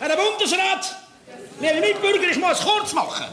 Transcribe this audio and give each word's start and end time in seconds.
Herr 0.00 0.16
Bundesrat, 0.16 0.96
meine 1.60 1.78
Mitbürger, 1.78 2.30
ich 2.30 2.38
muss 2.38 2.60
kurz 2.60 2.94
machen. 2.94 3.26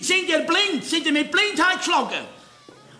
Sind 0.00 0.28
ihr 0.28 0.40
blind? 0.40 0.84
Sind 0.84 1.06
ihr 1.06 1.12
mit 1.12 1.30
Blindheit 1.30 1.78
geschlagen? 1.78 2.26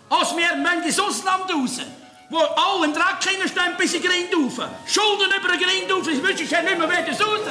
Als 0.09 0.33
wir 0.37 0.45
wollen 0.45 0.81
ins 0.81 0.97
Ausland 0.97 1.43
raus, 1.53 1.81
wo 2.29 2.37
alle 2.37 2.85
im 2.85 2.93
Dreck 2.93 3.21
hineinstehen 3.21 3.75
bis 3.77 3.95
in 3.95 4.01
die 4.01 4.07
Grind 4.07 4.33
rauf. 4.33 4.65
Schulden 4.87 5.29
über 5.37 5.57
die 5.57 5.63
Grind 5.65 5.91
rauf, 5.91 6.07
das 6.07 6.23
wüsste 6.23 6.43
ich 6.43 6.49
ja 6.49 6.61
nicht 6.61 6.77
mehr, 6.77 6.89
wer 6.89 7.01
das 7.01 7.19
raus. 7.19 7.41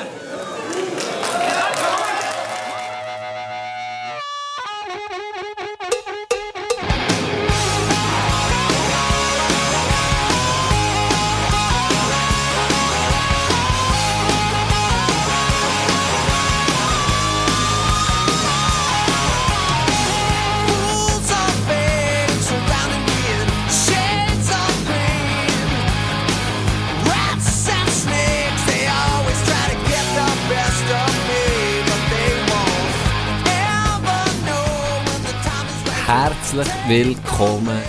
Herzlich 36.55 36.75
willkommen, 36.89 37.81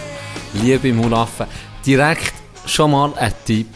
liebe 0.54 0.92
Mulaffen. 0.94 1.46
Direkt 1.86 2.34
schon 2.66 2.92
mal 2.92 3.14
ein 3.16 3.32
Tipp. 3.46 3.68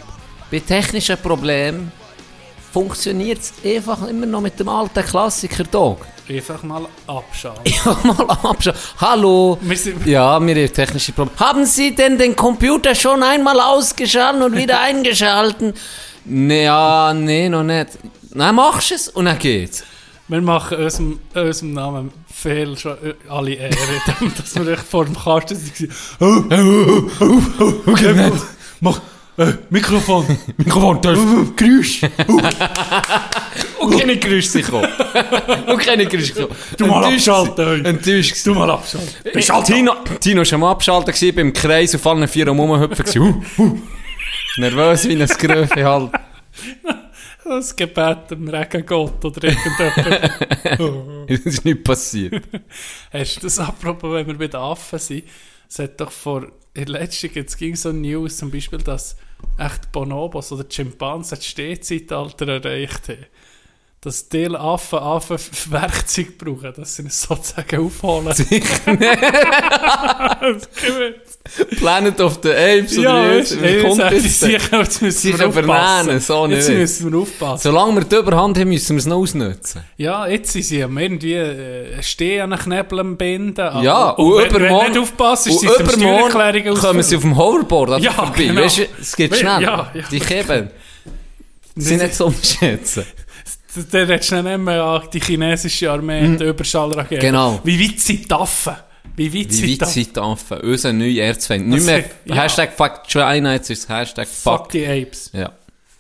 Bei 0.50 0.60
technischen 0.60 1.18
Problemen 1.18 1.92
funktioniert 2.72 3.40
es 3.40 3.54
einfach 3.64 4.08
immer 4.08 4.26
noch 4.26 4.42
mit 4.42 4.60
dem 4.60 4.68
alten 4.70 5.04
Klassiker 5.04 5.64
Dog. 5.66 6.08
Einfach 6.28 6.64
mal 6.64 6.86
abschalten. 7.06 7.62
Ja, 7.86 7.98
mal 8.04 8.30
abschauen. 8.44 8.76
Hallo. 9.00 9.58
Wir 9.62 9.78
sind- 9.78 10.06
Ja, 10.08 10.40
wir 10.40 10.56
haben 10.56 10.74
technische 10.74 11.12
Probleme. 11.12 11.40
Haben 11.40 11.66
Sie 11.66 11.94
denn 11.94 12.18
den 12.18 12.36
Computer 12.36 12.96
schon 12.96 13.22
einmal 13.22 13.60
ausgeschaltet 13.60 14.42
und 14.44 14.56
wieder 14.58 14.80
eingeschalten? 14.82 15.74
Ja, 16.26 17.14
nee, 17.14 17.48
noch 17.50 17.64
nicht. 17.64 17.90
Dann 18.32 18.54
machst 18.56 18.92
du 18.92 18.96
es 18.96 19.08
und 19.10 19.26
dann 19.26 19.40
geht's. 19.40 19.84
Wir 20.30 20.42
machen 20.42 20.78
unserem, 20.78 21.20
unserem 21.34 21.74
Namen 21.74 22.12
viel 22.32 22.78
schon 22.78 22.92
äh, 23.04 23.16
alle 23.28 23.56
Ehre, 23.56 23.76
dass 24.38 24.56
wir 24.56 24.68
echt 24.68 24.84
vor 24.84 25.06
dem 25.06 25.16
Kasten 25.16 25.90
waren. 26.20 27.10
Oh, 27.20 27.20
oh, 27.20 27.26
oh, 27.26 27.42
oh, 27.60 27.74
oh, 27.88 27.92
okay, 27.92 28.32
mach, 28.80 29.02
äh, 29.40 29.54
Mikrofon. 29.72 30.26
Mikrofon, 30.58 31.02
das 31.02 31.18
Geräusch. 31.56 32.02
und 33.80 33.98
keine 33.98 34.18
Geräusche 34.18 34.50
sich 34.50 34.68
kommen. 34.68 34.88
Und 35.66 35.80
keine 35.80 36.06
Geräusche 36.06 36.34
kommen. 36.34 36.56
Du 36.78 36.86
mal 36.86 37.06
abschalten. 37.06 37.86
Enttäuscht. 37.86 38.46
Du 38.46 38.54
mal 38.54 38.70
abschalten. 38.70 39.10
Äh, 39.24 39.64
Tino, 39.64 39.94
Tino 40.20 40.38
war 40.40 40.46
schon 40.46 40.60
mal 40.60 40.72
abgeschaltet 40.72 41.16
gewesen, 41.16 41.36
beim 41.36 41.54
Kreis 41.54 41.96
auf 41.96 42.06
allen 42.06 42.28
vier 42.28 42.48
rumhüpfen. 42.50 43.42
Nervös 44.58 45.08
wie 45.08 45.20
ein 45.20 45.28
Gröfe 45.28 45.84
halt. 45.84 46.12
Das 47.50 47.76
Gebet 47.76 48.30
dem 48.30 48.48
Regengott 48.48 49.26
oder 49.26 49.44
irgendjemand. 49.44 51.28
Das 51.30 51.40
ist 51.40 51.66
nicht 51.66 51.84
passiert. 51.84 52.44
Hast 53.12 53.38
du 53.38 53.42
das 53.42 53.60
apropos, 53.60 54.14
wenn 54.14 54.28
wir 54.28 54.38
bei 54.38 54.48
den 54.48 54.60
Affen 54.60 55.00
sind? 55.00 55.24
Es 55.68 55.80
hat 55.80 56.00
doch 56.00 56.12
vor, 56.12 56.44
in 56.74 56.86
der 56.86 56.90
letzten 56.90 57.34
jetzt 57.34 57.58
ging 57.58 57.76
so 57.76 57.92
News, 57.92 58.38
zum 58.38 58.52
Beispiel, 58.52 58.80
dass 58.80 59.18
echt 59.58 59.92
Bonobos 59.92 60.52
oder 60.52 60.66
Schimpansen 60.70 61.38
das 61.38 61.46
Stehzeitalter 61.48 62.48
erreicht 62.48 63.10
haben. 63.10 63.26
Dass 64.02 64.30
die 64.30 64.48
Affen 64.56 65.00
Affen 65.00 65.38
Werkzeug 65.72 66.38
brauchen, 66.38 66.74
dass 66.78 66.96
sie 66.96 67.04
es 67.06 67.22
sozusagen 67.22 67.86
aufholen. 67.86 68.34
Sicher 68.34 68.94
nicht. 68.94 69.20
Planet 71.80 72.20
of 72.22 72.40
the 72.44 72.52
Apes 72.52 72.96
ja, 72.96 73.12
oder 73.12 73.38
weißt, 73.40 73.62
wie 73.62 73.66
ey, 73.66 73.82
kommt 73.82 74.00
das 74.00 74.40
sicher, 74.40 74.80
jetzt 74.80 75.02
müssen 75.02 75.38
wir 75.40 75.48
aufpassen. 75.48 76.20
So 76.20 76.48
jetzt 76.48 76.70
müssen 76.70 77.12
wir 77.12 77.20
aufpassen. 77.20 77.64
Solange 77.64 77.96
wir 77.96 78.04
die 78.06 78.16
Überhand 78.16 78.58
haben, 78.58 78.70
müssen 78.70 78.96
wir 78.96 79.00
es 79.00 79.06
noch 79.06 79.18
ausnutzen. 79.18 79.82
Ja, 79.98 80.28
jetzt 80.28 80.52
sind 80.54 80.64
sie 80.64 80.84
am 80.84 80.98
irgendwie 80.98 81.34
äh, 81.34 82.02
stehen 82.04 82.42
an 82.42 82.52
den 82.52 82.60
Knebeln 82.60 83.18
binden. 83.18 83.60
aber- 83.66 83.84
Ja, 83.84 84.10
und, 84.12 84.34
und 84.34 84.38
wenn, 84.38 84.54
wenn 84.54 84.62
übermorgen, 84.62 84.94
du 84.94 85.00
nicht 85.02 85.12
aufpasst, 85.12 85.48
ist 85.48 85.64
eine 85.64 85.72
übermorgen 85.74 86.30
Steuererklärung 86.32 86.78
kommen 86.78 87.04
sie 87.04 87.16
auf 87.16 87.22
dem 87.24 87.38
Hoverboard 87.38 88.02
Ja, 88.02 88.12
vorbei. 88.12 88.44
genau. 88.44 88.62
Weißt 88.62 88.82
es 89.02 89.16
geht 89.16 89.36
schnell. 89.36 89.62
ja, 89.62 89.92
ja. 89.94 90.04
Die 90.12 90.20
Keben. 90.20 90.70
sind 91.76 92.02
nicht 92.02 92.16
zu 92.16 92.26
unterschätzen. 92.26 93.06
Der 93.92 94.08
redest 94.10 94.32
du 94.32 94.42
nicht 94.44 94.58
mehr 94.58 94.84
an 94.84 95.04
die 95.14 95.20
chinesische 95.20 95.92
Armee, 95.92 96.38
die 96.38 96.44
Überschallrakete. 96.46 97.18
Mhm. 97.18 97.20
Genau. 97.28 97.60
Wie 97.64 97.80
weit 97.90 98.00
sind 98.00 98.30
die 98.30 98.34
Affen? 98.34 98.76
Wie 99.16 99.34
weit 99.34 99.50
Wie 99.50 99.54
sind 99.54 100.16
die 100.16 100.20
Affen? 100.20 100.60
die? 100.62 100.68
Unser 100.68 100.94
neuer 100.94 101.24
Erzfeind. 101.26 101.68
Nicht 101.68 101.86
mehr 101.86 102.04
ja. 102.26 102.36
Hashtag 102.36 102.74
Fuck 102.76 103.04
China, 103.08 103.54
jetzt 103.54 103.70
ist 103.70 103.90
Hashtag 103.90 104.28
Fuck. 104.28 104.58
Fuck 104.64 104.70
die 104.72 104.86
Apes. 104.86 105.32
Ja. 105.34 105.52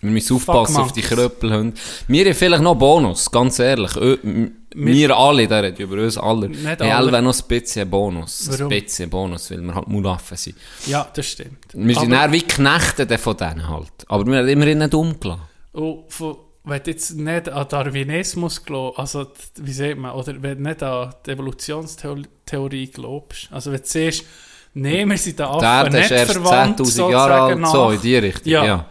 Wir 0.02 0.12
müssen 0.12 0.38
aufpassen 0.38 0.78
auf 0.78 0.94
die. 0.94 1.02
Kröppelhunde. 1.02 1.74
Wir 2.08 2.26
haben 2.26 2.34
vielleicht 2.34 2.64
noch 2.64 2.76
Bonus, 2.76 3.30
ganz 3.30 3.60
ehrlich. 3.60 3.94
M- 3.98 4.52
Wir 4.74 5.18
alle, 5.18 5.46
der 5.46 5.64
redet 5.64 5.80
über 5.80 6.02
uns 6.02 6.18
alle. 6.18 6.48
Nicht 6.48 6.82
alle. 6.82 6.96
alle 6.96 7.22
noch 7.22 7.38
ein 7.38 7.48
bisschen 7.50 7.90
Bonus. 7.90 8.48
Warum? 8.50 8.72
Ein 8.72 8.82
bisschen 8.82 9.10
Bonus, 9.10 9.52
weil 9.52 9.60
wir 9.62 9.76
halt 9.76 9.88
Mulaffen 9.90 10.38
sind. 10.38 10.56
Ja, 10.86 11.06
das 11.14 11.26
stimmt. 11.26 11.58
Wir 11.74 11.96
sind 12.00 12.14
eher 12.14 12.32
wie 12.32 12.42
Knechte 12.44 13.18
von 13.18 13.36
denen 13.36 13.68
halt. 13.68 13.92
Aber 14.08 14.26
wir 14.26 14.38
haben 14.38 14.48
immerhin 14.48 14.78
nicht 14.78 14.94
umgelassen. 14.94 15.42
Und 15.74 16.04
von, 16.08 16.38
wenn 16.69 16.84
du 16.84 16.91
jetzt 16.91 17.16
nicht 17.16 17.50
an 17.50 17.68
Darwinismus 17.68 18.63
glaubst, 18.63 19.00
also 19.00 19.28
wie 19.57 19.74
sagt 19.74 19.97
man, 19.97 20.12
oder 20.12 20.41
wenn 20.41 20.57
du 20.63 20.69
nicht 20.69 20.84
an 20.84 21.13
die 21.25 21.31
Evolutionstheorie 21.31 22.88
glaubst, 22.91 23.52
also 23.52 23.72
wenn 23.72 23.80
du 23.81 23.85
siehst, 23.88 24.25
wir 24.74 25.18
sind 25.18 25.28
den 25.28 25.35
Der 25.38 25.50
Affen 25.50 25.63
Erde 25.66 25.97
nicht 25.97 26.06
ist 26.06 26.12
erst 26.12 26.31
verwandt, 26.34 26.80
10.000 26.80 27.12
Jahre 27.12 27.34
alt, 27.41 27.56
so 27.68 27.85
nach, 27.88 27.94
in 27.94 28.02
die 28.02 28.18
Richtung. 28.18 28.52
Ja. 28.52 28.66
Ja. 28.66 28.85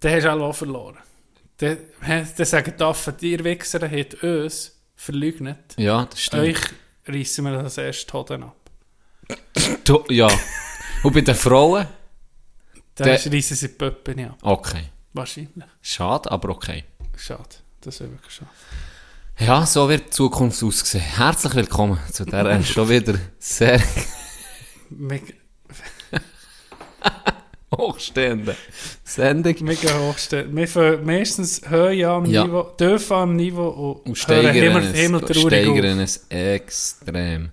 dann 0.00 0.12
hast 0.14 0.24
du 0.24 0.30
auch 0.30 0.54
verloren. 0.54 0.98
Dann, 1.56 1.78
dann 2.06 2.46
sagen 2.46 2.74
die 2.78 2.82
Affen, 2.84 3.14
ihr 3.20 3.42
Wichser 3.44 3.80
habt 3.90 4.22
uns 4.22 4.80
verleugnet, 4.96 5.74
Ja, 5.76 6.04
das 6.06 6.20
stimmt. 6.20 6.42
euch 6.42 6.58
reissen 7.06 7.44
wir 7.44 7.62
das 7.62 7.78
erste 7.78 8.12
Hoden 8.12 8.42
ab. 8.44 8.56
Ja. 10.10 10.28
Und 11.02 11.12
bei 11.14 11.20
den 11.20 11.34
Frauen? 11.34 11.86
Dann 12.96 13.06
Der- 13.06 13.14
reissen 13.32 13.56
sie 13.56 13.68
die 13.68 13.74
Pöppen 13.74 14.24
ab. 14.26 14.38
Okay. 14.42 14.84
Wahrscheinlich. 15.12 15.64
Schade, 15.80 16.30
aber 16.30 16.48
okay. 16.50 16.84
Schade. 17.16 17.56
Das 17.80 18.00
wäre 18.00 18.10
wirklich 18.10 18.32
schade. 18.34 18.50
Ja, 19.38 19.66
so 19.66 19.88
wird 19.88 20.06
die 20.06 20.10
Zukunft 20.10 20.62
aussehen. 20.62 21.00
Herzlich 21.00 21.54
willkommen 21.54 21.98
zu 22.12 22.24
dieser 22.24 22.62
schon 22.62 22.88
wieder 22.88 23.14
sehr 23.38 23.80
hochstehenden 27.76 28.54
Sendung. 29.02 29.54
mega 29.60 29.98
hochstellen. 29.98 30.54
Wir 30.54 30.68
fangen 30.68 31.04
meistens 31.04 31.62
höher 31.68 32.10
am 32.10 32.26
Ja. 32.26 32.44
Niveau, 32.44 32.62
dürfen 32.78 33.12
am 33.14 33.36
Niveau 33.36 33.68
und, 33.68 34.06
Und 34.06 34.18
steigern 34.18 34.54
Himmel, 34.54 34.84
es, 34.84 34.98
himmeltraurig 34.98 35.40
steigern 35.46 36.00
es 36.00 36.26
extrem. 36.28 37.50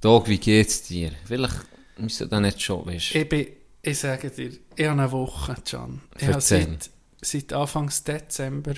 Dog, 0.00 0.28
wie 0.28 0.38
geht's 0.38 0.82
dir? 0.84 1.12
Vielleicht 1.26 1.54
müsste 1.98 2.26
das 2.26 2.40
nicht 2.40 2.62
schon, 2.62 2.86
weißt 2.86 3.10
auf. 3.10 3.14
Ich, 3.14 3.28
bin, 3.28 3.46
ich 3.82 3.98
sage 3.98 4.30
dir, 4.30 4.50
ich 4.76 4.86
habe 4.86 5.00
eine 5.02 5.12
Woche, 5.12 5.54
Can. 5.68 6.00
Ich 6.18 6.26
habe 6.26 6.40
seit, 6.40 6.90
seit 7.22 7.52
Anfang 7.52 7.90
Dezember 8.06 8.74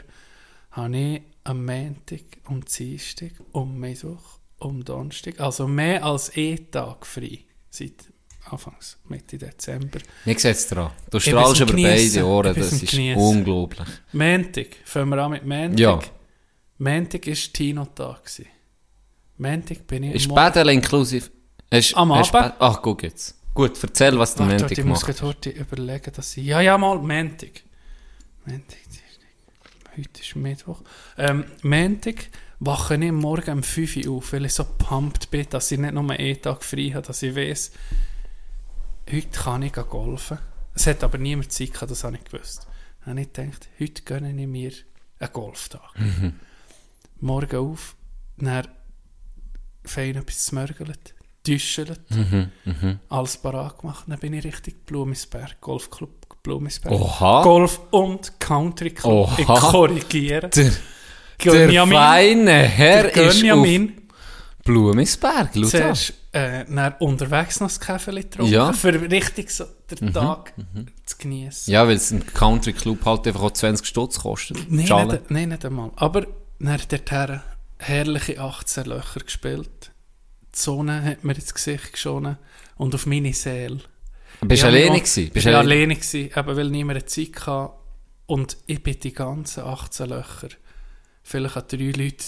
habe 0.72 0.96
ich 0.96 1.22
am 1.44 1.64
Montag, 1.64 2.22
um 2.48 2.64
Dienstag, 2.64 3.32
um 3.52 3.78
Mittwoch, 3.78 4.38
um 4.58 4.84
Donnerstag, 4.84 5.40
also 5.40 5.66
mehr 5.66 6.04
als 6.04 6.32
einen 6.36 6.70
Tag 6.70 7.06
frei. 7.06 7.40
Seit 7.70 8.12
Anfangs, 8.50 8.98
Mitte 9.08 9.38
Dezember. 9.38 10.00
Wie 10.24 10.38
sieht's 10.38 10.66
dran? 10.68 10.90
Du 11.10 11.20
strahlst 11.20 11.62
am 11.62 11.68
über 11.68 11.82
beide 11.82 12.26
Ohren, 12.26 12.54
das 12.54 12.72
am 12.72 12.78
ist 12.82 12.90
Geniessen. 12.90 13.20
unglaublich. 13.20 13.88
Montag, 14.12 14.66
fangen 14.84 15.10
wir 15.10 15.18
an 15.18 15.30
mit 15.30 15.46
Montag. 15.46 15.78
Ja. 15.78 16.00
Montag 16.78 17.26
war 17.26 17.34
Tino-Tag. 17.34 18.20
Montag 19.38 19.86
bin 19.86 20.02
ich 20.04 20.14
Ist 20.14 20.28
am 20.28 20.34
Bädel 20.34 20.68
inklusiv? 20.70 21.30
Hast, 21.70 21.96
Am 21.96 22.12
hast 22.14 22.34
Abend? 22.34 22.54
Ach, 22.58 22.82
guck 22.82 23.02
jetzt. 23.04 23.36
Gut, 23.54 23.78
erzähl, 23.82 24.18
was 24.18 24.34
du 24.34 24.42
am 24.42 24.48
Montag 24.48 24.72
ich 24.72 24.84
muss 24.84 25.06
heute 25.22 25.50
überlegen, 25.50 26.12
dass 26.14 26.36
ich... 26.36 26.44
Ja, 26.44 26.60
ja, 26.60 26.76
mal, 26.76 26.98
Montag. 26.98 27.62
Montag, 28.44 28.78
Dienstag. 28.84 29.96
Heute 29.96 30.20
ist 30.20 30.36
Mittwoch. 30.36 30.82
Ähm, 31.16 31.44
Montag 31.62 32.28
wache 32.58 32.96
ich 32.96 33.12
Morgen 33.12 33.58
um 33.58 33.62
5 33.62 33.96
Uhr 34.06 34.16
auf, 34.16 34.32
weil 34.32 34.46
ich 34.46 34.54
so 34.54 34.64
pumped 34.64 35.30
bin, 35.30 35.46
dass 35.50 35.70
ich 35.70 35.78
nicht 35.78 35.94
nur 35.94 36.10
einen 36.10 36.42
Tag 36.42 36.64
frei 36.64 36.90
habe, 36.90 37.06
dass 37.06 37.22
ich 37.22 37.36
weiss, 37.36 37.72
heute 39.10 39.28
kann 39.28 39.62
ich 39.62 39.72
golfen. 39.72 40.38
Es 40.74 40.86
hat 40.86 41.04
aber 41.04 41.18
niemand 41.18 41.52
Zeit 41.52 41.72
gehabt, 41.72 41.90
das 41.90 42.04
habe 42.04 42.16
ich 42.16 42.24
gewusst. 42.24 42.66
Dann 43.00 43.10
habe 43.10 43.20
ich 43.20 43.32
gedacht, 43.32 43.68
heute 43.78 44.02
gönne 44.02 44.30
ich 44.30 44.46
mir 44.48 44.72
einen 45.18 45.32
Golftag. 45.32 45.98
Mhm. 45.98 46.34
Morgen 47.20 47.56
auf, 47.56 47.94
dann 48.38 48.66
fein 49.84 50.16
etwas 50.16 50.46
zmörgelt, 50.46 51.14
düschelt, 51.46 52.10
Mhm, 52.10 52.50
mhm. 52.64 52.98
alles 53.08 53.36
parat 53.36 53.78
gemacht, 53.80 54.04
dann 54.06 54.18
bin 54.18 54.32
ich 54.32 54.44
richtig 54.44 54.86
Blumisberg, 54.86 55.60
Golfclub 55.60 56.21
Blumisberg. 56.42 56.92
Oha. 56.92 57.42
Golf 57.42 57.80
und 57.90 58.38
Country 58.40 58.90
Club. 58.90 59.12
Oha. 59.12 59.38
Ich 59.38 59.46
korrigiere. 59.46 60.48
Der, 60.48 61.66
Der 61.68 61.86
feine 61.86 62.52
Herr 62.52 63.04
Der 63.04 63.28
ist 63.28 63.44
auf. 63.50 63.66
Blumisberg. 64.64 65.50
Schau. 65.54 65.62
Zuerst 65.62 66.14
äh, 66.32 66.64
unterwegs 67.00 67.60
noch 67.60 67.68
das 67.68 67.80
Kaffee 67.80 68.12
getrunken, 68.14 68.52
Ja. 68.52 68.70
Mhm. 68.70 68.74
für 68.74 69.10
richtig 69.10 69.50
so 69.50 69.64
den 69.90 70.12
Tag 70.12 70.52
zu 71.04 71.16
genießen. 71.18 71.72
Ja, 71.72 71.86
weil 71.86 71.96
es 71.96 72.10
im 72.10 72.24
Country 72.26 72.72
Club 72.72 73.04
halt 73.04 73.26
einfach 73.26 73.42
auch 73.42 73.50
20 73.50 73.86
Stutz 73.86 74.20
kostet. 74.20 74.58
Nein, 74.70 75.06
nicht, 75.08 75.30
nein, 75.30 75.48
nicht 75.50 75.64
einmal. 75.64 75.90
Aber 75.96 76.26
dann 76.58 76.72
hat 76.72 76.90
der 76.92 77.00
Herr 77.08 77.42
herrliche 77.78 78.40
18 78.40 78.84
Löcher 78.84 79.20
gespielt. 79.20 79.90
Die 80.54 80.58
Sonne 80.60 81.02
hat 81.04 81.24
mir 81.24 81.34
ins 81.34 81.52
Gesicht 81.52 81.92
geschonen 81.92 82.38
und 82.76 82.94
auf 82.94 83.06
meine 83.06 83.32
Seele. 83.32 83.80
Bist 84.44 84.62
du 84.62 84.66
alleine 84.66 84.98
gewesen? 84.98 85.30
Bist 85.30 85.46
Ich 85.46 85.52
war 85.52 85.60
alleine? 85.60 85.94
gewesen, 85.94 86.30
eben 86.36 86.56
weil 86.56 86.70
niemand 86.70 87.08
Zeit 87.08 87.46
hatte. 87.46 87.74
Und 88.26 88.56
ich 88.66 88.82
bin 88.82 88.98
die 88.98 89.12
ganzen 89.12 89.64
18 89.64 90.08
Löcher 90.08 90.48
vielleicht 91.22 91.56
an 91.56 91.64
drei 91.68 91.90
Leute 91.90 92.24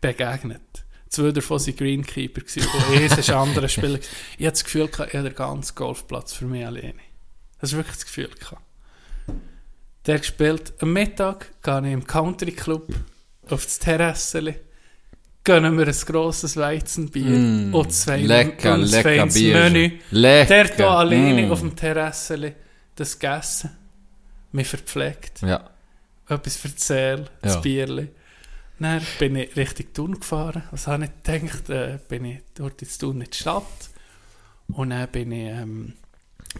begegnet. 0.00 0.84
Zwei 1.08 1.30
davon 1.30 1.60
waren 1.60 1.76
Greenkeeper, 1.76 2.40
und 2.40 3.00
eins 3.00 3.28
war 3.28 3.42
ein 3.42 3.48
anderer 3.48 3.68
Spieler. 3.68 3.98
Ich 4.36 4.46
hatte 4.46 4.52
das 4.52 4.64
Gefühl, 4.64 4.90
ich 4.92 4.98
habe 4.98 5.22
den 5.22 5.34
ganzen 5.34 5.74
Golfplatz 5.74 6.32
für 6.32 6.46
mich 6.46 6.66
alleine. 6.66 6.94
Das 7.60 7.70
ist 7.70 7.76
wirklich 7.76 7.96
das 7.96 8.06
Gefühl. 8.06 8.30
Der 10.06 10.18
gespielt. 10.18 10.74
Am 10.80 10.92
Mittag 10.92 11.62
gehe 11.62 11.86
ich 11.86 11.92
im 11.92 12.06
Country 12.06 12.52
Club 12.52 12.92
auf 13.48 13.64
das 13.64 13.78
Terrasseli. 13.78 14.56
Gönnen 15.44 15.76
wir 15.76 15.86
ein 15.86 15.94
grosses 16.06 16.56
Weizenbier 16.56 17.24
Mm, 17.38 17.74
und 17.74 17.92
zwei 17.92 18.16
lecker, 18.16 18.74
und 18.74 18.90
lecker 18.90 19.26
Bier. 19.26 19.54
Menü. 19.70 19.90
Lecker. 20.10 20.64
Der 20.64 20.74
hier 20.76 20.90
alleine 20.90 21.46
Mm. 21.46 21.52
auf 21.52 21.60
dem 21.60 21.76
Terrasseli 21.76 22.54
das 22.96 23.18
gegessen, 23.18 23.70
mich 24.52 24.68
verpflegt, 24.68 25.42
Ja. 25.42 25.68
etwas 26.28 26.64
erzählt, 26.64 27.26
Ja. 27.26 27.30
das 27.42 27.60
Bierli. 27.60 28.08
Dann 28.78 29.02
bin 29.18 29.36
ich 29.36 29.54
Richtung 29.56 29.86
Thun 29.92 30.14
gefahren. 30.20 30.62
Was 30.70 30.86
habe 30.86 31.04
ich 31.04 31.10
gedacht? 31.22 31.68
Äh, 31.70 31.98
bin 32.08 32.24
ich 32.24 32.38
dort 32.54 32.80
in 32.82 32.88
Thun 32.98 33.20
in 33.20 33.30
die 33.30 33.36
Stadt. 33.36 33.62
Und 34.68 34.90
dann 34.90 35.08
bin 35.08 35.30
ich 35.32 35.48
ähm, 35.50 35.92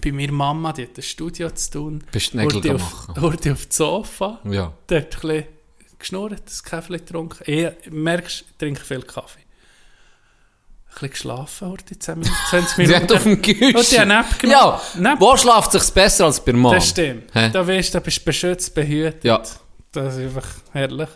bei 0.02 0.12
meiner 0.12 0.32
Mama, 0.32 0.72
die 0.74 0.82
hat 0.82 0.96
ein 0.98 1.02
Studio 1.02 1.50
zu 1.50 1.70
tun. 1.70 2.04
Bist 2.12 2.32
du 2.34 2.36
Nägel 2.38 2.54
Wurde 2.56 2.74
machen? 2.74 3.16
auf, 3.16 3.24
auf 3.24 3.66
das 3.66 3.76
Sofa, 3.76 4.40
Ja. 4.44 4.72
dort 4.86 5.04
ein 5.16 5.20
bisschen 5.20 5.44
geschnurrt, 6.04 6.42
das 6.46 6.62
Kaffee 6.62 6.98
getrunken. 6.98 7.42
Ich 7.46 7.90
merkst, 7.90 8.44
ich 8.50 8.56
trinke 8.58 8.84
viel 8.84 9.02
Kaffee. 9.02 9.40
Ein 9.40 10.92
bisschen 10.92 11.10
geschlafen 11.10 11.70
heute, 11.70 11.98
10 11.98 12.18
Minuten, 12.20 12.36
20 12.50 12.68
Sie 12.76 12.82
Minuten. 12.82 13.02
hat 13.02 13.12
auf 13.12 13.22
dem 13.24 13.42
Gehäuse. 13.42 13.78
Und 13.78 13.90
die 13.90 14.00
haben 14.00 14.08
Nap 14.08 14.38
genommen. 14.38 14.60
Ja, 14.60 14.80
Nap. 15.00 15.20
wo 15.20 15.36
schläft 15.36 15.72
sich's 15.72 15.90
besser 15.90 16.26
als 16.26 16.44
bei 16.44 16.52
Mann? 16.52 16.74
Das 16.74 16.88
stimmt. 16.90 17.34
Hä? 17.34 17.50
Da 17.50 17.66
weißt 17.66 17.94
du, 17.94 18.00
bist 18.00 18.18
du 18.20 18.24
beschützt, 18.26 18.74
behütet. 18.74 19.24
Ja. 19.24 19.42
Das 19.92 20.14
ist 20.16 20.20
einfach 20.22 20.46
herrlich. 20.72 21.08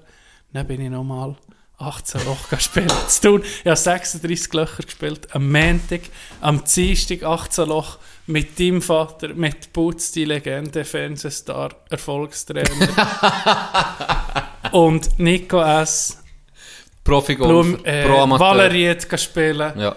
Dann 0.52 0.66
bin 0.66 0.80
ich 0.80 0.90
nochmal 0.90 1.36
18 1.78 2.24
Loch 2.24 2.48
gespielt. 2.50 2.92
Zu 3.08 3.20
tun. 3.20 3.42
Ich 3.60 3.66
habe 3.66 3.76
36 3.76 4.52
Löcher 4.52 4.82
gespielt. 4.82 5.32
Am 5.32 5.50
Montag, 5.52 6.00
am 6.40 6.64
Dienstag 6.64 7.22
18 7.22 7.68
Loch 7.68 7.98
mit 8.28 8.58
deinem 8.60 8.80
Vater, 8.82 9.34
mit 9.34 9.72
Putz, 9.72 10.12
die 10.12 10.24
Legende, 10.24 10.84
Fernsehstar, 10.84 11.70
Erfolgstrainer. 11.90 12.68
Und 14.72 15.18
Nico 15.18 15.60
S. 15.62 16.22
Profi-Golf, 17.04 17.48
Blum, 17.48 17.84
äh, 17.84 18.04
Pro-Amateur. 18.06 18.46
Valerie 18.46 18.90
hat 18.90 19.08
gespielt. 19.08 19.74
Ja. 19.76 19.96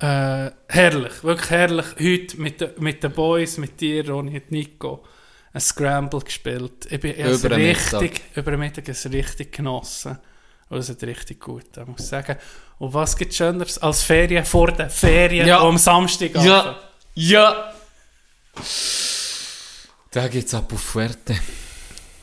Äh, 0.00 0.50
herrlich, 0.68 1.22
wirklich 1.22 1.50
herrlich. 1.50 1.86
Heute 2.00 2.40
mit, 2.40 2.60
de, 2.60 2.70
mit 2.78 3.02
den 3.04 3.12
Boys, 3.12 3.58
mit 3.58 3.80
dir, 3.80 4.08
Ronny 4.10 4.34
und 4.34 4.50
Nico, 4.50 5.04
ein 5.52 5.60
Scramble 5.60 6.20
gespielt. 6.20 6.86
Ich 6.90 6.98
bin 6.98 7.12
ich 7.12 7.18
Über 7.24 7.50
den 7.50 7.60
richtig, 7.68 8.00
Mittag. 8.00 8.20
über 8.34 8.50
den 8.50 8.60
Mittag 8.60 8.88
es 8.88 9.08
richtig 9.10 9.52
genossen. 9.52 10.18
Und 10.68 10.78
es 10.78 10.88
hat 10.88 11.02
richtig 11.04 11.38
gut, 11.38 11.66
ich 11.80 11.86
muss 11.86 12.08
sagen. 12.08 12.36
Und 12.78 12.92
was 12.94 13.16
gibt 13.16 13.34
Schöneres 13.34 13.78
als 13.78 14.02
Ferien 14.02 14.44
vor 14.44 14.72
den 14.72 14.90
Ferien 14.90 15.46
Ja. 15.46 15.60
am 15.60 15.78
Samstag? 15.78 16.34
Ja. 16.34 16.76
Ja. 17.14 17.72
Da 20.10 20.28
geht's 20.28 20.54
ab 20.54 20.72
auf 20.72 20.80
Fuerte. 20.80 21.36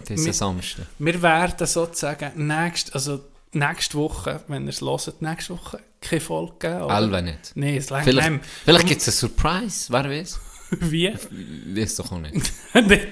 Diesen 0.08 0.34
Samstag. 0.34 0.86
Wir 0.98 1.22
werden 1.22 1.68
sozusagen 1.68 2.48
nächst, 2.48 2.94
also 2.96 3.24
nächste 3.52 3.98
Woche, 3.98 4.42
wenn 4.48 4.64
ihr 4.64 4.70
es 4.70 4.82
hört, 4.82 5.22
nächste 5.22 5.54
Woche 5.54 5.80
keine 6.02 6.22
Folge 6.22 6.54
geben. 6.60 6.90
Elbe 6.90 7.22
nicht. 7.22 7.52
Nein, 7.56 7.76
es 7.76 7.92
reicht 7.92 8.06
Vielleicht, 8.06 8.46
vielleicht 8.64 8.88
gibt's 8.88 9.08
einen 9.08 9.18
Surprise, 9.18 9.92
wer 9.92 10.10
weiß. 10.10 10.40
Wie? 10.82 11.12
Weiß 11.76 11.96
doch 11.96 12.12
auch 12.12 12.20
nicht. 12.20 12.52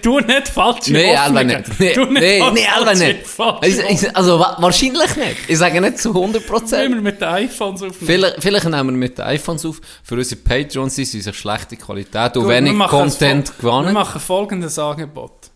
du 0.03 0.19
nicht 0.19 0.47
falsche 0.47 0.91
Nee, 0.93 1.09
Elbe 1.11 1.19
Hoffnungen. 1.21 1.47
nicht. 1.47 1.79
Nee, 1.79 1.93
Du 1.93 2.05
nicht 2.05 2.21
nee, 2.21 2.39
falsche- 2.39 2.53
nee, 2.99 3.13
nicht. 3.13 3.27
falsche 3.27 3.87
Also, 3.87 4.07
also 4.13 4.39
wa- 4.39 4.57
wahrscheinlich 4.59 5.15
nicht. 5.15 5.37
Ich 5.47 5.57
sage 5.57 5.81
nicht 5.81 5.97
zu 5.97 6.09
100 6.13 6.41
Wenn 6.43 6.47
Prozent. 6.49 6.93
wir 6.95 7.01
mit 7.01 7.19
den 7.19 7.27
iPhones 7.29 7.81
aufnehmen. 7.81 8.05
Vielleicht, 8.05 8.41
vielleicht 8.43 8.65
nehmen 8.65 8.87
wir 8.89 8.97
mit 8.97 9.17
den 9.17 9.25
iPhones 9.25 9.65
auf. 9.65 9.81
Für 10.03 10.15
unsere 10.15 10.39
Patrons 10.41 10.95
sind 10.95 11.05
sie 11.07 11.33
schlechte 11.33 11.77
Qualität 11.77 12.37
und 12.37 12.43
Gut, 12.43 12.51
wenig 12.51 12.77
Content 12.89 13.47
Fol- 13.49 13.53
Wir 13.55 13.61
gewonnen. 13.61 13.93
machen 13.93 14.21
folgendes 14.21 14.77
Angebot. 14.77 15.49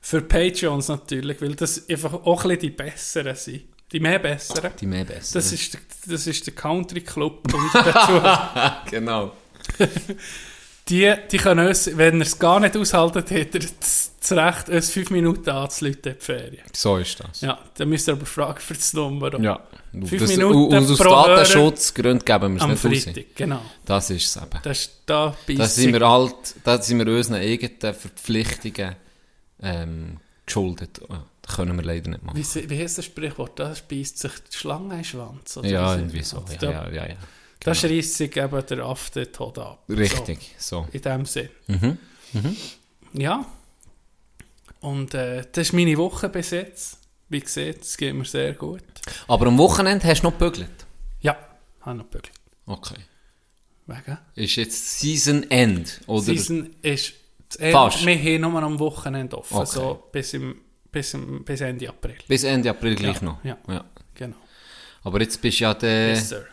Für 0.00 0.20
Patreons 0.22 0.88
natürlich, 0.88 1.40
weil 1.42 1.54
das 1.56 1.88
einfach 1.90 2.12
auch 2.14 2.44
ein 2.44 2.50
bisschen 2.50 2.60
die 2.60 2.70
besseren 2.70 3.34
sind. 3.34 3.62
Die 3.90 4.00
mehr 4.00 4.18
besseren. 4.20 4.70
Die 4.80 4.86
mehr 4.86 5.04
besser. 5.04 5.34
Das 5.40 5.50
ist, 5.52 5.72
der, 5.74 5.80
das 6.06 6.26
ist 6.26 6.46
der 6.46 6.54
Country 6.54 7.00
Club 7.00 7.42
genau. 8.90 9.32
Die, 10.88 11.14
die 11.30 11.36
können 11.36 11.66
uns, 11.66 11.90
wenn 11.96 12.16
ihr 12.16 12.22
es 12.22 12.38
gar 12.38 12.60
nicht 12.60 12.76
aushaltet, 12.76 13.30
hat 13.30 13.54
er 13.54 13.60
das 13.60 14.12
Recht, 14.30 14.68
uns 14.68 14.90
fünf 14.90 15.10
Minuten 15.10 15.48
anzuleiten 15.50 16.12
in 16.12 16.18
die 16.18 16.24
Ferien. 16.24 16.62
So 16.72 16.96
ist 16.96 17.20
das. 17.20 17.40
Ja, 17.40 17.58
dann 17.76 17.88
müsst 17.88 18.08
ihr 18.08 18.12
aber 18.12 18.26
fragen 18.26 18.60
für 18.60 18.74
das 18.74 18.92
Nummer. 18.92 19.38
Ja. 19.40 19.60
Fünf 19.92 20.18
das, 20.18 20.30
Minuten 20.30 20.74
und 20.74 20.90
aus 20.90 20.98
pro 20.98 21.10
Datenschutzgründen 21.10 22.24
geben 22.24 22.54
wir 22.54 22.62
es 22.62 22.84
nicht 22.84 22.84
raus. 22.84 23.04
Freitag, 23.04 23.36
genau. 23.36 23.62
Das 23.84 24.10
ist 24.10 24.36
es 24.36 24.42
eben. 24.42 24.60
Das 24.62 24.90
da 25.06 25.36
Da 25.46 25.66
sind 25.66 25.92
wir 25.92 26.08
halt, 26.08 26.34
da 26.64 26.80
sind 26.80 26.98
wir 27.04 27.14
unseren 27.14 27.36
eigenen 27.36 27.94
Verpflichtungen 27.94 28.96
ähm, 29.62 30.16
geschuldet. 30.44 31.00
Oh, 31.08 31.14
Das 31.42 31.56
können 31.56 31.76
wir 31.76 31.84
leider 31.84 32.10
nicht 32.10 32.22
machen. 32.22 32.36
Wie, 32.38 32.70
wie 32.70 32.82
heißt 32.82 32.98
das 32.98 33.04
Sprichwort? 33.06 33.58
Da 33.58 33.74
beißt 33.88 34.18
sich 34.18 34.32
die 34.52 34.56
Schlange 34.56 34.94
in 34.94 35.00
den 35.00 35.04
Schwanz. 35.04 35.56
oder 35.56 35.68
Ja, 35.68 35.96
irgendwie 35.96 36.22
so. 36.22 36.44
Da, 36.60 36.70
Ja, 36.70 36.88
ja, 36.90 37.06
ja, 37.08 37.16
ja. 37.64 37.72
da 37.72 37.74
schreisst 37.74 38.14
sich 38.14 38.36
eben 38.36 38.66
der 38.66 38.78
Affe 38.84 39.10
den 39.24 39.32
Tod 39.32 39.58
ab. 39.58 39.84
Richtig, 39.88 40.54
so. 40.58 40.82
So, 40.82 40.88
in 40.92 41.02
dem 41.02 41.24
Sinn. 41.26 41.48
Mhm. 41.66 41.98
Ja. 43.14 43.46
Und 44.80 45.14
äh, 45.14 45.44
das 45.52 45.68
ist 45.68 45.72
meine 45.72 45.96
Woche 45.96 46.28
bis 46.28 46.50
jetzt. 46.50 46.98
Wie 47.28 47.40
gesagt, 47.40 47.82
es 47.82 47.96
geht 47.96 48.14
mir 48.14 48.24
sehr 48.24 48.54
gut. 48.54 48.82
Aber 49.26 49.46
am 49.46 49.58
Wochenende 49.58 50.06
hast 50.06 50.22
du 50.22 50.28
noch 50.30 50.38
gebügelt? 50.38 50.86
Ja, 51.20 51.36
habe 51.82 51.98
noch 51.98 52.04
gebügelt. 52.04 52.32
Okay. 52.66 52.96
Wegen? 53.86 54.18
Ist 54.34 54.56
jetzt 54.56 55.00
Season 55.00 55.50
End? 55.50 56.00
Oder? 56.06 56.22
Season 56.22 56.74
ist 56.82 57.14
das 57.48 57.56
Ende. 57.56 57.72
Fast. 57.72 58.06
Wir 58.06 58.16
haben 58.18 58.40
nur 58.42 58.62
am 58.62 58.78
Wochenende 58.78 59.36
offen. 59.38 59.56
Okay. 59.56 59.66
So 59.66 60.04
bis, 60.12 60.34
im, 60.34 60.56
bis, 60.92 61.14
im, 61.14 61.44
bis 61.44 61.60
Ende 61.60 61.88
April. 61.88 62.16
Bis 62.28 62.44
Ende 62.44 62.70
April 62.70 62.94
gleich 62.94 63.16
Ja, 63.16 63.22
noch? 63.22 63.44
ja. 63.44 63.58
ja. 63.68 63.84
Genau. 64.14 64.36
Aber 65.02 65.20
jetzt 65.20 65.40
bist 65.40 65.60
du 65.60 65.64
ja 65.64 65.74
der, 65.74 66.10
Yes, 66.10 66.28
sir. 66.28 66.46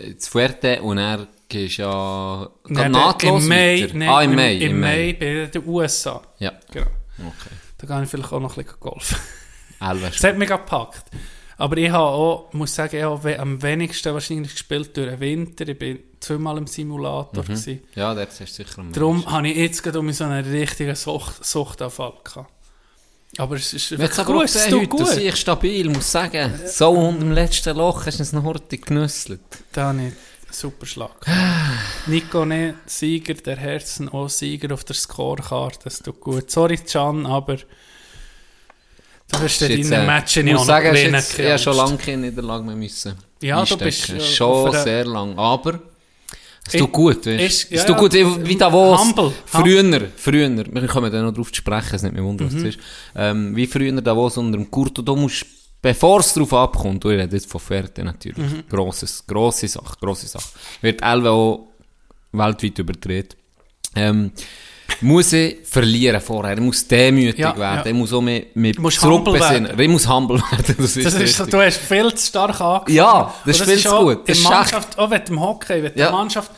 Äh, 0.00 0.16
zu 0.16 0.30
Fuerte 0.30 0.82
und 0.82 0.98
er 0.98 1.26
gehst 1.48 1.76
ja 1.78 2.48
Nein, 2.66 2.92
nahtlos 2.92 3.42
Im 3.42 3.48
Mai, 3.48 3.90
nein, 3.92 4.08
ah, 4.08 4.22
im 4.22 4.34
Mai. 4.34 4.54
Im 4.56 4.80
Mai 4.80 5.16
bei 5.18 5.46
den 5.46 5.66
USA. 5.66 6.22
Ja, 6.38 6.52
Genau. 6.70 6.86
okay. 7.18 7.54
Da 7.78 7.86
kann 7.86 8.04
ich 8.04 8.10
vielleicht 8.10 8.32
auch 8.32 8.40
noch 8.40 8.56
ein 8.56 8.64
bisschen 8.64 8.80
golfen. 8.80 9.18
Elf 9.80 10.10
Das 10.12 10.24
hat 10.24 10.38
mich 10.38 10.48
gepackt. 10.48 11.04
Aber 11.58 11.76
ich 11.76 11.90
habe 11.90 12.04
auch, 12.04 12.52
muss 12.52 12.74
sagen, 12.74 12.96
ich 12.96 13.02
habe 13.02 13.38
am 13.38 13.62
wenigsten 13.62 14.14
wahrscheinlich 14.14 14.52
gespielt 14.52 14.96
durch 14.96 15.10
den 15.10 15.20
Winter. 15.20 15.68
Ich 15.68 15.78
bin 15.78 15.98
zweimal 16.20 16.58
im 16.58 16.66
Simulator. 16.66 17.42
gewesen. 17.44 17.82
Ja, 17.94 18.14
der 18.14 18.26
hast 18.26 18.40
du 18.40 18.46
sicher 18.46 18.78
am 18.78 18.92
Darum 18.92 19.24
habe 19.30 19.48
ich 19.48 19.56
jetzt 19.56 19.82
gerade 19.82 19.98
um 20.00 20.10
so 20.12 20.24
einen 20.24 20.44
richtigen 20.50 20.94
Sucht, 20.96 21.44
Suchtanfall 21.44 22.14
gehabt. 22.24 22.51
Aber 23.38 23.56
es 23.56 23.72
ist 23.72 23.92
aber 23.92 24.24
gut, 24.24 24.44
es 24.44 24.66
tut 24.66 24.72
heute, 24.80 24.88
gut. 24.88 25.00
dass 25.00 25.16
ich 25.16 25.36
stabil 25.36 25.88
muss 25.88 26.12
sagen. 26.12 26.52
So 26.66 26.90
unter 26.90 27.20
dem 27.20 27.32
letzten 27.32 27.76
Loch 27.76 28.04
hast 28.04 28.18
du 28.18 28.22
es 28.22 28.32
noch 28.32 28.44
heute 28.44 28.76
genüsselt. 28.76 29.40
Da 29.72 29.90
einen 29.90 30.14
super 30.50 30.84
Schlag. 30.84 31.26
Nico 32.06 32.44
ne, 32.44 32.74
Sieger 32.84 33.34
der 33.34 33.56
Herzen, 33.56 34.10
auch 34.10 34.28
Sieger 34.28 34.74
auf 34.74 34.84
der 34.84 34.94
Scorekarte. 34.96 35.78
Das 35.84 36.00
tut 36.00 36.20
gut. 36.20 36.50
Sorry, 36.50 36.76
Can, 36.76 37.24
aber 37.24 37.56
du 37.56 39.40
wirst 39.40 39.62
Ist 39.62 39.70
in 39.70 39.78
jetzt, 39.78 39.92
deinen 39.92 40.06
Matchen 40.06 40.46
Ich 40.46 40.54
muss 40.54 40.66
sagen, 40.66 40.92
gewinnen. 40.92 41.24
ich 41.26 41.46
habe 41.46 41.58
schon 41.58 41.76
lange 41.76 41.96
keine 41.96 42.28
Niederlage 42.28 42.64
mehr 42.64 42.76
müssen 42.76 43.14
Ja, 43.40 43.64
du 43.64 43.78
bist, 43.78 44.10
äh, 44.10 44.20
Schon 44.20 44.72
sehr 44.72 45.06
lang. 45.06 45.38
Aber 45.38 45.80
es 46.66 46.72
tut 46.78 46.92
gut, 46.92 47.26
weißt 47.26 47.40
ist- 47.40 47.72
Es 47.72 47.80
ja, 47.80 47.84
tut 47.84 47.96
gut, 47.98 48.12
wie 48.14 48.48
wie 48.48 48.56
Davos. 48.56 49.00
Humble. 49.00 49.32
Früher, 49.46 50.08
früher, 50.16 50.48
wir 50.72 50.86
kommen 50.86 51.10
dann 51.12 51.24
noch 51.26 51.32
drauf 51.34 51.50
zu 51.50 51.56
sprechen, 51.56 51.94
es 51.96 52.02
nicht 52.02 52.14
mehr 52.14 52.22
wundern, 52.24 52.46
was 52.48 52.54
Mhm. 52.54 52.64
Ähm, 53.16 53.56
wie 53.56 53.66
früher 53.66 54.00
Davos 54.00 54.36
unter 54.38 54.56
dem 54.58 54.70
Kurto, 54.70 55.02
da 55.02 55.14
musst 55.14 55.44
bevor 55.82 56.20
es 56.20 56.32
drauf 56.32 56.52
abkommt, 56.54 57.02
du 57.02 57.10
ich 57.10 57.18
rede 57.18 57.34
jetzt 57.34 57.50
von 57.50 57.60
Fährte 57.60 58.04
natürlich, 58.04 58.38
Mhm. 58.38 58.62
grosses, 58.70 59.24
grosse 59.26 59.66
Sache, 59.66 59.96
grosse 60.00 60.28
Sache. 60.28 60.48
Wird 60.80 61.02
auch 61.02 61.66
weltweit 62.32 62.78
überdreht. 62.78 63.36
Ähm, 63.96 64.30
muss 65.02 65.32
ich 65.32 65.56
verlieren 65.64 66.20
vorher. 66.20 66.54
Ich 66.54 66.60
muss 66.60 66.86
demütig 66.86 67.38
Ja, 67.38 67.56
werden. 67.56 67.80
ja. 67.84 67.86
Ich 67.86 67.94
muss 67.94 68.12
auch 68.12 68.20
mit, 68.20 68.54
mit 68.56 68.76
humble 68.78 68.92
zurückbesinnen. 68.92 69.78
Ich 69.80 69.88
muss 69.88 70.08
humble 70.08 70.36
werden. 70.50 70.74
Das 70.78 70.96
ist, 70.96 71.06
Das 71.06 71.14
ist 71.14 71.36
so, 71.36 71.46
du 71.46 71.60
hast 71.60 71.78
viel 71.78 72.12
zu 72.14 72.26
stark 72.26 72.60
angefangen. 72.60 72.94
Ja, 72.96 73.34
das 73.44 73.60
Und 73.60 73.66
ist 73.66 73.70
viel 73.72 73.80
zu 73.82 73.94
auch 73.96 74.02
gut. 74.02 74.28
Das 74.28 74.40
Mannschaft, 74.42 74.98
auch 74.98 75.10
wenn 75.10 75.24
du 75.24 75.32
im 75.32 75.40
Hockey, 75.40 75.82
wenn 75.82 75.92
Ja. 75.94 76.06
die 76.08 76.12
Mannschaft 76.12 76.50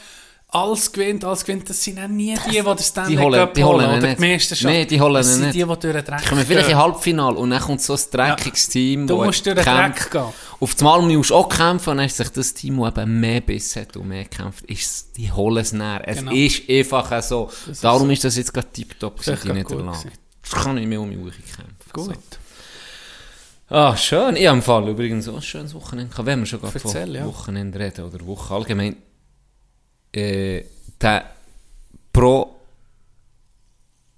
alles 0.55 0.93
gewinnt, 0.93 1.25
alles 1.25 1.45
gewinnt, 1.45 1.69
das 1.69 1.83
sind 1.83 1.99
auch 1.99 2.09
nie 2.09 2.35
die, 2.47 2.51
die 2.51 2.63
das 2.63 2.87
Stanley 2.89 3.17
Die 3.17 3.23
holen- 3.23 3.41
Cup 3.41 3.55
die 3.55 3.65
holen 3.65 3.81
ihn 3.91 3.99
oder 3.99 4.07
nicht. 4.09 4.19
die 4.21 4.27
Meisterschaft. 4.33 4.73
Nee, 4.75 4.85
die 4.87 5.01
holen 5.01 5.15
das 5.15 5.27
sind 5.33 5.41
nicht. 5.43 5.55
die, 5.55 5.59
die 5.59 5.65
durch 5.65 5.81
den 5.81 6.05
Dreck 6.05 6.29
komme 6.29 6.45
vielleicht 6.45 6.67
gehen. 6.69 6.77
im 6.77 6.83
Halbfinale 6.83 7.37
und 7.37 7.51
dann 7.51 7.61
kommt 7.63 7.83
so 7.83 7.95
ein 7.95 8.01
dreckiges 8.11 8.69
Team. 8.69 9.07
Du 9.07 9.25
musst 9.25 9.45
durch 9.45 9.57
den 9.57 9.65
kämpft. 9.65 10.05
Dreck 10.05 10.11
gehen. 10.13 10.33
Auf 10.61 10.73
das 10.75 10.83
Mal 10.83 11.03
musst 11.03 11.31
du 11.31 11.35
auch 11.35 11.49
kämpfen 11.49 11.91
und 11.91 11.97
dann 11.99 12.07
ist 12.07 12.17
sich 12.17 12.29
das 12.29 12.55
Team, 12.55 12.79
das 12.81 12.89
eben 12.97 13.21
mehr 13.21 13.41
Biss 13.41 13.77
hat 13.77 13.97
und 13.97 14.09
mehr 14.09 14.25
kämpft, 14.27 14.65
ist, 14.67 15.17
die 15.17 15.31
holen 15.33 15.59
es 15.59 15.73
näher. 15.73 16.03
Es 16.07 16.19
Genau. 16.19 16.33
ist 16.33 16.69
einfach 16.71 17.23
so. 17.23 17.51
Darum 17.83 18.11
ist 18.11 18.25
das 18.25 18.37
jetzt 18.37 18.53
gerade 18.55 18.69
tiptop 18.73 19.17
Das 19.17 19.27
gewesen, 19.27 19.57
ist 19.59 19.71
die 19.71 19.75
Niederlage. 19.75 20.13
Das 20.43 20.63
kann 20.63 20.79
ich 20.79 20.87
mir 20.87 21.01
um 21.01 21.09
mich 21.09 21.19
kämpfen. 21.19 21.75
Gut. 21.93 22.07
So. 22.07 23.75
Ah, 23.77 23.97
schön. 23.97 24.37
Ich 24.37 24.47
habe 24.47 24.59
im 24.59 24.63
Fall 24.63 24.89
übrigens 24.89 25.27
auch 25.29 25.37
ein 25.37 25.43
schönes 25.43 25.75
Wochenende 25.75 26.11
gehabt, 26.11 26.27
wenn 26.27 26.39
wir 26.41 26.47
schon 26.47 26.61
gerade 26.61 26.79
von 26.79 27.13
ja. 27.15 27.27
Wochenende 27.27 27.79
reden 27.79 28.05
oder 28.05 28.25
Woche 28.27 28.55
allgemein. 28.55 28.97
Äh, 30.15 30.65
der 31.01 31.31
Pro 32.13 32.55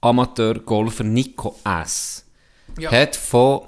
Amateur-Golfer 0.00 1.05
Nico 1.05 1.57
S. 1.65 2.25
Ja. 2.79 2.91
hat 2.91 3.17
von 3.17 3.62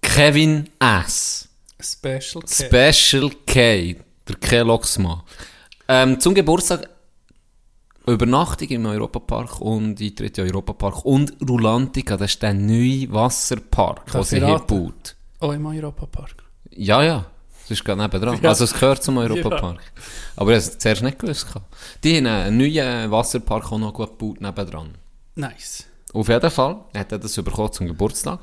Kevin 0.00 0.70
S. 0.78 1.48
Special 1.80 2.42
K. 2.42 2.92
Special 2.92 3.30
K, 3.46 3.96
der 4.28 4.36
K. 4.36 4.62
Loxmann. 4.62 5.22
Ähm, 5.88 6.20
zum 6.20 6.34
Geburtstag 6.34 6.88
Übernachtung 8.06 8.68
im 8.68 8.86
Europapark 8.86 9.60
und 9.60 10.00
Eintritt 10.00 10.38
in 10.38 10.46
Europapark 10.46 11.04
und 11.04 11.36
Rulantica, 11.46 12.16
das 12.16 12.32
ist 12.32 12.42
der 12.42 12.54
neue 12.54 13.12
Wasserpark, 13.12 14.10
den 14.10 14.24
sie 14.24 14.44
hier 14.44 14.58
baut. 14.60 15.16
Oh, 15.40 15.52
im 15.52 15.66
Europapark. 15.66 16.44
Ja, 16.70 17.02
ja, 17.02 17.26
das 17.68 17.78
ist 17.78 17.84
gerade 17.84 18.00
nebenan. 18.02 18.40
Ja. 18.42 18.48
Also 18.50 18.64
es 18.64 18.72
gehört 18.72 19.02
zum 19.02 19.16
Europapark. 19.18 19.80
Aber 20.36 20.50
ich 20.50 20.56
habe 20.56 20.72
es 20.72 20.78
zuerst 20.78 21.02
nicht 21.02 21.18
gewusst. 21.18 21.46
Die 22.02 22.16
haben 22.16 22.26
einen 22.26 22.56
neuen 22.58 23.10
Wasserpark 23.10 23.70
auch 23.72 23.78
noch 23.78 23.92
gut 23.92 24.18
gebaut 24.18 24.40
nebendran. 24.40 24.94
Nice. 25.34 25.84
Auf 26.14 26.28
jeden 26.28 26.50
Fall 26.50 26.76
hat 26.96 27.12
er 27.12 27.18
das 27.18 27.34
bekommen 27.36 27.72
zum 27.72 27.86
Geburtstag. 27.86 28.40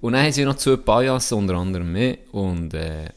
Und 0.00 0.14
dann 0.14 0.22
haben 0.24 0.32
sie 0.32 0.44
noch 0.44 0.56
zwei 0.56 0.76
Pajas, 0.76 1.30
unter 1.32 1.54
anderem 1.54 1.92
mich 1.92 2.18
und 2.32 2.74
äh, 2.74 3.10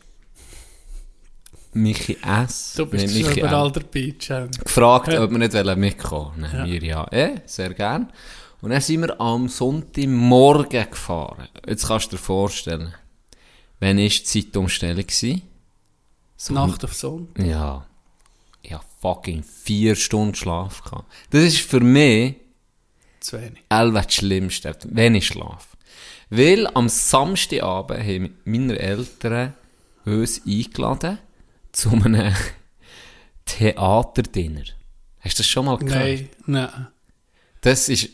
Michi 1.74 2.18
S. 2.22 2.74
Du 2.78 2.86
bist 2.86 3.08
Nee, 3.08 3.24
Michi 3.24 3.40
überall 3.40 3.72
dabei, 3.72 4.14
Cem. 4.22 4.50
gefragt, 4.52 5.08
Ja. 5.12 5.24
ob 5.24 5.32
wir 5.32 5.38
nicht 5.40 5.54
mitkommen 5.78 6.42
wollen. 6.42 6.52
Dann 6.52 6.66
wir 6.68 6.84
ja, 6.84 7.06
eh, 7.12 7.36
sehr 7.46 7.74
gern. 7.74 8.12
Und 8.62 8.70
dann 8.72 8.82
sind 8.82 9.02
wir 9.02 9.20
am 9.20 9.48
Sonntagmorgen 9.50 10.90
gefahren. 10.90 11.48
Jetzt 11.68 11.88
kannst 11.88 12.08
du 12.08 12.16
dir 12.18 12.22
vorstellen, 12.22 12.94
wann 13.80 13.98
war 13.98 14.06
die 14.08 14.24
Zeitumstellung? 14.24 15.06
gewesen? 15.06 15.42
So 16.38 16.54
Nacht 16.54 16.84
auf 16.84 16.94
Sonntag. 16.94 17.46
Ja. 17.46 17.86
Ich 18.62 18.74
hatte 18.74 18.86
fucking 19.00 19.44
vier 19.44 19.96
Stunden 19.96 20.36
Schlaf. 20.36 20.84
Gehabt. 20.84 21.12
Das 21.30 21.44
ist 21.44 21.60
für 21.60 21.80
mich 21.80 22.36
Zu 23.20 23.40
wenig. 23.40 23.64
Das 23.70 24.14
Schlimmste, 24.14 24.76
wenn 24.90 25.16
ich 25.16 25.28
schlafe. 25.28 25.78
Weil 26.30 26.68
am 26.68 26.90
Samstagabend 26.90 28.00
haben 28.00 28.38
meine 28.46 28.80
Eltern 28.80 29.54
uns 30.06 30.42
eingeladen 30.46 31.20
zu 31.72 31.92
einem 31.92 32.34
Theaterdinner. 33.46 34.64
Hast 35.20 35.40
du 35.40 35.44
das 35.44 35.48
schon 35.48 35.66
mal 35.66 35.78
gehört? 35.78 36.04
Nein, 36.06 36.30
nein. 36.46 36.88
Das 37.62 37.90
ist... 37.90 38.10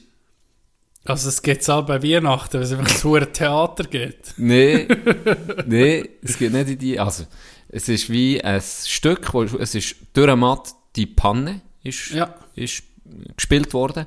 Also 1.04 1.30
es 1.30 1.42
geht 1.42 1.68
auch 1.70 1.86
bei 1.86 2.02
Weihnachten, 2.04 2.54
wenn 2.54 2.62
es 2.62 2.72
einfach 2.74 2.96
zu 2.96 3.16
einem 3.16 3.34
Theater 3.34 3.84
geht. 3.86 4.34
Nee, 4.38 4.88
nee, 5.66 6.10
es 6.22 6.38
geht 6.38 6.54
nicht 6.54 6.70
in 6.70 6.78
die... 6.78 7.00
Also, 7.00 7.26
es 7.70 7.90
ist 7.90 8.10
wie 8.10 8.42
ein 8.44 8.62
Stück, 8.62 9.34
wo 9.34 9.44
es 9.44 9.74
ist 9.76 9.96
durch 10.14 10.28
eine 10.28 10.36
Matt 10.36 10.74
die 10.96 11.06
Panne 11.08 11.62
ist, 11.84 12.12
Ja. 12.12 12.36
ist 12.56 12.84
gespielt 13.36 13.74
worden. 13.74 14.06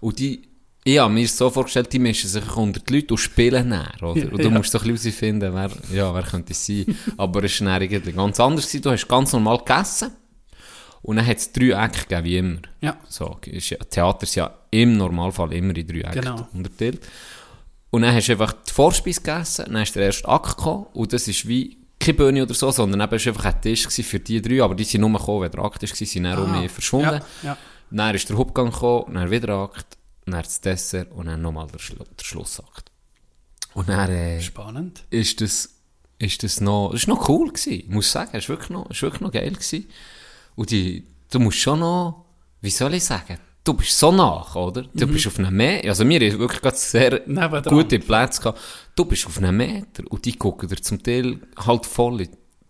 Und 0.00 0.18
die... 0.18 0.42
Ich 0.82 0.98
habe 0.98 1.12
mir 1.12 1.28
so 1.28 1.50
vorgestellt, 1.50 1.92
die 1.92 1.98
mischen 1.98 2.30
sich 2.30 2.56
unter 2.56 2.80
die 2.80 2.94
Leute 2.94 3.12
und 3.12 3.18
spielen 3.18 3.68
näher, 3.68 3.92
oder? 4.00 4.32
Und 4.32 4.38
du 4.38 4.42
Ja. 4.44 4.50
musst 4.50 4.72
so 4.72 4.78
ein 4.78 4.84
bisschen 4.90 5.10
herausfinden, 5.12 5.52
wer, 5.54 5.70
ja, 5.94 6.14
wer 6.14 6.22
könnte 6.22 6.52
es 6.52 6.64
sein. 6.66 6.86
Aber 7.18 7.44
es 7.44 7.60
war 7.60 7.78
dann 7.78 7.82
irgendwie 7.82 8.12
ganz 8.12 8.40
anders. 8.40 8.72
Du 8.72 8.90
hast 8.90 9.06
ganz 9.06 9.34
normal 9.34 9.58
gegessen. 9.58 10.10
Und 11.02 11.16
dann 11.16 11.26
hat 11.26 11.38
es 11.38 11.50
drei 11.52 11.70
Ecken 11.70 12.02
gegeben, 12.08 12.24
wie 12.24 12.36
immer. 12.38 12.58
Ja. 12.80 12.96
So, 13.08 13.38
ist 13.46 13.70
ja, 13.70 13.78
Theater 13.78 14.22
ist 14.24 14.34
ja 14.34 14.54
im 14.70 14.96
Normalfall 14.96 15.52
immer 15.54 15.74
in 15.76 15.86
drei 15.86 16.00
Ecken 16.00 16.20
Genau. 16.20 16.48
unterteilt. 16.52 17.00
Und 17.90 18.02
dann 18.02 18.14
hast 18.14 18.28
du 18.28 18.32
einfach 18.32 18.52
die 18.52 18.72
Vorspeise 18.72 19.20
gegessen, 19.20 19.64
dann 19.72 19.82
ist 19.82 19.96
der 19.96 20.04
erste 20.04 20.28
Akt 20.28 20.56
gekommen, 20.58 20.86
und 20.92 21.12
das 21.12 21.26
ist 21.26 21.48
wie 21.48 21.78
keine 21.98 22.14
Bühne 22.14 22.42
oder 22.44 22.54
so, 22.54 22.70
sondern 22.70 23.00
eben 23.00 23.10
war 23.10 23.26
einfach 23.32 23.44
ein 23.46 23.60
Tisch 23.60 23.86
für 23.88 24.20
die 24.20 24.40
drei, 24.40 24.62
aber 24.62 24.74
die 24.74 24.84
sind 24.84 25.00
nur 25.00 25.10
gekommen, 25.12 25.42
wenn 25.42 25.50
der 25.50 25.60
Akt 25.64 25.82
war, 25.82 25.88
sind 25.88 26.24
dann 26.24 26.38
um 26.38 26.60
mich 26.60 26.70
verschwunden. 26.70 27.08
Ah, 27.08 27.26
Ja, 27.42 27.48
ja. 27.50 27.56
Dann 27.90 28.14
ist 28.14 28.28
der 28.28 28.36
Hauptgang 28.38 28.70
gekommen, 28.70 29.14
dann 29.14 29.30
wieder 29.30 29.48
Akt, 29.58 29.96
dann 30.24 30.40
das 30.42 30.60
Dessert 30.60 31.10
und 31.12 31.26
dann 31.26 31.42
nochmal 31.42 31.66
der, 31.66 31.78
Schlu 31.80 31.96
der 31.98 32.24
Schlussakt. 32.24 32.90
Und 33.74 33.88
dann 33.88 34.08
äh, 34.10 34.40
Spannend. 34.40 35.04
ist 35.10 35.40
das, 35.40 35.70
ist 36.18 36.42
das 36.44 36.60
noch, 36.60 36.90
das 36.92 37.02
ist 37.02 37.08
noch 37.08 37.28
cool 37.28 37.48
gewesen, 37.48 37.72
ich 37.72 37.88
muss 37.88 38.12
sagen, 38.12 38.30
es 38.34 38.44
ist 38.44 38.48
wirklich 38.48 38.70
noch, 38.70 38.88
ist 38.90 39.02
wirklich 39.02 39.20
noch 39.20 39.32
geil 39.32 39.50
gewesen. 39.50 39.86
Und 40.56 40.70
die, 40.70 41.04
du 41.30 41.38
musst 41.38 41.58
schon 41.58 41.80
noch, 41.80 42.24
wie 42.60 42.70
soll 42.70 42.94
ich 42.94 43.04
sagen, 43.04 43.38
du 43.64 43.74
bist 43.74 43.98
so 43.98 44.10
nach, 44.12 44.54
oder? 44.54 44.82
Du 44.94 45.06
bist 45.06 45.26
auf 45.26 45.38
einem 45.38 45.56
Meter, 45.56 45.88
also 45.88 46.08
wir 46.08 46.20
haben 46.20 46.38
wirklich 46.38 46.60
gerade 46.60 46.76
sehr 46.76 47.22
Nebendran. 47.26 47.62
gute 47.64 47.98
Plätze 47.98 48.42
gehabt. 48.42 48.60
Du 48.96 49.04
bist 49.04 49.26
auf 49.26 49.38
einem 49.38 49.56
Meter 49.56 50.02
und 50.08 50.24
die 50.24 50.34
gucken 50.36 50.68
dir 50.68 50.76
zum 50.76 51.02
Teil 51.02 51.38
halt 51.66 51.86
voll 51.86 52.22
in 52.22 52.28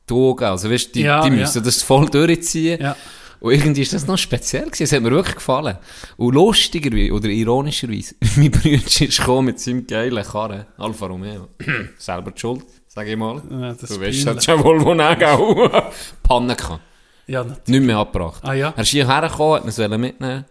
die 0.08 0.14
Augen, 0.14 0.44
also 0.44 0.70
weißt, 0.70 0.94
die, 0.94 1.02
Ja, 1.02 1.22
die 1.22 1.28
ja. 1.28 1.34
müssen 1.34 1.62
das 1.62 1.82
voll 1.82 2.08
durchziehen. 2.08 2.80
Ja. 2.80 2.96
Und 3.40 3.52
irgendwie 3.52 3.80
ist 3.82 3.94
das 3.94 4.06
noch 4.06 4.18
speziell 4.18 4.66
gewesen. 4.66 4.82
Es 4.82 4.92
hat 4.92 5.02
mir 5.02 5.10
wirklich 5.10 5.36
gefallen. 5.36 5.78
Und 6.18 6.34
lustigerweise, 6.34 7.12
oder 7.12 7.28
ironischerweise, 7.28 8.14
mein 8.36 8.50
Bruder 8.50 8.76
ist 8.84 8.98
gekommen 9.18 9.46
mit 9.46 9.60
seinem 9.60 9.86
geilen 9.86 10.22
Karren. 10.22 10.66
Alfa 10.76 11.06
Romeo. 11.06 11.48
Selber 11.96 12.32
die 12.32 12.40
schuld, 12.40 12.66
sag 12.86 13.06
ich 13.08 13.16
mal. 13.16 13.40
Ja, 13.50 13.72
du 13.72 13.84
ist 13.86 13.98
weißt, 14.00 14.26
das 14.26 14.44
schon 14.44 14.62
wohl, 14.62 14.84
wo 14.84 14.92
auch. 14.92 15.92
Panne 16.22 16.54
gehabt. 16.54 16.82
Ja, 17.30 17.44
natürlich. 17.44 17.68
Nicht 17.68 17.86
mehr 17.86 17.96
abgebracht. 17.98 18.42
Ah, 18.44 18.52
ja? 18.54 18.72
Er 18.76 18.82
ist 18.82 18.88
hierher 18.90 19.22
gekommen, 19.28 19.62
hat 19.62 19.66
es 19.66 19.78
mitnehmen 19.78 20.44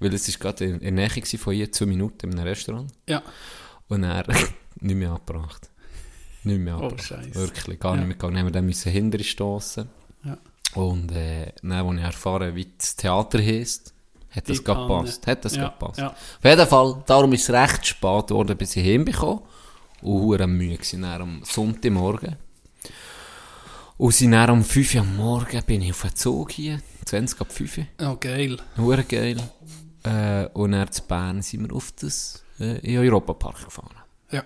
weil 0.00 0.12
es 0.12 0.28
ist 0.28 0.40
gerade 0.40 0.64
in, 0.64 0.80
in 0.80 0.96
der 0.96 1.08
Nähe 1.08 1.38
von 1.38 1.52
hier, 1.54 1.70
zwei 1.70 1.86
Minuten 1.86 2.30
in 2.32 2.38
einem 2.38 2.48
Restaurant. 2.48 2.90
Ja. 3.08 3.22
Und 3.88 4.02
er 4.02 4.24
nicht 4.80 4.96
mehr 4.96 5.12
abgebracht. 5.12 5.70
Nicht 6.42 6.58
mehr 6.58 6.76
Oh, 6.78 6.82
abgebracht. 6.86 7.06
Scheisse. 7.06 7.34
Wirklich, 7.36 7.78
gar 7.78 7.92
Ja. 7.92 7.98
nicht 7.98 8.06
mehr 8.08 8.16
gegangen. 8.16 8.34
Dann 8.34 8.40
haben 8.40 8.46
wir 8.48 8.52
dann 8.52 8.66
müssen 8.66 8.90
hinterher 8.90 9.24
stossen. 9.24 9.88
Ja. 10.24 10.36
Und 10.74 11.12
äh, 11.12 11.52
dann, 11.62 11.72
als 11.72 11.96
ich 11.98 12.04
erfahren 12.04 12.54
wie 12.56 12.66
das 12.76 12.96
Theater 12.96 13.38
heisst, 13.38 13.94
hat 14.30 14.48
das 14.48 14.62
gepasst. 14.64 15.26
Hat 15.28 15.44
das 15.44 15.54
Ja, 15.54 15.68
gepasst. 15.68 16.00
ja. 16.00 16.08
Auf 16.08 16.44
jeden 16.44 16.66
Fall, 16.66 17.02
darum 17.06 17.32
ist 17.32 17.48
es 17.48 17.50
recht 17.54 17.86
spät 17.86 18.26
geworden, 18.26 18.56
bis 18.56 18.74
ich 18.74 18.84
heimbekomme. 18.84 19.42
Und 20.02 20.20
hure 20.22 20.46
müde 20.48 20.74
gewesen, 20.78 21.04
am 21.04 21.42
Sonntagmorgen. 21.44 22.36
Und 23.96 24.12
sind 24.12 24.32
dann 24.32 24.50
um 24.50 24.64
5 24.64 24.94
Uhr 24.94 25.00
am 25.02 25.16
Morgen 25.16 25.62
bin 25.64 25.82
ich 25.82 25.92
auf 25.92 26.02
den 26.02 26.14
Zug 26.16 26.50
hier, 26.50 26.80
20 27.04 27.40
ab 27.40 27.52
5 27.52 27.78
Uhr. 27.78 27.86
Oh, 28.02 28.16
geil. 28.18 28.56
Hure 28.76 29.04
geil. 29.04 29.36
Äh, 30.02 30.46
und 30.52 30.72
dann 30.72 30.90
zu 30.90 31.02
Bern 31.02 31.42
sind 31.42 31.68
wir 31.68 31.76
auf 31.76 31.92
das 31.92 32.42
äh, 32.58 32.78
in 32.80 32.98
Europapark 32.98 33.64
gefahren. 33.64 33.96
Ja. 34.30 34.42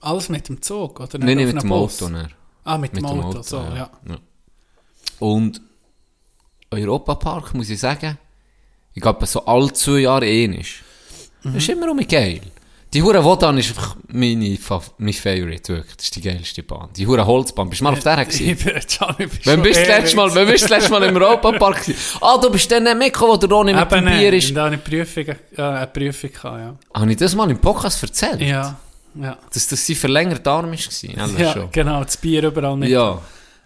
Alles 0.00 0.28
mit 0.28 0.48
dem 0.48 0.60
Zug, 0.60 1.00
oder? 1.00 1.18
Nein, 1.18 1.36
nicht 1.36 1.48
auf 1.48 1.54
mit 1.54 1.62
dem 1.62 1.68
Bus? 1.68 2.02
Auto. 2.02 2.12
Dann. 2.12 2.32
Ah, 2.64 2.78
mit, 2.78 2.92
Mit 2.92 3.02
dem 3.02 3.08
dem 3.08 3.20
Auto, 3.20 3.38
Auto, 3.38 3.42
so, 3.42 3.58
ja. 3.58 3.76
ja. 3.76 3.90
Ja. 4.08 4.18
Und 5.20 5.60
Europapark, 6.70 7.54
muss 7.54 7.70
ich 7.70 7.78
sagen, 7.78 8.18
ich 8.92 9.00
glaube, 9.00 9.24
so 9.26 9.44
alle 9.44 9.72
zwei 9.72 10.00
Jahre 10.00 10.26
ähnlich. 10.26 10.82
Das 11.44 11.54
ist 11.54 11.68
immer 11.68 11.90
um 11.90 11.98
geil. 11.98 12.40
Die 12.96 13.02
Hure 13.02 13.22
Wodan 13.22 13.58
ist 13.58 13.68
einfach 13.68 13.94
meine, 14.08 14.58
mein 14.96 15.12
Favorite, 15.12 15.68
wirklich. 15.74 15.96
Das 15.96 16.06
ist 16.06 16.16
die 16.16 16.22
geilste 16.22 16.62
Bahn. 16.62 16.88
Die 16.96 17.06
Hure 17.06 17.26
Holzbahn. 17.26 17.68
Bist 17.68 17.80
du 17.80 17.84
mal 17.84 17.92
auf 17.92 17.98
der 18.02 18.24
gewesen? 18.24 18.48
Ich 18.48 18.64
bin 18.64 18.74
jetzt 18.74 18.90
schon, 18.94 19.10
ich 19.18 19.28
bin 19.28 19.38
Wann 19.44 19.60
bist 19.62 19.76
du 19.80 19.80
das 19.80 19.88
ewig- 19.90 20.00
letzte 20.00 20.16
Mal, 20.16 20.34
wann 20.34 20.46
bist 20.46 20.64
du 20.64 20.68
das 20.68 20.78
letzte 20.78 20.90
Mal 20.92 21.02
im 21.02 21.16
Europapark 21.22 21.82
gewesen? 21.82 21.98
Ah, 22.22 22.38
du 22.38 22.50
bist 22.50 22.72
dann 22.72 22.84
nicht 22.84 22.96
mitgekommen, 22.96 23.32
wo 23.32 23.36
der 23.36 23.50
Ronny 23.50 23.74
mit 23.74 23.92
dem 23.92 23.98
Eben, 24.08 24.18
Bier 24.18 24.32
ist. 24.32 24.56
Da 24.56 24.64
habe 24.64 24.76
ich 24.76 24.82
Prüfung, 24.84 25.26
äh, 25.26 25.62
eine 25.62 25.86
Prüfung 25.88 26.32
gehabt, 26.32 26.58
ja. 26.58 26.76
Habe 26.98 27.10
ich 27.10 27.16
das 27.18 27.34
mal 27.34 27.50
im 27.50 27.58
Podcast 27.58 28.02
erzählt? 28.02 28.40
Ja, 28.40 28.78
ja. 29.14 29.36
Dass 29.52 29.66
das 29.68 29.86
sein 29.86 29.96
verlängerter 29.96 30.50
Arm 30.52 30.70
war? 30.70 30.78
Ja, 31.02 31.26
Ja, 31.38 31.52
schon. 31.52 31.70
genau, 31.70 32.02
das 32.02 32.16
Bier 32.16 32.44
überall 32.44 32.78
mit. 32.78 32.88
Ja. 32.88 33.20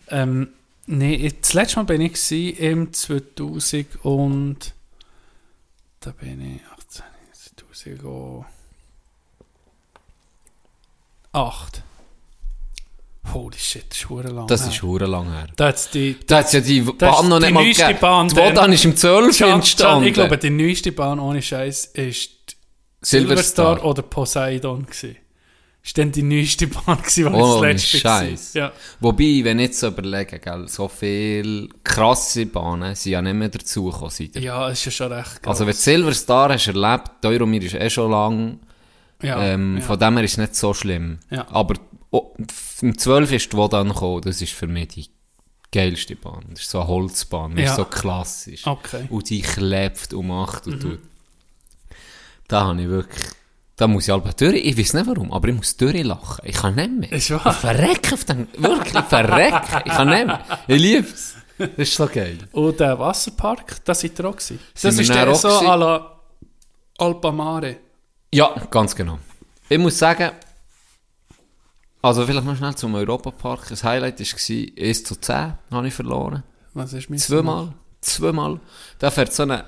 Ähm, 0.09 0.49
nee, 0.87 1.33
das 1.41 1.53
letzte 1.55 1.77
Mal 1.77 1.85
bin 1.85 2.01
ich 2.01 2.15
gewesen, 2.15 2.57
im 2.59 2.93
2000 2.93 3.87
und 4.03 4.75
da 6.01 6.11
bin 6.19 6.41
ich 6.41 6.63
18, 6.67 7.05
2008. 11.33 11.83
Holy 13.35 13.59
shit, 13.59 13.85
das 13.91 13.99
ist 13.99 14.07
verdammt 14.07 14.35
lang 14.35 14.47
Das 14.49 14.63
her. 14.63 14.71
ist 14.71 14.83
hure 14.83 15.07
lang 15.07 15.31
her. 15.31 15.47
Da 15.55 15.73
die... 15.95 16.17
Hat 16.31 16.47
es 16.47 16.53
ja 16.53 16.61
die 16.61 16.81
Bahn 16.81 17.29
noch 17.29 17.39
nicht 17.39 17.51
die 17.51 17.53
mal 17.55 17.63
neueste 17.65 17.83
gegeben. 17.83 18.01
Bahn 18.01 18.29
Die. 18.29 18.37
Wodan 18.37 18.73
ist 18.73 18.85
im 18.85 18.97
12 18.97 19.39
Can, 19.39 19.47
Can, 19.49 19.57
entstanden. 19.57 20.07
ich 20.09 20.15
glaube, 20.15 20.39
die 20.39 20.51
neueste 20.51 20.93
Bahn 20.93 21.21
ohne 21.21 21.43
Scheiß 21.43 21.87
ist 21.87 22.31
die 22.51 22.55
Silverstar. 23.03 23.77
Silverstar 23.77 23.85
oder 23.85 24.03
Poseidon 24.03 24.87
gewesen. 24.87 25.17
Ist 25.83 25.97
dann 25.97 26.11
die 26.13 26.23
neueste 26.23 26.67
Bahn 26.67 26.99
gewesen, 26.99 27.33
die 27.33 27.39
Oh, 27.41 27.53
das 27.55 27.61
letzte 27.63 27.99
Scheiß. 27.99 28.55
war. 28.55 28.63
Ja. 28.63 28.73
Wobei, 29.01 29.41
wenn 29.45 29.59
ich 29.61 29.67
jetzt 29.69 29.81
so 29.81 29.89
überlege, 29.89 30.39
gell, 30.39 30.67
so 30.69 30.89
viele 30.89 31.69
krasse 31.85 32.47
Bahnen 32.47 32.95
sind 32.95 33.13
ja 33.13 33.23
nicht 33.23 33.35
mehr 33.35 33.49
dazugekommen 33.51 34.31
ja, 34.35 34.69
ist 34.71 34.85
ja 34.87 34.91
schon 34.91 35.13
recht 35.13 35.47
Also 35.47 35.67
wenn 35.67 35.73
du 35.73 35.79
Silverstar 35.79 36.53
hast 36.53 36.67
erlebt, 36.67 37.11
die 37.23 37.29
Euromir 37.29 37.63
ist 37.63 37.75
eh 37.75 37.89
schon 37.91 38.11
lang, 38.11 38.61
ja, 39.23 39.41
ähm, 39.43 39.79
ja. 39.79 39.83
von 39.85 39.99
dem 39.99 40.17
her 40.17 40.25
ist 40.25 40.33
es 40.33 40.39
nicht 40.39 40.55
so 40.57 40.75
schlimm. 40.75 41.19
Ja. 41.31 41.47
Aber 41.51 41.75
oh, 42.11 42.35
im 42.83 42.97
12 42.99 43.33
ist 43.33 43.53
die 43.53 43.57
Wodan 43.57 43.89
gekommen, 43.89 44.23
das 44.23 44.41
ist 44.43 44.53
für 44.53 44.67
mich 44.67 44.89
die 44.89 45.09
geilste 45.73 46.17
Bahn. 46.17 46.45
Das 46.51 46.61
ist 46.61 46.71
so 46.71 46.81
eine 46.81 46.89
Holzbahn, 46.89 47.55
die 47.55 47.63
Ja. 47.63 47.71
ist 47.71 47.77
so 47.77 47.85
klassisch. 47.85 48.67
Okay. 48.67 49.07
Und 49.11 49.31
die 49.31 49.43
klebt 49.43 50.13
und 50.15 50.27
macht 50.27 50.67
Mhm. 50.67 50.73
und 50.73 50.81
tut. 50.81 50.99
Da 52.49 52.65
habe 52.67 52.81
ich 52.83 52.89
wirklich, 52.89 53.25
da 53.77 53.87
muss 53.87 54.09
ich 54.09 54.11
halb 54.13 54.37
durch, 54.37 54.57
ich 54.57 54.77
weiß 54.77 54.95
nicht 54.95 55.07
warum, 55.07 55.33
aber 55.33 55.49
ich 55.49 55.55
muss 55.55 55.77
durchlachen. 55.77 56.45
Ich 56.45 56.57
kann 56.57 56.75
nicht 56.75 56.91
mehr. 56.91 57.13
Ist 57.13 57.31
wahr? 57.31 57.47
Ich 57.47 57.53
verrecke 57.57 58.15
auf 58.15 58.25
den, 58.25 58.49
wirklich, 58.59 58.95
ich 58.95 59.05
verrecke. 59.05 59.83
Ich 59.85 59.93
kann 59.93 60.09
nicht 60.09 60.27
mehr. 60.27 60.45
Ich 60.67 60.81
liebe 60.81 61.07
es. 61.07 61.35
Das 61.59 61.69
ist 61.77 61.95
so 61.95 62.07
geil. 62.07 62.39
Und 62.53 62.81
der 62.81 62.99
Wasserpark, 62.99 63.85
da 63.85 63.95
seid 63.95 64.19
ihr 64.19 64.25
auch 64.25 64.33
gewesen. 64.37 64.59
Das 64.81 64.99
ist 64.99 65.11
dann 65.11 65.27
der 65.27 65.35
so 65.35 65.49
gewesen? 65.49 65.67
à 65.69 65.77
la 65.77 66.21
Alpamare. 66.99 67.77
Ja, 68.33 68.55
ganz 68.71 68.95
genau. 68.95 69.19
Ich 69.69 69.79
muss 69.79 69.99
sagen, 69.99 70.31
also 72.03 72.25
vielleicht 72.27 72.47
noch 72.47 72.57
schnell 72.57 72.75
zum 72.75 72.95
Europapark. 72.95 73.69
Das 73.69 73.85
Highlight 73.85 74.21
war 74.21 74.85
1 74.85 75.05
zu 75.05 75.17
10, 75.17 75.53
habe 75.71 75.89
ich 75.89 75.95
verloren. 75.95 76.43
Was 76.73 76.93
ist 76.93 77.11
mein 77.11 77.19
Zweimal. 77.19 77.75
Zweimal. 78.01 78.61
Da 78.99 79.11
fährt 79.11 79.33
so 79.33 79.43
eine... 79.43 79.65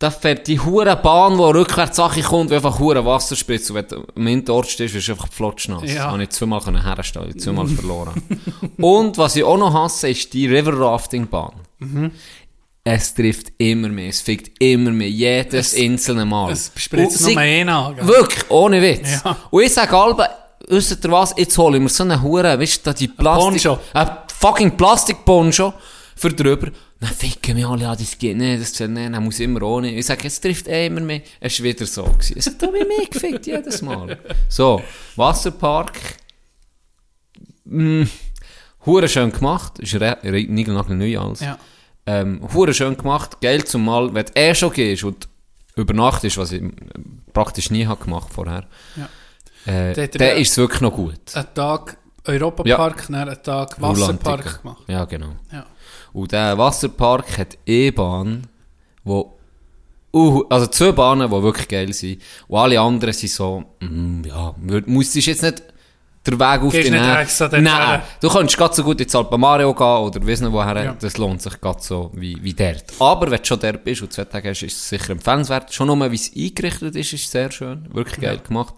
Da 0.00 0.10
fährt 0.10 0.48
die 0.48 0.58
hure 0.58 0.96
Bahn, 0.96 1.36
die 1.38 1.42
rückwärts 1.42 1.96
Sache 1.96 2.20
kommt, 2.20 2.50
wie 2.50 2.56
einfach 2.56 2.78
hure 2.78 3.06
Wasser 3.06 3.36
spritzt. 3.36 3.70
Und 3.70 3.76
wenn 3.76 3.86
du 3.86 4.04
am 4.16 4.26
Hinterort 4.26 4.66
stehst, 4.66 4.94
du 4.94 5.12
einfach 5.12 5.32
flotschnass. 5.32 5.90
Ja. 5.90 6.10
Habe 6.10 6.22
ich 6.22 6.30
zweimal 6.30 6.60
können 6.60 6.82
herstellen, 6.82 7.38
zweimal 7.38 7.68
verloren. 7.68 8.20
Und 8.76 9.16
was 9.16 9.36
ich 9.36 9.44
auch 9.44 9.56
noch 9.56 9.72
hasse, 9.72 10.08
ist 10.08 10.32
die 10.34 10.48
River 10.48 10.78
Rafting 10.78 11.28
Bahn. 11.28 11.54
Mhm. 11.78 12.10
Es 12.86 13.14
trifft 13.14 13.52
immer 13.56 13.88
mehr, 13.88 14.10
es 14.10 14.20
fickt 14.20 14.62
immer 14.62 14.90
mehr, 14.90 15.08
jedes 15.08 15.74
einzelne 15.74 16.26
Mal. 16.26 16.52
Es 16.52 16.70
spritzt 16.76 17.22
nur 17.22 17.38
einen 17.38 17.70
an. 17.70 17.96
Wirklich, 18.06 18.50
ohne 18.50 18.82
Witz. 18.82 19.22
Ja. 19.24 19.38
Und 19.50 19.62
ich 19.62 19.72
sage 19.72 19.96
alle, 19.96 20.28
wisst 20.68 21.02
ihr 21.02 21.10
was, 21.10 21.32
jetzt 21.34 21.56
hole 21.56 21.78
ich 21.78 21.82
mir 21.82 21.88
so 21.88 22.02
eine 22.04 22.20
Hure, 22.20 22.58
weißt 22.60 22.78
du, 22.86 22.90
da 22.90 22.92
die 22.92 23.08
Plastik... 23.08 23.62
Poncho. 23.62 23.78
Ein 23.94 24.10
fucking 24.38 24.76
Plastikponcho 24.76 25.72
für 26.14 26.30
drüber. 26.30 26.70
Dann 27.00 27.10
ficken 27.10 27.54
mich 27.56 27.66
alle 27.66 27.88
an, 27.88 27.96
das 27.98 28.18
geht 28.18 28.36
nicht, 28.36 28.60
das 28.60 28.74
zählt 28.74 28.90
nicht, 28.90 29.14
dann 29.14 29.24
muss 29.24 29.38
ich 29.40 29.44
immer 29.46 29.62
ohne. 29.62 29.90
Ich 29.94 30.04
sage, 30.04 30.26
es 30.28 30.38
trifft 30.38 30.68
eh 30.68 30.86
immer 30.86 31.00
mehr. 31.00 31.22
Es 31.40 31.58
war 31.58 31.64
wieder 31.64 31.86
so. 31.86 32.04
Gewesen. 32.04 32.34
Es 32.38 32.46
hat 32.46 32.62
auch 32.62 32.70
mich 32.70 32.86
mehr 32.86 33.06
gefickt, 33.10 33.46
jedes 33.46 33.80
Mal. 33.80 34.18
So, 34.50 34.82
Wasserpark. 35.16 35.98
Mm, 37.64 38.04
Hure 38.84 39.08
schön 39.08 39.32
gemacht. 39.32 39.78
Ist 39.78 39.94
re- 39.94 40.18
niegelnagel 40.22 40.96
neu 40.96 41.18
alles. 41.18 41.40
Ja. 41.40 41.58
Ähm, 42.06 42.40
hure 42.52 42.74
schön 42.74 42.96
gemacht, 42.96 43.40
geil 43.40 43.64
zumal, 43.64 44.12
wenn 44.14 44.26
du 44.26 44.32
eh 44.36 44.54
schon 44.54 44.72
gehst 44.72 45.04
und 45.04 45.26
übernachtest, 45.76 46.36
was 46.36 46.52
ich 46.52 46.60
ähm, 46.60 46.72
praktisch 47.32 47.70
nie 47.70 47.86
habe 47.86 48.04
gemacht 48.04 48.28
vorher, 48.32 48.64
Ja. 48.96 49.72
äh, 49.72 49.94
dann 50.08 50.28
ja- 50.28 50.34
ist 50.34 50.50
es 50.52 50.56
wirklich 50.58 50.80
noch 50.82 50.92
gut. 50.92 51.18
Ein 51.34 51.46
Tag 51.54 51.96
Europapark, 52.26 53.06
dann 53.08 53.28
einen 53.28 53.42
Tag 53.42 53.80
Wasserpark 53.80 54.62
gemacht. 54.62 54.82
Ja, 54.86 55.04
genau. 55.06 55.32
Ja. 55.52 55.66
Und 56.12 56.32
der 56.32 56.56
Wasserpark 56.58 57.38
hat 57.38 57.58
E-Bahn, 57.66 58.46
wo, 59.02 59.36
uh, 60.12 60.44
also 60.48 60.66
zwei 60.68 60.92
Bahnen, 60.92 61.30
die 61.30 61.42
wirklich 61.42 61.68
geil 61.68 61.92
sind, 61.92 62.22
und 62.48 62.58
alle 62.58 62.80
anderen 62.80 63.14
sind 63.14 63.30
so, 63.32 63.64
mm, 63.80 64.22
ja, 64.24 64.54
musstest 64.86 65.26
jetzt 65.26 65.42
nicht 65.42 65.62
der 66.26 66.38
Weg 66.38 66.62
auf 66.62 66.72
Gehst 66.72 66.86
die 66.86 66.90
nicht 66.90 67.16
extra 67.16 67.48
Nein, 67.48 67.66
her. 67.66 68.02
du 68.20 68.28
kannst 68.30 68.56
ganz 68.56 68.76
so 68.76 68.82
gut 68.84 69.00
ins 69.00 69.14
Alpa 69.14 69.36
Mario 69.36 69.74
gehen 69.74 69.86
oder 69.86 70.20
nicht 70.20 70.42
woher, 70.52 70.84
Ja. 70.84 70.96
das 70.98 71.18
lohnt 71.18 71.42
sich 71.42 71.60
ganz 71.60 71.86
so 71.86 72.10
wie, 72.14 72.38
wie 72.42 72.54
dort. 72.54 72.84
Aber 72.98 73.30
wenn 73.30 73.38
du 73.38 73.44
schon 73.44 73.60
dort 73.60 73.84
bist 73.84 74.00
und 74.02 74.12
zwei 74.12 74.24
Tage 74.24 74.48
hast, 74.50 74.62
ist 74.62 74.76
es 74.76 74.88
sicher 74.88 75.10
empfehlenswert. 75.10 75.72
Schon 75.74 75.86
nur, 75.88 76.10
wie 76.10 76.14
es 76.14 76.30
eingerichtet 76.34 76.96
ist, 76.96 77.12
ist 77.12 77.30
sehr 77.30 77.50
schön, 77.50 77.86
wirklich 77.92 78.20
geil 78.20 78.40
gemacht. 78.46 78.74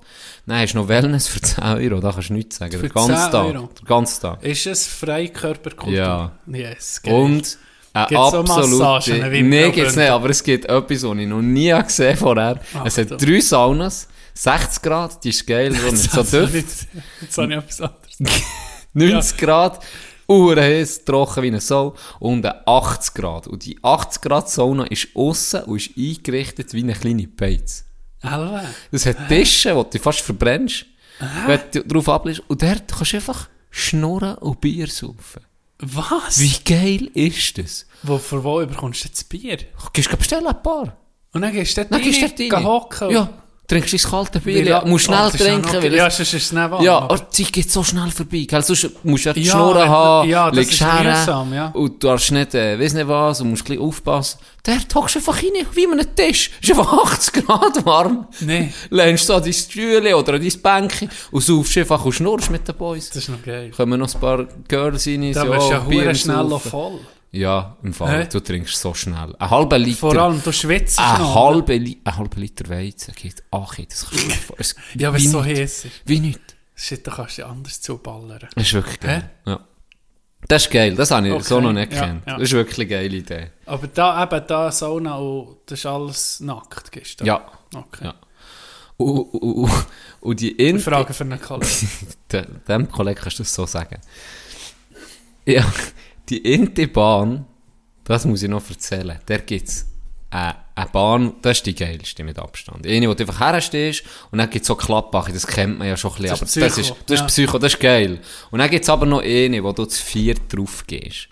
Dann 0.47 0.59
hast 0.61 0.73
du 0.75 0.79
noch 0.79 0.89
Wellness 0.89 1.29
für 1.29 1.41
10 1.41 1.65
Euro, 1.65 2.01
da 2.01 2.13
kannst 2.13 2.31
du 2.31 2.35
nichts 2.35 2.57
sagen, 2.57 2.73
Für 2.73 2.89
den 2.89 2.93
ganzen 2.93 3.15
10 3.17 3.31
Tag. 3.31 3.47
Euro? 3.47 3.69
Den 3.81 3.85
ganzen 3.87 4.23
Tag. 4.23 4.43
Ist 4.45 4.67
es 4.67 4.87
Freikörperkultur? 4.87 5.95
Ja. 5.95 6.33
Yes, 6.47 7.01
geil. 7.03 7.15
Und 7.15 7.59
eine 7.93 8.07
Gibt's 8.09 8.23
absolute... 8.35 8.77
Massagen 8.77 9.21
Nein, 9.21 9.31
gibt's 9.33 9.51
Graubünden? 9.95 9.99
nicht, 10.03 10.11
aber 10.11 10.31
es 10.31 10.43
gibt 10.45 10.65
etwas, 10.67 11.03
was 11.03 11.17
ich 11.19 11.27
noch 11.27 11.43
nie 11.43 11.71
gesehen 11.83 12.17
vorher. 12.17 12.61
es 12.85 12.99
hat 12.99 13.11
drei 13.23 13.41
Saunas, 13.41 14.09
60 14.37 14.83
Grad, 14.83 15.25
die 15.25 15.31
ist 15.31 15.47
geil, 15.47 15.73
so 15.75 15.91
nicht 15.91 16.11
so 16.13 16.23
dürft. 16.23 16.55
Jetzt 16.55 17.39
habe 17.39 17.53
ich 17.53 17.59
etwas 17.59 17.81
anderes. 17.81 18.43
90 18.93 19.37
Grad, 19.39 19.83
urheiß, 20.27 21.05
trocken 21.05 21.43
wie 21.43 21.47
eine 21.49 21.61
Sau 21.61 21.95
und 22.19 22.45
eine 22.45 22.67
80 22.67 23.15
Grad. 23.15 23.47
Und 23.47 23.65
die 23.65 23.79
80 23.83 24.23
Grad 24.23 24.51
Sauna 24.51 24.85
ist 24.85 25.09
aussen 25.15 25.63
und 25.65 25.77
ist 25.77 25.91
eingerichtet 25.97 26.73
wie 26.75 26.83
eine 26.83 26.95
kleine 26.95 27.27
Beiz. 27.27 27.85
Alter. 28.23 28.65
Das 28.91 29.07
hat 29.07 29.29
Tische, 29.29 29.75
wo 29.77 29.83
du 29.85 29.99
fast 29.99 30.21
verbrennst, 30.21 30.87
wenn 31.47 31.61
du 31.73 31.85
drauf 31.85 32.09
abliegst. 32.09 32.43
Und 32.49 32.63
dort 32.63 32.89
kannst 32.89 33.13
du 33.13 33.17
einfach 33.17 33.49
schnurren 33.71 34.35
und 34.37 34.61
Bier 34.61 34.87
saufen. 34.89 35.43
Was? 35.79 36.41
Wie 36.41 36.57
geil 36.65 37.11
ist 37.15 37.59
das? 37.59 37.87
Wo, 38.03 38.17
für 38.19 38.43
wo 38.43 38.61
überkommst 38.63 39.05
du 39.05 39.09
jetzt 39.09 39.29
Bier? 39.29 39.59
Gehst 39.93 40.11
du 40.11 40.17
bestellen 40.17 40.47
ein 40.47 40.63
paar? 40.63 40.97
Und 41.33 41.43
dann 41.43 41.53
gehst 41.53 41.77
du 41.77 41.83
dort 41.83 41.93
Dann 41.93 42.01
gehst 42.03 42.23
du 42.23 42.29
dort 42.49 42.53
rein. 42.55 42.65
hocken. 42.65 43.11
Ja, 43.11 43.29
trinkst 43.69 43.93
dein 43.93 44.11
kaltes 44.11 44.45
Wie 44.47 44.53
Bier, 44.55 44.65
ja, 44.67 44.85
musst 44.85 45.07
schnell 45.07 45.27
Oh, 45.33 45.37
trinken, 45.37 45.73
noch- 45.75 45.83
weil 45.83 45.95
Ja, 45.95 46.11
sonst 46.11 46.33
ist 46.33 46.45
es 46.45 46.53
nicht 46.53 46.71
warm. 46.71 46.85
Ja, 46.85 46.99
aber- 46.99 47.19
die 47.19 47.43
Zeit 47.45 47.53
geht 47.53 47.71
so 47.71 47.83
schnell 47.83 48.11
vorbei, 48.11 48.47
gell? 48.49 48.63
Sonst 48.63 48.91
musst 49.05 49.25
du 49.25 49.29
ja 49.29 49.33
die 49.35 49.43
Ja, 49.43 49.53
Schnurren 49.53 49.89
haben, 49.89 50.29
ja, 50.29 50.49
ist 50.49 50.81
her 50.81 51.03
mühsam, 51.03 51.53
ja. 51.55 51.67
und 51.69 52.03
du 52.03 52.09
darfst 52.09 52.31
nicht, 52.33 52.55
äh, 52.55 52.79
weiss 52.79 52.95
nicht 52.95 53.09
was, 53.09 53.41
und 53.41 53.51
musst 53.51 53.63
ein 53.63 53.67
bisschen 53.67 53.83
aufpassen. 53.83 54.39
Der 54.67 54.79
hockst 54.95 55.15
du 55.15 55.19
einfach 55.21 55.37
rein, 55.37 55.67
wie 55.75 55.87
an 55.87 55.93
einem 55.93 56.15
Tisch. 56.17 56.51
Ist 56.61 56.71
einfach 56.71 56.93
80 56.93 57.45
Grad 57.47 57.85
warm. 57.87 58.27
Nee. 58.41 58.73
Lehnst 58.91 59.29
du 59.29 59.35
an 59.35 59.43
dein 59.43 59.53
Stühle 59.53 60.17
oder 60.17 60.35
an 60.35 60.41
dein 60.43 60.61
Bänkchen 60.61 61.09
und 61.31 61.41
saufst 61.45 61.77
einfach 61.79 62.05
und 62.05 62.13
schnurrst 62.13 62.51
mit 62.51 62.67
den 62.67 62.75
Boys. 62.75 63.09
Das 63.11 63.19
ist 63.19 63.29
noch 63.29 63.43
geil. 63.45 63.71
Kommen 63.77 64.01
noch 64.01 64.13
ein 64.13 64.21
paar 64.21 64.45
Girls 64.67 65.07
rein, 65.07 65.33
Da 65.33 65.43
so, 65.45 65.49
wirst 65.53 65.69
du 65.69 65.73
ja 65.73 65.79
Bier 65.81 66.15
schnell 66.15 66.59
voll. 66.59 66.99
Ja, 67.33 67.77
im 67.83 67.93
Fall, 67.93 68.23
Hä? 68.25 68.29
du 68.33 68.41
trinkst 68.41 68.81
so 68.81 68.95
schnell. 68.95 69.35
Ein 69.39 69.51
halber 69.51 69.79
Liter. 69.79 69.99
Vor 69.99 70.17
allem, 70.17 70.43
du 70.43 70.53
schwitzt 70.53 70.99
Ein 70.99 71.19
halber, 71.35 71.75
Li 71.77 72.01
ein 72.05 72.17
halber 72.17 72.37
Liter 72.41 72.69
Weizen 72.71 73.13
geht, 73.15 73.43
ach, 73.51 73.75
das 73.77 74.07
kannst 74.09 74.27
du 74.27 74.31
vorstellen. 74.55 74.85
Ja, 74.99 75.13
wenn 75.13 75.21
es 75.21 75.31
so 75.31 75.43
nicht. 75.43 75.59
heiß 75.59 75.85
ist. 75.87 76.01
Wie 76.07 76.21
nicht. 76.21 76.41
Shit, 76.75 77.07
da 77.07 77.11
kannst 77.11 77.39
du 77.39 77.47
anders 77.47 77.81
zuballern. 77.81 78.39
Das 78.55 78.67
ist 78.67 78.73
wirklich 78.75 79.01
geil. 79.01 79.31
Ja. 79.47 79.61
Das 80.49 80.65
ist 80.67 80.71
geil, 80.73 80.95
das 80.95 81.11
habe 81.11 81.27
ich 81.27 81.33
Okay, 81.35 81.43
so 81.43 81.61
noch 81.61 81.73
nicht 81.73 81.93
ja, 81.93 82.01
gekannt. 82.01 82.23
ja. 82.27 82.35
Das 82.35 82.43
ist 82.45 82.53
wirklich 82.53 82.79
eine 82.79 82.87
geile 82.87 83.17
Idee. 83.17 83.51
Aber 83.67 83.87
da 83.89 84.23
eben, 84.23 84.47
da 84.47 84.71
Sauna 84.71 85.17
und 85.17 85.57
das 85.67 85.81
ist 85.81 85.87
alles 85.87 86.41
nackt 86.41 86.93
gestern. 86.93 87.27
Ja. 87.27 87.45
Okay. 87.75 88.05
Ja. 88.05 88.15
Und, 88.99 89.19
und, 89.35 89.71
und, 90.21 90.41
die 90.41 90.53
Inter... 90.53 90.83
frage 90.91 91.13
für 91.13 91.25
einen 91.25 91.41
Kollegen. 91.41 91.91
De- 92.33 92.47
Dem 92.69 92.91
Kollegen 92.91 93.21
kannst 93.21 93.39
du 93.39 93.43
das 93.43 93.55
so 93.55 93.67
sagen. 93.67 94.01
Ja, 95.45 95.65
die 96.29 96.39
Intibahn, 96.39 97.47
das 98.05 98.25
muss 98.25 98.43
ich 98.43 98.49
noch 98.49 98.69
erzählen. 98.69 99.19
Der 99.29 99.39
gibt 99.41 99.69
es 99.69 99.87
eine, 100.31 100.55
eine 100.75 100.87
Bahn, 100.91 101.35
das 101.43 101.59
ist 101.59 101.67
die 101.67 101.75
geilste 101.75 102.25
mit 102.25 102.39
Abstand. 102.39 102.87
Eine, 102.87 103.09
wo 103.09 103.15
du 103.15 103.23
einfach 103.23 103.41
herstehst 103.41 104.05
und 104.31 104.39
dann 104.39 104.51
gibt 104.51 104.63
es 104.63 104.69
so 104.69 104.75
Klappbache, 104.75 105.33
das 105.33 105.47
kennt 105.47 105.79
man 105.79 105.89
ja 105.89 105.97
schon 105.97 106.13
ein 106.13 106.23
bisschen. 106.23 106.39
Das 106.41 106.57
ist 106.57 106.57
aber 106.57 106.67
das 106.67 106.75
Psycho, 106.75 106.95
ist, 106.95 107.11
das 107.11 107.19
ja. 107.19 107.27
ist 107.27 107.33
Psycho, 107.33 107.59
das 107.59 107.73
ist 107.75 107.81
geil. 107.81 108.21
Und 108.51 108.59
dann 108.59 108.71
gibt 108.71 108.85
es 108.85 108.91
aber 108.91 109.07
noch 109.07 109.23
eine, 109.23 109.63
wo 109.63 109.73
du 109.73 109.85
zu 109.85 110.03
viert 110.03 110.41
drauf 110.51 110.85
gehst. 110.87 111.29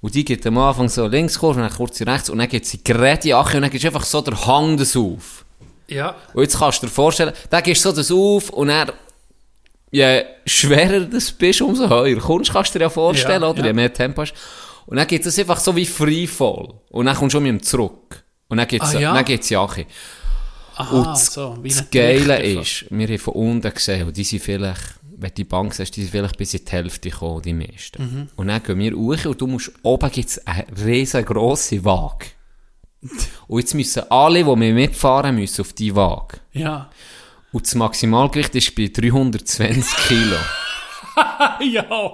Und 0.00 0.14
die 0.14 0.24
geht 0.24 0.46
am 0.46 0.58
Anfang 0.58 0.88
so 0.88 1.06
links 1.06 1.38
kurz 1.38 1.56
und 1.56 1.62
dann 1.62 1.72
kurz 1.72 2.00
rechts 2.00 2.30
und 2.30 2.38
dann 2.38 2.48
geht 2.48 2.66
sie 2.66 2.82
gerade 2.84 3.34
Ache 3.34 3.56
und 3.56 3.62
dann 3.62 3.70
du 3.70 3.86
einfach 3.86 4.04
so 4.04 4.20
der 4.20 4.46
Hang 4.46 4.76
das 4.76 4.96
auf. 4.96 5.44
Ja. 5.88 6.14
Und 6.34 6.42
jetzt 6.42 6.58
kannst 6.58 6.82
du 6.82 6.86
dir 6.86 6.92
vorstellen, 6.92 7.32
da 7.50 7.60
gehst 7.60 7.84
du 7.84 7.90
so 7.90 7.96
das 7.96 8.10
auf 8.12 8.50
und 8.50 8.68
dann, 8.68 8.92
je 9.90 10.24
schwerer 10.46 11.00
du 11.00 11.18
bist, 11.38 11.60
umso 11.62 11.88
höher 11.88 12.18
kommst, 12.18 12.52
kannst 12.52 12.74
du 12.74 12.78
dir 12.78 12.84
ja 12.86 12.90
vorstellen, 12.90 13.42
Ja, 13.42 13.48
oder? 13.50 13.60
ja. 13.60 13.66
Je 13.66 13.72
mehr 13.72 13.92
Tempo 13.92 14.22
hast. 14.22 14.34
Und 14.86 14.96
dann 14.96 15.06
geht 15.06 15.24
es 15.26 15.38
einfach 15.38 15.58
so 15.60 15.74
wie 15.76 15.84
Freefall. 15.86 16.74
Und 16.90 17.06
dann 17.06 17.16
kommst 17.16 17.34
du 17.34 17.40
mit 17.40 17.50
ihm 17.52 17.62
zurück. 17.62 18.24
Und 18.48 18.56
dann 18.58 18.66
geht's, 18.66 18.94
Ah, 18.94 18.98
ja? 19.00 19.14
dann 19.14 19.24
geht's 19.24 19.50
Jache. 19.50 19.86
Aha, 20.76 20.96
Und 20.96 21.06
das, 21.08 21.26
so. 21.26 21.58
Wie 21.60 21.68
das 21.68 21.90
Geile 21.90 22.40
ist, 22.42 22.86
wir 22.90 23.06
haben 23.08 23.18
von 23.18 23.34
unten 23.34 23.74
gesehen, 23.74 24.06
und 24.06 24.16
die 24.16 24.24
sind 24.24 24.42
vielleicht, 24.42 24.80
wenn 25.16 25.28
du 25.30 25.34
die 25.34 25.44
Bank 25.44 25.74
siehst, 25.74 25.94
die 25.96 26.02
sind 26.02 26.12
vielleicht 26.12 26.38
bis 26.38 26.54
in 26.54 26.64
die 26.64 26.70
Hälfte 26.72 27.10
gekommen, 27.10 27.42
die 27.42 27.52
meisten. 27.52 28.02
Mhm. 28.02 28.28
Und 28.36 28.46
dann 28.48 28.62
gehen 28.62 28.78
wir 28.78 28.92
hoch 28.96 29.24
und 29.26 29.40
du 29.40 29.46
musst, 29.48 29.72
oben 29.82 30.10
gibt's 30.10 30.38
eine 30.46 30.64
riesengroße 30.84 31.84
Waage. 31.84 32.26
Und 33.46 33.60
jetzt 33.60 33.74
müssen 33.74 34.02
alle, 34.10 34.40
die 34.40 34.46
wir 34.60 34.74
mitfahren 34.74 35.34
müssen, 35.36 35.60
auf 35.60 35.72
die 35.72 35.94
Waage. 35.94 36.38
Ja. 36.52 36.90
Und 37.52 37.66
das 37.66 37.74
Maximalgewicht 37.74 38.54
ist 38.54 38.74
bei 38.74 38.88
320 38.88 39.84
Kilo. 40.08 40.36
ja. 41.60 42.12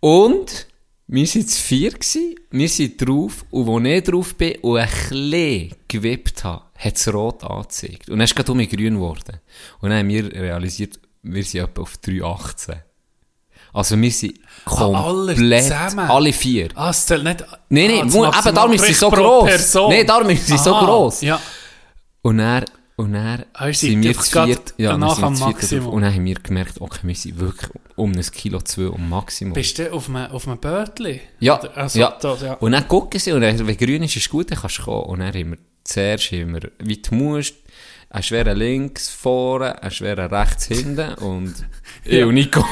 Und 0.00 0.66
wir 1.06 1.26
waren 1.26 1.48
zu 1.48 1.62
vier, 1.62 1.90
gewesen, 1.92 2.34
wir 2.50 2.68
sind 2.68 3.00
drauf, 3.06 3.44
und 3.50 3.66
wo 3.66 3.78
ich 3.80 4.02
drauf 4.04 4.34
bin 4.36 4.56
und 4.62 4.78
ein 4.78 4.88
bisschen 4.88 5.74
gewippt 5.88 6.44
habe, 6.44 6.64
hat 6.76 6.96
es 6.96 7.12
rot 7.12 7.44
angezeigt. 7.44 8.08
Und 8.08 8.18
dann 8.18 8.24
ist 8.24 8.30
es 8.30 8.34
gerade 8.36 8.52
um 8.52 8.58
mich 8.58 8.70
grün 8.70 8.94
geworden. 8.94 9.40
Und 9.80 9.90
dann 9.90 9.98
haben 10.00 10.08
wir 10.08 10.32
realisiert, 10.32 10.98
wir 11.22 11.42
sind 11.44 11.62
etwa 11.62 11.82
auf 11.82 11.94
3,18. 12.04 12.76
Also 13.72 14.00
wir 14.00 14.10
sind 14.10 14.38
Ah, 14.66 14.84
alle 15.08 15.34
komplett, 15.34 15.62
zusammen? 15.64 16.10
alle 16.10 16.32
vier. 16.32 16.68
Ah, 16.74 16.90
es 16.90 17.06
zählt 17.06 17.24
nicht... 17.24 17.44
Nein, 17.70 18.06
nein, 18.08 18.24
ah, 18.32 18.40
eben 18.46 18.54
darum 18.54 18.72
ist 18.72 18.84
sie 18.84 18.92
so 18.94 19.10
gross. 19.10 19.74
Nein, 19.88 20.06
darum 20.06 20.30
ist 20.30 20.46
sie 20.46 20.56
so 20.58 20.72
gross. 20.78 21.20
Ja. 21.22 21.40
Und 22.22 22.38
dann, 22.38 22.64
und 22.96 23.12
dann 23.12 23.44
Ah, 23.54 23.68
ihr 23.68 23.74
sind 23.74 24.02
wir 24.02 24.14
zu 24.16 24.44
viert, 24.44 24.74
ja, 24.78 24.92
sind 25.14 25.36
zu 25.36 25.52
viert. 25.68 25.84
Und 25.86 26.02
dann 26.02 26.14
haben 26.14 26.24
wir 26.24 26.36
gemerkt, 26.36 26.80
okay, 26.80 27.00
wir 27.02 27.14
sind 27.14 27.38
wirklich 27.40 27.70
um 27.96 28.12
ein 28.12 28.22
Kilo 28.22 28.60
zwei 28.60 28.86
um 28.86 29.08
Maximum. 29.08 29.52
Bist 29.52 29.78
du 29.78 29.92
auf 29.92 30.08
einem, 30.08 30.30
auf 30.30 30.46
einem 30.46 30.58
Bötli? 30.58 31.20
Ja, 31.40 31.56
Also, 31.74 31.98
ja. 31.98 32.16
Ja. 32.22 32.54
Und 32.54 32.72
dann 32.72 32.86
gucken 32.86 33.18
sie 33.18 33.32
und 33.32 33.40
dann, 33.40 33.66
wenn 33.66 33.76
grün 33.76 34.02
ist, 34.04 34.16
ist 34.16 34.30
gut, 34.30 34.50
dann 34.50 34.58
kannst 34.58 34.78
du 34.78 34.82
kommen. 34.84 35.06
Und 35.06 35.18
dann 35.20 35.34
haben 35.34 35.50
wir 35.50 35.58
zuerst 35.82 36.30
haben 36.32 36.54
wir, 36.54 36.70
wie 36.78 36.96
du 37.02 37.14
musst, 37.14 37.54
einen 38.10 38.22
schweren 38.22 38.56
links 38.56 39.08
vorne, 39.08 39.82
einen 39.82 39.90
schweren 39.90 40.32
rechts 40.32 40.66
hinten 40.66 41.14
und 41.14 41.52
ich 42.04 42.22
und 42.22 42.34
Nico. 42.34 42.64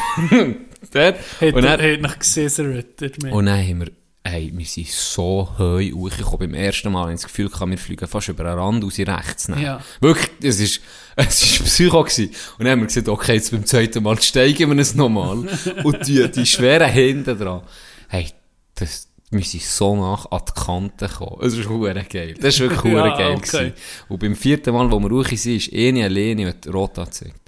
Hat, 0.95 1.17
und, 1.41 1.63
dann, 1.63 1.81
hat 1.81 2.01
noch 2.01 2.19
gescissert. 2.19 3.01
dort 3.01 3.23
mit. 3.23 3.33
und 3.33 3.47
dann 3.47 3.59
haben 3.61 3.81
wir, 3.81 3.91
ey, 4.25 4.53
wir 4.55 4.65
sind 4.65 4.89
so 4.89 5.49
hoch 5.59 5.81
hochgekommen. 5.81 6.39
Beim 6.39 6.55
ersten 6.55 6.93
Mal 6.93 7.09
ich 7.11 7.17
das 7.21 7.25
Gefühl, 7.25 7.49
gehabt, 7.49 7.71
wir 7.71 7.79
fliegen 7.79 8.07
fast 8.07 8.29
über 8.29 8.45
einen 8.45 8.59
Rand 8.59 8.85
aus 8.85 8.99
rechts. 8.99 9.49
nehmen. 9.49 9.63
Ja. 9.63 9.81
Wirklich, 10.01 10.31
es 10.43 10.61
ist, 10.61 10.81
es 11.17 11.43
ist 11.43 11.65
Psycho 11.65 12.03
gewesen. 12.03 12.31
Und 12.59 12.65
dann 12.65 12.73
haben 12.73 12.81
wir 12.81 12.87
gesagt, 12.87 13.09
okay, 13.09 13.35
jetzt 13.35 13.51
beim 13.51 13.65
zweiten 13.65 14.03
Mal 14.03 14.21
steigen 14.21 14.71
wir 14.71 14.79
es 14.79 14.95
nochmal. 14.95 15.39
und 15.85 16.07
die, 16.07 16.31
die 16.31 16.47
schweren 16.47 16.91
hinten 16.91 17.39
dran. 17.39 17.63
Hey, 18.09 18.29
das, 18.75 19.09
wir 19.31 19.45
sind 19.45 19.63
so 19.63 19.97
nach 19.97 20.31
an 20.31 20.43
die 20.47 20.61
Kante 20.61 21.09
gekommen. 21.09 21.39
Es 21.43 21.57
ist 21.57 21.69
hure 21.69 21.95
geil. 22.05 22.35
Das 22.41 22.55
ist 22.55 22.61
wirklich 22.61 22.83
hure 22.85 23.09
Ja, 23.09 23.17
geil 23.17 23.37
okay. 23.37 23.47
gewesen. 23.51 23.73
Und 24.09 24.21
beim 24.21 24.37
vierten 24.37 24.75
Mal, 24.75 24.91
wo 24.91 25.01
wir 25.01 25.09
ruhig 25.09 25.41
sind, 25.41 25.57
ist 25.57 25.73
eine 25.73 26.05
alleine, 26.05 26.55
die 26.55 26.69
rot 26.69 26.99
angezeigt. 26.99 27.41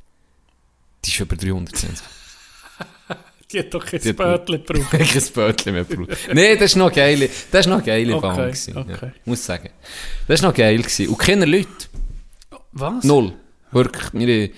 Die 1.05 1.11
ist 1.11 1.21
über 1.21 1.37
320. 1.37 2.24
Die 3.55 3.59
hat 3.61 3.73
doch 3.73 3.87
kein 3.87 4.01
Bötli 4.01 4.59
gebraucht. 4.67 4.91
Kein 4.91 5.23
Bötchen 5.35 5.73
mehr 5.75 5.85
gebraucht. 5.85 6.19
Nee, 6.33 6.55
das 6.57 6.73
ist 6.73 6.77
noch 6.77 6.93
geil. 6.93 7.31
Das 7.51 7.67
ist 7.67 7.71
noch 7.71 7.85
geile 7.85 8.17
Okay, 8.17 8.21
Bahn 8.27 8.37
gewesen. 8.37 8.77
okay. 8.77 8.97
Ja, 9.07 9.13
muss 9.25 9.45
sagen. 9.47 9.71
Das 10.27 10.41
ist 10.41 10.43
noch 10.43 10.53
geil 10.55 10.79
gewesen. 10.79 11.09
Und 11.09 11.19
keine 11.19 11.45
Leute. 11.45 11.69
Was? 12.73 13.05
Null. 13.05 13.33
Wirklich. 13.71 14.13
Wir 14.13 14.51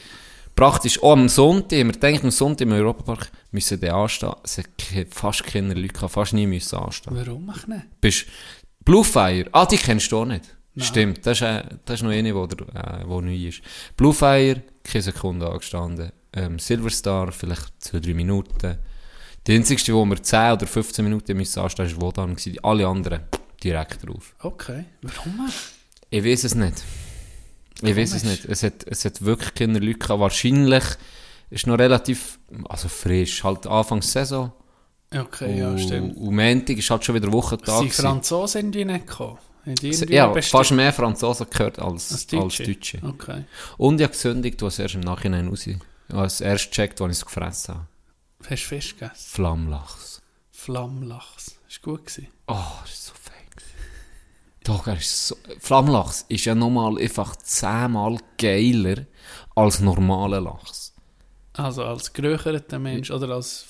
praktisch 0.55 1.03
auch 1.03 1.13
am 1.13 1.29
Sonntag, 1.29 1.73
wir 1.73 1.93
gedacht, 1.93 2.25
am 2.25 2.31
Sonntag 2.31 2.63
im 2.67 2.73
Europapark 2.73 3.31
müssen 3.51 3.79
die 3.79 3.91
anstehen. 3.91 4.33
Es 4.43 4.57
hat 4.59 4.67
fast 5.11 5.45
keine 5.45 5.75
Leute 5.75 5.93
gehabt, 5.93 6.13
fast 6.13 6.33
nie 6.33 6.47
müssen 6.47 6.77
anstehen. 6.79 7.15
Warum 7.15 7.51
auch 7.51 7.67
nicht? 7.67 8.01
Bist 8.01 8.25
Bluefire. 8.85 9.47
Ah, 9.53 9.67
die 9.67 9.77
kennst 9.77 10.11
du 10.11 10.19
auch 10.19 10.25
nicht. 10.25 10.45
Stimmt. 10.79 11.25
Das 11.27 11.39
ist, 11.39 11.43
äh, 11.43 11.63
das 11.87 11.97
ist 11.97 12.03
noch 12.03 12.11
eine, 12.11 12.31
die 12.33 12.39
äh, 12.39 13.05
wo 13.07 13.21
neu 13.21 13.35
ist. 13.35 13.61
Bluefire, 13.97 14.63
keine 14.85 15.03
Sekunde 15.03 15.49
angestanden. 15.49 16.13
Ähm, 16.37 16.59
Silverstar, 16.59 17.33
vielleicht 17.33 17.73
zwei, 17.79 17.99
drei 17.99 18.15
Minuten. 18.15 18.77
Die 19.47 19.55
einzigste, 19.55 19.95
wo 19.95 20.05
wir 20.05 20.23
10 20.23 20.53
oder 20.53 20.67
15 20.67 21.05
Minuten 21.05 21.37
müssen 21.37 21.61
anstehen, 21.61 21.91
war 21.97 22.03
Wodan. 22.03 22.37
Alle 22.63 22.87
anderen 22.87 23.23
direkt 23.63 24.07
drauf. 24.07 24.35
Okay. 24.41 24.85
Warum? 25.03 25.49
Ich 26.11 26.25
weiß 26.25 26.45
es 26.45 26.55
nicht. 26.55 26.83
Ich 27.83 27.97
weiß 27.97 28.15
es 28.15 28.25
nicht. 28.25 28.45
Es 28.47 28.63
hat, 28.63 28.85
es 28.87 29.05
hat 29.05 29.23
wirklich 29.23 29.55
keine 29.55 29.79
Leute 29.79 29.99
gehabt. 29.99 30.21
Wahrscheinlich 30.21 30.85
ist 31.51 31.67
noch 31.67 31.79
relativ, 31.79 32.39
also 32.69 32.89
frisch, 32.89 33.43
halt 33.45 33.67
Anfangs 33.67 34.13
Saison. 34.13 34.53
Okay, 35.15 35.59
ja, 35.59 35.79
stimmt. 35.79 36.17
Und 36.17 36.35
Montag 36.35 36.77
ist 36.77 36.91
halt 36.91 37.05
schon 37.05 37.15
wieder 37.15 37.33
Wochentag. 37.33 37.79
Sind. 37.83 37.93
Franzosen 37.93 38.73
die 38.73 38.85
nicht 38.85 39.07
gekommen? 39.07 39.39
Ja, 40.09 40.29
bestimmt- 40.29 40.51
fast 40.61 40.73
mehr 40.73 40.93
Franzosen 40.93 41.47
gehört 41.51 41.79
als, 41.79 42.11
als 42.13 42.13
als 42.13 42.27
Deutsche? 42.27 42.65
Deutsche. 42.65 42.99
Okay. 43.03 43.45
Und 43.79 44.01
ich 44.01 44.05
habe 44.05 44.13
gesündigt, 44.13 44.61
was 44.63 44.79
erst 44.79 44.95
im 44.95 45.01
Nachhinein 45.01 45.49
raus. 45.49 45.67
Ich 46.09 46.15
habe 46.15 46.27
es 46.27 46.41
erst 46.41 46.71
gecheckt, 46.71 47.01
als 47.01 47.13
ich 47.13 47.19
es 47.19 47.27
gefressen 47.27 47.75
habe. 47.75 47.87
Hast 48.41 48.51
du 48.51 48.57
Fisch 48.57 48.97
gegessen? 48.97 49.15
Flammlachs. 49.17 50.23
Flammlachs. 50.51 51.59
Ist 51.69 51.83
gut 51.83 52.07
gewesen. 52.07 52.29
Oh, 52.47 52.55
das 52.83 52.93
ist 52.93 53.07
so 53.07 53.13
fein. 53.15 53.35
Doch, 54.65 54.87
er 54.87 54.97
ist 54.97 55.29
so... 55.29 55.37
Flammlachs 55.61 56.25
ist 56.29 56.45
ja 56.45 56.55
nochmal 56.55 56.99
einfach 56.99 57.37
zehnmal 57.37 58.19
geiler 58.39 59.07
als 59.55 59.81
normaler 59.81 60.41
Lachs. 60.41 60.93
Also 61.55 61.85
als 61.85 62.13
geröcherter 62.13 62.79
Mensch 62.79 63.11
oder 63.11 63.31
als... 63.31 63.67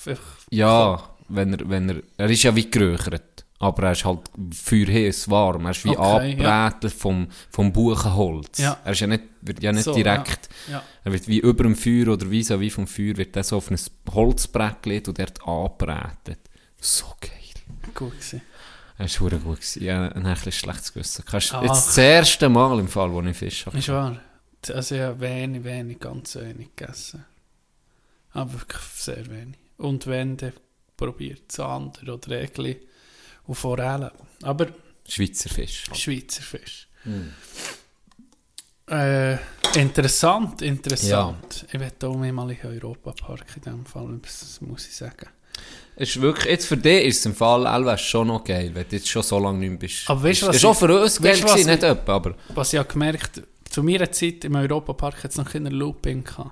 Ja, 0.49 1.09
wenn 1.29 1.53
er, 1.53 1.69
wenn 1.69 1.89
er, 1.89 2.03
er 2.17 2.29
ist 2.29 2.43
ja 2.43 2.55
wie 2.55 2.69
geröchert, 2.69 3.36
aber 3.59 3.83
er 3.83 3.91
ist 3.93 4.05
halt 4.05 4.21
feuerheiß 4.53 5.29
warm, 5.29 5.65
er 5.65 5.71
ist 5.71 5.83
wie 5.85 5.97
Okay, 5.97 6.31
angebraten 6.31 6.89
vom, 6.89 7.27
vom 7.49 7.73
Buchenholz. 7.73 8.59
Ja. 8.59 8.77
Er 8.83 8.91
ist 8.91 8.99
ja 8.99 9.07
nicht, 9.07 9.23
wird 9.41 9.63
ja 9.63 9.71
nicht 9.71 9.83
So, 9.85 9.93
direkt, 9.93 10.49
Ja. 10.71 10.83
er 11.03 11.11
wird 11.11 11.27
wie 11.27 11.39
über 11.39 11.63
dem 11.63 11.75
Feuer 11.75 12.09
oder 12.13 12.29
wie 12.29 12.43
so 12.43 12.59
wie 12.59 12.69
vom 12.69 12.85
Feuer, 12.87 13.17
wird 13.17 13.35
er 13.35 13.43
so 13.43 13.57
auf 13.57 13.71
ein 13.71 13.79
Holzbrett 14.11 14.83
gelegt 14.83 15.07
und 15.07 15.17
dort 15.19 15.45
angebraten. 15.47 16.35
So 16.79 17.05
geil. 17.19 17.31
ja, 17.65 17.89
gut 17.95 18.11
gewesen. 18.11 18.41
Er 18.99 19.05
ist 19.05 19.15
verdammt 19.17 19.43
gut 19.43 19.57
gewesen. 19.57 19.83
Ich 19.83 19.89
habe 19.89 20.15
ein 20.15 20.23
bisschen 20.23 20.51
schlechtes 20.51 20.93
Gewissen. 20.93 21.23
Kannst, 21.25 21.53
Ach. 21.53 21.61
jetzt 21.63 21.87
das 21.87 21.97
erste 21.97 22.49
Mal 22.49 22.79
im 22.79 22.87
Fall, 22.87 23.11
wo 23.11 23.21
ich 23.21 23.37
Fisch 23.37 23.65
habe. 23.65 23.77
Ist 23.77 23.89
wahr. 23.89 24.19
Also 24.73 24.95
ich 24.95 25.01
habe 25.01 25.19
wenig, 25.19 25.63
wenig, 25.63 25.99
ganz 25.99 26.35
wenig 26.35 26.75
gegessen. 26.75 27.23
Aber 28.31 28.53
wirklich 28.53 28.81
sehr 28.95 29.25
wenig. 29.29 29.55
Und 29.77 30.07
wenn, 30.07 30.35
dann 30.37 30.53
probiert 30.95 31.51
Zander 31.51 32.13
oder 32.13 32.41
Egli 32.41 32.77
und 33.47 33.55
Forellen. 33.55 34.11
Aber 34.43 34.67
Schweizer 35.07 35.49
Fisch. 35.49 35.85
Schweizer 35.93 36.41
Fisch. 36.41 36.87
Hm. 37.03 37.31
Äh, 38.89 39.37
interessant, 39.75 40.61
interessant. 40.61 41.65
Ich 41.71 41.79
werde 41.79 42.07
auch 42.07 42.15
mal 42.15 42.49
in 42.51 42.57
Europapark 42.63 43.45
in 43.57 43.61
dem 43.63 43.85
Fall, 43.85 44.19
das 44.21 44.61
muss 44.61 44.87
ich 44.87 44.95
sagen. 44.95 45.27
Es 45.95 46.09
ist 46.09 46.21
wirklich, 46.21 46.45
jetzt 46.51 46.67
für 46.67 46.77
dich 46.77 47.05
ist 47.05 47.19
es 47.19 47.25
im 47.25 47.35
Fall 47.35 47.65
Elva 47.65 47.97
schon 47.97 48.27
noch 48.27 48.43
geil, 48.43 48.69
wenn 48.73 48.87
du 48.87 48.95
jetzt 48.95 49.09
schon 49.09 49.23
so 49.23 49.39
lange 49.39 49.57
nicht 49.59 49.69
mehr 49.71 49.79
bist. 49.79 50.09
Aber 50.09 50.23
weißt 50.23 50.43
du, 50.43 50.47
was 50.47 50.55
ist 50.57 50.63
ich- 50.63 50.77
für 50.77 51.01
uns 51.01 51.21
geil 51.21 51.39
gewesen, 51.41 51.65
nicht 51.69 51.83
ich- 51.83 51.89
etwa, 51.89 52.15
aber 52.15 52.35
Was 52.53 52.71
ich 52.71 52.79
habe 52.79 52.87
gemerkt, 52.87 53.41
zu 53.69 53.83
meiner 53.83 54.09
Zeit 54.11 54.45
im 54.45 54.55
Europapark 54.55 55.23
hat 55.23 55.31
es 55.31 55.37
noch 55.37 55.49
keine 55.51 55.69
Looping 55.69 56.23
gehabt. 56.23 56.51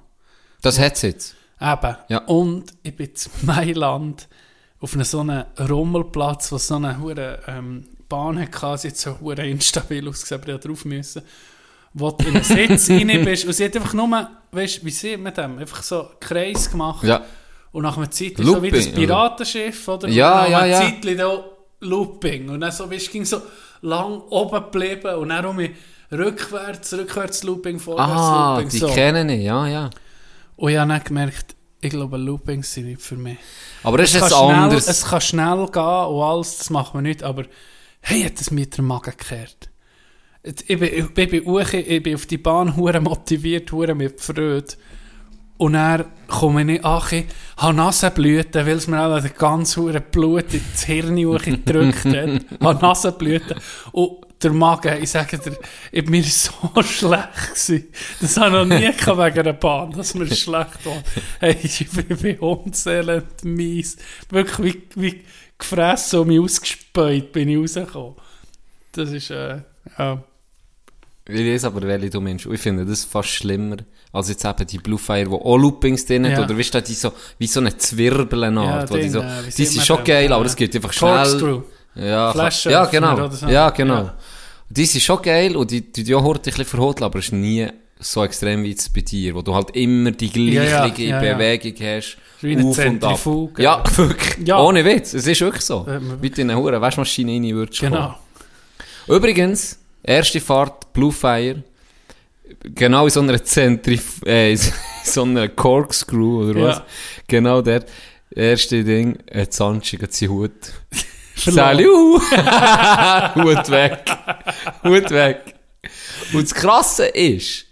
das 0.62 0.80
hat 0.80 0.96
es 0.96 1.02
jetzt. 1.04 1.36
Eben. 1.62 1.96
Ja. 2.10 2.18
Und 2.26 2.74
ich 2.84 2.96
bin 2.96 3.16
zu 3.16 3.30
Mailand 3.44 4.28
auf 4.86 4.94
einem 4.94 5.04
so 5.04 5.22
einem 5.22 5.46
Rummelplatz, 5.60 6.52
wo 6.52 6.60
so 6.60 6.76
eine 6.76 7.00
hure 7.00 7.40
ähm, 7.48 7.86
Bahn 8.08 8.38
hatte, 8.40 8.78
sie 8.78 8.90
hat 8.90 8.98
so 8.98 9.20
hure 9.20 9.44
instabil 9.48 10.08
ausgesehen, 10.08 10.40
aber 10.40 10.54
ich 10.54 10.62
drauf 10.62 10.86
müssen. 10.86 11.24
Wo 11.96 12.12
du 12.12 12.28
in 12.28 12.36
einen 12.36 12.44
Sitz 12.44 12.92
rein 12.92 13.26
bist 13.26 13.46
und 13.46 13.54
sie 13.54 13.66
hat 13.66 13.76
einfach 13.76 13.96
nur, 13.96 14.30
weißt 14.52 14.82
du, 14.82 14.86
wie 14.86 14.92
sieht 14.92 15.20
man 15.20 15.34
dem? 15.34 15.58
Einfach 15.58 15.82
so 15.82 16.12
Kreis 16.20 16.70
gemacht. 16.70 17.04
Ja. 17.04 17.26
Und 17.72 17.82
nach 17.82 17.98
einer 17.98 18.12
Zeit 18.12 18.34
ist 18.38 18.46
so 18.46 18.62
wie 18.62 18.70
das 18.70 18.86
Looping, 18.86 19.08
Piratenschiff, 19.08 19.88
oder? 19.88 20.08
Ja, 20.08 20.44
und 20.46 20.52
ja, 20.52 20.58
nach 20.58 20.62
einer 20.62 20.68
ja. 20.68 20.80
Zeit 20.82 21.20
da 21.20 21.44
Looping. 21.80 22.50
Und 22.50 22.62
dann 22.62 22.72
so, 22.72 22.92
weißt, 22.92 23.12
ging 23.12 23.26
so 23.26 23.42
lang 23.82 24.22
oben 24.30 24.66
geblieben 24.72 25.16
und 25.16 25.30
dann 25.30 25.48
um 25.48 25.56
mich 25.56 25.72
rückwärts, 26.12 26.94
rückwärts 26.94 27.42
Looping, 27.44 27.80
vorwärts 27.80 28.12
Ah, 28.12 28.58
Looping. 28.58 28.70
die 28.70 28.78
so. 28.78 28.88
kennen 28.90 29.30
ich, 29.30 29.46
ja, 29.46 29.68
ja. 29.68 29.90
Und 30.58 30.70
ich 30.72 30.78
habe 30.78 30.90
dann 30.92 31.04
gemerkt, 31.04 31.56
ich 31.86 31.92
glaube, 31.92 32.18
Loopings 32.18 32.74
sind 32.74 32.88
nicht 32.88 33.02
für 33.02 33.16
mich. 33.16 33.38
Aber 33.84 33.98
das 33.98 34.10
ist 34.10 34.16
Es 34.16 34.22
jetzt 34.24 34.34
anders. 34.34 34.88
es 34.88 35.06
kann 35.06 35.22
schnell 35.22 35.68
gehen 35.72 35.84
und 35.84 36.22
alles, 36.24 36.58
das 36.58 36.70
macht 36.70 36.94
man 36.94 37.04
nicht, 37.04 37.24
aber 37.24 37.44
hey, 38.02 38.24
hat 38.24 38.40
es 38.40 38.52
mir 38.52 38.66
den 38.66 38.86
Magen 38.86 39.14
gekehrt. 39.18 39.70
Ich 40.44 40.80
bin, 40.80 40.84
ich 40.84 41.14
bin, 41.14 41.30
ich 41.34 42.04
bin 42.04 42.16
auf 42.16 42.26
die 42.26 42.38
Bahn 42.38 42.76
hure 42.76 43.00
motiviert, 43.02 43.72
hure 43.72 43.96
mit 43.96 44.22
Freude. 44.22 44.66
Und 45.58 45.74
dann 45.74 46.06
komme 46.28 46.62
ich 46.62 46.68
nicht 46.68 46.86
an, 46.86 47.02
ich 47.12 47.26
habe 47.58 47.74
Nasenblüten, 47.74 48.66
weil 48.66 48.76
es 48.76 48.88
mir 48.88 49.02
auch 49.02 49.38
ganz 49.38 49.78
hure 49.78 50.02
Blut 50.02 50.54
ins 50.54 50.84
Hirn 50.84 51.16
gedrückt 51.16 52.06
hat. 52.06 52.42
Ich 52.60 52.66
habe 52.66 52.82
Nasenblüten. 52.82 53.58
Und 53.92 54.25
der 54.42 54.52
Magen, 54.52 55.02
ich 55.02 55.10
sage 55.10 55.38
dir, 55.38 55.58
ich, 55.92 56.08
mir 56.08 56.20
ist 56.20 56.44
so 56.74 56.84
schlecht 56.84 57.30
gewesen. 57.50 57.88
Das 58.22 58.38
habe 58.38 58.62
ich 58.62 58.68
noch 58.68 58.80
nie 58.80 58.92
gehabt 58.92 59.18
wegen 59.18 59.40
einer 59.40 59.54
Bahn, 59.54 59.92
dass 59.92 60.14
mir 60.14 60.28
schlecht 60.28 60.86
war. 60.86 61.04
Hey, 61.40 61.58
ich 61.64 61.88
bin, 61.90 62.18
bin 62.18 62.40
unzählend 62.40 63.44
mies. 63.44 63.98
Wirklich 64.30 64.84
wie, 64.96 65.02
wie 65.02 65.22
gefressen 65.58 66.20
und 66.20 66.28
mich 66.28 66.40
ausgespäut 66.40 67.32
bin 67.32 67.50
ich 67.50 67.58
rausgekommen. 67.58 68.16
Das 68.92 69.12
ist, 69.12 69.30
äh, 69.32 69.62
ja. 69.98 70.24
Ich 71.28 71.40
weiß 71.54 71.64
aber, 71.66 71.82
welche 71.82 72.12
du 72.12 72.22
meinst. 72.22 72.46
Ich 72.46 72.62
finde 72.62 72.86
das 72.86 73.04
fast 73.04 73.30
schlimmer, 73.30 73.78
als 74.12 74.30
jetzt 74.30 74.46
eben 74.46 74.68
die 74.68 74.78
Bluefire, 74.78 75.26
die 75.26 75.32
auch 75.32 75.58
Loopings 75.58 76.06
drin 76.06 76.26
hat, 76.26 76.34
Ja. 76.34 76.44
oder 76.44 76.58
weißt 76.58 76.76
du, 76.76 76.82
die 76.84 76.94
so, 76.94 77.14
wie 77.40 77.48
so 77.48 77.60
eine 77.62 77.76
Zwirbelnart, 77.76 78.92
Ja, 78.92 78.98
die 78.98 79.10
so, 79.10 79.20
äh, 79.22 79.44
wie 79.48 79.52
die 79.52 79.66
sind 79.66 79.86
schon 79.86 80.04
geil, 80.04 80.32
aber 80.32 80.46
es 80.46 80.56
geht 80.56 80.76
einfach 80.76 80.94
schnell. 80.94 81.64
Ja, 81.96 82.32
Flash 82.32 82.66
ja, 82.66 82.86
genau. 82.86 83.14
oder 83.14 83.32
so. 83.32 83.48
Ja, 83.48 83.70
genau. 83.70 83.96
Ja. 84.04 84.14
Die 84.70 84.86
sind 84.86 85.02
schon 85.02 85.22
geil 85.22 85.56
und 85.56 85.70
die, 85.72 85.82
die, 85.92 86.04
die 86.04 86.16
auch 86.16 86.26
ein 86.26 86.42
bisschen 86.42 86.66
verhoteln, 86.66 87.06
aber 87.06 87.20
es 87.20 87.26
ist 87.26 87.32
nie 87.34 87.68
so 88.00 88.24
extrem 88.24 88.64
wie 88.64 88.76
bei 88.94 89.02
dir, 89.02 89.36
wo 89.36 89.42
du 89.42 89.54
halt 89.56 89.72
immer 89.76 90.12
die 90.12 90.28
Ja, 90.54 90.64
ja, 90.64 90.86
gleiche 90.88 91.04
ja, 91.04 91.24
ja. 91.24 91.34
Bewegung 91.34 91.74
hast. 91.88 92.18
Wie 92.42 92.58
auf 92.58 92.78
und 92.78 93.04
ab. 93.04 93.20
Ja, 93.58 93.84
wirklich. 93.96 94.54
Ohne 94.54 94.84
Witz. 94.84 95.14
Es 95.14 95.26
ist 95.26 95.40
wirklich 95.42 95.64
so. 95.64 95.86
Äh, 95.88 96.00
man- 96.00 96.22
Wie 96.22 96.30
du 96.30 96.42
in 96.42 96.50
eine 96.50 96.60
hure 96.60 96.82
Waschmaschine 96.82 97.32
rein 97.32 97.56
würdest 97.56 97.80
kommen. 97.80 97.94
Genau. 97.94 98.18
Übrigens, 99.08 99.80
erste 100.04 100.42
Fahrt, 100.42 100.92
Blue 100.94 101.12
Fire, 101.12 101.64
genau 102.64 103.06
in 103.06 103.10
so 103.12 103.22
einer 103.22 103.42
Zentrif 103.44 104.22
äh, 104.26 104.52
in 104.54 104.60
so 105.04 105.24
einer 105.24 105.48
Corkscrew 105.48 106.50
oder 106.50 106.62
was. 106.62 106.82
Genau 107.28 107.62
der 107.62 107.86
erste 108.36 108.84
Ding, 108.84 109.18
hat 109.34 109.54
Sanchi 109.54 109.98
hat 109.98 110.12
seinen 110.14 110.32
Hut. 110.32 110.52
Salut! 111.36 112.22
Hut 113.36 113.70
weg. 113.70 114.04
Hut 114.84 115.12
weg. 115.12 115.56
Und 116.34 116.44
das 116.44 116.54
Krasse 116.54 117.06
ist, 117.08 117.66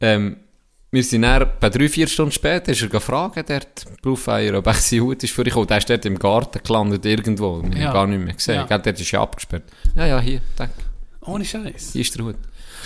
ähm, 0.00 0.36
wir 0.92 1.04
sind 1.04 1.22
dann, 1.22 1.46
bei 1.60 1.70
drei, 1.70 1.88
vier 1.88 2.08
Stunden 2.08 2.32
später, 2.32 2.72
ist 2.72 2.82
er 2.82 2.88
gefragt, 2.88 3.48
der 3.48 3.60
Blue 4.02 4.16
Fire, 4.16 4.56
ob 4.58 4.66
echt 4.66 4.82
sein 4.82 5.00
Hut 5.00 5.22
ist 5.22 5.32
für 5.32 5.44
dich. 5.44 5.54
Und 5.54 5.70
der 5.70 5.78
ist 5.78 5.88
dort 5.90 6.04
im 6.04 6.18
Garten 6.18 6.60
gelandet 6.64 7.04
irgendwo. 7.04 7.62
Wir 7.62 7.78
Ja. 7.78 7.86
haben 7.88 7.92
gar 7.94 8.06
nicht 8.06 8.24
mehr 8.24 8.34
gesehen. 8.34 8.54
Ja. 8.56 8.64
Gell, 8.66 8.80
Der 8.80 8.94
ist 8.98 9.10
ja 9.10 9.20
abgesperrt. 9.22 9.64
Ja, 9.94 10.06
ja, 10.06 10.20
hier, 10.20 10.40
danke. 10.56 10.74
Ohne 11.22 11.44
Scheiß. 11.44 11.92
Hier 11.92 12.00
ist 12.00 12.16
der 12.16 12.24
Hut. 12.24 12.36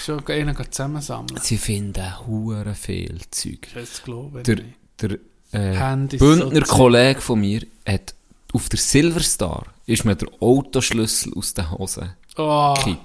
Schon 0.05 0.27
einen 0.27 0.57
zusammensammeln. 0.71 1.41
Sie 1.41 1.57
finden 1.57 2.27
hure 2.27 2.75
viel 2.75 3.21
Zeug. 3.31 3.69
Das 3.75 3.95
zu 3.95 4.03
glauben. 4.03 4.43
Der, 4.43 4.57
der 5.01 5.19
äh, 5.53 6.07
Bündner 6.19 6.67
so 6.67 6.75
Kollege 6.75 7.21
von 7.21 7.41
mir 7.41 7.63
hat 7.89 8.15
auf 8.55 8.69
der 8.69 8.79
Silverstar 8.79 9.67
ist 9.87 10.05
mir 10.05 10.17
der 10.17 10.29
Autoschlüssel 10.41 11.35
aus 11.35 11.53
der 11.55 11.71
Hose 11.71 12.17
Oh, 12.37 12.75
gekippt. 12.75 13.01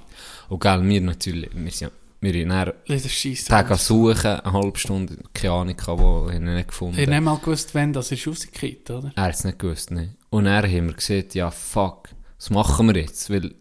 Und 0.48 0.60
gell, 0.60 0.82
wir 0.88 1.00
natürlich, 1.00 1.50
wir 1.54 1.70
sind 1.70 1.92
wir 2.22 2.34
haben 2.34 2.48
dann. 2.50 3.46
Tage 3.46 3.76
suchen, 3.76 4.26
eine 4.26 4.52
halbe 4.52 4.78
Stunde, 4.78 5.16
keine 5.32 5.54
Ahnung, 5.54 5.76
wo, 5.86 6.28
haben 6.30 6.46
ihn 6.46 6.54
nicht 6.54 6.68
gefunden. 6.68 6.96
Ich 6.98 7.02
habe 7.06 7.12
nicht 7.12 7.24
mal 7.24 7.38
gewusst, 7.38 7.74
wann 7.74 7.94
das 7.94 8.12
ist 8.12 8.26
rausgekippt, 8.26 8.90
oder? 8.90 9.12
Er 9.16 9.22
hat 9.22 9.34
es 9.34 9.44
nicht 9.44 9.58
gewusst, 9.58 9.90
ne? 9.90 10.16
Und 10.28 10.44
dann 10.44 10.62
haben 10.64 10.86
wir 10.88 10.94
gesagt, 10.94 11.34
ja, 11.34 11.50
fuck, 11.50 12.10
was 12.36 12.50
machen 12.50 12.88
wir 12.88 13.00
jetzt? 13.00 13.30
Weil 13.30 13.54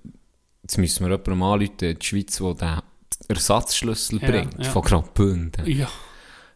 jetzt 0.61 0.77
müssen 0.77 1.05
wir 1.05 1.11
jemandem 1.11 1.43
anrufen 1.43 1.97
die 1.99 2.05
Schweiz, 2.05 2.37
der 2.37 2.53
den 2.53 2.81
Ersatzschlüssel 3.29 4.21
Ja, 4.21 4.27
bringt, 4.29 4.57
ja. 4.57 4.69
von 4.69 4.81
Graubünden. 4.81 5.65
Ja. 5.65 5.89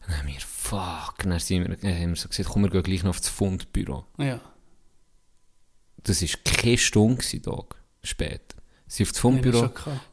Dann 0.05 0.17
haben 0.17 0.27
wir, 0.27 0.35
fuck, 0.45 1.15
dann 1.23 1.39
sind 1.39 1.69
wir, 1.69 1.77
dann 1.77 1.95
haben 1.95 2.09
wir 2.09 2.15
so 2.17 2.27
gesagt, 2.27 2.49
komm, 2.49 2.63
wir 2.63 2.69
gehen 2.69 2.83
gleich 2.83 3.03
noch 3.03 3.11
auf 3.11 3.19
das 3.21 3.29
Fundbüro. 3.29 4.05
Ja. 4.17 4.41
Das 6.03 6.21
war 6.21 6.29
keine 6.43 6.77
Stunde, 6.77 7.41
Tag, 7.41 7.75
später. 8.03 8.57
Sie 8.87 9.03
auf 9.03 9.09
das 9.11 9.19
Fundbüro. 9.19 9.69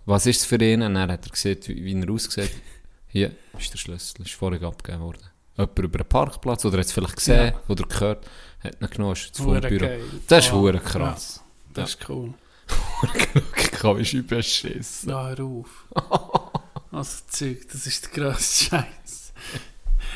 Was 0.07 0.27
ist 0.27 0.41
es 0.41 0.45
für 0.47 0.57
ihn? 0.63 0.83
Und 0.83 0.95
dann 0.95 1.11
hat 1.11 1.27
er 1.27 1.31
gesehen, 1.31 1.59
wie, 1.67 1.85
wie 1.85 2.01
er 2.01 2.11
aussieht. 2.11 2.51
Hier 3.09 3.33
ist 3.59 3.73
der 3.73 3.79
Schlüssel, 3.79 4.23
ist 4.23 4.33
vorhin 4.35 4.65
abgegeben 4.65 5.03
worden. 5.03 5.19
Jemand 5.57 5.79
über 5.79 5.99
einen 5.99 6.09
Parkplatz, 6.09 6.65
oder 6.65 6.79
hat 6.79 6.87
es 6.87 6.93
vielleicht 6.93 7.17
gesehen, 7.17 7.53
Ja. 7.53 7.61
oder 7.69 7.85
gehört, 7.85 8.27
hat 8.61 8.81
ihn 8.81 8.89
genommen, 8.89 9.13
ist 9.15 9.31
das 9.31 9.45
Fundbüro. 9.45 9.89
Das 10.29 10.47
ist 10.47 10.53
hure 10.53 10.79
krass. 10.79 11.41
Ja, 11.41 11.43
das 11.75 11.91
ist 11.91 12.09
cool. 12.09 12.33
Kann 13.73 13.97
mich 13.97 14.15
überschissen. 14.15 15.11
Ja, 15.11 15.29
hör 15.29 15.45
auf. 15.45 15.87
Also 16.93 17.19
Zeug, 17.29 17.69
das 17.71 17.87
ist 17.87 18.05
der 18.07 18.11
grösste 18.33 18.65
Scheiß. 18.65 19.33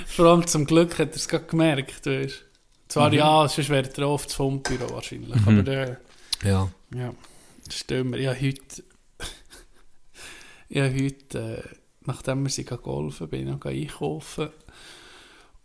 Vor 0.08 0.26
allem 0.26 0.44
zum 0.44 0.64
Glück 0.66 0.98
hat 0.98 1.10
er 1.10 1.14
es 1.16 1.28
gerade 1.28 1.44
gemerkt, 1.44 2.04
weißt. 2.04 2.42
Zwar 2.94 3.09
Mhm. 3.11 3.14
ja, 3.16 3.48
sonst 3.48 3.68
wäre 3.70 3.90
er 3.96 4.07
auf 4.07 4.24
das 4.26 4.35
Fundbüro 4.35 4.88
wahrscheinlich, 4.94 5.35
aber 5.35 5.62
der, 5.64 6.00
Ja. 6.44 6.70
ja, 6.94 7.12
das 7.66 7.74
stimmt. 7.76 8.14
Ich 8.14 8.26
habe 8.28 8.40
heute, 8.40 8.85
ich 10.68 10.80
habe 10.80 10.94
heute, 10.94 11.38
äh, 11.64 11.76
nachdem 12.07 12.44
wir 12.44 12.50
sie 12.50 12.64
golfen, 12.64 13.28
bin 13.28 13.40
ich 13.40 13.46
noch 13.52 13.64
einkaufen 13.64 14.50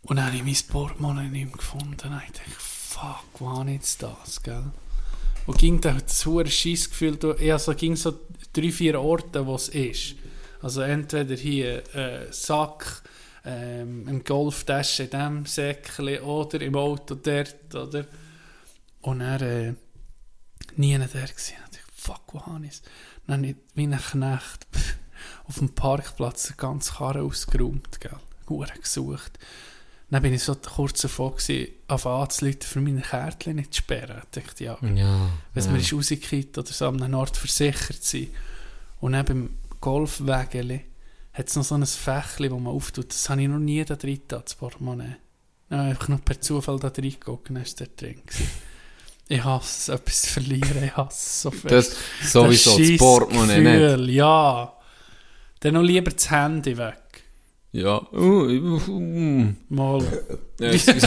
und 0.02 0.16
dann 0.16 0.26
habe 0.26 0.36
ich 0.38 0.42
mein 0.44 0.56
Portemonnaie 0.72 1.28
nicht 1.28 1.44
mehr 1.44 1.56
gefunden. 1.56 1.94
Dann 1.98 2.14
habe 2.14 2.24
ich 2.26 2.32
gedacht, 2.32 2.60
fuck, 2.60 3.24
ich 3.68 3.72
jetzt 3.74 4.02
das, 4.02 4.42
gell? 4.42 4.64
Und 5.46 5.56
ging 5.58 5.80
da 5.80 5.92
das 5.92 6.26
hohe 6.26 6.46
Scheissgefühl 6.48 7.14
durch. 7.16 7.40
Ja, 7.42 7.60
so 7.60 7.74
ging 7.74 7.94
so 7.94 8.18
drei, 8.52 8.72
vier 8.72 9.00
Orte, 9.00 9.46
wo 9.46 9.54
es 9.54 9.68
ist. 9.68 10.16
Also 10.62 10.80
entweder 10.82 11.36
hier 11.36 11.82
äh, 11.94 12.26
Sack, 12.32 13.02
ähm, 13.44 14.04
eine 14.08 14.20
Golftasche 14.20 15.04
in 15.04 15.10
diesem 15.10 15.46
Säckchen 15.46 16.20
oder 16.20 16.60
im 16.60 16.76
Auto 16.76 17.14
dort, 17.14 17.74
oder? 17.74 18.06
Und 19.02 19.20
er 19.20 19.40
äh, 19.40 19.74
nie 20.76 20.96
der 20.98 21.06
gewesen. 21.06 21.32
Ich 21.36 21.78
dachte, 21.78 21.78
fuck, 21.94 22.22
wo 22.32 22.46
habe 22.46 22.64
ich 22.66 22.72
es? 22.72 22.82
Dann 23.26 23.38
habe 23.38 23.46
ich 23.48 23.56
wie 23.74 23.86
ein 23.86 23.98
Knecht 23.98 24.66
auf 25.46 25.58
dem 25.58 25.74
Parkplatz 25.74 26.48
den 26.48 26.56
ganzen 26.56 26.96
Karren 26.96 27.26
ausgeräumt, 27.26 28.00
gell? 28.00 28.16
Hure 28.48 28.72
gesucht. 28.80 29.38
Dann 30.10 30.22
bin 30.22 30.34
ich 30.34 30.42
so 30.42 30.56
kurz 30.56 31.02
davor 31.02 31.36
gewesen, 31.36 31.68
anfangen 31.86 32.22
anzuleiten, 32.22 32.68
für 32.68 32.80
meine 32.80 33.00
Kärtchen 33.00 33.56
nicht 33.56 33.72
zu 33.72 33.78
sperren. 33.78 34.22
Ich 34.24 34.42
dachte, 34.42 34.64
ja, 34.64 34.76
Ja. 34.82 35.30
wenn 35.54 35.64
ja. 35.64 35.70
mir 35.70 35.78
ist 35.78 35.92
rausgekippt 35.92 36.58
oder 36.58 36.72
so 36.72 36.88
an 36.88 37.00
einem 37.00 37.14
Ort 37.14 37.36
versichert 37.36 38.02
sein. 38.02 38.26
Und 38.98 39.12
dann 39.12 39.24
beim 39.24 39.50
Golfwägeli 39.80 40.84
hat 41.32 41.48
es 41.48 41.56
noch 41.56 41.64
so 41.64 41.74
ein 41.74 41.86
Fächli, 41.86 42.48
das 42.48 42.58
man 42.58 42.74
auftut. 42.74 43.10
Das 43.10 43.28
habe 43.30 43.42
ich 43.42 43.48
noch 43.48 43.58
nie 43.58 43.84
da 43.84 43.96
drin 43.96 44.16
getan, 44.16 44.42
das 44.44 44.54
Portemonnaie. 44.54 45.16
Dann 45.68 45.78
habe 45.78 45.88
ich 45.88 45.94
einfach 45.94 46.08
noch 46.08 46.24
per 46.24 46.40
Zufall 46.40 46.78
da 46.78 46.90
drin 46.90 47.10
geguckt 47.12 47.48
dann 47.50 47.56
es 47.56 47.74
dort 47.74 48.00
drin. 48.00 48.20
gewesen. 48.26 48.48
Ich 49.28 49.44
hasse 49.44 49.92
es, 49.92 50.00
etwas 50.00 50.22
zu 50.22 50.32
verlieren. 50.32 50.84
Ich 50.84 50.96
hasse 50.96 51.16
es 51.16 51.42
so 51.42 51.50
fest. 51.52 51.96
Das 52.22 52.32
sowieso, 52.32 52.70
das 52.70 52.78
scheisse 52.80 52.96
Portemonnaie 52.96 53.60
nicht. 53.60 53.72
Gefühl, 53.72 54.10
Ja. 54.10 54.72
Dann 55.60 55.74
noch 55.74 55.82
lieber 55.82 56.10
das 56.10 56.30
Handy 56.30 56.76
weg. 56.76 56.96
Ja. 57.72 58.00
Uh, 58.12 58.46
uh, 58.48 58.80
uh. 58.88 59.46
Mal. 59.68 60.02
Ja, 60.58 60.70
excuse. 60.70 61.06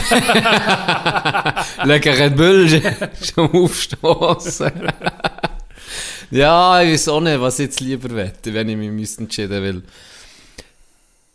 Lecker 1.84 2.18
Red 2.18 2.36
Bull 2.36 2.68
schon 3.22 3.50
aufstoßen. 3.50 4.72
ja, 6.30 6.80
ich 6.82 6.92
weiß 6.92 7.08
auch 7.08 7.20
nicht, 7.20 7.38
was 7.40 7.58
ich 7.58 7.66
jetzt 7.66 7.80
lieber 7.80 8.08
wette, 8.14 8.54
wenn 8.54 8.70
ich 8.70 8.76
mich 8.76 8.90
müsste 8.90 9.22
entscheiden 9.22 9.62
will. 9.62 9.82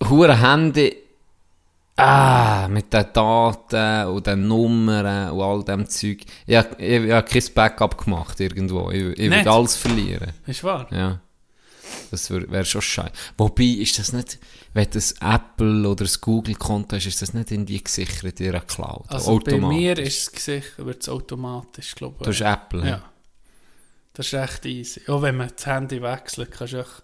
Hure 0.07 0.39
Handy. 0.41 0.95
Ah, 1.95 2.67
mit 2.69 2.93
den 2.93 3.05
Daten 3.11 4.07
und 4.07 4.25
den 4.25 4.47
Nummern 4.47 5.31
und 5.31 5.41
all 5.41 5.63
dem 5.65 5.85
Zeug. 5.89 6.19
Ich, 6.47 6.55
ich, 6.77 7.03
ich 7.03 7.11
habe 7.11 7.27
kein 7.27 7.43
Backup 7.53 7.97
gemacht 8.05 8.39
irgendwo. 8.39 8.89
Ich, 8.89 9.19
ich 9.19 9.29
würde 9.29 9.51
alles 9.51 9.75
verlieren. 9.75 10.31
Ist 10.47 10.63
wahr? 10.63 10.87
Ja. 10.91 11.19
Das 12.11 12.29
wäre 12.31 12.49
wär 12.49 12.63
schon 12.63 12.81
scheiße. 12.81 13.11
Wobei, 13.37 13.63
ist 13.63 13.99
das 13.99 14.13
nicht, 14.13 14.39
wenn 14.73 14.89
du 14.89 14.99
ein 14.99 15.35
Apple 15.35 15.89
oder 15.89 16.05
ein 16.05 16.11
Google-Konto 16.21 16.95
hast, 16.95 17.05
ist 17.05 17.21
das 17.21 17.33
nicht 17.33 17.51
irgendwie 17.51 17.83
gesichert 17.83 18.39
in 18.39 18.45
ihrer 18.45 18.61
Cloud? 18.61 19.05
Also 19.09 19.39
bei 19.39 19.57
mir 19.57 19.97
ist 19.97 20.21
es 20.21 20.31
gesichert, 20.31 20.85
wird 20.85 21.01
es 21.01 21.09
automatisch, 21.09 21.95
glaube 21.95 22.15
ich. 22.19 22.23
Du 22.23 22.29
hast 22.31 22.41
Apple, 22.41 22.81
Ja. 22.81 22.87
ja. 22.87 23.03
Das 24.13 24.27
ist 24.27 24.33
echt 24.33 24.65
easy. 24.65 25.01
Auch 25.07 25.21
wenn 25.21 25.37
man 25.37 25.51
das 25.55 25.65
Handy 25.65 26.01
wechselt, 26.01 26.51
kannst 26.51 26.73
du 26.73 26.79
echt 26.79 27.03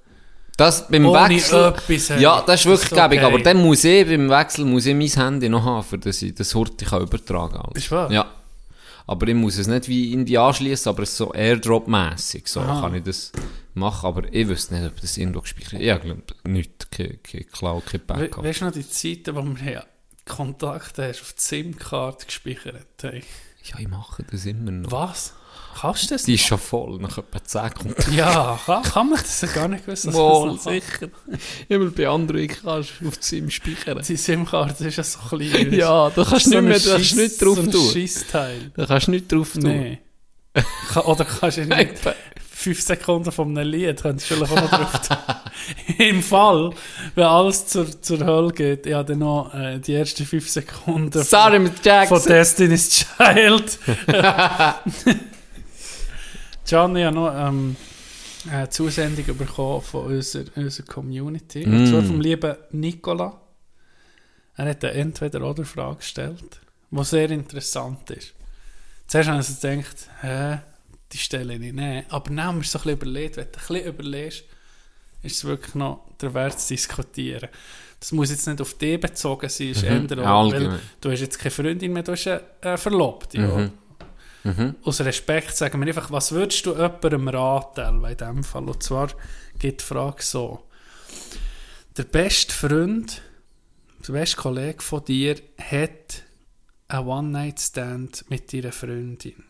Das 0.57 0.87
beim 0.87 1.05
ohne 1.05 1.29
Wechsel... 1.29 1.73
Ja, 2.19 2.41
das 2.41 2.61
ist 2.61 2.65
wirklich 2.65 2.89
gäbig, 2.89 3.19
geil. 3.19 3.25
aber 3.25 3.39
dann 3.39 3.61
muss 3.61 3.83
ich 3.83 4.07
beim 4.07 4.29
Wechsel 4.29 4.65
muss 4.65 4.85
ich 4.85 4.95
mein 4.95 5.07
Handy 5.07 5.49
noch 5.49 5.63
haben, 5.63 5.99
das 6.01 6.21
ich 6.21 6.33
das 6.33 6.55
Hurti 6.55 6.85
kann 6.85 7.01
übertragen 7.01 7.57
kann. 7.57 7.71
Ist 7.73 7.91
wahr? 7.91 8.11
Ja. 8.11 8.31
Aber 9.07 9.27
ich 9.27 9.35
muss 9.35 9.57
es 9.57 9.67
nicht 9.67 9.87
wie 9.87 10.13
irgendwie 10.13 10.37
anschließen, 10.37 10.89
aber 10.89 11.05
so 11.05 11.31
Airdrop-mässig. 11.33 12.47
So 12.47 12.61
Aha. 12.61 12.81
kann 12.81 12.95
ich 12.95 13.03
das 13.03 13.31
machen, 13.73 14.07
aber 14.07 14.33
ich 14.33 14.47
wüsste 14.47 14.75
nicht, 14.75 14.87
ob 14.87 14.99
das 14.99 15.17
irgendwo 15.17 15.41
gespeichert 15.41 15.73
ist. 15.73 15.79
Ich 15.81 16.01
glaube, 16.01 16.23
nichts, 16.45 16.89
kein, 16.89 17.19
kein 17.21 17.45
Cloud, 17.51 17.85
kein 17.85 18.01
We 18.01 18.05
Backup. 18.05 18.43
weißt 18.43 18.61
du 18.61 18.65
noch 18.65 18.71
die 18.71 18.89
Zeiten, 18.89 19.35
wo 19.35 19.43
wir 19.43 19.73
ja 19.73 19.83
Kontakte 20.25 21.07
hast 21.07 21.21
auf 21.21 21.33
die 21.33 21.41
SIM-Karte 21.41 22.25
gespeichert 22.25 23.03
haben? 23.03 23.21
Ja, 23.63 23.79
ich 23.79 23.87
mache 23.87 24.23
das 24.23 24.45
immer 24.45 24.71
noch. 24.71 24.91
Was? 24.91 25.33
Kannst 25.79 26.03
du 26.03 26.15
das? 26.15 26.23
Die 26.23 26.35
ist 26.35 26.45
schon 26.45 26.57
voll, 26.57 26.97
nach 26.99 27.17
etwa 27.17 27.43
10 27.43 27.73
kommt 27.73 28.07
Ja, 28.15 28.59
kann, 28.65 28.83
kann 28.83 29.09
man 29.09 29.19
das 29.19 29.53
gar 29.53 29.67
nicht 29.67 29.85
wissen. 29.87 30.13
Wohl, 30.13 30.57
sicher. 30.57 31.09
Immer 31.67 31.89
bei 31.89 32.07
anderen 32.07 32.47
kannst 32.47 32.93
du 33.01 33.07
auf 33.07 33.17
die 33.17 33.25
SIM 33.25 33.49
speichern. 33.49 34.01
Die 34.07 34.15
SIM-Karte 34.15 34.87
ist 34.87 34.97
ja 34.97 35.03
so 35.03 35.19
klein. 35.29 35.73
Ja, 35.73 36.09
da 36.09 36.23
kannst 36.23 36.45
du 36.45 36.61
nicht 36.61 36.85
mehr, 36.85 36.97
nicht 36.97 37.41
drauf 37.41 37.57
so 37.57 37.71
tun. 37.71 37.91
Scheissteil. 37.91 38.71
Da 38.75 38.85
kannst 38.85 39.07
du 39.07 39.11
nicht 39.11 39.31
drauf 39.31 39.53
tun. 39.53 39.63
Nee. 39.63 39.99
Oder 41.05 41.25
kannst 41.25 41.57
du 41.57 41.65
nicht 41.65 42.15
fünf 42.65 42.81
Sekunden 42.81 43.31
von 43.31 43.55
einem 43.57 43.69
Lied 43.69 44.01
könntest 44.01 44.31
du 44.31 44.35
vielleicht 44.35 44.53
auch 44.53 44.61
noch 44.61 44.69
drauf 44.69 45.07
tun. 45.07 45.17
Im 45.99 46.23
Fall, 46.23 46.71
wenn 47.13 47.23
alles 47.25 47.67
zur, 47.67 48.01
zur 48.01 48.25
Hölle 48.25 48.51
geht, 48.53 48.85
ja, 48.85 49.03
dann 49.03 49.19
noch 49.19 49.53
äh, 49.53 49.79
die 49.79 49.93
ersten 49.93 50.25
fünf 50.25 50.49
Sekunden 50.49 51.21
Sorry 51.21 51.59
mit 51.59 51.85
Jackson. 51.85 52.19
von 52.19 52.27
Destiny's 52.27 53.05
Child. 53.17 53.79
Gianni 56.65 57.03
hat 57.03 57.13
noch 57.13 57.31
ähm, 57.33 57.75
eine 58.49 58.69
Zusendung 58.69 59.37
bekommen 59.37 59.81
von 59.81 60.05
unserer, 60.05 60.45
unserer 60.55 60.85
Community. 60.87 61.63
Und 61.65 61.83
Mm. 61.83 61.87
zwar 61.87 62.03
vom 62.03 62.19
lieben 62.21 62.55
Nicola. 62.71 63.39
Er 64.57 64.69
hat 64.69 64.83
eine 64.83 64.93
Entweder-Oder-Frage 64.93 65.97
gestellt, 65.97 66.59
die 66.91 67.03
sehr 67.03 67.29
interessant 67.31 68.09
ist. 68.11 68.33
Zuerst 69.07 69.29
habe 69.29 69.39
ich 69.41 69.45
so 69.47 69.67
gedacht, 69.67 70.09
hä, 70.21 70.57
die 71.11 71.17
stelle 71.17 71.53
ich 71.55 71.59
nicht. 71.73 72.11
Aber 72.11 72.29
dann 72.29 72.43
haben 72.43 72.57
wir 72.59 72.63
so 72.63 72.79
ein 72.79 72.83
bisschen 72.83 72.97
überlegt, 72.97 73.37
wenn 73.37 73.45
du 73.45 73.49
ein 73.59 73.67
bisschen 73.67 73.85
überlegst, 73.87 74.43
ist 75.23 75.35
es 75.37 75.43
wirklich 75.45 75.75
noch 75.75 76.05
der 76.21 76.33
Wert 76.33 76.59
zu 76.59 76.69
diskutieren. 76.73 77.49
Das 77.99 78.11
muss 78.11 78.29
jetzt 78.29 78.47
nicht 78.47 78.61
auf 78.61 78.77
dich 78.77 78.99
bezogen 78.99 79.49
sein, 79.49 79.69
ist 79.69 79.83
Mhm. 79.83 80.09
weil 80.09 80.79
du 81.01 81.11
hast 81.11 81.19
jetzt 81.21 81.39
keine 81.39 81.51
Freundin 81.51 81.93
mehr, 81.93 82.03
du 82.03 82.11
hast 82.13 82.27
eine 82.27 82.41
äh, 82.61 82.77
Verlobte. 82.77 83.39
Mhm. 83.39 83.71
Ja. 84.45 84.75
Aus 84.83 85.01
Respekt 85.01 85.57
sagen 85.57 85.81
wir 85.81 85.87
einfach, 85.87 86.11
was 86.11 86.31
würdest 86.31 86.65
du 86.67 86.73
jemandem 86.73 87.27
raten, 87.29 88.05
in 88.05 88.17
dem 88.17 88.43
Fall? 88.43 88.69
Und 88.69 88.83
zwar 88.83 89.09
geht 89.57 89.81
die 89.81 89.83
Frage 89.83 90.21
so. 90.21 90.67
Der 91.97 92.03
beste 92.03 92.53
Freund, 92.53 93.23
der 94.07 94.13
beste 94.13 94.37
Kollege 94.37 94.83
von 94.83 95.03
dir 95.03 95.37
hat 95.57 96.23
einen 96.87 97.07
One-Night-Stand 97.07 98.29
mit 98.29 98.53
deiner 98.53 98.71
Freundin. 98.71 99.43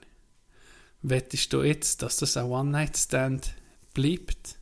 Wettest 1.01 1.51
du 1.51 1.61
jetzt, 1.63 2.01
dass 2.01 2.17
das 2.17 2.37
ein 2.37 2.45
One-Night-Stand 2.45 3.53
bleibt? 3.93 4.55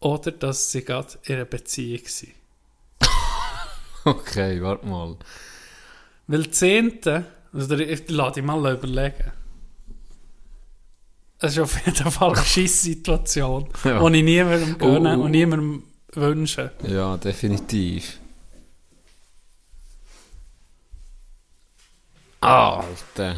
Oder 0.00 0.32
dass 0.32 0.72
sie 0.72 0.84
gerade 0.84 1.16
in 1.24 1.36
einer 1.36 1.44
Beziehung 1.44 2.06
sind? 2.06 2.32
Okay, 4.04 4.62
warte 4.62 4.86
mal. 4.86 5.16
Weil 6.28 6.44
die 6.44 6.50
Zehnte, 6.50 7.26
also 7.58 7.76
der- 7.76 7.88
ich 7.90 8.08
lasse 8.08 8.34
dich 8.34 8.44
mal 8.44 8.58
überlegen. 8.72 9.32
Es 11.40 11.52
ist 11.52 11.58
auf 11.60 11.86
jeden 11.86 12.10
Fall 12.10 12.34
eine 12.34 12.44
Scheisse-Situation, 12.44 13.68
Ja. 13.84 14.08
die 14.08 14.16
ich 14.18 14.24
niemandem 14.24 14.78
gönne 14.78 15.18
Oh. 15.18 15.22
und 15.22 15.30
niemandem 15.30 15.82
wünsche. 16.14 16.72
Ja, 16.86 17.16
definitiv. 17.16 18.18
Alter. 22.40 23.36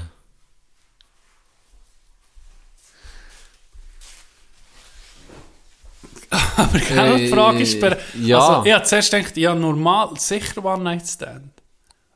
Aber 6.56 6.78
genau, 6.78 7.16
die 7.16 7.28
Frage 7.28 7.60
ist, 7.62 7.80
per- 7.80 7.98
ja. 8.20 8.38
also, 8.38 8.66
ich 8.66 8.72
habe 8.72 8.84
zuerst 8.84 9.10
gedacht, 9.10 9.36
ja, 9.36 9.54
normal, 9.54 10.10
sicher 10.16 10.64
One-Night-Stand. 10.64 11.50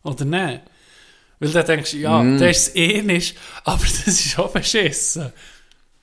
Oder 0.04 0.24
nicht? 0.24 0.60
Weil 1.44 1.52
dann 1.52 1.66
denkst 1.66 1.90
du, 1.92 1.96
ja, 1.98 2.22
Mm. 2.22 2.38
das 2.38 2.50
ist 2.56 2.68
es 2.68 2.74
eh 2.76 3.02
nicht, 3.02 3.36
aber 3.64 3.82
das 3.84 4.06
ist 4.08 4.38
auch 4.38 4.50
beschissen. 4.50 5.32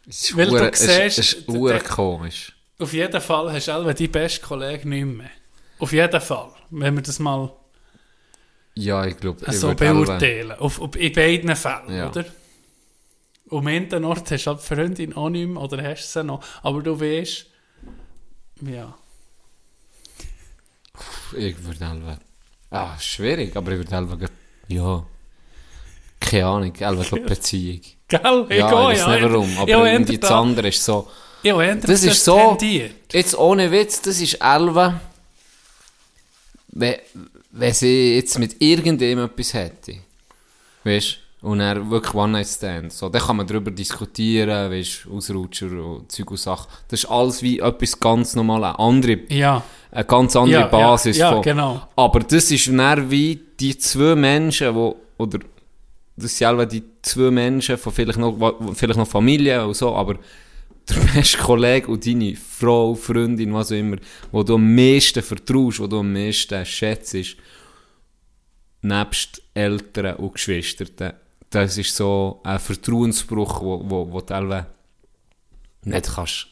Es 0.07 0.21
ist 0.29 0.37
weil 0.37 0.47
du 0.47 0.51
hure- 0.53 0.71
es- 0.71 0.79
siehst, 0.79 1.17
Es 1.19 1.33
ist 1.33 1.47
der- 1.47 1.55
hure 1.55 1.73
der- 1.73 1.83
komisch. 1.83 2.53
Auf 2.79 2.93
jeden 2.93 3.21
Fall 3.21 3.51
hast 3.53 3.67
du 3.67 3.71
selber 3.73 3.93
deinen 3.93 4.11
besten 4.11 4.45
Kollegen 4.45 4.89
nicht 4.89 5.05
mehr. 5.05 5.29
Auf 5.79 5.91
jeden 5.93 6.21
Fall. 6.21 6.49
Wenn 6.69 6.95
wir 6.95 7.03
das 7.03 7.19
mal 7.19 7.53
Ja, 8.73 9.05
ich 9.05 9.17
glaube, 9.17 9.51
so 9.51 9.73
beurteilen. 9.75 10.53
Auf, 10.53 10.79
auf, 10.81 10.95
in 10.95 11.11
beiden 11.13 11.55
Fällen, 11.55 11.93
Ja. 11.95 12.09
oder? 12.09 12.25
Um 13.49 13.67
einen 13.67 14.05
Ort 14.05 14.31
hast 14.31 14.45
du 14.45 14.51
halt 14.51 14.61
Freundin 14.61 15.13
auch 15.13 15.29
nicht 15.29 15.47
mehr, 15.47 15.61
oder 15.61 15.83
hast 15.83 16.05
du 16.15 16.19
sie 16.19 16.23
noch. 16.23 16.41
Aber 16.63 16.81
du 16.81 16.97
weißt, 16.99 17.45
ja. 18.61 18.95
Ich 21.35 21.63
würde 21.63 21.87
halber. 21.87 22.19
Ah, 22.69 22.97
schwierig, 22.99 23.55
aber 23.55 23.71
ich 23.73 23.77
würde 23.79 23.91
halber. 23.95 24.17
Ja. 24.69 25.05
Keine 26.21 26.45
Ahnung, 26.45 26.73
halber 26.79 27.03
so 27.09 27.17
Beziehung. 27.17 27.81
Gell? 28.07 28.45
Ich 28.49 28.57
Ja, 28.57 28.69
gehe, 28.69 28.93
ich 28.93 29.05
weiß 29.05 29.07
nicht 29.07 29.23
warum, 29.31 29.57
aber 29.57 29.73
habe 29.73 29.89
irgendwie 29.89 30.17
das 30.17 30.29
da- 30.29 30.39
andere 30.41 30.67
ist 30.69 30.83
so. 30.85 31.07
eher 31.43 31.75
Das 31.75 32.03
ist 32.03 32.23
so- 32.23 32.55
tendiert. 32.55 32.93
Jetzt 33.11 33.37
ohne 33.37 33.69
Witz, 33.71 34.01
das 34.01 34.21
ist 34.21 34.35
Elva. 34.35 34.99
Wenn, 36.73 36.95
wenn 37.51 37.73
sie 37.73 38.15
jetzt 38.15 38.39
mit 38.39 38.55
irgendjemandem 38.61 39.25
etwas 39.33 39.53
hätte. 39.53 39.95
Weißt 40.83 41.17
du? 41.41 41.47
Und 41.47 41.59
er 41.59 41.89
wirklich 41.89 42.13
One-Night-Stand. 42.13 42.93
So, 42.93 43.09
dann 43.09 43.21
kann 43.21 43.35
man 43.37 43.47
darüber 43.47 43.71
diskutieren, 43.71 44.71
weißt 44.71 45.05
du, 45.05 45.17
Ausrutscher 45.17 45.71
und 45.71 46.11
Zeug 46.11 46.29
und 46.29 46.37
Sachen. 46.37 46.67
Das 46.87 47.03
ist 47.03 47.09
alles 47.09 47.41
wie 47.41 47.59
etwas 47.59 47.99
ganz 47.99 48.35
normal, 48.35 48.63
eine 48.63 48.77
andere, 48.79 49.17
Ja, 49.29 49.63
eine 49.91 50.05
ganz 50.05 50.35
andere 50.35 50.53
Ja, 50.61 50.65
ja, 50.67 50.67
Basis. 50.67 51.17
ja, 51.17 51.31
von, 51.33 51.41
genau. 51.41 51.81
Aber 51.95 52.19
das 52.19 52.51
ist 52.51 52.67
dann 52.67 53.09
wie 53.09 53.39
die 53.59 53.75
zwei 53.77 54.13
Menschen, 54.15 54.75
wo, 54.75 54.95
oder 55.17 55.39
das 56.21 56.37
sind 56.37 56.47
selber 56.47 56.65
die 56.65 56.83
zwei 57.01 57.31
Menschen 57.31 57.77
von 57.77 57.93
vielleicht 57.93 58.19
noch, 58.19 58.75
vielleicht 58.75 58.97
noch 58.97 59.07
Familie 59.07 59.65
und 59.65 59.75
so, 59.75 59.95
aber 59.95 60.17
der 60.89 60.95
beste 61.15 61.37
Kollege 61.37 61.87
und 61.87 62.05
deine 62.05 62.35
Frau, 62.35 62.95
Freundin, 62.95 63.53
was 63.53 63.71
auch 63.71 63.75
immer, 63.75 63.97
wo 64.31 64.43
du 64.43 64.55
am 64.55 64.75
meisten 64.75 65.21
vertraust, 65.21 65.79
wo 65.79 65.87
du 65.87 65.99
am 65.99 66.11
meisten 66.11 66.65
schätzt, 66.65 67.35
nebst 68.81 69.41
Eltern 69.53 70.15
und 70.15 70.33
Geschwistern, 70.33 71.13
das 71.49 71.77
ist 71.77 71.95
so 71.95 72.39
ein 72.43 72.59
Vertrauensbruch, 72.59 73.61
wo, 73.61 73.81
wo, 73.89 74.11
wo 74.11 74.21
du 74.21 74.65
nicht 75.83 76.15
kannst 76.15 76.50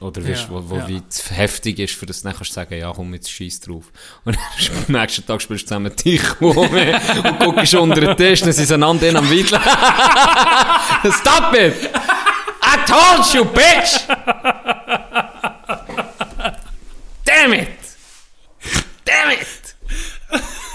oder 0.00 0.22
weißt, 0.26 0.42
Ja, 0.44 0.50
wo, 0.50 0.70
wo 0.70 0.76
ja. 0.76 0.88
wie 0.88 1.08
zu 1.08 1.30
heftig 1.34 1.78
ist, 1.78 1.94
für 1.94 2.06
das 2.06 2.20
du 2.22 2.28
dann 2.28 2.36
kannst 2.36 2.52
sagen, 2.52 2.78
ja 2.78 2.92
komm, 2.94 3.14
jetzt 3.14 3.30
scheiß 3.30 3.60
drauf. 3.60 3.84
Und 4.24 4.36
am 4.36 4.94
nächsten 4.94 5.24
Tag 5.26 5.40
spielst 5.40 5.64
du 5.64 5.68
zusammen 5.68 5.94
dich 5.96 6.40
um 6.40 6.56
und 6.56 7.38
guckst 7.40 7.74
unter 7.74 8.00
den 8.00 8.16
Tisch, 8.16 8.40
dann 8.40 8.52
sind 8.52 8.66
sie 8.66 8.74
einander 8.74 9.08
in 9.08 9.16
am 9.16 9.30
Weidle. 9.30 9.60
Stop 11.20 11.54
it! 11.54 11.74
I 12.62 12.76
told 12.86 13.34
you, 13.34 13.44
bitch! 13.44 14.00
Damn 17.24 17.52
it! 17.52 17.68
Damn 19.04 19.30
it! 19.30 19.76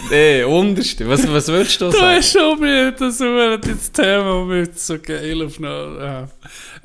Nee, 0.09 0.43
unterste. 0.43 1.07
Was, 1.07 1.25
was 1.31 1.47
würdest 1.47 1.79
du 1.79 1.85
du 1.85 1.91
sagen? 1.91 2.17
hast 2.17 2.33
schon 2.33 2.59
mir 2.59 2.91
das 2.91 3.17
das 3.19 3.91
Thema 3.91 4.45
mit 4.45 4.77
so 4.79 4.97
geil 4.99 5.45
auf 5.45 5.59
noch. 5.59 6.27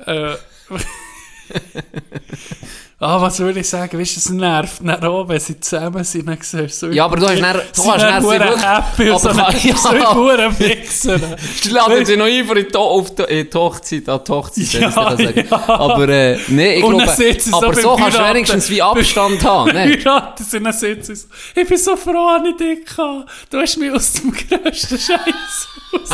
Äh, 0.05 0.35
äh, 1.53 1.81
ah, 2.99 3.21
was 3.21 3.39
würde 3.39 3.59
ich 3.59 3.69
sagen? 3.69 3.99
Weißt 3.99 4.15
du, 4.15 4.19
es 4.19 4.29
nervt 4.29 4.81
nicht 4.81 5.03
auch, 5.03 5.27
wenn 5.29 5.39
sie 5.39 5.59
zusammen 5.59 6.03
sind, 6.03 6.27
dann 6.27 6.37
siehst 6.41 6.81
du 6.81 6.87
so 6.87 6.91
Ja, 6.91 7.05
aber 7.05 7.17
du 7.17 7.27
hast 7.27 7.39
dann- 7.41 7.53
du 7.53 7.81
sie 7.81 7.91
hast 7.91 8.01
dann 8.01 8.21
sie 8.23 8.29
wirklich- 8.29 8.63
happy 8.63 9.09
und 9.11 9.19
so, 9.21 9.27
dann 9.33 9.55
ja. 9.63 9.75
so 9.75 9.89
in 9.91 10.15
Huren 10.15 10.59
Wichser. 10.59 11.19
Ich 11.63 11.71
lade 11.71 12.03
dich 12.03 12.17
noch 12.17 12.25
ein 12.25 12.45
für 12.47 12.55
die, 12.55 12.63
to 12.65 12.79
auf 12.79 13.13
die, 13.15 13.49
die 13.49 13.57
Hochzeit, 13.57 14.09
an 14.09 14.19
die 14.27 14.31
Hochzeit, 14.31 14.73
Ja, 14.73 14.87
ich 14.87 14.93
sagen. 14.93 15.47
ja. 15.49 15.69
Aber, 15.69 16.09
äh, 16.09 16.39
nee, 16.47 16.75
ich 16.75 16.81
glaube, 16.83 17.07
sie 17.15 17.53
aber 17.53 17.73
so 17.75 17.81
so 17.81 17.89
beim 17.95 18.03
kannst 18.03 18.17
du 18.17 18.23
wenigstens 18.23 18.69
wie 18.69 18.81
Abstand 18.81 19.43
haben, 19.43 19.71
ne? 19.73 19.79
Heiraten 19.81 20.43
sind 20.43 20.63
dann 20.63 20.73
sitzen 20.73 21.15
sie 21.15 21.21
so. 21.21 21.27
Ich 21.55 21.67
bin 21.67 21.77
so 21.77 21.95
froh, 21.95 22.11
dass 22.39 22.47
ich 22.49 22.57
dich 22.57 22.97
hatte. 22.97 23.25
Du 23.49 23.59
hast 23.59 23.77
mich 23.77 23.91
aus 23.91 24.13
dem 24.13 24.31
grössten 24.49 24.97
Scheiß 24.97 25.67
raus. 25.93 26.09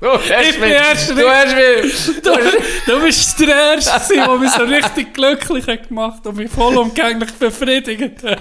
Ah, 0.00 0.04
du 0.04 0.12
hast 0.12 0.30
Ich 0.48 0.52
bin 0.52 0.60
mich, 0.60 0.70
erst 0.78 1.10
du 1.10 1.14
nicht- 1.14 1.28
hast 1.28 1.54
mich, 1.56 2.22
Du, 2.22 2.30
du 2.86 3.00
bist 3.02 3.40
der 3.40 3.74
Erste, 3.74 4.14
der 4.14 4.28
mich 4.36 4.50
so 4.52 4.62
richtig 4.62 5.12
glücklich 5.14 5.66
hat 5.66 5.88
gemacht 5.88 6.24
und 6.26 6.36
mich 6.36 6.50
vollumgänglich 6.50 7.32
befriedigt 7.34 8.22
hat. 8.22 8.38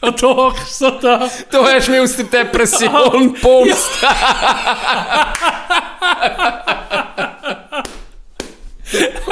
Und 0.00 0.20
du 0.20 0.28
hockst 0.28 0.78
so 0.78 0.90
da. 0.90 1.28
du 1.50 1.58
hast 1.64 1.88
mich 1.88 2.00
aus 2.00 2.16
der 2.16 2.24
Depression 2.24 3.34
gepumpt. 3.34 3.76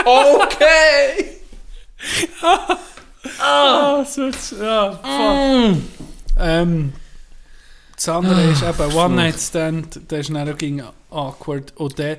okay. 0.04 1.38
Ah, 3.40 4.00
es 4.02 4.16
wird, 4.16 4.36
ja, 4.60 4.92
fuck. 4.92 5.76
Ähm, 6.38 6.92
das 7.96 8.08
andere 8.08 8.42
ist 8.50 8.62
eben 8.62 8.94
One-Night-Stand, 8.94 10.10
der 10.10 10.18
ist 10.20 10.30
dann 10.30 10.52
auch 10.82 10.92
awkward. 11.14 11.72
Und 11.76 11.98
dann 11.98 12.16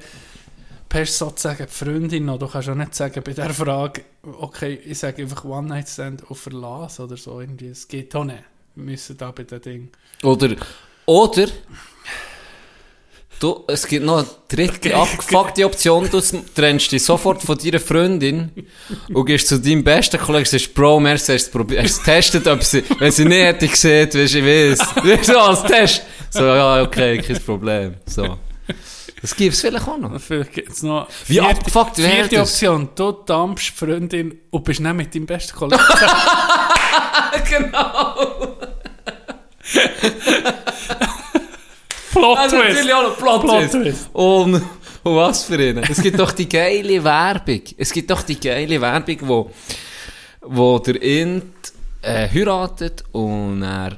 hast 0.91 1.21
du 1.21 1.25
sozusagen 1.25 1.65
die 1.65 1.71
Freundin 1.71 2.25
noch, 2.25 2.39
du 2.39 2.47
kannst 2.47 2.69
auch 2.69 2.75
nicht 2.75 2.95
sagen 2.95 3.21
bei 3.23 3.33
der 3.33 3.53
Frage, 3.53 4.03
okay, 4.39 4.79
ich 4.85 4.97
sage 4.97 5.23
einfach 5.23 5.43
One-Night-Stand 5.43 6.29
und 6.29 6.35
Verlass 6.35 6.99
oder 6.99 7.17
so 7.17 7.39
irgendwie. 7.41 7.67
Es 7.67 7.87
geht 7.87 8.15
auch 8.15 8.23
nicht. 8.23 8.43
Wir 8.75 8.83
müssen 8.83 9.17
da 9.17 9.31
bei 9.31 9.43
dem 9.43 9.61
Ding. 9.61 9.89
Oder, 10.23 10.55
oder, 11.05 11.47
du, 13.39 13.63
es 13.67 13.85
gibt 13.87 14.05
noch 14.05 14.19
eine 14.19 14.27
dritte 14.47 14.95
abgefuckte 14.95 15.65
Option, 15.65 16.09
du 16.09 16.21
trennst 16.53 16.91
dich 16.91 17.03
sofort 17.03 17.41
von 17.41 17.57
deiner 17.57 17.79
Freundin 17.79 18.51
und 19.13 19.25
gehst 19.25 19.47
zu 19.47 19.59
deinem 19.59 19.83
besten 19.83 20.17
Kollegen 20.17 20.43
und 20.43 20.47
sagst, 20.47 20.73
Bro, 20.73 20.99
merci, 20.99 21.33
hast 21.33 21.53
du 21.53 21.59
du 21.59 21.65
getestet, 21.65 22.47
ob 22.47 22.63
sie, 22.63 22.83
wenn 22.99 23.11
sie 23.11 23.25
nicht 23.25 23.43
hätte 23.43 23.67
gesehen, 23.67 24.09
weisst 24.13 24.33
du, 24.33 24.39
ich 24.39 24.45
weiß, 24.45 24.79
weißt 25.03 25.29
du, 25.29 25.39
als 25.39 25.63
Test. 25.63 26.03
So, 26.29 26.43
ja, 26.43 26.81
okay, 26.81 27.17
kein 27.19 27.39
Problem, 27.41 27.95
so. 28.05 28.37
Das 29.21 29.35
gibt's 29.35 29.61
vielleicht 29.61 29.87
auch 29.87 29.97
noch. 29.97 30.19
Vielleicht 30.21 30.53
gibt 30.53 30.71
es 30.71 30.83
noch. 30.83 31.07
Wie 31.27 31.41
abgefuckt 31.41 31.97
wäre 31.97 32.11
Vierte 32.11 32.35
das? 32.37 32.53
Option, 32.53 32.89
du 32.95 33.11
dampfst 33.11 33.73
Freundin 33.75 34.39
und 34.51 34.63
bist 34.63 34.79
nicht 34.79 34.93
mit 34.93 35.15
deinem 35.15 35.25
besten 35.25 35.55
Kollegen. 35.55 35.81
genau. 37.49 38.15
Plot 42.11 42.37
Also 42.37 42.57
Twist. 42.57 42.69
natürlich 42.69 42.93
auch 42.93 43.03
noch 43.03 43.17
Plot, 43.17 43.41
Plot 43.41 43.59
Twist. 43.59 43.73
Twist. 43.73 44.09
Und, 44.13 44.55
und 45.03 45.15
was 45.15 45.43
für 45.43 45.55
einen? 45.55 45.83
Es 45.83 46.01
gibt 46.01 46.19
doch 46.19 46.31
die 46.31 46.47
geile 46.47 47.03
Werbung. 47.03 47.61
Es 47.77 47.91
gibt 47.91 48.09
doch 48.09 48.21
die 48.21 48.39
geile 48.39 48.79
Werbung, 48.79 49.17
wo, 49.21 49.51
wo 50.41 50.79
der 50.79 51.01
Int 51.01 51.73
äh, 52.01 52.27
heiratet 52.29 53.03
und 53.11 53.63
er 53.63 53.97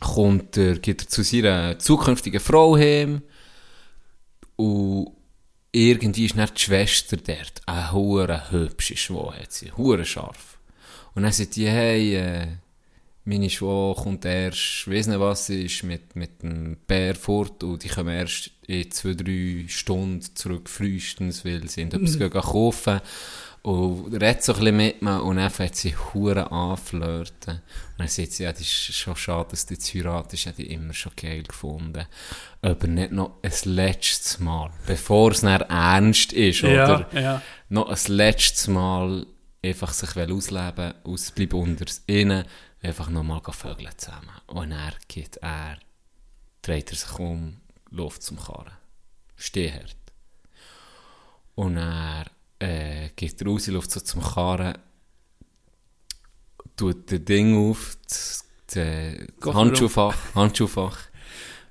kommt 0.00 0.56
er, 0.56 0.78
geht 0.78 1.02
er 1.02 1.08
zu 1.08 1.22
seiner 1.22 1.78
zukünftigen 1.78 2.40
Frau 2.40 2.76
heim 2.76 3.22
und 4.56 5.12
irgendwie 5.72 6.26
ist 6.26 6.36
dann 6.36 6.48
die 6.54 6.60
Schwester 6.60 7.16
dort, 7.16 7.62
eine 7.66 7.92
hure 7.92 8.50
hübsche 8.50 8.96
Schwau 8.96 9.32
hat 9.32 9.52
sie, 9.52 9.72
hure 9.72 10.04
scharf. 10.04 10.58
Und 11.14 11.22
dann 11.22 11.32
sagt 11.32 11.56
die, 11.56 11.68
hey, 11.68 12.16
äh, 12.16 12.46
meine 13.24 13.50
Schwester 13.50 14.02
kommt 14.02 14.24
erst, 14.24 14.88
weiss 14.88 15.06
nicht 15.06 15.20
was 15.20 15.50
ist, 15.50 15.82
mit, 15.82 16.16
mit 16.16 16.42
dem 16.42 16.76
Bär 16.86 17.14
fort 17.14 17.62
und 17.62 17.82
die 17.82 17.88
kommen 17.88 18.14
erst 18.14 18.52
in 18.66 18.90
zwei, 18.90 19.14
drei 19.14 19.64
Stunden 19.68 20.22
zurück 20.34 20.68
frühestens, 20.70 21.44
weil 21.44 21.68
sie 21.68 21.82
etwas 21.82 22.18
mhm. 22.18 22.30
kaufen 22.30 23.00
und 23.66 24.12
redet 24.12 24.44
so 24.44 24.52
ein 24.52 24.60
bisschen 24.60 24.76
mit 24.76 25.02
mir 25.02 25.24
und 25.24 25.38
dann 25.38 25.50
fängt 25.50 25.74
sie 25.74 25.96
Huren 25.96 26.46
anflirten. 26.46 27.54
Und 27.54 27.98
dann 27.98 28.06
sagt 28.06 28.30
sie, 28.30 28.44
ja, 28.44 28.52
das 28.52 28.60
ist 28.60 28.94
schon 28.94 29.16
schade, 29.16 29.48
dass 29.50 29.66
du 29.66 29.74
jetzt 29.74 29.92
heiratest, 29.92 30.34
ich 30.34 30.46
hätte 30.46 30.62
die 30.62 30.70
immer 30.70 30.94
schon 30.94 31.10
geil 31.16 31.42
gefunden. 31.42 32.06
Aber 32.62 32.86
nicht 32.86 33.10
noch 33.10 33.42
ein 33.42 33.52
letztes 33.64 34.38
Mal, 34.38 34.70
bevor 34.86 35.32
es 35.32 35.40
dann 35.40 35.62
ernst 35.62 36.32
ist, 36.32 36.62
oder? 36.62 37.08
Ja, 37.12 37.20
ja. 37.20 37.42
noch 37.68 37.88
ein 37.88 38.12
letztes 38.14 38.68
Mal 38.68 39.26
einfach 39.64 39.92
sich 39.92 40.14
will 40.14 40.32
ausleben, 40.32 40.94
ausbleiben 41.02 41.60
unter 41.60 41.86
innen, 42.06 42.44
einfach 42.82 43.08
nochmal 43.08 43.40
vögeln 43.50 43.90
zusammen. 43.96 44.30
Und 44.46 44.70
er 44.70 44.92
geht 45.08 45.38
er, 45.38 45.76
dreht 46.62 46.92
er 46.92 46.96
sich 46.96 47.18
um, 47.18 47.56
läuft 47.90 48.22
zum 48.22 48.38
Karren. 48.38 48.70
Stehhart. 49.34 49.96
Und 51.56 51.78
er 51.78 52.26
äh, 52.58 53.10
geht 53.14 53.44
raus, 53.46 53.66
läuft 53.66 53.90
so 53.90 54.00
zum 54.00 54.22
Karren, 54.22 54.74
tut 56.76 57.10
das 57.10 57.24
Ding 57.24 57.70
auf, 57.70 57.96
das, 58.04 58.44
das. 58.72 59.54
Handschuhfach, 59.54 60.16
Handschuhfach, 60.34 60.98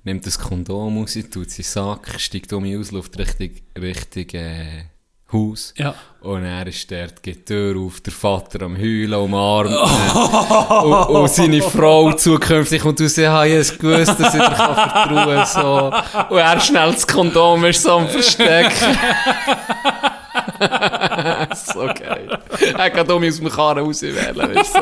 nimmt 0.04 0.26
das 0.26 0.40
Kondom 0.40 1.00
raus, 1.00 1.18
tut 1.32 1.52
seinen 1.52 1.64
Sack, 1.64 2.20
steigt 2.20 2.54
um 2.54 2.66
aus, 2.80 2.92
läuft 2.92 3.18
Richtung, 3.18 3.52
Richtung 3.78 4.30
äh, 4.40 4.86
Haus. 5.32 5.74
Ja. 5.76 5.96
Und 6.22 6.44
er 6.44 6.68
ist 6.68 6.90
dort, 6.90 7.22
geht 7.22 7.50
die 7.50 7.54
Tür 7.54 7.80
auf, 7.80 8.00
der 8.02 8.14
Vater 8.14 8.62
am 8.64 8.78
Heulen, 8.78 9.14
umarmt 9.14 9.72
ihn. 9.72 9.78
und, 10.84 11.16
und 11.16 11.30
seine 11.30 11.62
Frau 11.64 12.14
zukünftig 12.14 12.86
und 12.86 13.00
du 13.00 13.10
sagst, 13.10 13.18
ich 13.18 13.28
habe 13.28 13.78
gewusst, 13.78 14.20
dass 14.20 14.34
ich 14.34 14.42
dir 14.42 14.50
kann 14.50 14.76
vertrauen 14.76 15.46
so. 15.46 16.34
Und 16.34 16.38
er 16.38 16.60
schnell 16.60 16.92
das 16.94 17.08
Kondom 17.08 17.66
ist 17.66 17.82
so 17.82 17.94
am 17.94 18.08
Verstecken. 18.08 18.98
so 21.56 21.80
geil. 21.88 22.40
Er 22.78 22.90
kann 22.90 23.10
um 23.12 23.24
aus 23.24 23.38
dem 23.40 23.50
Karren 23.50 23.86
rauswählen, 23.86 24.38
weißt 24.38 24.76
du. 24.76 24.80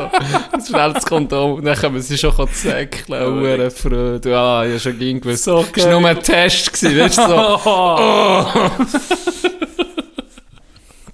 So. 0.60 0.66
Schnell 0.70 0.92
das 0.92 1.04
Kondom 1.04 1.54
und 1.54 1.64
dann 1.64 1.76
können 1.76 2.00
sie 2.00 2.18
schon 2.18 2.48
zäckeln. 2.52 3.34
Hure 3.40 3.70
Freude. 3.70 4.36
Ah, 4.36 4.60
habe 4.64 4.78
schon 4.78 4.98
ging 4.98 5.20
gewusst. 5.20 5.44
So 5.44 5.64
Das 5.74 5.84
war 5.86 6.00
nur 6.00 6.08
ein 6.08 6.20
Test, 6.22 6.72
gewesen, 6.72 6.98
weißt 6.98 7.18
du, 7.18 7.26
so. 7.28 7.60
Oh. 7.66 8.46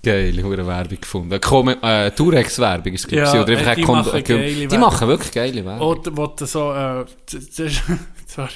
Geile 0.02 0.42
hure 0.42 0.66
Werbung 0.66 1.00
gefunden. 1.00 1.38
Komm, 1.42 1.68
äh, 1.68 2.10
Durex-Werbung 2.10 2.94
ist 2.94 3.04
es, 3.04 3.10
Ja, 3.12 3.42
oder 3.42 3.58
einfach 3.58 3.72
äh, 3.72 3.76
die 3.76 3.82
machen 3.84 4.24
geile 4.24 4.24
Die 4.50 4.60
Werbung. 4.62 4.80
machen 4.80 5.08
wirklich 5.08 5.32
geile 5.32 5.64
Werbung. 5.64 5.86
Oder 5.88 6.16
wo 6.16 6.26
du 6.28 6.46
so, 6.46 6.72
äh, 6.72 7.04
das 7.30 7.50
das 7.50 7.58
ist 7.58 7.82
zwar 8.26 8.48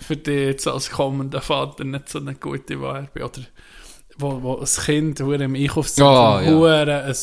für 0.00 0.16
dich 0.16 0.46
jetzt 0.48 0.66
als 0.66 0.90
kommender 0.90 1.40
Vater 1.40 1.84
nicht 1.84 2.08
so 2.08 2.18
eine 2.18 2.34
gute 2.34 2.80
Werbung, 2.80 3.08
oder 3.22 3.40
wo, 4.18 4.42
wo 4.42 4.58
ein 4.58 4.66
Kind 4.66 5.20
im 5.20 5.54
Einkaufszentrum 5.54 6.16
Ah, 6.16 6.42
ja. 6.42 6.82
ein, 7.04 7.16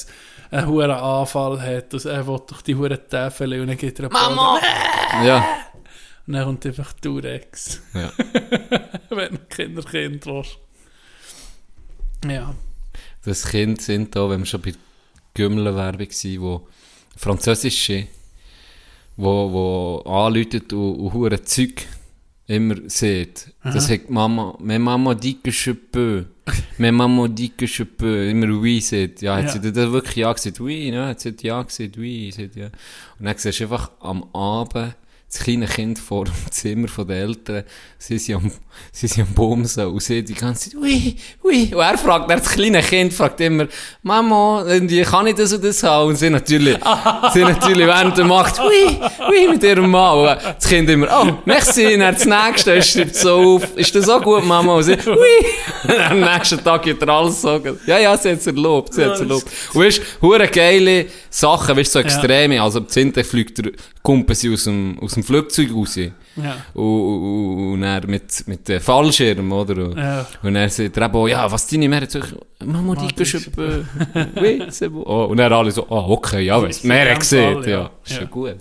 einen 0.52 0.68
hohen 0.68 0.92
Anfall 0.92 1.62
hat, 1.62 1.94
und 1.94 2.06
er 2.06 2.28
will 2.28 2.40
durch 2.48 2.62
die 2.64 2.76
hure 2.76 3.08
Täfel 3.08 3.62
und 3.62 3.68
dann 3.68 3.78
geht 3.78 4.00
er 4.00 4.06
ein 4.06 4.12
Mama! 4.12 4.60
Ja. 5.24 5.46
Und 6.28 6.34
dann 6.34 6.46
kommt 6.46 6.66
einfach 6.66 6.94
Durex. 6.94 7.82
ja. 7.94 8.12
Wenn 9.10 9.34
du 9.34 9.40
Kinder 9.50 9.82
Kind 9.84 10.26
willst. 10.26 10.58
Ja. 12.28 12.54
Das 13.26 13.48
Kind 13.48 13.82
sind 13.82 14.16
da, 14.16 14.30
wenn 14.30 14.40
wir 14.42 14.46
schon 14.46 14.62
bei 14.62 14.74
Gümmel-Werbung 15.34 16.08
waren, 16.10 16.42
wo 16.42 16.68
französische, 17.18 18.08
wo, 19.18 19.52
wo 19.52 20.10
anläutet 20.10 20.72
und, 20.74 21.00
und 21.00 21.14
hure 21.14 21.42
Zeug 21.44 21.86
immer 22.50 22.76
sieht. 22.88 23.54
Das 23.64 23.90
hat 23.90 24.10
Mama, 24.10 24.58
meine 24.60 24.80
Mama 24.80 25.16
je 25.22 25.36
peux. 25.74 26.26
Meine 26.80 26.92
Mama 26.94 27.28
je 27.38 27.50
peux. 27.86 28.30
Immer 28.32 28.50
oui 28.60 28.82
sieht. 28.82 29.22
Ja, 29.22 29.36
hat 29.38 29.46
Ja. 29.56 29.62
sie 29.62 29.72
dann 29.72 29.92
wirklich 29.92 30.16
ja 30.18 30.34
gesagt? 30.34 30.60
Oui, 30.60 30.90
ne? 30.92 31.08
Hat 31.08 31.20
sie 31.20 31.36
ja 31.42 31.62
gesagt? 31.62 31.98
Oui, 31.98 32.32
sagt 32.32 32.56
ja. 32.56 32.66
Und 33.20 33.26
dann 33.26 33.38
siehst 33.38 33.60
du 33.60 33.64
einfach 33.66 33.92
am 34.02 34.24
Abend 34.34 34.96
das 35.32 35.44
kleine 35.44 35.68
Kind 35.68 36.00
vor 36.00 36.26
dem 36.26 36.34
Zimmer 36.50 36.88
von 36.88 37.08
den 37.08 37.18
Eltern, 37.18 37.64
sie 38.00 38.18
sind 38.18 38.36
am, 38.38 38.52
sie 38.92 39.06
sind 39.06 39.28
am 39.28 39.34
Bumsen 39.36 39.86
und 39.86 40.02
sie 40.02 40.24
die 40.24 40.34
ganze 40.34 40.72
Zeit, 40.72 40.82
oui, 40.82 41.18
oui. 41.44 41.72
Und 41.72 41.82
er 41.82 42.00
fragt, 42.00 42.32
er, 42.32 42.38
das 42.38 42.50
kleine 42.50 42.82
Kind 42.82 43.14
fragt 43.14 43.40
immer, 43.40 43.68
Mama, 44.02 44.66
irgendwie, 44.68 45.04
kann 45.04 45.28
ich 45.28 45.36
das 45.36 45.54
und 45.54 45.64
das 45.64 45.84
haben? 45.84 46.10
Und 46.10 46.16
sie 46.16 46.32
natürlich, 46.32 46.80
sie 47.32 47.42
natürlich 47.42 47.86
während 47.86 48.18
der 48.18 48.26
Macht, 48.26 48.60
oui, 48.60 48.98
oui, 49.30 49.48
mit 49.50 49.62
ihrem 49.62 49.92
Mann. 49.92 50.18
Und 50.18 50.38
das 50.58 50.68
Kind 50.68 50.90
immer, 50.90 51.08
oh, 51.12 51.38
merci, 51.46 51.94
und 51.94 52.00
dann 52.00 52.16
das 52.16 52.26
nächste, 52.26 52.74
er 52.74 52.82
schreibt 52.82 53.16
so 53.16 53.58
auf, 53.58 53.78
ist 53.78 53.94
das 53.94 54.10
auch 54.10 54.24
gut, 54.24 54.44
Mama? 54.44 54.74
Und 54.74 54.84
sie, 54.84 54.94
oui. 54.94 55.46
Und 55.84 56.00
am 56.00 56.22
nächsten 56.22 56.64
Tag 56.64 56.82
geht 56.82 57.04
er 57.04 57.10
alles 57.10 57.40
so, 57.40 57.62
ja, 57.86 58.00
ja, 58.00 58.18
sie 58.18 58.32
hat 58.32 58.40
es 58.40 58.48
erlaubt, 58.48 58.96
sie 58.96 59.06
hat 59.06 59.14
es 59.14 59.20
erlaubt. 59.20 59.46
Und 59.76 59.84
weißt, 59.84 60.02
hure 60.24 60.48
geile 60.48 61.06
Sachen, 61.30 61.78
weißt 61.78 61.92
so 61.92 62.00
extreme, 62.00 62.60
also 62.60 62.80
am 62.80 62.88
Zinte 62.88 63.24
fliegt 63.24 63.60
der 63.60 63.74
Kumpel 64.10 64.36
sie 64.36 64.52
aus 64.52 64.64
dem, 64.64 64.98
aus 65.00 65.14
dem 65.14 65.24
Flugzeug 65.24 65.70
raus. 65.74 65.96
Ja. 65.96 66.12
Und, 66.74 66.84
und, 66.84 67.74
und 67.74 67.84
er 67.84 68.08
mit, 68.08 68.48
mit 68.48 68.68
dem 68.68 68.82
Fallschirm, 68.82 69.52
oder? 69.52 69.86
Und, 69.86 69.98
Ja. 69.98 70.26
und 70.42 70.56
er 70.56 70.70
sagt 70.70 70.98
er 70.98 71.06
eben, 71.06 71.28
ja, 71.28 71.52
was 71.52 71.68
deine 71.68 71.88
sagt, 72.10 72.36
Mama, 72.66 72.96
die 72.96 73.08
gehst 73.14 73.34
du, 73.34 73.40
c'est 74.72 74.90
bon. 74.90 75.04
Oh, 75.06 75.26
und 75.26 75.38
er 75.40 75.52
alle 75.52 75.72
so, 75.72 75.84
ah, 75.90 76.06
okay, 76.10 76.42
ja, 76.42 76.62
weiss, 76.62 76.84
dem 76.84 77.16
gesehen, 77.20 77.64
ja. 77.64 77.70
ja. 77.70 77.92
Ist 78.06 78.14
ja 78.16 78.22
Ja. 78.22 78.26
gut. 78.28 78.56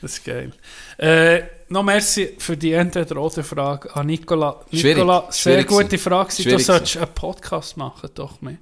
Das 0.00 0.12
ist 0.12 0.24
geil. 0.24 0.50
Äh, 0.98 1.42
noch 1.68 1.82
merci 1.84 2.34
für 2.38 2.56
die 2.56 2.72
Entweder-Oder-Frage 2.72 3.94
an 3.96 4.06
Nicola. 4.06 4.60
Schwierig. 4.70 4.96
Nicola, 4.96 5.24
sehr 5.30 5.52
Schwierig 5.54 5.66
gute. 5.68 5.98
Frage. 5.98 6.34
Du 6.36 6.42
Schwierig 6.42 6.66
solltest 6.66 6.96
einen 6.98 7.14
Podcast 7.14 7.76
machen, 7.76 8.10
doch 8.14 8.40
mehr. 8.42 8.56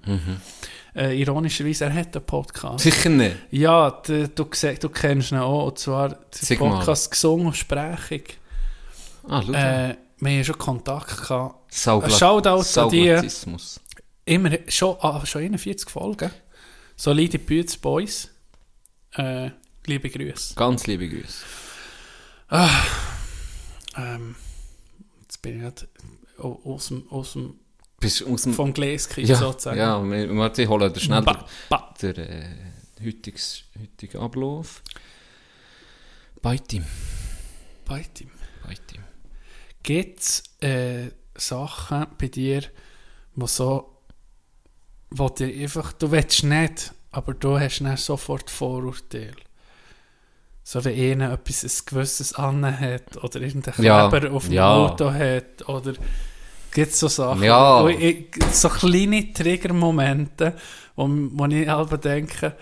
Äh, 0.95 1.21
ironischerweise, 1.21 1.85
er 1.85 1.95
hat 1.95 2.17
einen 2.17 2.25
Podcast. 2.27 2.81
Sicher 2.81 3.11
nicht. 3.11 3.37
Ja, 3.51 3.91
du, 3.91 4.29
du, 4.29 4.45
du 4.45 4.89
kennst 4.89 5.31
ihn 5.33 5.39
auch, 5.39 5.67
und 5.69 5.79
zwar 5.79 6.09
der. 6.09 6.57
Podcast 6.57 7.11
«Gesungen 7.11 7.47
und 7.47 7.57
Sprechung». 7.57 8.23
Ah, 9.29 9.43
schau. 9.47 9.53
Äh, 9.53 9.97
wir 10.19 10.31
haben 10.33 10.45
schon 10.45 10.59
Kontakt 10.59 11.23
gehabt. 11.29 11.73
Saugla- 11.73 12.19
Shoutout 12.19 12.49
an. 12.59 12.63
Sauglatismus. 12.65 13.81
Immer, 14.25 14.51
schon, 14.69 14.97
ah, 15.01 15.25
schon 15.25 15.43
41 15.43 15.89
Folgen. 15.89 16.31
Solide 16.97 17.39
Bütz 17.39 17.77
Boys. 17.77 18.29
Äh, 19.15 19.51
liebe 19.87 20.11
Grüße. 20.11 20.55
Ganz 20.57 20.87
liebe 20.87 21.09
Grüße. 21.09 21.45
Ähm, 23.97 24.35
jetzt 25.23 25.41
bin 25.43 25.57
ich 25.57 25.63
grad 25.63 25.89
au- 26.39 26.61
aus 26.65 26.89
dem, 26.89 27.05
aus 27.11 27.33
dem, 27.35 27.60
Bist 28.01 28.25
aus 28.27 28.43
dem... 28.43 28.55
vom 28.55 28.73
Gläschen 28.73 29.25
ja, 29.27 29.37
sozusagen. 29.37 29.79
ja, 29.79 30.03
wir- 30.03 30.37
warte, 30.37 30.63
ich 30.63 30.69
hole 30.69 30.91
dir 30.91 31.01
schnell 31.01 31.23
Ba, 31.23 31.47
ba. 31.69 31.95
den, 32.01 32.17
äh, 32.17 32.49
heutiges, 33.05 33.65
heutigen 33.79 34.19
Ablauf. 34.19 34.83
Bei 36.43 36.59
ihm. 36.73 36.85
Bei 37.85 38.01
ihm. 38.21 38.31
Bei 38.65 38.73
ihm. 38.73 39.05
Gibt 39.83 40.21
es 40.21 40.43
äh, 40.63 41.11
Sachen 41.35 42.07
bei 42.19 42.29
dir, 42.29 42.63
wo 43.35 43.47
so, 43.47 44.03
wo 45.11 45.29
dir 45.29 45.47
einfach, 45.49 45.93
du 45.93 46.11
willst 46.11 46.43
nicht, 46.45 46.93
aber 47.11 47.35
du 47.35 47.59
hast 47.61 47.81
dann 47.81 47.97
sofort 47.99 48.51
Vorurteile. 48.51 49.33
So 50.63 50.85
wie 50.85 51.13
einer 51.13 51.33
etwas 51.33 51.65
ein 51.65 51.85
gewisses 51.87 52.35
anhat 52.35 53.17
oder 53.23 53.41
irgendein 53.41 53.75
Ja, 53.85 54.09
Kleber 54.09 54.33
auf 54.33 54.45
dem 54.45 54.53
ja. 54.55 54.73
Auto 54.73 55.13
hat 55.13 55.69
oder 55.69 55.95
gibt 56.71 56.95
so 56.95 57.09
Sachen. 57.09 57.43
Ja. 57.43 57.87
Ich, 57.89 58.27
so 58.53 58.69
kleine 58.69 59.33
Triggermomente, 59.33 60.55
wo, 60.97 61.09
wo 61.09 61.47
ich 61.47 61.65
selber 61.67 61.99
denke, 61.99 62.57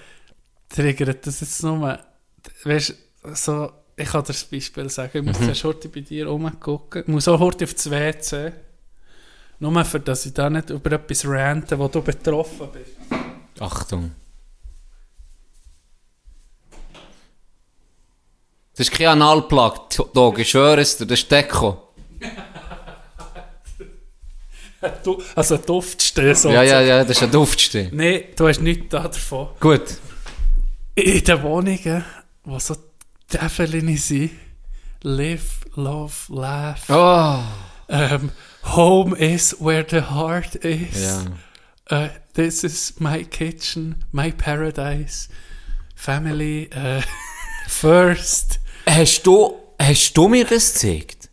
triggert 0.68 1.26
das 1.26 1.40
jetzt 1.40 1.62
nur, 1.62 1.98
weißt 2.64 2.94
so, 3.34 3.70
ich 3.96 4.09
kann 4.09 4.22
dir 4.22 4.28
das 4.28 4.44
Beispiel 4.44 4.88
sagen, 4.90 5.18
ich 5.18 5.24
muss 5.24 5.38
Mhm. 5.40 5.44
zuerst 5.44 5.64
heute 5.64 5.88
bei 5.88 6.00
dir 6.00 6.28
rumgucken, 6.28 7.02
ich 7.02 7.09
muss 7.09 7.26
auch 7.28 7.40
heute 7.40 7.64
auf 7.64 7.74
das 7.74 7.90
WC, 7.90 8.52
nur 9.59 9.84
für 9.84 9.98
dass 10.00 10.24
ich 10.26 10.34
da 10.34 10.48
nicht 10.48 10.70
über 10.70 10.92
etwas 10.92 11.26
rante, 11.26 11.78
wo 11.78 11.88
du 11.88 12.00
betroffen 12.00 12.68
bist. 12.72 12.92
Achtung. 13.61 14.12
Das 18.76 18.88
ist 18.88 18.92
kein 18.96 19.09
Analplug, 19.09 19.90
Dog, 20.14 20.38
ich 20.38 20.50
schwöre 20.50 20.80
es 20.80 20.96
dir, 20.96 21.06
das 21.06 21.18
ist 21.18 21.30
Deko. 21.32 21.88
Du, 25.04 25.20
also 25.34 25.56
Duftstehen 25.56 26.34
so. 26.34 26.50
Ja, 26.50 26.62
ja, 26.62 26.80
ja, 26.80 27.00
das 27.04 27.16
ist 27.16 27.22
ein 27.24 27.30
Duftstehen. 27.30 27.90
Nein, 27.96 28.24
du 28.36 28.46
hast 28.48 28.60
nichts 28.60 28.86
da 28.90 29.02
davon. 29.08 29.48
Gut. 29.60 29.82
In 30.94 31.24
den 31.24 31.42
Wohnungen, 31.42 32.04
wo 32.44 32.58
so 32.58 32.76
Täfelchen 33.28 33.96
sind, 33.96 34.30
live, 35.02 35.60
love, 35.74 36.14
laugh, 36.28 36.88
Oh. 36.88 37.40
ähm, 37.88 38.30
home 38.64 39.16
is 39.16 39.56
where 39.60 39.84
the 39.88 40.00
heart 40.02 40.54
is. 40.56 41.02
Ja. 41.02 41.24
Uh, 41.90 42.08
this 42.34 42.64
is 42.64 42.94
my 42.98 43.24
kitchen, 43.24 44.04
my 44.12 44.30
paradise. 44.30 45.28
Family 45.94 46.68
äh, 46.72 47.00
First. 47.68 48.60
Hast 48.86 49.22
du, 49.26 49.54
hast 49.80 50.12
du 50.14 50.28
mir 50.28 50.44
das 50.44 50.72
gezeigt? 50.74 51.27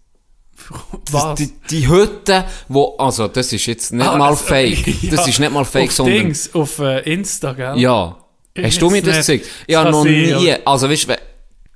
Was? 1.12 1.36
Die, 1.38 1.52
die 1.70 1.88
Hütte, 1.88 2.46
wo, 2.68 2.96
also 2.98 3.28
das 3.28 3.52
ist 3.54 3.66
jetzt 3.66 3.94
nicht 3.94 4.06
Ah, 4.08 4.18
mal 4.18 4.30
also, 4.30 4.44
fake. 4.44 4.86
Das 5.12 5.22
ja, 5.22 5.28
ist 5.28 5.40
nicht 5.40 5.52
mal 5.52 5.66
fake, 5.66 5.90
auf 5.90 5.92
sondern... 5.96 6.16
Dings, 6.18 6.50
auf 6.54 6.80
äh, 6.80 7.00
Insta, 7.14 7.54
gell? 7.54 7.78
Ja. 7.78 8.18
Ich 8.54 8.64
Hast 8.66 8.82
du 8.82 8.90
mir 8.90 9.02
das 9.02 9.18
gezeigt? 9.18 9.48
Das 9.68 9.92
noch 9.92 10.04
nie, 10.06 10.34
aber- 10.34 10.60
also 10.66 10.90
weißt 10.90 11.10
du, 11.10 11.16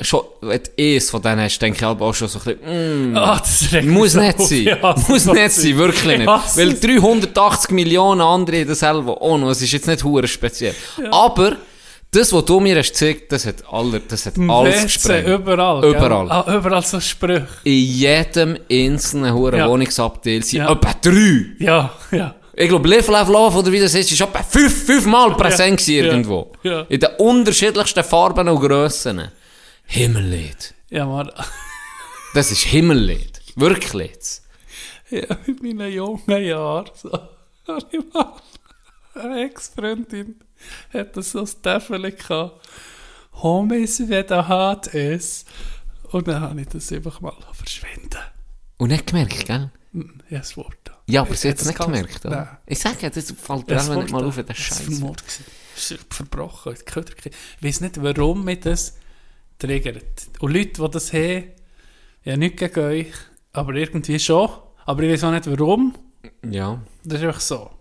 schon, 0.01 0.21
wenn 0.41 0.61
du 0.63 0.69
eins 0.95 1.09
von 1.09 1.21
denen 1.21 1.41
hast, 1.41 1.59
denke 1.59 1.77
ich 1.77 1.83
auch 1.85 2.13
schon 2.13 2.27
so 2.29 2.39
ein 2.39 2.55
bisschen, 2.57 3.11
mm, 3.13 3.17
Ah, 3.17 3.37
das 3.37 3.83
muss 3.83 4.13
nicht 4.15 4.39
auf. 4.39 4.47
sein. 4.47 4.77
Muss 5.09 5.23
das 5.25 5.33
nicht 5.33 5.51
sein, 5.51 5.77
wirklich 5.77 6.11
Ich 6.13 6.17
nicht. 6.19 6.27
Weil 6.27 6.69
es. 6.71 6.79
380 6.79 7.71
Millionen 7.71 8.21
andere 8.21 8.65
das 8.65 8.79
selber 8.79 9.21
auch 9.21 9.37
noch, 9.37 9.49
es 9.49 9.61
ist 9.61 9.73
jetzt 9.73 9.87
nicht 9.87 10.03
hure 10.05 10.25
speziell. 10.27 10.73
Aber, 11.11 11.57
das, 12.11 12.33
was 12.33 12.45
du 12.45 12.59
mir 12.59 12.77
hast 12.77 12.89
gezeigt, 12.89 13.31
das 13.31 13.45
hat, 13.45 13.63
alle, 13.71 13.99
das 13.99 14.25
hat 14.25 14.33
alles 14.39 14.83
gesprengt. 14.83 15.27
Überall. 15.27 15.81
gell? 15.81 15.89
Überall. 15.91 16.31
Ah, 16.31 16.55
überall 16.57 16.81
so 16.83 16.99
Sprüche. 16.99 17.47
In 17.63 17.73
jedem 17.73 18.57
einzelnen 18.71 19.33
hure 19.33 19.57
Ja. 19.57 19.69
Wohnungsabteil 19.69 20.43
sind 20.43 20.59
Ja. 20.59 20.71
etwa 20.71 20.93
drei. 21.01 21.45
Ja, 21.59 21.91
ja. 22.11 22.35
Ich 22.53 22.67
glaube, 22.67 22.89
Live, 22.89 23.07
Laugh, 23.07 23.29
Love 23.29 23.59
oder 23.59 23.71
wie 23.71 23.79
das 23.79 23.93
ist, 23.95 24.11
ist 24.11 24.19
etwa 24.19 24.43
fünf, 24.43 24.85
fünfmal 24.85 25.35
präsent 25.37 25.85
Ja. 25.87 26.03
irgendwo. 26.05 26.51
Ja. 26.63 26.81
In 26.89 26.99
den 26.99 27.09
unterschiedlichsten 27.17 28.03
Farben 28.03 28.49
und 28.49 28.59
Grössen. 28.59 29.29
Himmellied. 29.85 30.73
Ja, 30.89 31.05
man. 31.05 31.31
Das 32.33 32.51
ist 32.51 32.63
Himmellied. 32.63 33.39
Wirklich 33.55 34.09
jetzt. 34.11 34.43
Ja, 35.09 35.23
in 35.47 35.57
meinen 35.61 35.91
jungen 35.93 36.43
Jahren. 36.43 36.89
So. 36.95 37.11
Eine 39.15 39.43
Ex-Freundin 39.45 40.35
hatte 40.93 41.21
so 41.21 41.41
ein 41.41 41.49
Täfeli 41.61 42.11
gehabt. 42.11 42.67
Homies, 43.33 43.99
wie 43.99 44.23
der 44.23 44.47
hart 44.47 44.87
ist. 44.87 45.47
Und 46.11 46.27
dann 46.27 46.41
habe 46.41 46.61
ich 46.61 46.67
das 46.67 46.91
einfach 46.91 47.21
mal 47.21 47.33
verschwinden. 47.53 48.19
Und 48.77 48.89
nicht 48.89 49.07
gemerkt, 49.07 49.45
gell? 49.45 49.71
Hm, 49.93 50.21
Ja, 50.29 50.39
das 50.39 50.57
Wort. 50.57 50.75
Ja, 51.07 51.21
aber 51.21 51.35
sie 51.35 51.49
hat 51.49 51.59
es 51.59 51.65
nicht 51.65 51.79
gemerkt, 51.79 52.23
Nein. 52.23 52.33
oder? 52.33 52.59
Ich 52.65 52.79
sage, 52.79 53.09
das 53.09 53.31
fällt 53.31 53.69
dir 53.69 53.75
nicht 53.95 54.11
mal 54.11 54.23
auf, 54.23 54.35
das 54.35 54.45
gewesen. 54.45 55.15
Das 55.75 55.91
ist 55.91 56.13
verbrochen. 56.13 56.75
Ich 56.75 57.33
weiß 57.65 57.81
nicht, 57.81 58.01
warum 58.03 58.43
mich 58.45 58.59
das 58.59 58.97
triggert. 59.57 60.27
Und 60.39 60.53
Leute, 60.53 60.81
die 60.83 60.91
das 60.91 61.13
haben, 61.13 61.43
ja 62.23 62.37
nicht 62.37 62.57
gegen 62.57 62.79
euch, 62.79 63.13
aber 63.53 63.73
irgendwie 63.73 64.19
schon. 64.19 64.49
Aber 64.85 65.03
ich 65.03 65.11
weiß 65.13 65.23
auch 65.25 65.31
nicht 65.31 65.47
warum. 65.49 65.95
Ja, 66.47 66.81
Das 67.03 67.19
ist 67.21 67.25
einfach 67.27 67.41
so. 67.41 67.71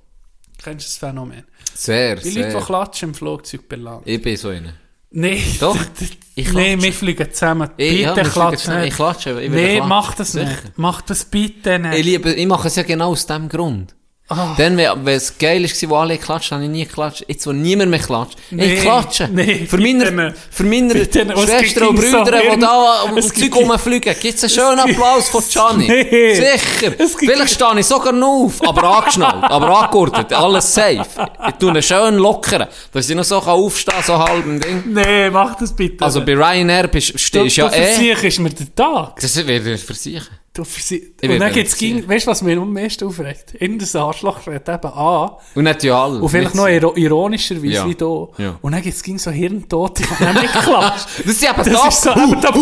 Kennst 0.59 0.87
du 0.87 0.89
das 0.89 0.97
Phänomen? 0.97 1.45
Sehr, 1.83 2.16
Die 2.16 2.31
Leute, 2.31 2.47
die 2.47 2.51
sehr. 2.53 2.61
klatschen 2.61 3.09
im 3.11 3.14
Flugzeug 3.14 3.68
belangen. 3.68 4.03
Ich 4.05 4.20
bin 4.20 4.37
so 4.37 4.49
einer. 4.49 4.72
Nein, 5.11 5.41
Doch, 5.61 5.76
ich 6.35 6.45
klatsche. 6.47 6.83
wir 6.83 6.93
fliegen 6.93 7.33
zusammen. 7.33 7.70
Ich- 7.76 8.05
Bitte 8.05 8.20
ja, 8.20 8.29
klatsch 8.29 8.68
nicht. 8.68 8.89
Ich 8.89 8.95
klatsche, 8.95 9.41
ich 9.41 9.51
Nein, 9.51 9.89
mach 9.89 10.14
das 10.14 10.33
Sicher. 10.33 10.45
nicht. 10.47 10.62
Mach 10.76 11.01
das 11.03 11.24
bitte 11.24 11.79
nicht. 11.79 11.99
Ich, 11.99 12.05
liebe, 12.05 12.33
ich 12.33 12.47
mache 12.47 12.68
es 12.68 12.76
ja 12.76 12.83
genau 12.83 13.11
aus 13.11 13.24
dem 13.26 13.49
Grund. 13.49 13.95
Ah. 14.31 14.55
Dann, 14.59 14.76
wenn 14.76 15.07
es 15.07 15.39
geil 15.39 15.64
war, 15.64 15.91
wo 15.91 15.97
alle 15.97 16.18
klatscht, 16.18 16.53
habe 16.53 16.62
ich 16.64 16.68
nie 16.68 16.85
geklatscht. 16.85 17.24
Jetzt, 17.26 17.47
wo 17.47 17.53
niemand 17.53 17.91
mehr 17.91 17.99
klatscht. 17.99 18.37
Nee, 18.51 18.74
ich 18.74 18.81
klatsche. 18.83 19.26
nee, 19.33 19.66
für 19.66 19.79
meine, 19.79 20.35
für 20.51 20.64
meine 20.64 20.95
Schwestern 20.95 21.89
und 21.89 21.97
Brüder, 21.97 22.24
die 22.24 22.61
da 22.61 23.03
um 23.05 23.16
das 23.16 23.29
Zeug 23.29 23.57
rumfliegen, 23.57 24.14
gibt 24.20 24.35
es 24.35 24.45
einen 24.45 24.51
schönen 24.51 24.81
Applaus 24.81 25.31
von 25.31 25.43
Gianni. 25.49 25.89
Nee. 25.89 26.35
Sicher. 26.35 26.93
Vielleicht 27.18 27.55
stehe 27.55 27.81
ich 27.81 27.87
sogar 27.87 28.12
noch 28.12 28.45
auf, 28.45 28.68
aber 28.68 28.99
angeschnallt, 28.99 29.45
aber 29.45 29.79
angegurtet, 29.79 30.31
alles 30.35 30.74
safe. 30.74 31.07
Ich 31.49 31.55
tue 31.59 31.74
ihn 31.74 31.83
schön 31.83 32.16
lockern, 32.16 32.66
dass 32.93 33.09
ich 33.09 33.16
noch 33.16 33.24
so 33.24 33.39
aufstehen 33.39 33.95
kann, 33.95 34.05
so 34.05 34.18
halb 34.18 34.45
im 34.45 34.61
Ding. 34.61 34.83
Nein, 34.93 35.33
mach 35.33 35.57
das 35.57 35.74
bitte 35.74 36.05
Also 36.05 36.22
bei 36.22 36.35
Ryanair 36.35 36.89
bist, 36.89 37.14
du, 37.14 37.18
stehst 37.18 37.57
du 37.57 37.62
ja 37.62 37.68
du 37.68 37.76
eh... 37.76 38.14
versichst 38.14 38.41
mir 38.41 38.51
den 38.51 38.74
Tag. 38.74 39.18
Das 39.20 39.35
ich 39.35 39.85
versichern. 39.85 40.38
Du 40.59 40.65
Ich 40.65 41.31
und 41.31 41.39
dann 41.39 41.53
gibt 41.53 41.69
es, 41.69 41.81
weißt 41.81 42.27
du, 42.27 42.31
was 42.33 42.43
mir 42.43 42.57
am 42.59 42.73
meisten 42.73 43.05
aufregt? 43.07 43.55
In 43.55 43.79
das 43.79 43.95
Arschloch 43.95 44.45
redet 44.45 44.69
eben 44.69 44.93
an. 44.93 45.31
Und 45.55 45.63
nicht 45.65 45.85
ja 45.85 46.03
alle. 46.03 46.21
Und 46.21 46.29
vielleicht 46.31 46.53
Nicht 46.57 46.83
noch 46.83 46.97
ironischerweise 46.97 47.67
Ja. 47.69 47.87
wie 47.89 47.95
du. 47.95 48.33
Ja. 48.39 48.59
Und 48.61 48.73
dann 48.73 48.83
gibt 48.83 48.97
es 49.07 49.23
so 49.23 49.31
Hirntote, 49.31 50.03
die 50.03 50.25
dann 50.25 50.35
nicht 50.35 50.53
klatscht. 50.53 51.07
Das 51.25 51.39
sind 51.39 51.49
eben 51.51 51.57
Das 51.71 51.83
das. 51.83 51.95
ist 51.95 52.03
so, 52.03 52.11
eben 52.11 52.41
da, 52.41 52.53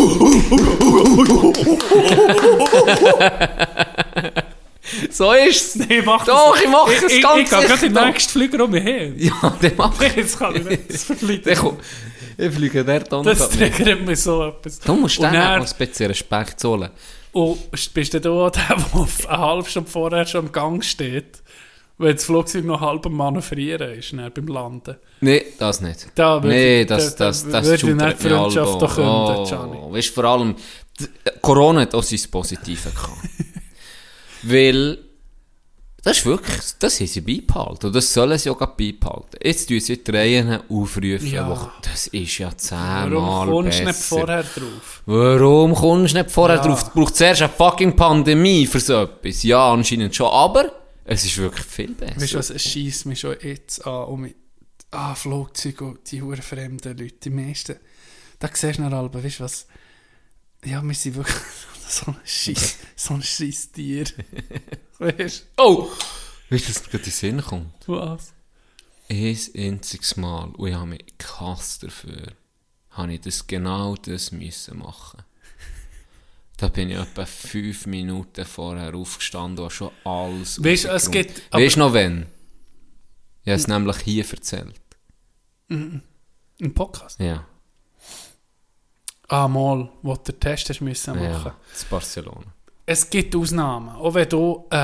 So 5.10 5.32
ist 5.32 5.76
es. 5.76 5.76
nee, 5.88 6.02
mach 6.04 6.24
Doch, 6.26 6.56
ich 6.62 6.68
mache 6.68 6.92
es 6.92 7.12
ich, 7.12 7.22
ganz 7.22 7.38
Ich, 7.38 7.44
ich 7.44 7.50
gehe 7.58 7.66
gerade 7.68 7.80
den 7.80 7.92
nächsten 7.92 8.30
Flieger 8.32 8.64
um 8.64 8.70
mich 8.70 8.84
her. 8.84 9.12
Ja, 9.16 9.56
der 9.62 9.72
macht 9.74 10.16
Jetzt 10.16 10.38
kann 10.38 10.54
ich 10.54 10.64
nicht, 10.64 10.92
das 10.92 11.04
verliert. 11.04 11.46
Der. 11.46 11.72
Ich 12.38 12.52
fliege 12.54 12.84
dort 12.84 13.10
an. 13.14 13.24
Das 13.24 13.48
triggert 13.48 14.04
mich 14.04 14.20
so 14.20 14.44
etwas. 14.48 14.78
Du 14.80 14.94
musst 14.94 15.22
dann 15.22 15.32
dann- 15.32 15.62
auch 15.62 15.72
bisschen 15.74 16.06
Respekt 16.08 16.60
zollen. 16.60 16.90
Und 17.36 17.70
bist 17.92 18.14
du 18.14 18.18
der, 18.18 18.50
der 18.50 18.76
eine 19.28 19.38
halbe 19.38 19.68
Stunde 19.68 19.90
vorher 19.90 20.24
schon 20.24 20.46
im 20.46 20.52
Gang 20.52 20.82
steht, 20.82 21.42
wenn 21.98 22.14
das 22.14 22.24
Flugzeug 22.24 22.64
noch 22.64 22.80
halb 22.80 23.04
am 23.04 23.12
Manövrieren 23.12 23.92
ist, 23.92 24.14
dann 24.14 24.32
beim 24.32 24.46
Landen? 24.46 24.96
Nee, 25.20 25.42
das 25.58 25.82
nicht. 25.82 26.06
Da 26.14 26.42
würde 26.42 26.56
nee, 26.56 26.84
das, 26.86 27.14
da- 27.14 27.24
da 27.24 27.28
das, 27.28 27.46
das, 27.46 27.66
würde 27.66 27.94
nicht 27.94 28.22
Freundschaft 28.22 28.80
doch 28.80 28.94
künden, 28.94 29.10
an. 29.10 29.44
Gianni. 29.44 29.78
Oh, 29.82 29.92
weißt 29.92 30.08
du, 30.08 30.12
vor 30.14 30.24
allem, 30.24 30.54
Corona 31.42 31.82
hat 31.82 31.94
auch 31.94 32.02
sein 32.02 32.20
Positives 32.30 32.94
gehabt. 32.94 33.18
Weil, 34.42 34.98
das 36.06 36.18
ist 36.18 36.26
wirklich, 36.26 36.60
das 36.78 37.00
haben 37.00 37.06
sie 37.08 37.20
beibehalten. 37.20 37.86
Und 37.86 37.96
das 37.96 38.12
sollen 38.14 38.38
sie 38.38 38.48
auch 38.50 38.58
beibehalten. 38.64 39.36
Jetzt 39.42 39.68
tun 39.68 39.80
sie 39.80 40.02
die 40.02 40.10
Reihen 40.10 40.60
aufrufen. 40.68 41.26
Ja. 41.30 41.48
wo- 41.48 41.70
Das 41.82 42.06
ist 42.06 42.38
ja 42.38 42.50
Warum 42.50 42.56
zehnmal 42.56 43.46
kommst 43.48 43.78
du 43.80 43.84
nicht 43.84 43.98
vorher 43.98 44.42
drauf? 44.44 45.02
Warum 45.06 45.74
kommst 45.74 46.14
du 46.14 46.18
nicht 46.18 46.30
vorher 46.30 46.56
Ja. 46.58 46.62
drauf? 46.62 46.84
Du 46.84 46.90
brauchst 47.00 47.16
zuerst 47.16 47.42
eine 47.42 47.50
fucking 47.52 47.96
Pandemie 47.96 48.66
für 48.66 48.78
so 48.80 49.02
etwas. 49.02 49.42
Ja, 49.42 49.72
anscheinend 49.72 50.14
schon, 50.14 50.28
aber 50.30 50.72
es 51.04 51.24
ist 51.24 51.36
wirklich 51.38 51.66
viel 51.66 51.92
besser. 51.92 52.20
Weißt 52.20 52.32
du 52.34 52.38
was, 52.38 52.50
es 52.50 52.62
schießt 52.62 53.06
mich 53.06 53.20
schon 53.20 53.36
jetzt 53.42 53.84
an, 53.86 54.04
um 54.04 54.20
mit, 54.22 54.36
ah, 54.92 55.14
Flugzeuge 55.14 55.84
und 55.84 56.10
die 56.10 56.22
huren 56.22 56.40
fremden 56.42 56.96
Leute, 56.96 57.14
die 57.24 57.30
meisten, 57.30 57.76
da 58.38 58.48
siehst 58.52 58.78
du 58.78 58.82
noch 58.82 58.92
alle, 58.96 59.12
weißt 59.12 59.40
du 59.40 59.44
was, 59.44 59.66
ja, 60.64 60.80
wir 60.82 60.94
sind 60.94 61.16
wirklich 61.16 61.36
so 61.88 62.06
ein 62.10 62.16
Scheiß, 62.24 62.76
so 62.96 63.14
ein 63.14 63.22
scheiß 63.22 63.72
Tier. 63.72 64.04
weißt 64.98 65.46
Oh! 65.58 65.88
Weißt 66.50 66.64
du, 66.64 66.70
was 66.70 66.82
mir 66.82 66.88
gerade 66.90 66.98
in 66.98 67.02
den 67.04 67.12
Sinn 67.12 67.40
kommt? 67.42 67.86
du, 67.86 67.92
was? 67.94 68.32
Ein 69.08 69.38
einziges 69.56 70.16
Mal, 70.16 70.50
und 70.50 70.68
ich 70.68 70.74
habe 70.74 70.86
mich 70.86 71.04
gehasst 71.18 71.82
dafür, 71.84 72.32
habe 72.90 73.14
ich 73.14 73.20
das 73.20 73.46
genau 73.46 73.94
das 73.96 74.32
müssen 74.32 74.78
machen. 74.78 75.22
Da 76.56 76.68
bin 76.68 76.88
ich 76.90 76.96
etwa 76.96 77.26
fünf 77.26 77.84
Minuten 77.86 78.44
vorher 78.46 78.94
aufgestanden 78.94 79.58
und 79.58 79.64
habe 79.64 79.74
schon 79.74 79.90
alles 80.04 80.62
Weißt 80.64 80.84
du, 80.86 80.88
es 80.88 81.10
gibt- 81.10 81.42
Weißt 81.52 81.76
du 81.76 81.80
noch 81.80 81.92
wenn? 81.92 82.26
Ich 83.42 83.48
habe 83.50 83.56
es 83.60 83.68
nämlich 83.68 83.96
hier 83.98 84.24
erzählt. 84.28 84.80
Im 85.68 86.02
Podcast? 86.74 87.20
Ja. 87.20 87.46
Ah, 89.28 89.48
mal, 89.48 89.88
wo 90.02 90.14
du 90.14 90.32
den 90.32 90.40
Test 90.40 90.68
hast 90.70 90.80
müssen 90.80 91.14
machen. 91.16 91.46
Ja, 91.46 91.54
das 91.72 91.84
Barcelona. 91.84 92.44
Es 92.84 93.08
gibt 93.10 93.34
Ausnahmen. 93.34 93.88
Auch 93.90 94.14
wenn 94.14 94.28
du 94.28 94.64
äh, 94.70 94.76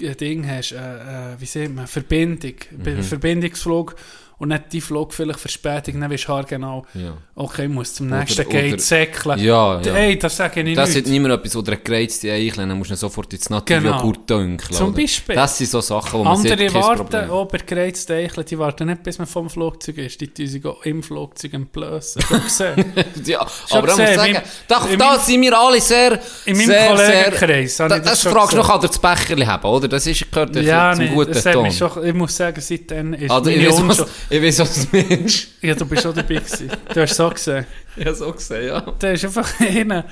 ein 0.00 0.16
Ding 0.18 0.48
hast, 0.48 0.72
äh, 0.72 1.32
äh, 1.34 1.40
wie 1.40 1.44
sagt 1.46 1.74
man, 1.74 1.86
Verbindung, 1.86 2.54
Mhm. 2.70 3.02
Verbindungsflug 3.02 3.94
und 4.38 4.48
nicht 4.48 4.72
die 4.72 4.80
Flug 4.80 5.12
vielleicht 5.12 5.40
Verspätung, 5.40 6.00
dann 6.00 6.10
weißt 6.10 6.28
du 6.28 6.42
genau, 6.48 6.86
Ja. 6.94 7.14
okay, 7.34 7.64
ich 7.64 7.70
muss 7.70 7.94
zum 7.94 8.06
nächsten 8.08 8.40
oder- 8.42 8.50
Gate 8.50 8.80
säckeln. 8.80 9.38
Ja, 9.40 9.80
ja. 9.80 9.94
Ey, 9.94 10.18
das 10.18 10.36
sage 10.36 10.60
ich 10.62 10.76
Das 10.76 10.90
nicht. 10.94 11.06
ist 11.06 11.10
niemand 11.10 11.34
etwas, 11.34 11.56
oder 11.56 11.72
eine 11.72 11.80
gereizte 11.80 12.32
Eichel, 12.32 12.66
dann 12.68 12.78
musst 12.78 12.90
du 12.90 12.96
sofort 12.96 13.32
ins 13.32 13.50
native 13.50 13.80
Genau. 13.80 14.12
Dünkeln. 14.12 14.58
Zum 14.76 14.88
oder? 14.90 14.96
Beispiel. 15.02 15.34
Das 15.34 15.58
sind 15.58 15.70
so 15.70 15.80
Sachen, 15.80 16.20
wo 16.20 16.24
man 16.24 16.36
Andere 16.36 16.56
sieht, 16.56 16.74
warten, 16.74 17.30
auch 17.30 17.46
bei 17.48 17.58
gereizten 17.58 18.12
Eicheln, 18.12 18.46
die 18.46 18.58
warten 18.58 18.86
nicht, 18.88 19.02
bis 19.02 19.18
man 19.18 19.26
vom 19.26 19.50
Flugzeug 19.50 19.98
ist. 19.98 20.20
Die 20.20 20.28
tun 20.28 20.46
sich 20.46 20.62
im 20.84 21.02
Flugzeug 21.02 21.54
entblößen. 21.54 22.22
Ja, 23.24 23.46
aber 23.70 23.86
da 23.88 23.96
muss 23.96 24.08
ich 24.10 24.16
sagen, 24.16 24.38
da, 24.68 25.18
sind 25.18 25.42
wir 25.42 25.58
alle 25.58 25.80
sehr, 25.80 26.18
In 26.46 26.56
meinem 26.56 26.66
sehr, 26.66 26.88
Kollegenkreis 26.88 27.76
sehr, 27.76 27.88
da, 27.88 27.98
das 27.98 28.22
das 28.22 28.32
fragst 28.32 28.52
du 28.52 28.56
noch, 28.58 28.68
kann 28.68 28.80
er 28.82 28.88
das 28.88 28.98
Becherli 28.98 29.44
haben, 29.44 29.64
oder? 29.68 29.88
Das 29.88 30.06
ist, 30.06 30.30
gehört 30.30 30.54
ja, 30.56 30.92
zum 30.94 31.04
nee, 31.04 31.10
guten 31.14 31.32
das 31.32 31.44
Ton. 31.44 31.70
schon, 31.72 32.06
ich 32.06 32.14
muss 32.14 32.36
sagen, 32.36 32.60
seitdem 32.60 33.14
ist 33.14 33.30
Also, 33.30 33.50
meine 33.50 33.70
Unschuld... 33.72 34.08
ich 34.30 34.42
weiß, 34.42 34.58
was 34.60 34.88
du 34.90 34.96
meinst. 34.96 35.48
Ja, 35.62 35.74
du 35.74 35.86
bist 35.86 36.02
schon 36.02 36.14
dabei 36.14 36.34
gewesen. 36.34 36.70
Du 36.92 37.00
hast 37.00 37.14
so 37.14 37.30
gesehen. 37.30 37.66
Ich 37.96 38.06
habe 38.06 38.14
so 38.14 38.32
gesehen, 38.32 38.66
ja. 38.68 38.80
Da 38.80 39.10
ist 39.10 39.24
einfach 39.24 39.60
einer 39.60 40.04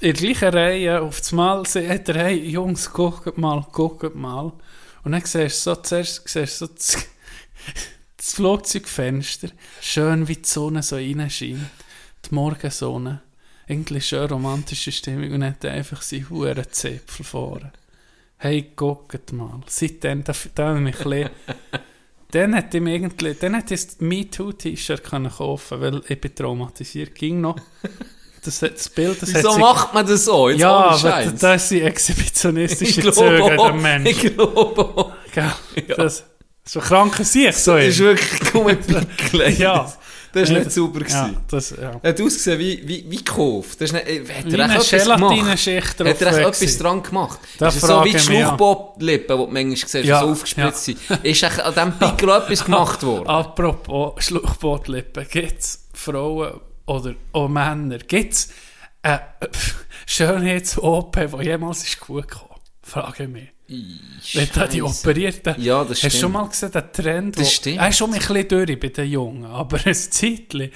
in 0.00 0.12
der 0.12 0.12
gleichen 0.12 0.48
Reihe 0.50 1.00
auf 1.00 1.20
das 1.20 1.32
Mal 1.32 1.64
sagt 1.64 2.10
er, 2.10 2.24
hey 2.24 2.36
Jungs, 2.48 2.92
guckt 2.92 3.38
mal, 3.38 3.66
guckt 3.72 4.14
mal. 4.14 4.52
Und 5.02 5.12
dann 5.12 5.22
siehst 5.24 5.66
du 5.66 5.74
so, 5.74 5.76
zuerst 5.76 6.28
siehst 6.28 6.60
du 6.60 6.66
so 6.66 6.72
das, 6.74 7.08
das 8.16 8.34
Flugzeugfenster, 8.34 9.48
schön 9.80 10.28
wie 10.28 10.36
die 10.36 10.48
Sonne 10.48 10.82
so 10.82 10.96
reinscheint, 10.96 11.70
die 12.28 12.34
Morgensonne, 12.34 13.22
irgendwie 13.66 14.00
schön 14.00 14.28
romantische 14.28 14.92
Stimmung 14.92 15.32
und 15.32 15.44
hat 15.44 15.64
einfach 15.64 16.02
seinen 16.02 16.28
huren 16.28 16.66
Zipfel 16.70 17.24
vorne. 17.24 17.72
Hey, 18.36 18.72
guckt 18.76 19.32
mal. 19.32 19.60
Seitdem, 19.68 20.22
da, 20.22 20.34
da 20.54 20.68
habe 20.68 20.78
ich 20.78 20.84
mich 20.84 20.96
ein 20.96 21.30
bisschen, 21.30 21.30
dann 22.34 22.54
hätte 22.54 22.78
ich 22.78 22.82
mir 22.82 22.94
irgendwie, 22.94 23.34
dann 23.34 23.54
hätte 23.54 23.74
ich 23.74 23.86
das 23.86 23.96
MeToo-T-Shirt 24.00 25.04
können 25.04 25.30
kaufen 25.30 25.80
weil 25.80 26.00
ich 26.08 26.20
bin 26.20 26.34
traumatisiert. 26.34 27.14
Ging 27.14 27.40
noch. 27.40 27.56
Das, 28.44 28.60
das 28.60 28.88
Bild, 28.90 29.22
das 29.22 29.32
Wieso 29.34 29.52
sich- 29.52 29.60
macht 29.60 29.94
man 29.94 30.06
das 30.06 30.24
so? 30.26 30.50
Jetzt 30.50 30.60
Ja, 30.60 30.70
aber 30.90 31.30
das 31.40 31.68
sind 31.68 31.80
exhibitionistische 31.82 33.00
ich 33.00 33.14
Züge 33.14 33.56
der 33.56 33.72
Menschen. 33.72 34.06
ich 34.06 34.34
glaube 34.36 34.80
auch. 34.84 35.12
Gell? 35.32 35.50
Das, 35.96 36.24
so 36.64 36.80
kranke 36.80 37.24
Sicht, 37.24 37.54
so 37.58 37.72
Das 37.76 37.84
ist. 37.84 37.94
ist 37.94 37.98
wirklich 38.00 38.54
ein 38.54 39.06
Pickle. 39.16 39.48
Ja. 39.58 39.92
Das 40.34 40.50
war 40.50 40.58
nicht 40.58 40.72
sauber. 40.72 41.00
Ja, 41.08 41.30
das, 41.48 41.70
ja. 41.70 42.00
Hat 42.02 42.20
ausgesehen 42.20 42.58
wie, 42.58 42.88
wie, 42.88 43.04
wie 43.08 43.16
gekauft. 43.18 43.80
Das 43.80 43.90
ist 43.90 43.92
nicht, 43.92 44.08
äh, 44.08 44.20
hat 44.20 44.44
Wie 44.46 44.56
er 44.56 44.76
echt? 44.76 44.90
Gelatineschicht 44.90 46.00
drauf 46.00 46.08
Hat 46.08 46.22
er 46.22 46.28
echt 46.28 46.60
etwas 46.62 46.78
dran 46.78 47.02
gemacht? 47.02 47.38
Da 47.58 47.68
ist 47.68 47.76
es 47.76 47.80
so 47.82 48.04
wie 48.04 48.08
die 48.08 48.14
mich. 48.14 48.22
Schluchbootlippen, 48.24 49.38
die 49.38 49.44
du 49.44 49.52
manchmal 49.52 49.76
siehst, 49.76 49.94
Ja, 50.04 50.20
so 50.20 50.30
aufgespritzt 50.30 50.88
ja. 50.88 50.94
sind. 51.08 51.24
Ist 51.24 51.42
echt 51.42 51.60
an 51.60 51.74
diesem 51.74 51.98
Pickel 51.98 52.28
etwas 52.36 52.64
gemacht 52.64 53.02
worden? 53.02 53.28
Apropos 53.28 54.24
Schluchbootlippen, 54.24 55.26
gibt 55.30 55.60
es 55.60 55.88
Frauen 55.92 56.60
oder 56.86 57.14
auch 57.32 57.48
Männer, 57.48 57.98
gibt 57.98 58.34
es 58.34 58.48
eine 59.02 59.20
Schönheits-OP, 60.06 61.16
die 61.38 61.44
jemals 61.44 61.84
ist 61.84 62.00
gut 62.00 62.28
gekommen? 62.28 62.60
Frage 62.82 63.28
ich. 63.66 64.34
Wenn 64.34 64.48
da 64.54 64.66
die. 64.66 64.82
Operierten... 64.82 65.54
Ja, 65.58 65.84
das 65.84 65.90
Hast 65.98 66.04
du 66.04 66.08
stimmt. 66.08 66.20
schon 66.20 66.32
mal 66.32 66.48
gesehen, 66.48 66.72
den 66.72 66.92
Trend? 66.92 67.38
Das 67.38 67.46
wo- 67.46 67.50
stimmt. 67.50 67.78
Er 67.78 67.88
ist 67.88 67.96
schon 67.98 68.12
ein 68.12 68.18
bisschen 68.18 68.48
durch 68.48 68.80
bei 68.80 68.88
den 68.88 69.10
Jungen, 69.10 69.44
aber 69.50 69.78
ein 69.84 69.94
Zeitchen 69.94 70.70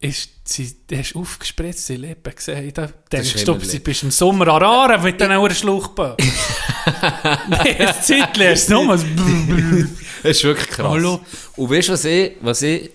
ist 0.00 0.30
sie, 0.44 0.76
du 0.86 0.96
hast 0.96 1.16
aufgespritzte 1.16 1.94
Lippen 1.96 2.34
gesehen. 2.34 2.72
Da 2.72 2.88
denkst 3.10 3.34
ist 3.34 3.48
du, 3.48 3.54
du 3.54 3.80
bist 3.80 4.02
im 4.04 4.10
Sommer 4.12 4.46
an 4.48 4.62
Aare 4.62 5.02
mit 5.02 5.20
diesen 5.20 5.36
Uhren 5.36 5.54
Schluchböen. 5.54 6.14
Nein, 7.48 7.76
ein 7.78 7.94
Zeitchen 8.02 8.48
hast 8.48 8.68
du 8.70 8.74
nur 8.84 8.94
ein... 8.94 9.96
Das 10.22 10.36
ist 10.36 10.44
wirklich 10.44 10.68
krass. 10.68 10.86
Hallo. 10.90 11.20
Und 11.56 11.70
weißt 11.70 11.88
du, 11.88 11.92
was 11.92 12.04
ich, 12.04 12.32
was 12.40 12.62
ich 12.62 12.90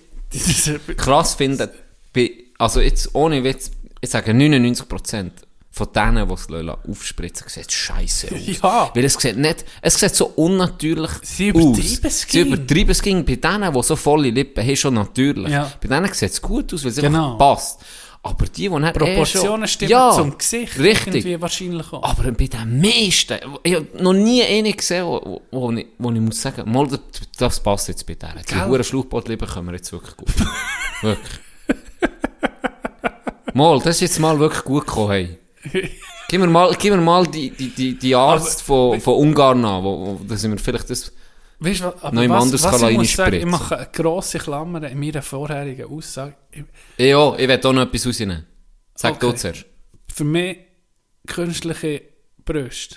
krass 0.96 1.34
finde? 1.34 1.72
Bei, 2.12 2.30
also 2.58 2.80
jetzt 2.80 3.14
ohne 3.14 3.42
Witz, 3.42 3.70
ich 4.00 4.10
sage 4.10 4.32
99% 4.32 5.30
von 5.76 5.88
denen, 5.92 6.28
die 6.28 6.34
es 6.34 6.48
lassen, 6.48 6.78
aufspritzen, 6.88 7.48
sieht 7.48 7.72
scheiße 7.72 8.28
aus. 8.32 8.46
Ja. 8.62 8.90
Weil 8.94 9.04
es 9.06 9.14
sieht 9.14 9.36
nicht, 9.36 9.64
es 9.82 9.98
sieht 9.98 10.14
so 10.14 10.26
unnatürlich 10.36 11.10
Sie 11.22 11.52
aus. 11.52 11.56
übertreiben 11.62 11.98
es 12.04 12.20
Sie 12.20 12.26
ging. 12.28 12.46
übertreiben 12.46 12.90
es 12.90 13.02
ging. 13.02 13.24
Bei 13.24 13.34
denen, 13.34 13.74
die 13.74 13.82
so 13.82 13.96
volle 13.96 14.30
Lippen 14.30 14.64
haben, 14.64 14.76
schon 14.76 14.94
natürlich. 14.94 15.50
Ja. 15.50 15.72
Bei 15.82 15.88
denen 15.88 16.12
sieht 16.12 16.30
es 16.30 16.40
gut 16.40 16.72
aus, 16.72 16.84
weil 16.84 16.92
es 16.92 16.96
Genau. 16.98 17.32
einfach 17.32 17.38
passt. 17.38 17.80
Aber 18.22 18.46
die, 18.46 18.68
die 18.68 18.68
nicht 18.70 18.94
Proportionen 18.94 19.64
eh 19.64 19.66
stimmen 19.66 19.90
ja, 19.90 20.12
zum 20.12 20.38
Gesicht. 20.38 20.78
Richtig. 20.78 21.14
Irgendwie 21.26 21.40
wahrscheinlich 21.42 21.92
auch. 21.92 22.04
Aber 22.04 22.30
bei 22.30 22.46
den 22.46 22.80
meisten, 22.80 23.38
ich 23.64 23.74
habe 23.74 23.86
noch 24.00 24.12
nie 24.14 24.44
einen 24.44 24.76
gesehen, 24.76 25.04
wo, 25.06 25.42
wo, 25.50 25.72
ich, 25.72 25.86
wo 25.98 26.10
ich 26.12 26.20
muss 26.20 26.40
sagen, 26.40 26.70
mal, 26.72 26.88
das, 27.36 27.60
passt 27.60 27.88
jetzt 27.88 28.06
bei 28.06 28.14
denen. 28.14 28.40
Die 28.48 28.54
hohen 28.54 28.84
Schluchbootlippen 28.84 29.48
können 29.48 29.66
wir 29.66 29.74
jetzt 29.74 29.92
wirklich 29.92 30.16
gut. 30.16 30.28
wirklich. 31.02 31.40
Mal, 33.52 33.78
das 33.80 33.96
ist 33.96 34.00
jetzt 34.00 34.20
mal 34.20 34.38
wirklich 34.38 34.62
gut 34.64 34.86
gekommen, 34.86 35.10
hey. 35.10 35.38
Gib 36.28 36.40
mir 36.40 36.46
mal, 36.46 36.74
gib 36.78 36.92
mir 36.92 37.00
mal 37.00 37.26
die, 37.26 37.50
die, 37.50 37.68
die, 37.68 37.98
die 37.98 38.14
Arzt 38.14 38.62
von, 38.62 39.00
von 39.00 39.14
Ungarn 39.14 39.64
an, 39.64 39.84
wo, 39.84 40.06
wo, 40.20 40.20
dass 40.26 40.42
ich 40.42 40.50
mir 40.50 40.58
vielleicht 40.58 40.88
das... 40.90 41.12
Weißt 41.60 41.80
du, 41.80 41.86
aber 41.86 42.12
Noch 42.12 42.22
jemand 42.22 42.52
was, 42.52 42.62
was 42.64 42.82
ich 42.82 42.96
muss 42.96 43.12
sagen, 43.12 43.34
ich 43.36 43.44
mache 43.46 43.76
eine 43.78 43.88
grosse 43.92 44.38
Klammer 44.38 44.82
in 44.90 44.98
meiner 44.98 45.22
vorherigen 45.22 45.86
Aussage. 45.86 46.34
Ich- 46.50 46.64
Ja, 47.06 47.34
ich 47.36 47.46
will 47.48 47.60
auch 47.64 47.72
noch 47.72 47.82
etwas 47.82 48.06
rausnehmen. 48.06 48.44
Sag 48.94 49.20
du 49.20 49.28
Okay. 49.28 49.36
zuerst. 49.36 49.64
Für 50.12 50.24
mich 50.24 50.56
künstliche 51.26 52.02
Brüste. 52.44 52.96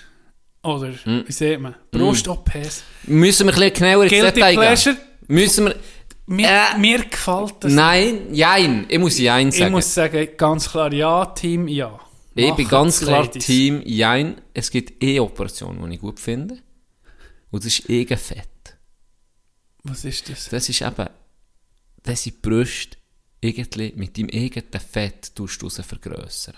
Oder, 0.64 0.92
Hm. 1.04 1.24
wie 1.26 1.32
sieht 1.32 1.60
man? 1.60 1.74
Brust-OPs. 1.90 2.82
Müssen 3.04 3.46
wir 3.46 3.52
ein 3.54 3.60
bisschen 3.60 3.74
genauer 3.74 4.04
ins 4.04 4.32
Detail 4.34 4.74
gehen? 4.76 4.96
Müssen 5.28 5.66
wir... 5.66 5.76
Mir, 6.26 6.46
Äh, 6.48 6.78
mir 6.78 7.04
gefällt 7.04 7.54
das. 7.60 7.72
Nein, 7.72 8.34
jein. 8.34 8.84
Ich 8.88 8.98
muss 8.98 9.18
jein 9.18 9.48
ich 9.48 9.56
sagen. 9.58 9.72
muss 9.72 9.94
sagen, 9.94 10.28
ganz 10.36 10.70
klar 10.70 10.92
ja, 10.92 11.24
Team 11.26 11.68
ja. 11.68 11.98
Ich 12.38 12.54
bin 12.54 12.68
ganz 12.68 13.00
klar 13.00 13.24
Ladies. 13.24 13.44
Team 13.46 13.82
Jein. 13.84 14.40
Es 14.54 14.70
gibt 14.70 15.02
E-Operationen, 15.02 15.88
die 15.90 15.96
ich 15.96 16.00
gut 16.00 16.20
finde. 16.20 16.58
Und 17.50 17.64
das 17.64 17.78
ist 17.78 17.88
Egenfett. 17.90 18.48
Was 19.84 20.04
ist 20.04 20.28
das? 20.28 20.48
Das 20.48 20.68
ist 20.68 20.82
eben, 20.82 21.08
das 22.02 22.22
sind 22.22 22.42
Brüste 22.42 22.96
irgendwie 23.40 23.92
mit 23.96 24.16
deinem 24.18 24.30
eigenen 24.32 24.80
Fett 24.80 25.34
tust 25.34 25.62
du 25.62 25.70
vergrössern. 25.70 26.54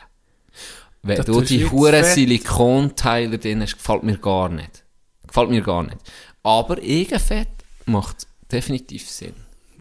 Wenn 1.03 1.17
Da 1.19 1.23
du 1.23 1.41
die 1.41 1.69
huren 1.71 2.05
Silikonteile 2.05 3.39
drin 3.39 3.63
hast, 3.63 3.77
gefällt 3.77 4.03
mir 4.03 4.19
gar 4.19 4.49
nicht. 4.49 4.85
Gefällt 5.27 5.51
mir 5.51 5.63
gar 5.63 5.83
nicht. 5.83 5.99
Aber 6.43 6.77
Eigenfett 6.79 7.49
macht 7.87 8.27
definitiv 8.51 9.09
Sinn. 9.09 9.35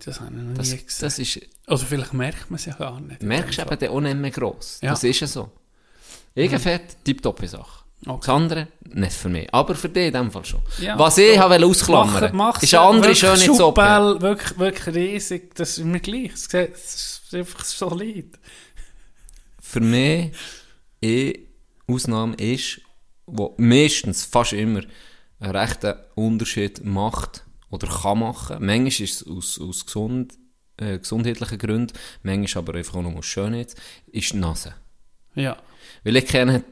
Das 0.06 0.20
habe 0.22 0.34
ich 0.36 0.41
noch 0.41 0.54
Das, 0.54 0.72
nie 0.72 0.78
gesehen. 0.78 0.97
das 1.02 1.20
ist, 1.20 1.41
Oder 1.68 1.78
vielleicht 1.80 2.14
merkt 2.14 2.50
man 2.52 2.56
es 2.58 2.66
ja 2.66 2.74
gar 2.74 3.00
nicht. 3.02 3.22
merkst 3.22 3.58
du 3.60 3.64
eben 3.74 3.88
auch 3.89 4.00
nicht 4.02 4.18
mehr 4.18 4.32
gross. 4.32 4.80
Ja. 4.82 4.91
Das 4.91 5.04
ist 5.04 5.20
ja 5.20 5.28
so. 5.28 5.52
Eigenfett, 6.38 6.97
tipptoppe 7.03 7.47
Sache. 7.47 7.84
Okay. 8.05 8.17
Das 8.25 8.30
andere, 8.30 8.67
nicht 8.86 9.11
für 9.11 9.27
mich. 9.30 9.53
Aber 9.53 9.75
für 9.75 9.89
dich 9.89 10.07
in 10.07 10.13
dem 10.13 10.32
Fall 10.32 10.45
schon. 10.45 10.61
Ja. 10.80 10.97
Was 10.97 11.17
ich 11.17 11.38
habe 11.38 11.63
ausklammern 11.65 12.34
Mach- 12.34 12.61
ist 12.63 12.73
eine 12.73 12.84
andere 12.88 13.13
schöne 13.13 13.38
Zoppe. 13.38 13.82
Schubel, 13.82 14.21
wirklich, 14.21 14.57
wirklich 14.59 14.95
riesig. 14.95 15.53
Das 15.55 15.77
ist 15.77 15.84
mir 15.84 15.99
gleich. 15.99 16.32
Es 16.34 17.21
ist 17.25 17.36
einfach 17.36 17.65
solid. 17.65 18.39
Für 19.61 19.82
mich 19.82 20.32
eine 21.03 21.34
Ausnahme 21.88 22.36
ist, 22.36 22.80
wo 23.25 23.53
meistens, 23.57 24.23
fast 24.23 24.53
immer, 24.53 24.82
einen 25.41 25.55
rechten 25.55 25.93
Unterschied 26.15 26.84
macht 26.86 27.43
oder 27.69 27.88
kann 27.88 28.19
machen. 28.19 28.57
Manchmal 28.65 28.88
ist 28.88 28.99
es 29.21 29.27
aus, 29.27 29.59
aus 29.59 29.86
gesund, 29.86 30.34
äh, 30.77 30.99
gesundheitlichen 30.99 31.57
Gründen, 31.57 31.93
manchmal 32.23 32.63
aber 32.63 32.75
einfach 32.77 32.95
auch 32.95 33.01
nur 33.01 33.17
aus 33.17 33.25
Schönheit, 33.25 33.75
ist 34.07 34.32
die 34.34 34.38
Nase. 34.38 34.73
Ja. 35.36 35.57
Weil 36.04 36.16
ich 36.18 36.26
kenne 36.26 36.64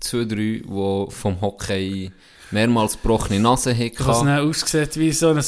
zwei, 0.00 0.24
drei, 0.24 0.62
die 0.62 1.06
vom 1.10 1.40
Hockey 1.40 2.10
mehrmals 2.52 2.92
gebrochene 2.92 3.40
Nase 3.40 3.74
Was 3.74 4.18
hatten. 4.18 4.26
dann 4.28 4.48
aussieht 4.48 4.96
wie 4.98 5.10
so 5.12 5.30
ein 5.30 5.42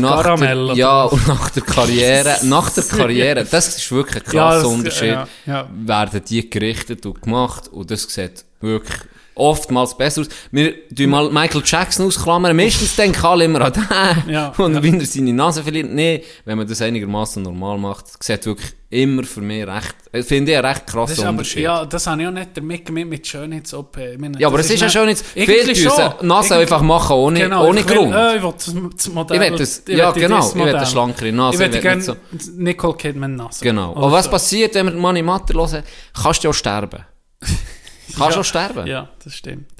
nach 0.00 0.22
Karamell. 0.22 0.66
der, 0.68 0.76
ja, 0.76 1.02
und 1.04 1.26
nach 1.26 1.50
der 1.50 1.62
Karriere, 1.64 2.36
nach 2.44 2.70
der 2.70 2.84
Karriere, 2.84 3.44
das 3.44 3.76
ist 3.76 3.90
wirklich 3.90 4.22
ein 4.24 4.32
Ja, 4.34 4.48
krasser 4.48 4.62
das- 4.62 4.72
Unterschied, 4.72 5.08
ja, 5.08 5.28
ja. 5.46 5.68
werden 5.74 6.22
die 6.28 6.48
gerichtet 6.48 7.04
und 7.04 7.20
gemacht 7.20 7.66
und 7.68 7.90
das 7.90 8.02
sieht 8.04 8.44
wirklich 8.60 8.96
oftmals 9.36 9.96
besser 9.96 10.22
aus. 10.22 10.28
Wir 10.52 10.88
tun 10.94 11.10
mal 11.10 11.30
Michael 11.30 11.62
Jackson 11.64 12.06
ausklammern, 12.06 12.56
meistens 12.56 12.94
denken 12.96 13.24
alle 13.24 13.44
immer 13.44 13.60
an 13.62 13.72
den, 13.72 14.32
Ja, 14.32 14.52
und 14.58 14.74
ja. 14.74 14.82
wenn 14.82 15.00
er 15.00 15.06
seine 15.06 15.32
Nase 15.32 15.62
verliert. 15.62 15.90
Nee, 15.92 16.22
wenn 16.44 16.58
man 16.58 16.66
das 16.66 16.80
einigermaßen 16.82 17.42
normal 17.42 17.78
macht, 17.78 18.22
sieht 18.22 18.46
wirklich 18.46 18.70
immer 18.90 19.24
für 19.24 19.40
mich 19.40 19.66
recht, 19.66 19.94
äh, 20.12 20.22
finde 20.22 20.52
ich 20.52 20.58
einen 20.58 20.66
recht 20.66 20.82
Das 20.86 20.92
krassen 20.92 21.20
aber, 21.24 21.30
Unterschied. 21.30 21.62
ja, 21.64 21.84
das 21.84 22.06
habe 22.06 22.22
ich 22.22 22.28
auch 22.28 22.32
nicht 22.32 22.50
damit 22.56 22.84
gemeint 22.86 23.10
mit 23.10 23.26
Schönheits-OP. 23.26 23.96
Meine, 24.18 24.38
Ja, 24.38 24.46
aber 24.46 24.58
das 24.58 24.66
es 24.66 24.74
ist 24.74 24.82
ja 24.82 24.88
Irgendwie 25.34 25.52
viele 25.64 25.74
tun 25.74 26.14
es 26.18 26.22
Nase 26.22 26.54
einfach 26.54 26.80
machen 26.80 27.16
ohne, 27.16 27.40
Genau, 27.40 27.66
ohne 27.66 27.80
ich 27.80 27.88
will, 27.88 27.96
Grund. 27.96 28.14
Äh, 28.14 28.36
ich 28.36 28.42
will 28.44 28.52
das, 28.52 28.74
das 28.96 29.08
Modell. 29.08 29.42
Ich 29.42 29.50
will 29.50 29.58
das- 29.58 29.82
ich 29.84 29.96
ja, 29.96 30.14
will 30.14 30.22
genau, 30.22 30.48
ich 30.48 30.54
will 30.54 30.74
eine 30.76 30.86
schlankere 30.86 31.32
Nase, 31.32 31.64
Ich 31.64 31.72
will 31.72 31.80
gerne 31.80 32.00
nicht 32.30 32.56
Nicole 32.56 32.94
Kidman 32.96 33.34
Nase. 33.34 33.64
Genau. 33.64 33.96
Aber 33.96 34.12
was 34.12 34.26
so. 34.26 34.30
passiert, 34.30 34.74
wenn 34.76 34.86
wir 34.86 34.92
Money 34.92 35.22
Matter 35.22 35.54
hören? 35.54 35.82
Kannst 36.22 36.44
du 36.44 36.50
auch 36.50 36.54
sterben. 36.54 37.04
Kannst 38.16 38.34
Ja. 38.36 38.40
auch 38.40 38.44
sterben. 38.44 38.86
Ja, 38.86 39.10
das 39.22 39.34
stimmt. 39.34 39.70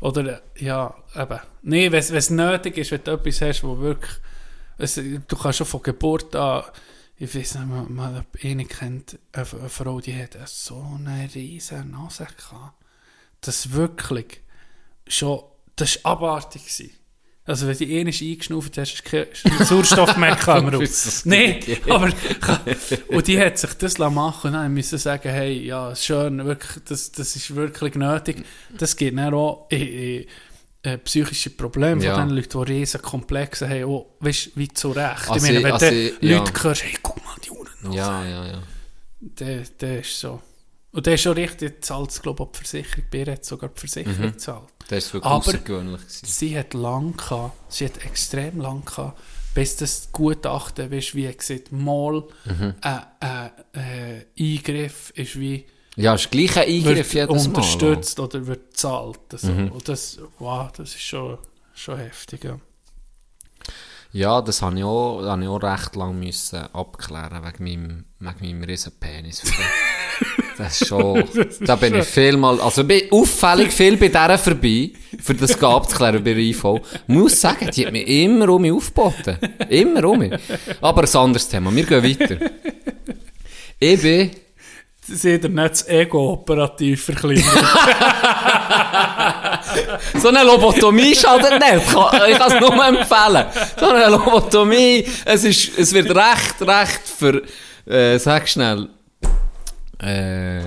Oder, 0.00 0.42
ja, 0.58 0.94
eben. 1.14 1.38
Nee, 1.62 1.92
wenn 1.92 2.00
es 2.00 2.30
nötig 2.30 2.76
ist, 2.76 2.90
wenn 2.90 3.04
du 3.04 3.12
etwas 3.12 3.40
hast, 3.40 3.62
wo 3.62 3.78
wirklich, 3.78 4.12
es, 4.78 4.94
du 4.94 5.36
kannst 5.36 5.58
schon 5.58 5.66
von 5.66 5.82
Geburt 5.82 6.34
an, 6.34 6.64
ich 7.16 7.34
weiß 7.34 7.54
nicht, 7.54 7.90
mal 7.90 8.18
ob 8.18 8.44
eine 8.44 8.64
kennt, 8.64 9.18
eine, 9.32 9.46
eine 9.60 9.68
Frau, 9.68 10.00
die 10.00 10.16
hat 10.20 10.36
so 10.48 10.84
eine 10.98 11.28
riesige 11.32 11.84
Nase 11.84 12.26
gehabt. 12.36 12.74
Das 13.42 13.70
wirklich 13.72 14.40
schon, 15.06 15.42
das 15.76 16.04
war 16.04 16.12
abartig. 16.12 16.62
Gewesen. 16.62 16.90
Also 17.44 17.66
wenn 17.66 17.76
du 17.76 17.84
die 17.84 17.92
ähnlich 17.96 18.22
eingeschnauft 18.22 18.78
hast, 18.78 18.94
ist 18.94 19.04
kein 19.04 19.26
kein 19.32 19.66
Sauerstoff 19.66 20.16
mehr 20.16 20.36
gekommen. 20.36 20.70
Du 20.70 20.78
Nein, 21.24 21.58
aber 21.88 22.12
und 23.08 23.26
die 23.26 23.40
hat 23.40 23.58
sich 23.58 23.74
das 23.74 23.98
machen 23.98 24.48
und 24.48 24.52
dann 24.52 24.72
müssen 24.72 24.96
sagen, 24.98 25.28
hey, 25.28 25.66
ja, 25.66 25.94
schön, 25.96 26.44
wirklich, 26.44 26.84
das, 26.84 27.10
das 27.10 27.34
ist 27.34 27.54
wirklich 27.56 27.96
nötig. 27.96 28.44
Das 28.78 28.96
geht 28.96 29.18
dann 29.18 29.34
auch 29.34 29.66
in, 29.70 29.80
in, 29.80 30.26
äh, 30.84 30.98
psychische 30.98 31.50
Probleme 31.50 32.04
Ja. 32.04 32.14
von 32.16 32.28
den 32.28 32.36
Leuten, 32.36 32.64
die 32.64 32.72
riesen 32.72 33.02
Komplexe 33.02 33.68
haben, 33.68 33.84
auch, 33.84 34.06
weißt, 34.20 34.50
wie 34.56 34.68
zu 34.68 34.90
Recht. 34.90 35.28
Also 35.28 35.34
ich 35.36 35.42
meine, 35.42 35.64
wenn 35.64 35.72
also 35.72 35.86
du 35.86 36.12
ja. 36.20 36.38
Leute 36.38 36.62
hörst, 36.62 36.84
hey, 36.84 36.94
guck 37.02 37.24
mal, 37.24 37.34
die 37.44 37.50
Uhren 37.50 37.92
Ja, 37.92 38.24
ja, 38.24 38.46
ja. 38.46 38.62
der, 39.20 39.62
der 39.80 40.00
ist 40.00 40.18
so. 40.18 40.40
Und 40.92 41.06
der 41.06 41.14
ist 41.14 41.22
schon 41.22 41.32
richtig, 41.32 41.82
zahlt 41.84 42.22
glaube 42.22 42.42
ich, 42.44 42.50
die 42.50 42.58
Versicherung. 42.58 43.04
Bei 43.10 43.18
ihr 43.18 43.32
hat 43.32 43.44
sogar 43.44 43.70
die 43.70 43.80
Versicherung 43.80 44.18
Mhm. 44.18 44.32
gezahlt. 44.32 44.68
Das 44.88 45.04
ist 45.06 45.14
wirklich 45.14 45.30
Aber- 45.32 45.36
außergewöhnlich. 45.36 46.00
Sie 46.08 46.58
hat 46.58 46.74
lang 46.74 47.16
gehabt, 47.16 47.72
sie 47.72 47.86
hat 47.86 48.04
extrem 48.04 48.60
lang 48.60 48.84
gehabt, 48.84 49.18
bis 49.54 49.76
das 49.76 50.10
Gutachten, 50.12 50.90
weißt, 50.90 51.14
wie 51.14 51.32
gesagt, 51.34 51.72
mal 51.72 52.24
Mhm. 52.44 52.74
ein 52.82 53.50
äh, 53.74 54.18
äh, 54.18 54.26
Eingriff 54.38 55.10
ist 55.16 55.38
wie 55.40 55.66
Ja, 55.96 56.14
ist 56.14 56.30
gleich 56.30 56.56
ein 56.58 56.68
Eingriff 56.68 57.12
wird 57.14 57.30
jedes 57.30 57.48
Mal. 57.48 57.54
unterstützt 57.56 58.18
oder 58.20 58.46
wird 58.46 58.70
gezahlt. 58.72 59.20
Also. 59.32 59.48
Mhm. 59.48 59.72
Und 59.72 59.88
das, 59.88 60.18
wow, 60.38 60.70
das 60.72 60.90
ist 60.94 61.02
schon, 61.02 61.38
schon 61.74 61.98
heftig. 61.98 62.44
Ja. 62.44 62.58
Ja, 64.14 64.42
das 64.42 64.60
habe 64.60 64.76
ich 64.78 64.84
auch, 64.84 65.22
habe 65.22 65.42
ich 65.42 65.48
auch 65.48 65.62
recht 65.62 65.96
lang 65.96 66.18
müssen 66.18 66.60
abklären 66.74 67.42
wegen 67.44 67.64
meinem, 67.64 68.04
wegen 68.18 68.46
meinem 68.58 68.64
riesen 68.64 68.92
Penis. 69.00 69.42
Das 70.58 70.80
ist 70.80 70.88
schon, 70.88 71.24
da 71.60 71.76
bin 71.76 71.94
ich 71.94 72.04
viel 72.04 72.36
mal, 72.36 72.60
also 72.60 72.84
bin 72.84 73.10
auffällig 73.10 73.72
viel 73.72 73.96
bei 73.96 74.08
der 74.08 74.38
vorbei, 74.38 74.90
für 75.20 75.34
das 75.34 75.60
abzuklären 75.62 76.22
bei 76.22 76.32
IV. 76.32 76.64
Muss 77.06 77.40
sagen, 77.40 77.70
die 77.74 77.86
hat 77.86 77.92
mich 77.92 78.06
immer 78.06 78.48
um 78.48 78.62
mich 78.62 78.72
aufgeboten. 78.72 79.38
Immer 79.68 80.04
um 80.04 80.18
mich. 80.18 80.32
Aber 80.80 81.02
ein 81.02 81.16
anderes 81.16 81.48
Thema. 81.48 81.74
Wir 81.74 81.84
gehen 81.84 82.04
weiter. 82.04 82.36
Ich 83.78 84.00
bin, 84.00 84.30
Seht 85.04 85.42
ihr 85.42 85.50
nicht 85.50 85.70
das 85.70 85.88
Ego 85.88 86.34
operativ 86.34 87.06
verkleinert? 87.06 87.44
so 90.14 90.28
eine 90.28 90.44
Lobotomie 90.44 91.16
schadet 91.16 91.60
nicht. 91.60 91.86
Ich 91.88 91.92
kann 91.92 92.30
ich 92.30 92.38
kann 92.38 92.52
es 92.52 92.60
nur 92.60 92.86
empfehlen. 92.86 93.46
So 93.80 93.88
eine 93.88 94.08
Lobotomie, 94.10 95.04
es 95.24 95.42
ist, 95.42 95.76
es 95.76 95.92
wird 95.92 96.08
recht, 96.10 96.62
recht 96.62 97.00
für, 97.18 97.42
äh, 97.84 98.16
sag 98.18 98.48
schnell, 98.48 98.90
äh, 100.02 100.62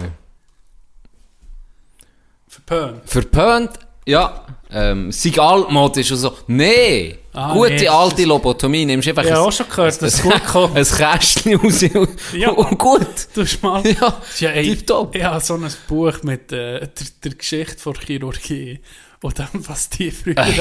Verpönt. 2.47 3.01
Verpönt, 3.09 3.71
ja. 4.05 4.45
Ähm, 4.71 5.11
sei 5.11 5.37
altmodisch 5.39 6.11
und 6.11 6.17
so. 6.17 6.37
Nee! 6.47 7.19
Ah, 7.33 7.53
Gute 7.53 7.73
nee. 7.73 7.87
alte 7.87 8.23
Lobotomie. 8.25 8.85
Nimmst 8.85 9.07
einfach 9.07 9.23
Ja, 9.25 9.31
ein, 9.35 9.37
auch 9.47 9.51
schon 9.51 9.67
gehört, 9.69 10.01
dass 10.01 10.13
es 10.15 10.19
ein, 10.23 10.31
gut 10.31 10.45
kommt. 10.45 10.75
ein 10.77 10.85
Kästchen 10.85 11.55
raus 11.59 11.83
und, 11.83 12.09
Ja. 12.33 12.49
und 12.51 12.77
gut. 12.79 13.07
Du 13.33 13.41
hast 13.41 13.61
mal... 13.61 13.85
Ja, 13.85 14.21
Ja, 14.39 14.49
ey, 14.51 14.75
tipptopp. 14.75 15.15
ich 15.15 15.23
habe 15.23 15.39
so 15.41 15.55
ein 15.55 15.67
Buch 15.87 16.23
mit 16.23 16.51
äh, 16.51 16.79
der, 16.79 16.89
der 17.23 17.31
Geschichte 17.35 17.77
von 17.77 17.93
Chirurgie 17.95 18.79
und 19.21 19.37
dem, 19.37 19.47
was 19.67 19.89
die 19.89 20.11
früher, 20.11 20.35
hey, 20.43 20.59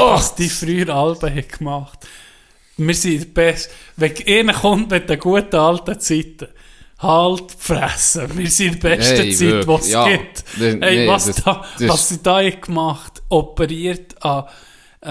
Oh. 0.00 0.12
was 0.14 0.34
die 0.34 0.48
früher 0.48 0.88
Alben 0.94 1.30
haben 1.30 1.48
gemacht 1.48 1.98
Wir 2.76 2.94
sind 2.94 3.34
Best. 3.34 3.70
Wenn 3.96 4.14
einer 4.26 4.54
kommt 4.54 4.90
mit 4.90 5.08
den 5.10 5.18
guten 5.18 5.56
alten 5.56 5.98
Zeiten, 6.00 6.48
halt 6.98 7.50
fressen. 7.58 8.36
Wir 8.38 8.50
sind 8.50 8.74
die 8.76 8.78
beste 8.78 9.22
Hey, 9.22 9.34
Zeit, 9.34 9.66
die 9.66 9.72
es 9.72 9.90
ja. 9.90 10.08
gibt. 10.08 10.38
Das- 10.44 10.60
Hey, 10.60 10.74
nee, 10.76 11.08
was, 11.08 11.26
das- 11.26 11.36
da, 11.36 11.64
das- 11.78 11.88
was 11.88 12.08
sie 12.08 12.22
da 12.22 12.48
gemacht 12.50 13.22
operiert 13.28 14.22
an 14.24 14.44
äh, 15.02 15.06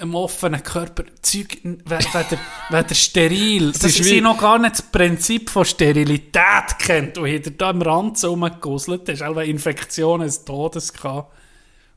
einem 0.00 0.16
offenen 0.16 0.60
Körper, 0.64 1.04
Zeug, 1.22 1.58
weder, 1.62 2.00
weder 2.70 2.94
steril. 2.94 3.70
Das 3.70 3.84
ist 3.84 4.00
ist 4.00 4.06
sie 4.08 4.20
noch 4.20 4.38
gar 4.40 4.58
nicht 4.58 4.72
das 4.72 4.82
Prinzip 4.82 5.48
von 5.50 5.64
Sterilität 5.64 6.76
kennt. 6.80 7.18
Und 7.18 7.26
hinter 7.26 7.52
da 7.52 7.70
im 7.70 7.80
Rand 7.82 8.18
so 8.18 8.30
rumgeguselt 8.30 9.08
hast, 9.08 9.22
auch 9.22 9.36
Infektionen 9.36 10.26
des 10.26 10.44
Todes 10.44 10.92
gehabt. 10.92 11.32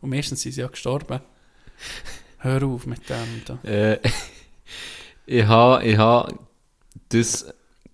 Und 0.01 0.11
meistens 0.11 0.41
sind 0.41 0.51
sie 0.51 0.61
ja 0.61 0.67
gestorben. 0.67 1.19
Hör 2.37 2.63
auf 2.63 2.85
mit 2.85 3.09
dem 3.09 3.41
da. 3.45 3.57
Äh, 3.67 3.99
ich 5.25 5.43
habe 5.45 5.83
ich 5.83 5.97
ha 5.97 6.27
das 7.09 7.45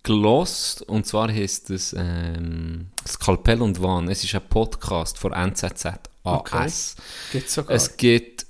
gelost 0.08 0.82
und 0.84 1.06
zwar 1.06 1.32
heisst 1.32 1.70
das 1.70 1.96
ähm, 1.98 2.88
Skalpell 3.08 3.62
und 3.62 3.82
Wahn. 3.82 4.10
Es 4.10 4.24
ist 4.24 4.34
ein 4.36 4.42
Podcast 4.50 5.18
von 5.18 5.34
NZZ 5.34 5.86
AS. 6.24 6.96
Okay. 7.34 7.44
Es 7.68 7.98
gibt 7.98 8.46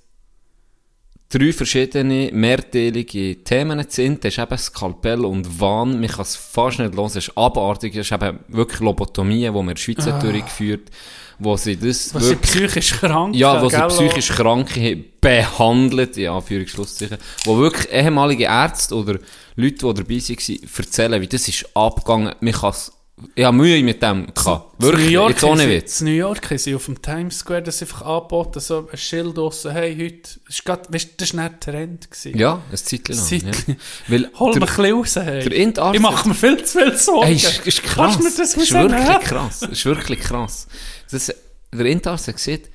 drei 1.30 1.52
verschiedene 1.52 2.30
mehrteilige 2.32 3.44
Themen. 3.44 3.80
Das 3.80 4.00
eine 4.00 4.16
ist 4.16 4.38
eben 4.38 4.58
Skalpell 4.58 5.26
und 5.26 5.60
Wahn. 5.60 6.00
Man 6.00 6.10
kann 6.10 6.22
es 6.22 6.36
fast 6.36 6.80
nicht 6.80 6.96
hören. 6.96 7.06
Es 7.06 7.16
ist 7.16 7.38
abartig. 7.38 7.96
Es 7.96 8.08
ist 8.08 8.14
eben 8.14 8.40
wirklich 8.48 8.80
Lobotomie, 8.80 9.42
die 9.42 9.52
man 9.52 9.62
in 9.62 9.68
der 9.68 9.76
Schweiz 9.78 10.06
hat 10.06 10.24
durchgeführt 10.24 10.92
wo 11.40 11.56
sie 11.56 11.78
das 11.78 12.14
was 12.14 12.24
sie 12.24 12.30
wirklich... 12.32 12.52
psychisch 12.52 13.00
krank 13.00 13.36
Ja, 13.36 13.62
wo 13.62 13.70
sie 13.70 13.88
psychisch 13.88 14.38
haben 14.40 15.06
behandelt, 15.22 16.18
in 16.18 16.30
Anführungsschlusszeichen, 16.30 17.18
wo 17.46 17.58
wirklich 17.58 17.92
ehemalige 17.92 18.46
Ärzte 18.46 18.96
oder 18.96 19.20
Leute, 19.60 19.76
die 19.76 19.94
dabei 19.94 20.16
waren, 20.16 20.70
erzählen, 20.78 21.22
wie 21.22 21.28
das 21.28 21.48
ist 21.48 21.66
abgegangen. 21.76 22.34
Man 22.40 22.54
kann's, 22.54 22.92
ich 23.34 23.44
habe 23.44 23.58
Mühe 23.58 23.82
mit 23.82 24.04
dem 24.04 24.28
gehabt. 24.32 24.80
Wirklich, 24.80 25.06
New 25.08 25.12
York 25.12 25.30
jetzt 25.32 25.44
ohne 25.44 25.68
Witz. 25.68 26.02
In 26.02 26.06
New 26.08 26.14
York 26.14 26.48
haben 26.52 26.58
sie 26.60 26.76
auf 26.76 26.86
dem 26.86 27.02
Times 27.02 27.40
Square 27.40 27.64
das 27.64 27.82
einfach 27.82 28.04
angeboten, 28.04 28.60
so 28.60 28.88
ein 28.92 28.96
Schild 28.98 29.36
draussen, 29.36 29.72
hey, 29.72 29.96
heute, 29.98 30.30
das 30.46 30.56
ist 30.56 30.64
grad, 30.64 30.94
weißt, 30.94 31.10
du, 31.10 31.14
das 31.18 31.36
war 31.36 31.60
Trend. 31.60 32.12
Gewesen. 32.12 32.38
Ja, 32.38 32.62
ein 32.70 32.78
Zeitchen 32.78 33.16
lang. 33.16 33.26
Zeitchen. 33.26 33.54
Ja. 33.68 33.76
Weil 34.08 34.32
Hol 34.38 34.52
der- 34.54 34.62
mich 34.62 34.70
ein 34.70 34.76
bisschen 34.76 34.96
raus, 34.96 35.16
hey. 35.16 35.94
Ich 35.96 36.00
mache 36.00 36.28
mir 36.30 36.36
viel 36.36 36.64
zu 36.64 36.78
viel 36.80 36.96
Sorgen. 36.96 37.28
Ey, 37.28 37.36
ist, 37.36 37.66
ist 37.66 37.82
krass. 37.84 38.18
Kannst 38.22 38.38
du 38.38 38.42
das 38.44 38.54
ist 38.54 38.72
wirklich 38.74 39.20
krass. 39.24 39.62
Ist 39.64 39.86
wirklich 39.86 40.20
krass. 40.20 40.68
Das, 41.10 41.34
der 41.74 41.86
Intarzt 41.88 42.28
hat 42.28 42.36
gesagt, 42.36 42.70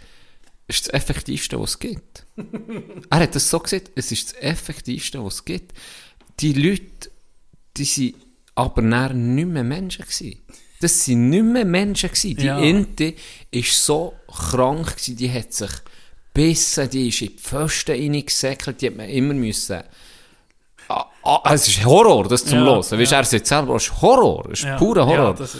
es 0.66 0.76
ist 0.78 0.88
das 0.88 0.94
Effektivste, 0.94 1.60
was 1.60 1.70
es 1.70 1.78
gibt. 1.78 2.24
er 3.10 3.18
hat 3.20 3.34
das 3.34 3.48
so 3.48 3.60
gesagt, 3.60 3.90
es 3.94 4.10
ist 4.10 4.32
das 4.32 4.42
Effektivste, 4.42 5.22
was 5.24 5.34
es 5.34 5.44
gibt. 5.44 5.72
Die 6.42 6.52
Leute, 6.52 7.10
die 7.76 7.84
sind 7.84 8.14
aber 8.54 8.82
nachher 8.82 9.14
nicht 9.14 9.46
mehr 9.48 9.64
Menschen 9.64 10.04
gewesen. 10.04 10.38
Das 10.80 11.04
sind 11.04 11.30
nicht 11.30 11.44
mehr 11.44 11.64
Menschen 11.64 12.10
gewesen. 12.10 12.36
Die 12.36 12.44
Ja. 12.46 12.58
Ente 12.60 13.14
ist 13.50 13.84
so 13.86 14.14
krank 14.28 14.96
gewesen, 14.96 15.16
die 15.16 15.30
hat 15.32 15.52
sich 15.52 15.70
bissen, 16.34 16.90
die 16.90 17.08
ist 17.08 17.22
in 17.22 17.28
die 17.28 17.34
Pfosten 17.38 17.92
reingesäckelt, 17.92 18.80
die 18.80 18.88
hat 18.88 18.96
man 18.96 19.08
immer 19.08 19.34
müssen 19.34 19.82
Ah, 20.88 21.06
ah, 21.22 21.54
es 21.54 21.68
ist 21.68 21.84
Horror, 21.84 22.26
das 22.28 22.44
zum 22.44 22.58
Ja, 22.58 22.64
Hören. 22.64 22.78
Weißt 23.00 23.12
ja. 23.12 23.18
er 23.18 23.24
sagt 23.24 23.46
selber, 23.46 23.76
es 23.76 23.84
ist 23.84 24.02
Horror, 24.02 24.46
es 24.50 24.58
ist 24.58 24.64
Ja, 24.64 24.76
purer 24.76 25.06
Horror. 25.06 25.36
ja, 25.38 25.44
ist- 25.44 25.56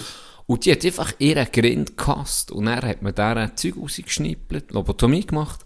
Und 0.46 0.64
die 0.66 0.72
hat 0.72 0.84
einfach 0.84 1.12
ihren 1.18 1.46
Grind 1.50 1.96
gehasst. 1.96 2.50
Und 2.50 2.66
dann 2.66 2.82
hat 2.82 3.00
man 3.00 3.14
deren 3.14 3.56
Zeug 3.56 3.76
rausgeschnippelt, 3.78 4.72
Lobotomie 4.72 5.24
gemacht. 5.24 5.60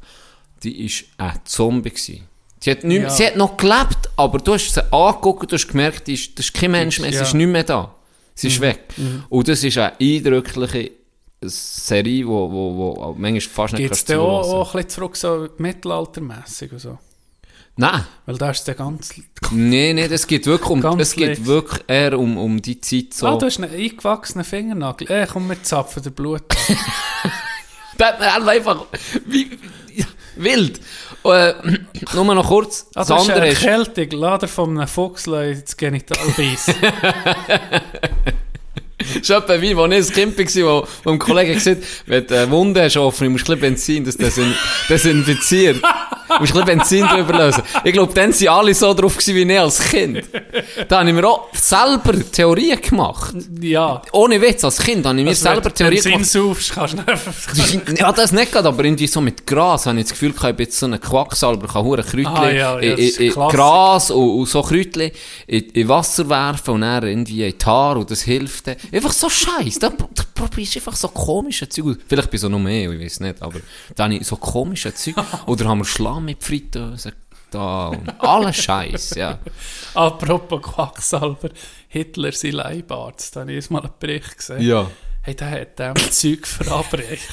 Die 0.62 0.88
war 1.18 1.26
ein 1.28 1.40
Zombie. 1.44 1.90
Gewesen. 1.90 2.28
Sie 2.60 2.70
hat, 2.70 2.84
nicht, 2.84 3.02
Ja. 3.02 3.10
sie 3.10 3.26
hat 3.26 3.36
noch 3.36 3.56
gelebt, 3.56 4.08
aber 4.16 4.38
du 4.38 4.54
hast 4.54 4.72
sie 4.72 4.92
angeguckt, 4.92 5.50
du 5.52 5.56
hast 5.56 5.68
gemerkt, 5.68 6.08
das 6.08 6.28
ist 6.36 6.54
kein 6.54 6.70
Mensch 6.70 6.98
mehr, 7.00 7.10
sie 7.10 7.16
Ja. 7.16 7.20
Mhm. 7.22 7.26
ist 7.26 7.34
nicht 7.34 7.46
mehr 7.48 7.64
da. 7.64 7.94
Sie 8.34 8.48
ist 8.48 8.60
weg. 8.60 8.80
Und 9.28 9.48
das 9.48 9.62
ist 9.64 9.78
eine 9.78 9.92
eindrückliche 10.00 10.90
Serie, 11.42 12.26
wo, 12.26 12.50
wo, 12.50 12.76
wo 12.76 13.14
manchmal 13.18 13.40
fast 13.40 13.74
nicht 13.74 13.82
Geht 13.82 13.92
es 13.92 14.04
kannst 14.04 14.18
auch, 14.20 14.52
auch 14.52 14.74
ein 14.74 14.76
bisschen 14.78 14.88
zurück, 14.90 15.16
so 15.16 15.48
mittelaltermässig 15.58 16.72
und 16.72 16.78
so? 16.78 16.98
Nein. 17.78 18.04
Weil 18.24 18.38
da 18.38 18.50
ist 18.50 18.64
der 18.66 18.74
ganz... 18.74 19.14
Nee, 19.50 19.92
nee, 19.92 20.04
es 20.06 20.26
geht 20.26 20.46
wirklich 20.46 20.70
um, 20.70 20.98
es 20.98 21.12
geht 21.14 21.40
eher 21.88 22.18
um, 22.18 22.38
um 22.38 22.60
die 22.62 22.80
Zeit 22.80 23.12
so. 23.12 23.26
Ah, 23.26 23.36
du 23.36 23.46
hast 23.46 23.58
einen 23.60 23.70
eingewachsenen 23.70 24.44
Fingernagel. 24.46 25.10
Äh, 25.10 25.26
komm, 25.30 25.48
wir 25.48 25.62
zapfen 25.62 26.02
der 26.02 26.10
Blut. 26.10 26.42
Da 27.98 28.08
hat 28.08 28.20
man 28.20 28.48
einfach, 28.50 28.84
wie- 29.26 29.58
wild. 30.36 30.80
Äh, 31.24 31.54
nur 32.14 32.34
noch 32.34 32.48
kurz, 32.48 32.86
Ah, 32.94 33.00
das 33.00 33.08
das 33.08 33.22
ist 33.22 33.28
andere 33.28 33.44
eine 33.44 33.52
ist, 33.52 33.62
Erkältung. 33.64 34.20
Lader 34.20 34.48
von 34.48 34.78
einem 34.78 34.88
Fuchs 34.88 35.26
ins 35.26 35.76
Genital 35.76 36.18
beißen. 36.36 36.74
ist 39.14 39.30
etwa 39.30 39.60
wie, 39.60 39.74
als 39.74 39.92
ich 39.92 39.96
als 39.96 40.12
Kind 40.12 40.38
war, 40.38 40.82
wo, 40.82 40.88
wo 41.04 41.10
ein 41.10 41.18
Kollege 41.18 41.54
gesagt 41.54 41.82
hat, 41.82 41.86
wenn 42.06 42.26
du 42.26 42.38
eine 42.38 42.50
Wunde 42.50 42.82
hast 42.82 42.96
offen, 42.96 43.30
musst 43.32 43.48
du 43.48 43.52
ein 43.52 43.58
bisschen 43.60 43.74
Benzin, 43.74 44.04
das 44.04 44.16
desin 44.16 44.54
desinfiziert. 44.88 45.82
Du 46.28 46.40
musst 46.40 46.56
ein 46.56 46.64
Benzin 46.64 47.06
drüber 47.06 47.32
lösen. 47.38 47.62
Ich 47.84 47.92
glaube, 47.92 48.12
dann 48.14 48.32
waren 48.32 48.48
alle 48.48 48.74
so 48.74 48.92
drauf 48.94 49.16
gewesen 49.16 49.34
wie 49.34 49.52
ich 49.52 49.60
als 49.60 49.78
Kind. 49.80 50.24
Da 50.88 50.98
habe 51.00 51.08
ich 51.08 51.14
mir 51.14 51.26
auch 51.28 51.48
selber 51.54 52.14
Theorien 52.32 52.80
gemacht. 52.80 53.34
ja. 53.60 54.02
Ohne 54.12 54.40
Witz, 54.40 54.64
als 54.64 54.78
Kind 54.78 55.06
habe 55.06 55.18
ich 55.18 55.24
mir 55.24 55.30
Also, 55.30 55.42
selber 55.42 55.64
wenn 55.64 55.70
du 55.70 55.74
Theorien 55.74 56.02
Benzin 56.02 56.12
gemacht. 56.12 56.30
saufst, 56.30 56.72
kannst 56.72 56.94
du 56.94 57.76
nicht... 57.78 57.98
Ja, 58.00 58.12
das 58.12 58.32
nicht 58.32 58.52
gerade, 58.52 58.68
aber 58.68 58.84
irgendwie 58.84 59.06
so 59.06 59.20
mit 59.20 59.46
Gras 59.46 59.86
habe 59.86 59.98
ich 59.98 60.04
das 60.04 60.12
Gefühl, 60.12 60.34
ich 60.36 60.42
habe 60.42 60.62
jetzt 60.62 60.78
so 60.78 60.86
einen 60.86 61.00
Quacksalber, 61.00 61.66
kann 61.68 61.84
hure 61.84 62.02
Kräutchen, 62.02 62.26
Ah, 62.26 62.50
ja, 62.50 62.80
ja, 62.80 62.94
in, 62.94 62.98
in. 62.98 63.32
Gras 63.32 64.10
und, 64.10 64.28
und 64.40 64.48
so 64.48 64.62
Kräutchen 64.62 65.10
in, 65.46 65.60
in 65.70 65.88
Wasser 65.88 66.28
werfen 66.28 66.74
und 66.74 66.80
dann 66.82 67.04
irgendwie 67.04 67.44
in 67.46 67.54
die 67.58 67.64
Haare 67.64 68.00
und 68.00 68.10
das 68.10 68.22
hilft 68.22 68.66
dann. 68.66 68.76
Einfach 68.92 69.12
so 69.12 69.28
Scheiß. 69.28 69.78
Da, 69.78 69.90
da 69.90 70.22
probierst 70.34 70.74
du 70.74 70.78
einfach 70.80 70.96
so 70.96 71.08
komische 71.08 71.68
Zeug. 71.68 71.98
Vielleicht 72.08 72.30
bin 72.30 72.36
ich 72.36 72.40
so 72.42 72.48
noch 72.48 72.58
mehr, 72.58 72.90
ich 72.90 73.00
weiß 73.00 73.20
nicht, 73.20 73.40
aber 73.42 73.60
da 73.94 74.04
habe 74.04 74.14
ich 74.14 74.26
so 74.26 74.36
komische 74.36 74.92
Zeug. 74.94 75.14
Oder 75.46 75.66
haben 75.66 75.78
wir 75.78 75.84
Schlamm 76.16 76.24
mit 76.24 76.42
Fritteuse 76.42 77.12
da 77.50 77.88
und 77.88 78.08
alles 78.20 78.56
Scheiß, 78.56 79.14
ja. 79.16 79.38
Apropos 79.94 80.62
Quacksalber, 80.62 81.50
Hitler 81.88 82.32
sein 82.32 82.52
Leibarzt, 82.52 83.36
da 83.36 83.40
habe 83.40 83.50
ich 83.52 83.56
jetzt 83.56 83.70
mal 83.70 83.82
einen 83.82 83.92
Bericht 84.00 84.38
gesehen. 84.38 84.62
Ja. 84.62 84.90
Hey, 85.22 85.34
der 85.34 85.50
hat 85.50 85.78
dem 85.78 85.96
Zeug 86.12 86.46
verabreicht. 86.46 87.28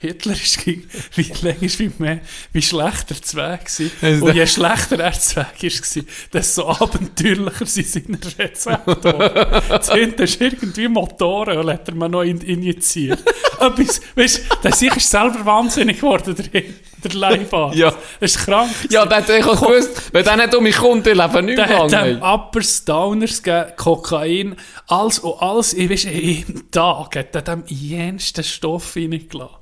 Hitler 0.00 0.32
ist 0.32 0.62
gegen- 0.64 0.88
wie 1.14 1.22
länger 1.42 1.60
wie 1.78 1.90
mehr, 1.98 2.20
wie 2.52 2.62
schlechter 2.62 3.14
Zweig 3.22 3.64
gewesen. 3.64 3.90
Also 4.02 4.24
Und 4.26 4.34
je 4.34 4.46
schlechter 4.46 4.98
er 5.00 5.12
Zweig 5.12 5.62
ist, 5.62 5.96
war, 5.96 6.02
desto 6.32 6.68
abenteuerlicher 6.68 7.66
sind 7.66 7.88
seine 7.88 8.18
Rezepte. 8.38 9.62
Das 9.68 9.90
hinten 9.92 10.22
ist 10.22 10.40
irgendwie 10.40 10.88
Motoren 10.88 11.58
und 11.58 11.70
hat 11.70 11.88
er 11.88 11.94
mir 11.94 12.08
noch 12.08 12.22
in, 12.22 12.40
injiziert. 12.40 13.22
Etwas, 13.60 14.00
weißt 14.16 14.38
du, 14.50 14.56
der 14.64 14.72
sich 14.74 14.94
ist 14.96 15.08
selber 15.10 15.44
wahnsinnig 15.46 15.96
geworden, 16.00 16.34
der, 16.34 16.62
der 17.04 17.14
Leibarzt. 17.14 17.76
Ja. 17.76 17.92
Das 18.20 18.34
ist 18.34 18.44
krank. 18.44 18.70
Ja, 18.90 19.06
der 19.06 19.18
hat 19.18 19.30
eigentlich 19.30 19.60
gewusst, 19.60 20.12
wenn 20.12 20.24
der 20.24 20.36
nicht 20.36 20.54
um 20.54 20.62
mich 20.62 20.76
kommt, 20.76 21.06
ich 21.06 21.14
lebe 21.14 21.42
nicht 21.42 21.58
Der 21.58 21.66
mehr 21.66 21.78
hat 21.78 21.92
dem 21.92 22.20
lang. 22.20 22.34
Uppers, 22.40 22.84
Downers 22.84 23.42
gegeben, 23.42 23.72
Kokain, 23.76 24.56
alles 24.86 25.18
und 25.20 25.40
alles, 25.42 25.74
ich 25.74 25.90
weiß, 25.90 26.04
jeden 26.04 26.70
Tag 26.70 27.16
hat 27.16 27.34
er 27.34 27.42
dem 27.42 27.64
jensten 27.66 28.44
Stoff 28.44 28.96
reingelassen. 28.96 29.56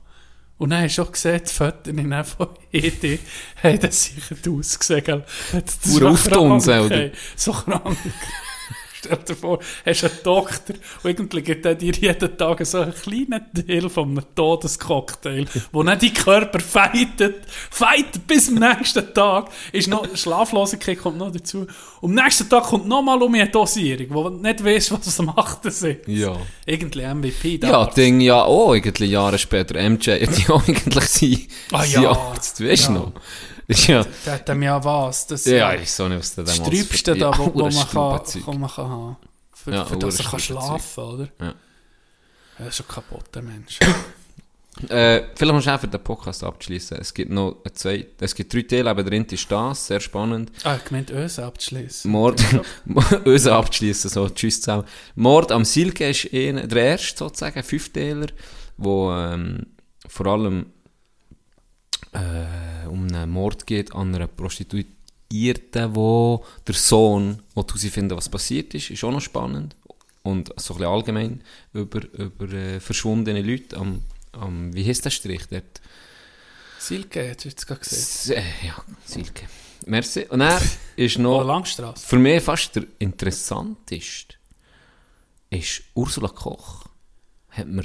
Und 0.59 0.71
dann 0.71 0.83
hast 0.83 0.97
du 0.97 1.03
auch 1.03 1.13
gesehen, 1.13 1.43
die 1.47 1.53
Fotos 1.53 1.87
in 1.87 2.11
der 2.11 2.25
von 2.25 2.49
Edi 2.73 3.19
haben 3.63 3.79
das 3.79 4.05
sicher 4.05 4.37
ausgesehen. 4.51 5.23
so 5.85 6.09
auftunsen, 6.09 6.81
oder? 6.81 7.11
So 7.37 7.53
krank. 7.53 7.99
Stell 8.99 9.17
dir 9.19 9.35
vor, 9.37 9.59
hast 9.85 10.05
einen 10.05 10.13
Doktor 10.25 10.75
und 11.03 11.11
irgendwie 11.11 11.43
gibt 11.43 11.67
er 11.67 11.75
dir 11.75 11.93
jeden 11.93 12.37
Tag 12.39 12.65
so 12.67 12.81
einen 12.81 12.95
kleinen 12.95 13.45
Teil 13.67 13.89
von 13.89 14.11
einem 14.11 14.25
Todescocktail, 14.35 15.47
wo 15.73 15.83
dann 15.83 15.99
dein 15.99 16.13
Körper 16.15 16.61
fightet, 16.61 17.45
fightet 17.71 18.27
bis 18.27 18.47
zum 18.47 18.57
nächsten 18.57 19.13
Tag. 19.15 19.51
Ist 19.73 19.89
noch, 19.89 20.07
Schlaflosigkeit 20.17 20.99
kommt 20.99 21.19
noch 21.19 21.31
dazu. 21.33 21.67
Und 22.01 22.19
am 22.19 22.25
nächsten 22.25 22.49
Tag 22.49 22.65
kommt 22.65 22.87
nochmal 22.89 23.21
um 23.23 23.35
eine 23.35 23.49
Dosierung, 23.49 24.07
wo 24.11 24.29
du 24.29 24.37
nicht 24.37 24.65
weißt, 24.65 24.93
was 24.93 25.07
es 25.07 25.19
macht. 25.21 25.61
Ja. 26.07 26.37
Irgendwie 26.65 27.03
MVP 27.07 27.59
da. 27.59 27.69
Ja, 27.69 27.87
Ding 27.87 28.21
ja 28.21 28.43
auch 28.43 28.75
irgendwie 28.75 29.05
Jahre 29.07 29.39
später. 29.39 29.75
MJ 29.79 30.11
hat 30.23 30.39
ja 30.39 30.51
auch 30.55 30.67
eigentlich 30.67 31.05
sein, 31.05 31.47
Ah, 31.73 31.85
ja. 31.85 32.11
Arzt, 32.11 32.65
weißt 32.65 32.89
du 32.89 32.93
Ja. 32.93 32.99
noch? 32.99 33.13
Ja, 33.89 34.05
Der 34.25 34.35
hat 34.35 34.49
dem 34.49 34.63
ja 34.63 34.83
was. 34.83 35.27
Das 35.27 35.45
ja, 35.45 35.75
ich 35.75 35.91
so 35.91 36.09
nicht, 36.09 36.19
was 36.19 36.35
der 36.37 36.45
das 36.45 36.57
Sträubste 36.57 37.17
da, 37.17 37.31
ja, 37.31 37.39
wo, 37.39 37.53
wo, 37.53 37.69
man 37.69 37.89
kann, 37.89 38.21
wo 38.45 38.53
man 38.53 38.71
kann 38.71 38.89
haben. 38.89 39.17
Für, 39.53 39.73
Ja, 39.73 39.85
für 39.85 39.97
das 39.97 40.21
er 40.21 40.27
kann 40.27 40.39
schlafen, 40.41 41.05
oder? 41.05 41.29
Ja. 41.41 41.55
Das 42.59 42.69
ist 42.69 42.77
schon 42.77 42.89
kaputt, 42.89 43.25
der 43.35 43.43
Mensch. 43.43 43.79
Äh, 44.91 45.29
vielleicht 45.35 45.55
musst 45.55 45.67
du 45.67 45.73
einfach 45.73 45.89
den 45.89 46.05
Podcast 46.05 46.45
abschließen. 46.45 46.99
Es 46.99 47.15
gibt 47.15 47.31
noch 47.31 47.63
zwei, 47.73 48.09
es 48.21 48.35
gibt 48.35 48.53
drei 48.53 48.61
Teile, 48.61 48.91
aber 48.91 49.05
drin 49.05 49.25
ist 49.25 49.51
das, 49.51 49.87
sehr 49.87 50.01
spannend. 50.01 50.53
ah, 50.65 50.77
ich 50.85 50.91
meinte 50.91 51.15
Öse 51.15 51.47
abzuschließen. 51.47 52.11
Mord, 52.11 52.45
uns 53.25 53.47
abschließen, 53.47 54.11
so, 54.11 54.29
tschüss 54.29 54.61
zusammen. 54.61 54.85
Mord 55.15 55.51
am 55.51 55.65
Silke 55.65 56.11
ist 56.11 56.29
einer, 56.31 56.67
der 56.67 56.85
erste 56.85 57.17
sozusagen, 57.17 57.63
Fünfteiler, 57.63 58.27
wo 58.77 59.11
ähm, 59.13 59.65
vor 60.07 60.27
allem 60.27 60.67
äh, 62.17 62.87
um 62.89 63.07
einen 63.07 63.31
Mord 63.31 63.67
geht 63.67 63.95
an 63.95 64.15
einer 64.15 64.27
Prostituierten, 64.27 65.95
wo 65.95 66.45
der 66.67 66.75
Sohn, 66.75 67.43
wo 67.55 67.63
du 67.63 67.77
sie 67.77 67.91
finden, 67.91 68.17
was 68.17 68.29
passiert 68.29 68.75
ist, 68.75 68.91
ist 68.91 69.05
auch 69.05 69.13
noch 69.13 69.21
spannend. 69.21 69.77
Und 70.23 70.49
so 70.57 70.75
ein 70.75 70.79
bisschen 70.79 70.93
allgemein 70.93 71.43
über, 71.73 72.03
über 72.13 72.53
äh, 72.53 72.81
verschwundene 72.81 73.43
Leute 73.43 73.77
am, 73.77 74.03
am, 74.33 74.75
wie 74.75 74.85
heißt 74.85 75.05
der 75.05 75.11
Strich 75.11 75.47
dort? 75.49 75.81
Silke, 76.79 77.29
hast 77.31 77.45
du 77.45 77.49
jetzt 77.49 77.67
gerade 77.67 77.81
gesehen. 77.81 77.99
S 77.99 78.31
äh, 78.31 78.67
ja, 78.67 78.77
Silke. 79.05 79.47
Merci. 79.87 80.27
Und 80.29 80.41
er 80.41 80.61
ist 80.97 81.19
noch... 81.19 81.45
Langstrasse. 81.45 82.07
Für 82.07 82.19
mich 82.19 82.43
fast 82.43 82.75
der 82.75 82.85
interessanteste 82.99 84.37
ist 85.51 85.83
Ursula 85.95 86.29
Koch. 86.29 86.87
Hat 87.51 87.69
mir, 87.69 87.85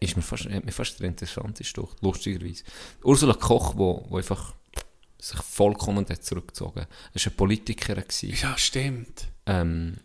ist 0.00 0.16
mir 0.16 0.22
fast, 0.22 0.44
hat 0.48 0.64
mir 0.64 0.72
fast 0.72 0.98
der 1.00 1.08
interessanteste, 1.08 1.80
doch, 1.80 1.94
lustigerweise. 2.00 2.64
Ursula 3.02 3.34
Koch, 3.34 3.74
wo, 3.76 4.04
wo 4.08 4.16
einfach 4.18 4.54
sich 5.20 5.40
vollkommen 5.40 6.06
zurückgezogen 6.20 6.82
hat. 6.82 6.88
Er 7.12 7.20
war 7.20 7.22
eine 7.26 7.34
Politikerin. 7.36 8.04
gewesen. 8.06 8.34
Ja, 8.40 8.56
stimmt. 8.56 9.26
Ähm, 9.46 9.96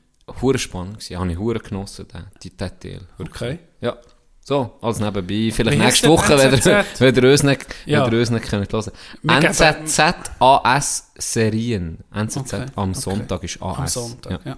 hure 0.42 0.58
spannend 0.58 1.00
gewesen. 1.00 1.20
Habe 1.20 1.32
ich 1.32 1.38
hure 1.38 1.60
genossen, 1.60 2.08
den, 2.08 2.26
die 2.42 2.50
Teil. 2.50 3.02
Okay. 3.20 3.60
Ja. 3.82 3.98
So, 4.46 4.78
alles 4.82 5.00
nebenbei. 5.00 5.52
Vielleicht 5.54 5.80
Wie 5.80 5.84
nächste? 5.84 6.10
Woche, 6.10 6.38
wenn 6.38 6.52
ihr, 6.52 6.54
NZZ? 6.76 7.00
wenn 7.00 7.16
ihr 7.16 7.32
uns 7.32 7.44
nicht, 7.44 7.66
Ja. 7.86 8.06
wenn 8.06 8.14
ihr 8.14 8.20
uns 8.20 8.30
nicht 8.30 8.46
könnt 8.46 8.74
hören. 8.74 8.92
Geben- 9.22 9.50
NZZAS 9.50 11.12
Serien. 11.18 12.00
NZZ 12.14 12.38
Okay, 12.54 12.66
am 12.76 12.90
okay. 12.92 13.00
Sonntag 13.00 13.44
ist 13.44 13.62
AS. 13.62 13.78
Am 13.78 13.88
Sonntag, 13.88 14.46
ja. 14.46 14.58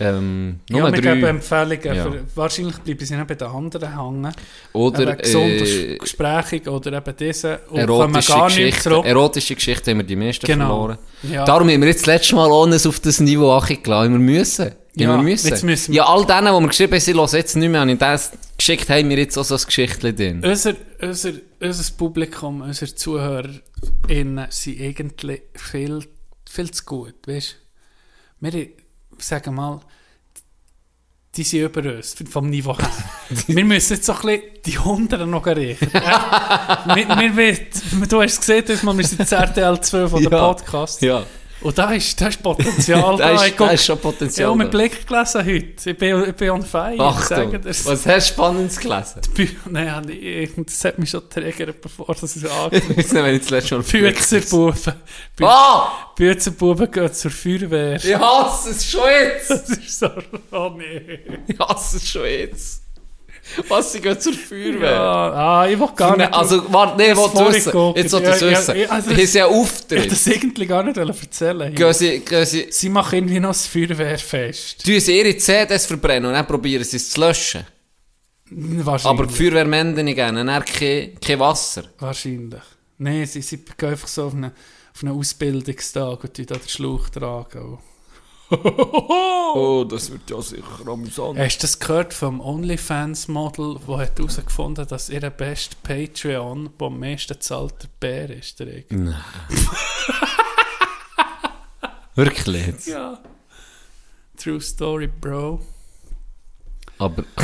Ähm, 0.00 0.60
Ja, 0.68 0.76
Nummer 0.76 0.92
wir 0.92 1.00
geben. 1.00 1.24
Empfehlungen. 1.24 1.80
Ja. 1.84 1.94
Für, 2.10 2.24
wahrscheinlich 2.34 2.76
bleiben 2.78 3.04
sie 3.06 3.16
nicht 3.16 3.26
bei 3.26 3.34
den 3.34 3.48
anderen 3.48 3.96
hängen. 3.96 4.32
Oder 4.72 5.02
eben 5.02 5.18
gesund 5.18 5.50
äh, 5.62 5.96
gesprächig 5.98 6.68
oder 6.68 6.92
eben 6.92 7.16
diese. 7.18 7.60
Und 7.70 7.78
erotische 7.78 8.32
gar 8.32 8.48
zurück. 8.50 9.04
Erotische 9.06 9.54
Geschichten 9.54 9.90
haben 9.90 9.98
wir 9.98 10.04
die 10.04 10.16
meisten 10.16 10.46
Genau. 10.46 10.66
verloren. 10.66 10.98
Ja. 11.22 11.44
Darum 11.44 11.68
haben 11.70 11.80
wir 11.80 11.88
jetzt 11.88 12.00
das 12.00 12.06
letzte 12.06 12.34
Mal 12.34 12.50
ohne 12.50 12.76
auf 12.76 13.00
das 13.00 13.20
Niveau 13.20 13.52
angelassen. 13.52 14.12
Wir 14.12 14.18
müssen. 14.18 14.72
Ja, 14.98 15.10
Ja, 15.10 15.16
wir 15.16 15.22
müssen. 15.22 15.48
jetzt 15.48 15.62
müssen 15.64 15.92
wir- 15.92 15.98
ja, 15.98 16.06
all 16.06 16.24
denen, 16.24 16.46
die 16.54 16.60
wir 16.62 16.68
geschrieben 16.68 16.92
haben, 16.94 17.00
sie 17.00 17.14
hören 17.14 17.28
jetzt 17.32 17.56
nicht 17.56 17.68
mehr 17.68 17.80
an. 17.82 17.88
In 17.90 17.98
das 17.98 18.32
geschickt 18.56 18.88
haben 18.88 19.08
wir 19.10 19.18
jetzt 19.18 19.36
auch 19.38 19.44
so 19.44 19.54
ein 19.56 19.60
Geschichtchen 19.66 20.16
drin. 20.16 20.42
Unser, 20.44 20.74
unser, 21.02 21.32
unser 21.60 21.92
Publikum, 21.98 22.62
unsere 22.62 22.94
ZuhörerInnen 22.94 24.46
sind 24.50 24.80
eigentlich 24.80 25.42
viel, 25.54 26.00
viel 26.48 26.70
zu 26.70 26.84
gut, 26.84 27.14
weißt 27.26 27.56
du? 28.40 28.46
Wir, 29.16 29.22
sagen 29.24 29.54
mal, 29.54 29.80
die 31.34 31.42
sind 31.42 31.60
über 31.60 31.96
uns, 31.96 32.16
vom 32.30 32.48
Niveau 32.48 32.76
her. 32.78 32.90
wir 33.46 33.64
müssen 33.64 33.94
jetzt 33.94 34.06
so 34.06 34.12
ein 34.14 34.20
bisschen 34.20 34.42
die 34.64 34.78
Hunderte 34.78 35.26
noch 35.26 35.46
erreichen. 35.46 35.90
wir, 35.92 37.08
wir, 37.08 37.36
wir, 37.36 38.06
du 38.08 38.22
hast 38.22 38.40
gesehen, 38.40 38.64
dass 38.66 38.82
wir 38.82 39.04
sind 39.04 39.30
RTL 39.30 39.80
2 39.80 40.08
von 40.08 40.22
Ja. 40.22 40.28
Podcast. 40.30 41.02
Ja. 41.02 41.24
Und 41.62 41.78
da 41.78 41.90
ist, 41.92 42.20
da 42.20 42.28
ist 42.28 42.42
Potenzial 42.42 43.16
Da 43.16 43.30
ist, 43.30 43.46
Ich 43.46 43.56
guck- 43.56 43.66
da 43.68 43.72
ist 43.72 43.84
schon 43.86 43.96
Ich 43.96 44.02
Potenzial. 44.02 44.48
habe 44.50 44.58
da. 44.58 44.64
mit 44.64 44.70
Blick 44.72 45.06
gelesen 45.06 45.44
heute. 45.46 45.90
Ich 45.90 45.96
bin, 45.98 46.24
ich 46.28 46.34
bin 46.34 46.50
on 46.50 46.62
fire. 46.62 46.94
ich 46.94 47.00
Achtung, 47.00 47.58
was 47.64 47.86
hast 48.06 48.06
du 48.06 48.20
Spannendes 48.34 48.78
gelesen? 48.78 49.20
Nein, 49.70 50.08
ich- 50.10 50.50
das 50.56 50.84
hat 50.84 50.98
mich 50.98 51.10
schon 51.10 51.28
triggert, 51.30 51.80
bevor 51.80 52.06
das 52.14 52.36
ist 52.36 52.44
angefangen 52.50 52.94
Jetzt 52.96 53.14
wenn 53.14 53.34
ich 53.34 53.40
das 53.40 53.50
letzte 53.50 53.74
Mal 53.76 53.82
Büzerbuben. 53.84 54.92
Bü 55.36 55.44
Ah! 55.44 55.92
Büzerbuben 56.14 56.90
gehen 56.90 57.12
zur 57.12 57.30
Feuerwehr. 57.30 57.96
Ich 57.96 58.14
hasse 58.14 58.70
es 58.70 58.90
schon 58.90 59.00
jetzt! 59.08 59.50
Das 59.50 59.68
ist 59.70 59.98
so, 59.98 60.10
oh 60.52 60.70
nee. 60.76 61.20
Ich 61.46 61.58
hasse 61.58 61.96
es 61.96 62.08
schon 62.08 62.24
jetzt! 62.24 62.82
Was, 63.68 63.92
sie 63.92 64.00
gehen 64.00 64.18
zur 64.20 64.32
Feuerwehr? 64.32 64.90
Ja, 64.90 65.32
ah, 65.32 65.68
ich 65.68 65.78
will 65.78 65.88
gar 65.94 66.16
nicht. 66.16 66.32
Also, 66.32 66.72
warte, 66.72 66.96
nee, 66.96 67.12
ich 67.12 67.16
will 67.16 67.54
wissen. 67.54 67.72
gucken. 67.72 68.02
Jetzt 68.02 68.10
sollte 68.10 68.30
ich 68.30 68.40
ja, 68.40 68.50
wissen. 68.50 68.76
ja, 68.76 68.88
also 68.88 69.10
ist 69.10 69.34
ja 69.34 69.46
ich 69.46 69.52
Auftritt. 69.52 69.98
wollte 69.98 70.08
das 70.10 70.26
irgendwie 70.26 70.66
gar 70.66 70.82
nicht 70.82 70.96
erzählen. 70.96 71.74
Gehen 71.74 71.92
sie, 71.94 72.20
gehen 72.20 72.46
sie, 72.46 72.66
Sie 72.70 72.88
machen 72.88 73.14
irgendwie 73.16 73.40
noch 73.40 73.50
das 73.50 73.66
Feuerwehrfest. 73.66 74.84
tun 74.84 75.00
sie 75.00 75.18
ihre 75.18 75.36
CDs 75.36 75.86
verbrennen 75.86 76.26
und 76.26 76.34
dann 76.34 76.46
probieren 76.46 76.84
sie 76.84 76.96
es 76.96 77.10
zu 77.10 77.20
löschen. 77.20 77.64
Wahrscheinlich. 78.50 79.06
Aber 79.20 79.26
die 79.26 79.34
Feuerwehrmänner 79.34 80.02
nicht 80.02 80.14
gerne, 80.16 80.44
dann 80.44 80.64
kein, 80.64 81.18
kein 81.20 81.38
Wasser. 81.40 81.84
Wahrscheinlich. 81.98 82.60
Nein, 82.98 83.26
sie, 83.26 83.42
sie 83.42 83.58
gehen 83.76 83.90
einfach 83.90 84.08
so 84.08 84.24
auf 84.26 84.34
einen, 84.34 84.52
auf 84.94 85.02
einen 85.02 85.18
Ausbildungstag 85.18 86.24
und 86.24 86.36
die 86.38 86.46
da 86.46 86.56
den 86.56 86.68
Schlauch 86.68 87.08
tragen. 87.08 87.78
Oh, 89.58 89.84
das 89.88 90.10
wird 90.10 90.28
ja 90.28 90.40
sicher 90.42 90.86
amüsant. 90.86 91.38
Hast 91.38 91.58
du 91.58 91.62
das 91.62 91.78
gehört 91.78 92.12
vom 92.12 92.40
OnlyFans-Model, 92.40 93.78
der 93.88 93.96
hat 93.96 94.18
herausgefunden 94.18 94.86
dass 94.86 95.08
ihr 95.08 95.30
bester 95.30 95.76
Patreon, 95.82 96.70
der 96.78 96.86
am 96.86 97.00
meisten 97.00 97.40
zahlt, 97.40 97.74
der 97.82 97.88
Bär 97.98 98.30
ist? 98.30 98.60
Der? 98.60 98.84
Nein. 98.90 99.16
Wirklich 102.14 102.66
jetzt? 102.66 102.86
Ja. 102.86 103.18
True 104.36 104.60
Story, 104.60 105.06
Bro. 105.06 105.60
Aber, 106.98 107.24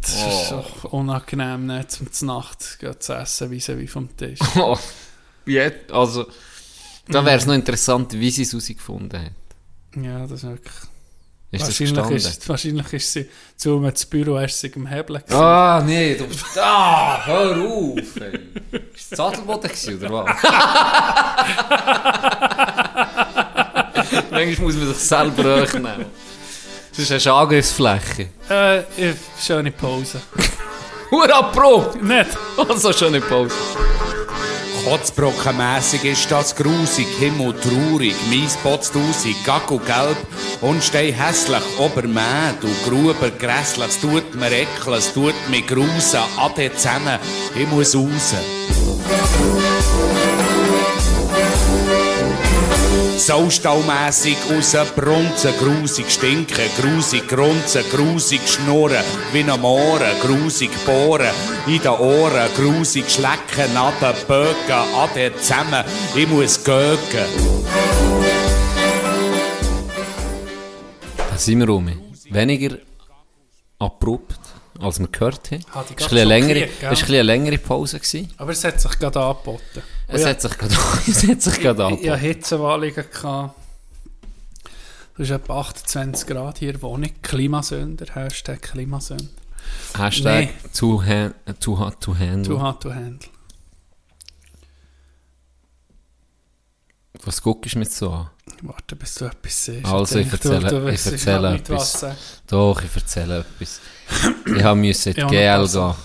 Das 0.00 0.10
ist 0.14 0.50
doch 0.50 0.84
unangenehm, 0.92 1.66
nicht 1.66 1.92
zum 1.92 2.08
Nacht 2.26 2.62
zu 2.62 3.12
essen, 3.14 3.50
wie 3.50 3.60
sie 3.60 3.78
wie 3.78 3.86
vom 3.86 4.14
Tisch. 4.16 4.38
oh, 4.56 4.78
jetzt, 5.46 5.90
also, 5.92 6.26
da 7.08 7.24
wäre 7.24 7.38
es 7.38 7.46
noch 7.46 7.54
interessant, 7.54 8.12
wie 8.12 8.30
sie 8.30 8.42
es 8.42 8.52
herausgefunden 8.52 9.26
hat. 9.26 9.32
Ja, 10.04 10.20
das 10.20 10.32
ist 10.32 10.44
wirklich... 10.44 10.74
Ist 11.50 11.62
das 11.66 11.80
wahrscheinlich, 11.80 12.16
ist, 12.26 12.48
wahrscheinlich 12.48 12.92
ist 12.92 13.10
sie 13.10 13.26
zu 13.56 13.82
ins 13.82 14.04
Büro 14.04 14.38
erst 14.38 14.62
im 14.64 14.86
Hebel 14.86 15.18
gewesen. 15.18 15.34
Ah, 15.34 15.82
nee, 15.84 16.14
du 16.14 16.26
Ah, 16.60 17.24
hör 17.24 17.56
auf, 17.56 18.20
ey. 18.20 18.38
Ist 18.94 19.18
das 19.18 19.18
gewesen, 19.58 19.96
oder 19.98 20.12
was? 20.12 20.30
Manchmal 24.30 24.66
muss 24.66 24.76
man 24.76 24.88
sich 24.88 24.96
selber. 24.98 25.66
Sonst 26.92 27.10
hast 27.10 27.24
du 27.26 27.30
eine 27.30 27.38
Angriffsfläche. 27.40 28.28
Äh, 28.50 28.82
schöne 29.40 29.70
Pause. 29.72 30.20
Hurra, 31.10 31.42
Pro! 31.44 31.94
Nicht? 32.02 32.36
Also, 32.58 32.92
schöne 32.92 33.22
Pause. 33.22 33.54
Kotzbrockenmässig 34.88 36.02
ist 36.04 36.30
das 36.30 36.56
grusig, 36.56 37.06
Himmel 37.18 37.52
traurig, 37.60 38.14
mies 38.30 38.56
Potztausig, 38.62 39.36
Gacko 39.44 39.76
gelb 39.76 40.16
und 40.62 40.82
stei 40.82 41.12
hässlich, 41.12 41.62
Obermäh, 41.78 42.54
du 42.58 42.68
Gruber 42.88 43.28
grässlich, 43.28 43.86
es 43.86 44.00
tut 44.00 44.34
mir 44.34 44.50
ekeln, 44.50 44.94
es 44.96 45.12
tut 45.12 45.34
mir 45.50 45.60
grusen, 45.60 46.20
ade 46.38 46.72
zusammen, 46.74 47.18
ich 47.54 47.68
muss 47.68 47.94
raus. 47.94 48.34
Saustallmässig 53.18 54.36
rausbrunzen, 54.48 55.52
grusig 55.58 56.08
stinken, 56.08 56.70
grusig 56.80 57.26
grunzen, 57.26 57.82
grusig 57.90 58.40
schnurren, 58.48 59.02
wie 59.32 59.42
am 59.50 59.60
Mohren, 59.60 60.20
grusig 60.22 60.70
bohren, 60.86 61.34
in 61.66 61.82
den 61.82 61.88
Ohren, 61.88 62.48
grusig 62.56 63.10
schlecken, 63.10 63.76
an 63.76 63.92
den 64.00 64.14
Bögen, 64.28 64.94
ade 64.94 65.32
zusammen, 65.36 65.84
ich 66.14 66.28
muss 66.28 66.62
gögen. 66.62 67.26
Da 71.30 71.36
sind 71.36 71.58
wir 71.58 71.66
rum. 71.66 71.90
Weniger 72.30 72.78
abrupt 73.80 74.38
als 74.80 75.00
wir 75.00 75.08
gehört 75.08 75.50
haben. 75.50 75.64
Hat 75.70 75.90
dich 75.90 75.96
Es 75.98 76.12
war 76.12 76.18
ein 76.20 76.30
ein 76.30 76.68
eine 76.82 77.22
längere 77.22 77.58
Pause. 77.58 77.98
Gewesen. 77.98 78.32
Aber 78.36 78.52
es 78.52 78.62
hat 78.62 78.80
sich 78.80 78.96
gerade 78.98 79.20
angeboten. 79.20 79.82
Es, 80.08 80.22
Ja. 80.22 80.28
hat 80.30 80.40
sich 80.40 80.56
gerade, 80.58 80.74
es 81.06 81.26
hat 81.28 81.42
sich 81.42 81.60
gerade 81.60 81.82
Ich 82.00 82.08
hatte 82.10 82.20
Hitzewallungen. 82.20 82.94
gehabt. 82.94 83.54
Es 85.14 85.20
ist 85.24 85.30
etwa 85.30 85.60
28 85.60 86.26
Grad 86.28 86.58
hier 86.58 86.80
Wohnung. 86.80 87.10
Klimasünder, 87.22 88.06
Hashtag 88.14 88.62
Klimasünder. 88.62 89.24
Hashtag 89.98 90.48
Nee. 90.62 90.68
too, 90.72 91.02
ha 91.04 91.30
too 91.60 91.78
hot 91.78 92.00
to 92.00 92.16
handle. 92.16 92.54
Too 92.54 92.60
hot 92.62 92.80
to 92.82 92.90
handle. 92.94 93.28
Was 97.24 97.42
guckst 97.42 97.74
du 97.74 97.78
mir 97.80 97.84
so 97.86 98.10
an? 98.10 98.30
Warte, 98.62 98.96
bis 98.96 99.14
du 99.14 99.24
etwas 99.26 99.64
siehst. 99.64 99.84
Also, 99.86 100.18
ich 100.20 100.28
denke, 100.30 100.48
du- 100.48 100.52
erzähle- 100.54 100.80
du 100.80 100.88
ich 100.88 101.06
erzähle 101.06 101.54
etwas. 101.56 102.06
Doch, 102.46 102.82
ich 102.82 102.94
erzähle 102.94 103.38
etwas. 103.40 103.80
Ich 104.46 104.62
müssen 104.74 105.08
in 105.10 105.14
die 105.14 105.20
GL 105.22 105.66
gehen. 105.66 105.76
auf. 105.80 105.96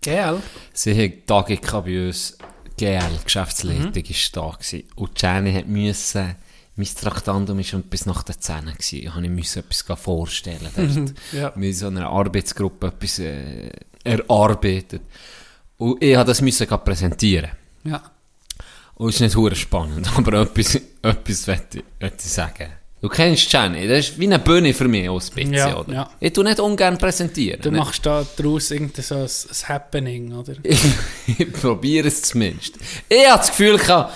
Gell? 0.00 0.42
Sie 0.72 0.94
haben 0.94 1.26
Tage 1.26 1.58
bei 1.82 2.08
uns. 2.08 2.35
GL, 2.76 3.18
Geschäftsleitung, 3.24 3.92
Mhm. 3.92 4.10
ist 4.10 4.36
da 4.36 4.50
gewesen. 4.50 4.84
Und 4.96 5.20
Jenny 5.20 5.52
hat 5.54 5.66
müssen, 5.66 6.36
mein 6.76 6.86
Traktandum 6.94 7.58
war 7.58 7.80
bis 7.80 8.06
nach 8.06 8.22
den 8.22 8.38
Zähnen 8.38 8.74
gewesen. 8.74 8.96
Ich 8.98 9.14
musste 9.14 9.28
müssen 9.30 9.58
etwas 9.60 10.00
vorstellen. 10.00 10.68
Dort. 10.76 11.14
Ja. 11.32 11.52
Mit 11.56 11.74
so 11.76 11.86
einer 11.86 12.08
Arbeitsgruppe 12.08 12.88
etwas 12.88 13.18
äh, 13.18 13.70
erarbeitet. 14.04 15.02
Und 15.78 16.02
ich 16.02 16.14
musste 16.14 16.24
das 16.26 16.40
müssen 16.42 16.66
präsentieren. 16.84 17.50
Ja. 17.84 18.02
Und 18.94 19.10
es 19.10 19.16
ist 19.16 19.20
nicht 19.22 19.36
hure 19.36 19.54
spannend, 19.56 20.08
aber 20.16 20.40
etwas, 20.42 20.74
etwas 21.02 21.46
möchte 21.46 21.78
ich, 21.78 21.84
möchte 22.00 22.18
ich 22.24 22.32
sagen. 22.32 22.72
Du 23.06 23.12
kennst 23.14 23.52
Jenny, 23.52 23.86
das 23.86 24.08
ist 24.08 24.18
wie 24.18 24.24
eine 24.24 24.40
Bühne 24.40 24.74
für 24.74 24.88
mich 24.88 25.08
auch 25.08 25.20
ein 25.22 25.28
bisschen, 25.32 25.52
Ja, 25.54 25.76
oder? 25.76 25.92
ja. 25.92 26.10
Ich 26.18 26.32
tue 26.32 26.42
nicht 26.42 26.58
ungern 26.58 26.98
präsentieren. 26.98 27.60
Du 27.62 27.70
Nicht- 27.70 27.78
machst 27.78 28.04
da 28.04 28.26
daraus 28.36 28.72
irgendein 28.72 29.04
so 29.04 29.14
ein, 29.14 29.20
ein 29.22 29.68
Happening, 29.68 30.32
oder? 30.32 30.54
ich, 30.64 30.80
ich 31.38 31.52
probiere 31.52 32.08
es 32.08 32.22
zumindest. 32.22 32.74
Ich 33.08 33.24
habe 33.28 33.38
das 33.38 33.50
Gefühl, 33.50 33.78
gehabt, 33.78 34.12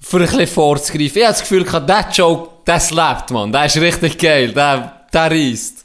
für 0.00 0.16
ein 0.16 0.22
bisschen 0.26 0.48
vorzugreifen, 0.48 1.18
ich 1.18 1.22
habe 1.22 1.32
das 1.34 1.40
Gefühl, 1.42 1.62
gehabt, 1.62 1.88
der 1.88 2.08
Joke, 2.12 2.50
der 2.66 2.80
lebt, 2.90 3.30
man. 3.30 3.52
Der 3.52 3.66
ist 3.66 3.76
richtig 3.76 4.18
geil, 4.18 4.52
der, 4.52 5.06
der 5.12 5.30
reisst. 5.30 5.83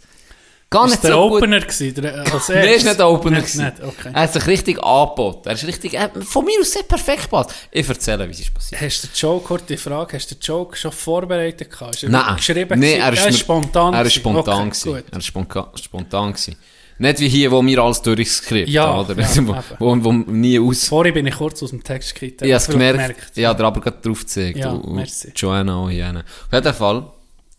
Gar 0.72 0.86
Ist 0.86 0.92
nicht 0.92 1.04
der 1.04 1.12
so 1.14 1.30
gut. 1.30 1.38
Opener 1.42 1.60
gewesen? 1.62 1.94
Der, 1.96 2.32
als 2.32 2.50
Nein, 2.50 2.68
ist 2.70 2.86
nicht 2.86 3.00
der 3.00 3.10
Opener. 3.10 3.38
Nicht, 3.40 3.54
gewesen. 3.54 3.66
nicht, 3.66 3.84
okay. 3.84 4.12
Er 4.14 4.22
hat 4.22 4.34
sich 4.34 4.46
richtig 4.46 4.84
angeboten. 4.84 5.48
Er 5.50 5.54
ist 5.56 5.66
richtig, 5.66 5.94
er, 5.96 6.12
von 6.22 6.46
mir 6.46 6.60
aus 6.62 6.72
sehr 6.72 6.84
perfekt 6.84 7.24
gepasst. 7.24 7.56
Ich 7.72 7.90
erzähle, 7.90 8.28
wie 8.28 8.32
es 8.34 8.40
ist 8.42 8.54
passiert. 8.54 8.80
Hast 8.80 9.04
du 9.04 9.08
den 9.08 9.16
Joke, 9.16 9.46
kurze 9.48 9.78
Frage, 9.78 10.16
hast 10.16 10.30
du 10.30 10.36
den 10.36 10.42
Joke 10.42 10.78
schon 10.78 10.92
vorbereitet 10.92 11.72
gehabt? 11.72 11.96
Ist 11.96 12.04
er 12.04 12.10
Nein, 12.10 12.36
geschrieben 12.36 12.80
gewesen? 12.80 13.02
er 13.02 13.14
ist, 13.14 13.20
er 13.24 13.30
ist 13.30 13.40
spontan 13.40 13.94
Er 13.96 14.02
ist 14.06 14.14
gewesen? 14.14 14.20
spontan. 14.22 14.60
Okay, 14.60 14.70
gewesen. 14.70 14.94
gut. 14.94 15.04
Er 15.12 15.18
ist 15.18 15.26
spontan, 15.26 15.66
spontan 15.82 16.34
gewesen. 16.34 16.56
Nicht 17.00 17.20
wie 17.22 17.30
hier, 17.30 17.52
wo 17.52 17.66
wir 17.66 17.80
alles 17.80 18.02
durchskript 18.04 18.70
Ja, 18.70 19.00
oder? 19.00 19.20
ja, 19.20 19.28
wo, 19.48 19.56
wo, 19.80 20.04
wo 20.04 20.12
nie 20.12 20.60
aus... 20.60 20.88
Vorhin 20.88 21.14
bin 21.16 21.26
ich 21.26 21.36
kurz 21.36 21.64
aus 21.64 21.72
dem 21.72 21.84
Text 21.84 22.14
gekriegt. 22.14 22.42
Ich 22.44 22.52
habe 22.52 22.58
es 22.58 22.68
gemerkt. 22.68 23.32
Ich 23.36 23.46
habe 23.46 23.58
dir 23.58 23.66
aber 23.66 23.82
gerade 23.82 23.98
drauf 24.04 24.20
gezeigt. 24.20 24.58
Ja, 24.58 24.70
und, 24.72 24.82
und 24.82 24.96
merci. 24.98 25.32
Joanna 25.36 25.78
auch 25.78 25.90
hier. 25.90 26.10
Auf 26.10 26.54
jeden 26.54 26.74
Fall. 26.76 27.08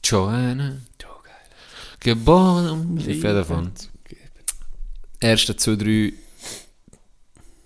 Joanna. 0.04 0.76
Geboren. 2.00 2.96
Auf 2.98 3.06
jeden 3.06 3.44
Fall. 3.44 3.70
Erste 5.20 5.54
zwei, 5.56 5.76
drei 5.76 6.12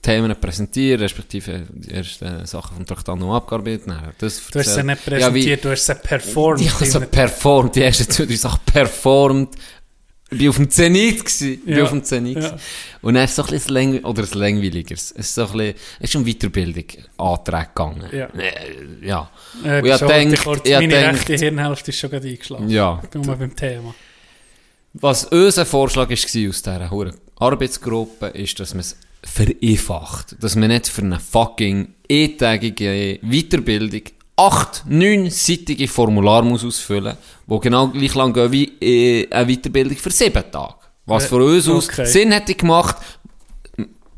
Themen 0.02 0.34
präsentieren, 0.38 1.00
respektive 1.00 1.66
die 1.72 1.90
ersten 1.92 2.44
Sachen 2.46 2.76
vom 2.76 2.84
Traktandum 2.86 3.30
abgearbeitet. 3.30 3.84
Dann 3.86 4.12
das 4.18 4.42
Du 4.50 4.58
hast 4.58 4.74
sie 4.74 4.82
nicht 4.82 5.06
Ja, 5.06 5.32
wie- 5.32 5.40
präsentiert, 5.40 5.64
du 5.64 5.70
hast 5.70 5.86
sie 5.86 5.94
performt. 5.94 6.60
Ich 6.60 6.74
habe 6.74 6.84
so 6.84 7.00
performt, 7.00 7.76
die 7.76 7.82
ersten 7.82 8.10
zwei, 8.10 8.26
drei 8.26 8.34
Sachen 8.36 8.60
performt. 8.66 9.54
Ich 10.30 10.40
war 10.42 10.48
auf 10.50 10.56
dem 10.56 10.68
Zenit. 10.68 11.20
Gewesen. 11.20 11.52
Ich 11.52 11.64
bin 11.64 11.76
Ja, 11.78 11.84
auf 11.84 11.90
dem 11.90 12.02
Zenit. 12.02 12.42
ja. 12.42 12.56
Und 13.02 13.14
dann 13.14 13.24
ist 13.24 13.36
so 13.36 13.44
ein 13.44 13.50
bisschen 13.50 13.72
läng 13.72 14.04
oder 14.04 14.24
ein 14.24 14.38
langweiligeres. 14.38 15.12
Es 15.12 15.26
ist 15.28 15.34
so 15.36 15.46
ein 15.46 15.52
bisschen, 15.52 15.74
es 16.00 16.10
ist 16.10 16.16
um 16.16 16.24
Weiterbildung 16.26 16.84
Anträge 17.18 17.66
gegangen. 17.68 18.04
Ja. 18.12 18.26
Äh, 18.26 19.06
ja. 19.06 19.30
Äh, 19.64 19.88
ich 19.88 19.96
schon, 19.98 20.08
denk- 20.08 20.42
kurz, 20.42 20.60
ich 20.64 20.72
meine 20.74 20.88
denk- 20.88 21.14
rechte 21.14 21.34
Hirnhälfte 21.36 21.90
ist 21.92 21.98
schon 22.00 22.10
gerade 22.10 22.28
eingeschlafen. 22.28 22.68
Ja. 22.68 23.00
Mal 23.24 23.36
beim 23.36 23.54
Thema. 23.54 23.94
Was 24.94 25.24
unser 25.24 25.66
Vorschlag 25.66 26.08
war 26.08 26.48
aus 26.48 26.62
dieser 26.62 26.90
Hure 26.90 27.14
Arbeitsgruppe, 27.36 28.26
ist, 28.28 28.58
dass 28.60 28.74
man 28.74 28.80
es 28.80 28.96
vereinfacht. 29.24 30.36
Dass 30.40 30.54
man 30.54 30.68
nicht 30.68 30.86
für 30.88 31.02
eine 31.02 31.18
fucking 31.18 31.94
eintägige 32.10 33.18
Weiterbildung 33.22 34.02
acht, 34.36 34.84
neunseitige 34.88 35.88
Formular 35.88 36.42
muss 36.42 36.64
ausfüllen 36.64 37.16
wo 37.46 37.58
genau 37.58 37.88
gleich 37.88 38.14
lang 38.14 38.32
gehen 38.32 38.52
wie 38.52 38.72
äh, 38.80 39.30
eine 39.30 39.54
Weiterbildung 39.54 39.96
für 39.96 40.10
sieben 40.10 40.50
Tage. 40.50 40.74
Was 41.06 41.24
Äh, 41.24 41.28
für 41.28 41.44
uns 41.44 41.68
aus 41.68 41.88
okay. 41.88 42.06
Sinn 42.06 42.32
hätte 42.32 42.54
gemacht, 42.54 42.96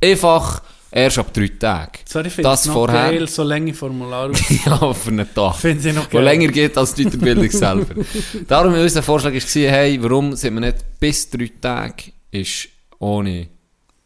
einfach 0.03 0.63
erst 0.97 1.19
ab 1.19 1.33
drei 1.33 1.49
Tagen. 1.49 1.93
Sorry, 2.07 2.29
ich 2.29 2.33
finde 2.35 2.49
das 2.51 2.65
noch 2.67 2.75
vorher. 2.75 3.11
geil, 3.11 3.29
so 3.29 3.43
lange 3.43 3.75
Formulare 3.75 4.33
ja, 4.67 4.93
für 4.95 5.11
einen 5.11 5.33
Tag. 5.35 5.57
Finde 5.57 5.89
ich 5.89 5.95
noch 5.95 6.07
Wo 6.07 6.17
geil. 6.17 6.25
länger 6.25 6.49
geht 6.49 6.77
als 6.79 6.95
die 6.95 7.05
Weiterbildung 7.05 7.51
selber. 7.51 7.95
Darum 8.49 8.73
war 8.73 8.81
unser 8.81 9.03
Vorschlag, 9.03 9.33
war, 9.35 9.71
hey, 9.71 10.03
warum 10.03 10.35
sind 10.35 10.55
wir 10.55 10.61
nicht 10.61 10.79
bis 10.99 11.29
drei 11.31 11.51
Tage 11.61 12.13
ist 12.31 12.69
ohne 12.99 13.49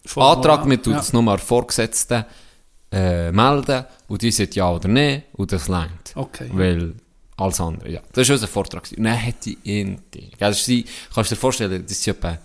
Formular. 0.05 0.37
Antrag, 0.37 0.69
wir 0.69 0.83
tun 0.83 0.93
Ja. 0.95 0.99
das 0.99 1.13
nur 1.13 1.39
Vorgesetzten 1.39 2.25
äh, 2.93 3.31
melden 3.31 3.85
und 4.09 4.21
die 4.23 4.31
sagt 4.33 4.57
ja 4.57 4.71
oder 4.71 4.89
nein 4.89 5.23
und 5.35 5.53
das 5.53 5.69
längt. 5.69 6.13
Okay. 6.17 6.49
Weil 6.53 6.95
alles 7.37 7.61
andere, 7.61 7.91
ja. 7.91 8.01
Das 8.13 8.29
war 8.29 8.35
unser 8.35 8.49
Vortrag. 8.49 8.89
Und 8.97 9.05
dann 9.05 9.19
gell, 10.11 10.29
das 10.39 10.59
ist 10.59 10.67
die, 10.67 10.85
kannst 11.15 11.31
du 11.31 11.35
dir 11.35 11.41
vorstellen, 11.41 11.85
das 11.87 12.03
sind 12.03 12.17
etwa 12.17 12.37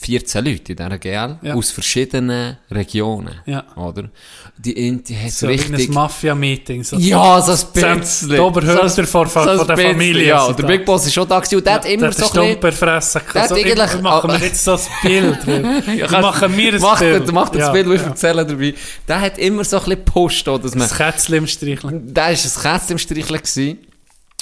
14 0.00 0.44
Leute 0.44 0.72
in 0.72 0.76
dieser 0.76 0.98
GL 0.98 1.38
Ja. 1.42 1.54
aus 1.54 1.70
verschiedenen 1.70 2.56
Regionen, 2.70 3.40
Ja. 3.46 3.64
oder? 3.76 4.10
Die 4.58 4.72
Inti 4.88 5.14
hat 5.14 5.30
So 5.32 5.46
richtig... 5.46 5.88
ein 5.88 5.94
Mafia-Meeting. 5.94 6.84
So 6.84 6.96
Ja, 6.96 7.40
so 7.40 7.52
ein 7.52 7.98
bisschen. 8.00 8.28
die 8.30 8.38
Oberhäupter 8.38 9.04
von- 9.06 9.26
von- 9.28 9.48
ein 9.48 9.58
von 9.58 9.66
der 9.66 9.76
Familie 9.76 10.26
Ja, 10.26 10.46
sind 10.46 10.58
der. 10.58 10.66
Big 10.66 10.84
Boss 10.84 11.06
ist 11.06 11.14
schon 11.14 11.28
da 11.28 11.38
gewesen 11.40 11.56
und 11.56 11.66
der 11.66 11.74
hat 11.74 11.86
immer 11.86 12.10
der 12.10 12.12
so 12.12 12.24
ein 12.24 12.30
bisschen... 12.30 12.50
Stumperfressen. 12.52 13.20
Der 13.34 13.42
hat 13.42 13.48
so, 13.48 13.54
eigentlich- 13.56 14.00
machen 14.00 14.30
wir 14.30 14.38
jetzt 14.38 14.64
so 14.64 14.72
ein 14.72 14.80
Bild. 15.02 15.38
Ja, 15.46 15.94
ja, 16.10 16.20
machen 16.20 16.56
wir 16.56 16.74
ein 16.74 16.80
mach 16.80 16.98
Bild. 16.98 17.32
Mach 17.32 17.48
das 17.48 17.60
Ja, 17.60 17.70
Bild, 17.72 17.86
das 17.86 17.94
ich 17.94 18.00
ja. 18.02 18.08
erzähle 18.08 18.46
dabei. 18.46 18.74
Der 19.08 19.20
hat 19.20 19.38
immer 19.38 19.64
so 19.64 19.76
ein 19.78 19.84
bisschen 19.84 20.04
gepusht, 20.04 20.46
dass 20.46 20.60
man... 20.74 20.88
Das 20.88 20.96
Kätzchen 20.96 21.34
im 21.34 21.46
Streicheln. 21.46 22.12
Der 22.14 22.24
war 22.24 22.30
ein 22.30 22.36
Kätzchen 22.36 22.90
im 22.92 22.98
Streicheln 22.98 23.38
gewesen 23.40 23.78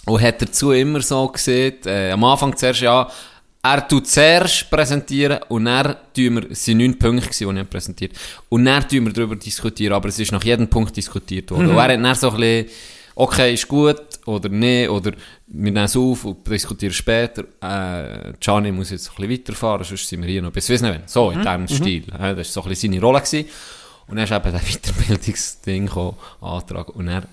und 0.07 0.20
hat 0.22 0.40
dazu 0.42 0.72
immer 0.72 1.01
so 1.03 1.28
gesehen, 1.28 1.74
äh, 1.86 2.11
am 2.12 2.24
Anfang 2.24 2.57
zuerst, 2.57 2.80
ja, 2.80 3.09
er 3.62 3.86
tut 3.86 4.06
zuerst 4.06 4.70
präsentieren 4.70 5.40
und 5.48 5.66
dann 5.66 5.96
tun 6.14 6.36
wir, 6.36 6.50
es 6.50 6.66
waren 6.66 6.78
neun 6.78 6.98
Punkte, 6.98 7.30
die 7.30 7.44
er 7.44 7.64
präsentiert, 7.64 8.12
und 8.48 8.64
dann 8.64 8.88
tun 8.88 9.06
wir 9.06 9.12
darüber 9.12 9.36
diskutieren, 9.36 9.92
aber 9.92 10.08
es 10.08 10.18
ist 10.18 10.32
nach 10.32 10.42
jedem 10.42 10.68
Punkt 10.68 10.96
diskutiert 10.96 11.50
worden. 11.50 11.68
Und 11.68 11.76
er 11.76 11.82
hat 11.82 11.90
dann 11.90 12.14
so 12.14 12.30
ein 12.30 12.36
bisschen, 12.36 12.70
okay, 13.14 13.54
ist 13.54 13.68
gut 13.68 14.00
oder 14.24 14.48
nee, 14.48 14.88
oder 14.88 15.12
wir 15.46 15.72
nehmen 15.72 15.84
es 15.84 15.96
auf 15.96 16.24
und 16.24 16.46
diskutieren 16.48 16.94
später. 16.94 17.44
Äh, 17.61 18.32
Gianni 18.40 18.72
muss 18.72 18.90
jetzt 18.90 19.11
ein 19.11 19.16
bisschen 19.16 19.30
weiterfahren, 19.30 19.84
sonst 19.84 20.08
sind 20.08 20.22
wir 20.22 20.28
hier 20.28 20.42
noch 20.42 20.52
bis 20.52 20.68
wissen 20.68 20.88
wenn. 20.88 21.02
So, 21.06 21.30
in 21.30 21.40
diesem 21.40 21.68
Stil. 21.68 22.04
Ja, 22.11 22.34
das 22.34 22.36
war 22.48 22.62
so 22.62 22.62
ein 22.62 22.68
bisschen 22.70 22.92
seine 22.92 23.04
Rolle. 23.04 23.20
Gewesen. 23.20 23.48
Und 24.06 24.16
dann 24.16 24.24
ist 24.24 24.32
eben 24.32 24.52
der 24.52 24.61
Weiterbildungsding 24.61 25.86
gekommen, 25.86 26.16
Antrag, 26.40 26.88
und 26.90 27.08
er 27.08 27.24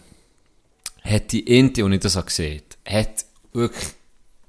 hat 1.03 1.31
die 1.31 1.39
Inti, 1.57 1.83
und 1.83 1.93
ich 1.93 2.01
das 2.01 2.15
habe 2.15 2.25
gesehen, 2.25 2.61
hat 2.85 3.25
wirklich 3.53 3.96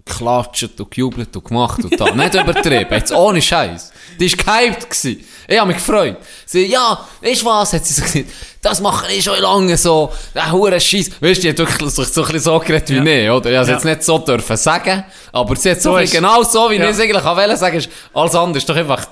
geklatscht 0.08 0.80
und 0.80 0.90
gejubelt 0.90 1.34
und 1.36 1.44
gemacht 1.44 1.84
und 1.84 2.00
da. 2.00 2.10
Nicht 2.14 2.34
übertrieben, 2.34 2.92
jetzt 2.92 3.12
ohne 3.12 3.40
Scheiß. 3.42 3.92
Die 4.18 4.30
war 4.46 4.60
gehypt. 4.60 4.90
Gewesen. 4.90 5.24
Ich 5.46 5.58
habe 5.58 5.68
mich 5.68 5.76
gefreut. 5.78 6.16
Sie, 6.44 6.66
ja, 6.66 7.06
weißt 7.22 7.42
du 7.42 7.46
was, 7.46 7.72
hat 7.72 7.86
sie 7.86 7.94
so 7.94 8.02
gesagt, 8.02 8.24
das 8.60 8.80
mache 8.80 9.12
ich 9.12 9.22
schon 9.24 9.38
lange 9.40 9.76
so, 9.76 10.12
der 10.34 10.50
hure 10.52 10.80
Scheiß. 10.80 11.10
Weißt 11.20 11.38
du, 11.38 11.42
die 11.42 11.48
hat 11.50 11.58
wirklich 11.58 11.90
so, 11.90 12.02
so 12.02 12.22
bisschen 12.22 12.40
so 12.40 12.58
geredet 12.58 12.90
wie 12.90 12.96
Ja. 12.96 13.02
ich, 13.04 13.30
oder? 13.30 13.50
Ich 13.50 13.56
habe 13.56 13.68
Ja. 13.68 13.74
jetzt 13.74 13.84
nicht 13.84 14.02
so 14.02 14.18
dürfen 14.18 14.56
sagen, 14.56 15.04
aber 15.32 15.56
sie 15.56 15.70
hat 15.70 15.80
so, 15.82 15.96
So 15.98 16.04
genau 16.12 16.42
so, 16.42 16.70
wie 16.70 16.76
Ja. 16.76 16.84
ich 16.84 16.90
es 16.90 17.00
eigentlich 17.00 17.24
wollte 17.24 17.56
sagen, 17.56 17.76
ist, 17.78 17.88
alles 18.12 18.34
andere 18.34 18.58
ist 18.58 18.68
doch 18.68 18.76
einfach 18.76 19.06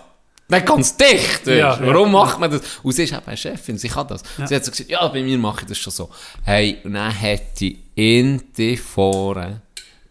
nicht 0.48 0.66
ganz 0.66 0.96
dicht. 0.96 1.46
Ja, 1.46 1.54
ja, 1.54 1.78
Warum 1.80 2.12
ja. 2.12 2.18
macht 2.20 2.38
man 2.38 2.50
das? 2.50 2.60
Und 2.82 2.92
sie 2.92 3.04
ist 3.04 3.12
eben 3.12 3.22
eine 3.26 3.36
Chefin, 3.36 3.78
sie 3.78 3.88
kann 3.88 4.06
das. 4.08 4.22
Sie 4.46 4.54
hat 4.54 4.64
so 4.64 4.70
gesagt, 4.70 4.90
ja, 4.90 5.06
bei 5.08 5.22
mir 5.22 5.38
mache 5.38 5.62
ich 5.62 5.68
das 5.68 5.78
schon 5.78 5.92
so. 5.92 6.10
Hey, 6.44 6.78
und 6.84 6.94
dann 6.94 7.18
hat 7.20 7.58
die 7.60 7.82
Inti 7.94 8.76
vorne, 8.76 9.62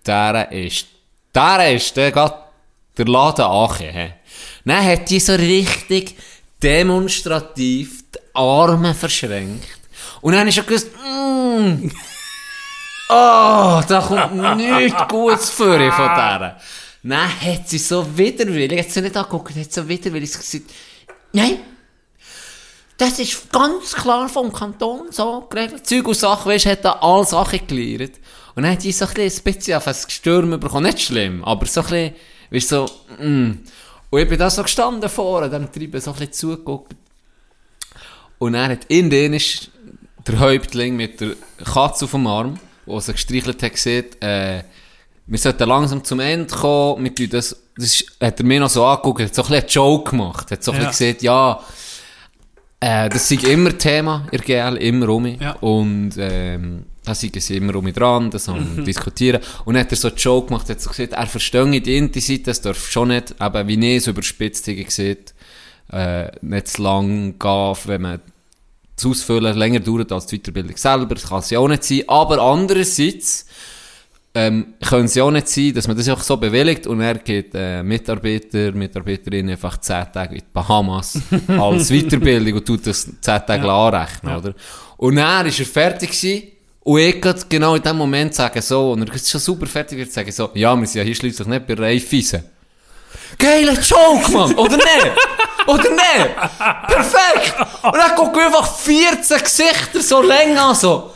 der 0.06 0.52
ist, 0.52 0.88
der 1.34 1.76
ist, 1.76 1.96
der 1.96 2.12
geht 2.12 2.34
der 2.98 3.06
Laden 3.06 3.46
angekommen. 3.46 4.14
Dann 4.66 4.86
hat 4.86 5.10
die 5.10 5.20
so 5.20 5.34
richtig 5.34 6.16
demonstrativ 6.62 8.04
die 8.14 8.20
Arme 8.34 8.94
verschränkt. 8.94 9.68
Und 10.22 10.34
dann 10.34 10.48
ist 10.48 10.58
er 10.58 10.64
gewusst, 10.64 10.90
mm, 10.96 11.88
oh, 13.10 13.82
da 13.88 14.06
kommt 14.08 14.58
nichts 14.58 15.08
Gutes 15.08 15.50
für 15.50 15.92
von 15.92 16.16
der. 16.16 16.60
Dann 17.04 17.42
hat 17.42 17.70
sie 17.70 17.78
so 17.78 18.18
widerwillig, 18.18 18.80
hat 18.80 18.90
sie 18.90 19.02
nicht 19.02 19.16
angeguckt, 19.16 19.56
hat 19.56 19.72
so 19.72 19.88
widerwillig 19.88 20.34
gesagt, 20.34 20.72
nein, 21.34 21.60
das 22.98 23.20
ist 23.20 23.52
ganz 23.52 23.94
klar 23.94 24.28
vom 24.30 24.52
Kanton 24.52 25.12
so 25.12 25.42
geregelt. 25.50 25.86
Zeug 25.86 26.08
und 26.08 26.16
Sachen, 26.16 26.52
weisst, 26.52 26.66
hat 26.66 26.84
da 26.84 26.94
alle 26.94 27.26
Sachen 27.26 27.68
gelernt. 27.68 28.20
Und 28.56 28.64
dann 28.64 28.72
hat 28.72 28.84
die 28.84 28.92
so 28.92 29.06
ein 29.06 29.14
bisschen 29.14 29.44
bisschen 29.44 29.76
auf 29.76 29.88
ein 29.88 29.96
Gestürm 30.06 30.60
bekommen. 30.60 30.86
Nicht 30.86 31.02
schlimm, 31.02 31.44
aber 31.44 31.66
so 31.66 31.82
ein 31.82 31.88
bisschen, 31.88 32.14
Weißt 32.52 32.70
so, 32.70 32.86
mm. 33.20 33.52
Und 34.12 34.22
ich 34.22 34.30
bin 34.30 34.40
da 34.40 34.50
so 34.50 34.64
gestanden 34.64 35.10
vorne, 35.10 35.50
dann 35.50 35.72
Treiben 35.72 36.00
so 36.00 36.12
ein 36.12 36.18
bisschen 36.18 36.34
zugeguckt. 36.34 36.96
Und 38.38 38.54
er 38.54 38.70
hat 38.70 38.86
in 38.86 39.10
den 39.10 39.34
ist 39.34 39.72
der 40.28 40.40
Häuptling 40.40 40.96
mit 40.96 41.22
der 41.22 41.36
Katze 41.64 42.06
auf 42.06 42.12
dem 42.12 42.28
Arm, 42.28 42.60
der 42.86 43.02
sie 43.02 43.14
gestreichelt 43.14 43.62
hat, 43.62 43.74
gesagt, 43.74 44.24
äh, 44.24 44.64
wir 45.28 45.40
sollten 45.40 45.68
langsam 45.68 46.04
zum 46.04 46.20
Ende 46.20 46.54
kommen, 46.54 47.14
tun 47.16 47.30
das, 47.30 47.58
das 47.76 47.86
ist, 47.86 48.18
hat 48.22 48.40
er 48.40 48.46
mir 48.46 48.60
noch 48.60 48.70
so 48.70 48.86
angeguckt, 48.86 49.22
hat 49.22 49.36
so 49.36 49.42
ein 49.44 49.48
bisschen 49.48 49.64
einen 49.64 49.70
Joke 49.70 50.12
gemacht, 50.12 50.52
hat 50.52 50.64
so 50.64 50.72
ein 50.72 50.82
Ja. 50.82 50.88
bisschen 50.88 51.08
gesagt, 51.08 51.24
ja, 51.24 51.60
äh, 52.80 53.10
das 53.10 53.30
ist 53.30 53.44
immer 53.44 53.76
Thema, 53.78 54.28
ihr 54.32 54.40
GL, 54.40 54.78
immer 54.78 55.10
um 55.10 55.24
mich. 55.24 55.42
Ja. 55.42 55.54
Und, 55.54 56.14
ähm, 56.18 56.86
da 57.06 57.16
sind 57.16 57.42
sie 57.42 57.58
immer 57.58 57.76
um 57.76 57.84
mich 57.84 57.94
dran, 57.94 58.32
das 58.32 58.48
haben 58.48 58.78
wir 58.78 58.84
diskutieren. 58.84 59.42
Und 59.64 59.76
dann 59.76 59.84
hat 59.84 59.92
er 59.92 59.98
so 59.98 60.08
einen 60.08 60.18
Joke 60.18 60.48
gemacht, 60.48 60.70
hat 60.70 60.82
so 60.82 60.90
gesagt, 60.90 61.14
er 61.14 61.28
verstehe 61.28 61.82
die 61.82 62.20
Seite, 62.20 62.44
das 62.44 62.62
darf 62.62 62.90
schon 62.90 63.10
nicht, 63.10 63.36
eben 63.40 63.68
wie 63.68 63.96
ich 63.96 63.98
es 63.98 64.08
überspitzt 64.08 64.68
habe 64.68 64.84
gesehen, 64.84 65.18
äh, 65.92 66.32
nicht 66.42 66.68
zu 66.68 66.82
lang 66.82 67.38
gehen, 67.38 67.76
wenn 67.86 68.02
man 68.02 68.22
das 68.96 69.06
Ausfüllen 69.06 69.58
länger 69.58 69.82
dauert 69.82 70.12
als 70.12 70.26
die 70.26 70.40
Weiterbildung 70.40 70.78
selber, 70.78 71.16
das 71.16 71.28
kann 71.28 71.40
es 71.40 71.50
ja 71.50 71.60
auch 71.60 71.68
nicht 71.68 71.84
sein. 71.84 72.04
Aber 72.08 72.40
andererseits, 72.40 73.46
ähm, 74.36 74.74
können 74.86 75.06
es 75.06 75.16
ja 75.16 75.24
auch 75.24 75.32
nicht 75.32 75.48
sein, 75.48 75.74
dass 75.74 75.88
man 75.88 75.96
das 75.96 76.10
einfach 76.10 76.24
so 76.24 76.36
bewilligt 76.36 76.88
und 76.88 77.00
er 77.00 77.16
geht 77.16 77.52
äh, 77.54 77.82
Mitarbeiter, 77.82 78.74
Mitarbeiterin 78.74 79.50
einfach 79.50 79.78
10 79.78 80.12
Tage 80.12 80.36
in 80.36 80.42
die 80.42 80.48
Bahamas 80.52 81.18
als 81.48 81.90
Weiterbildung 81.90 82.56
und 82.56 82.66
tut 82.66 82.86
das 82.86 83.06
10 83.06 83.20
Tage 83.22 83.72
anrechnen, 83.72 84.36
oder? 84.36 84.54
Und 84.98 85.16
dann 85.16 85.46
ist 85.46 85.60
er 85.60 85.66
fertig 85.66 86.12
gewesen 86.12 86.44
und 86.86 87.00
ich 87.00 87.20
gerade 87.20 87.42
genau 87.50 87.74
in 87.74 87.82
dem 87.82 87.98
Moment 87.98 88.36
sagen 88.36 88.62
so, 88.62 88.92
und 88.92 89.10
er 89.10 89.16
ist 89.16 89.28
schon 89.28 89.42
super 89.42 89.66
fertig 89.66 89.98
wird, 89.98 90.14
sagen 90.14 90.32
so, 90.32 90.52
ja, 90.54 90.76
wir 90.76 90.86
sind 90.86 91.00
ja 91.00 91.04
hier 91.04 91.16
schliesslich 91.16 91.48
nicht 91.48 91.66
bei 91.66 91.74
Raiffeisen. 91.74 92.44
Geiler 93.40 93.74
Joke, 93.74 94.32
Mann! 94.32 94.54
Oder 94.54 94.78
nicht? 94.78 95.12
Oder 95.66 95.90
nicht? 95.90 96.36
Perfekt! 96.88 97.56
Und 97.82 97.96
dann 97.96 98.16
gucken 98.16 98.40
einfach 98.40 98.78
14 98.78 99.40
Gesichter 99.40 100.00
so 100.00 100.22
länger 100.22 100.62
an, 100.64 100.76
so. 100.76 101.12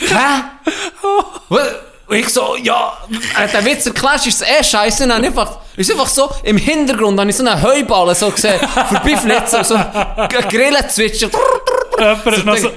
Hä? 0.00 0.42
Und 2.06 2.16
ich 2.16 2.28
so, 2.28 2.56
ja, 2.62 2.98
äh, 3.42 3.48
der 3.48 3.64
Witz 3.64 3.86
erklärst, 3.86 4.26
ist 4.26 4.42
eh 4.42 4.62
scheiße. 4.62 5.08
Dann 5.08 5.24
einfach, 5.24 5.56
ist 5.74 5.90
einfach 5.90 6.06
so, 6.06 6.30
im 6.42 6.58
Hintergrund 6.58 7.18
habe 7.18 7.30
ich 7.30 7.36
so 7.36 7.46
einen 7.46 7.62
Heuballen 7.62 8.14
so 8.14 8.30
gesehen, 8.30 8.60
vorbeiflitzen, 8.60 9.64
so 9.64 9.74
Grillen 10.50 10.86
zwitschern. 10.90 11.30
Jemand 11.98 12.26
hat 12.26 12.44
noch 12.44 12.56
so, 12.58 12.70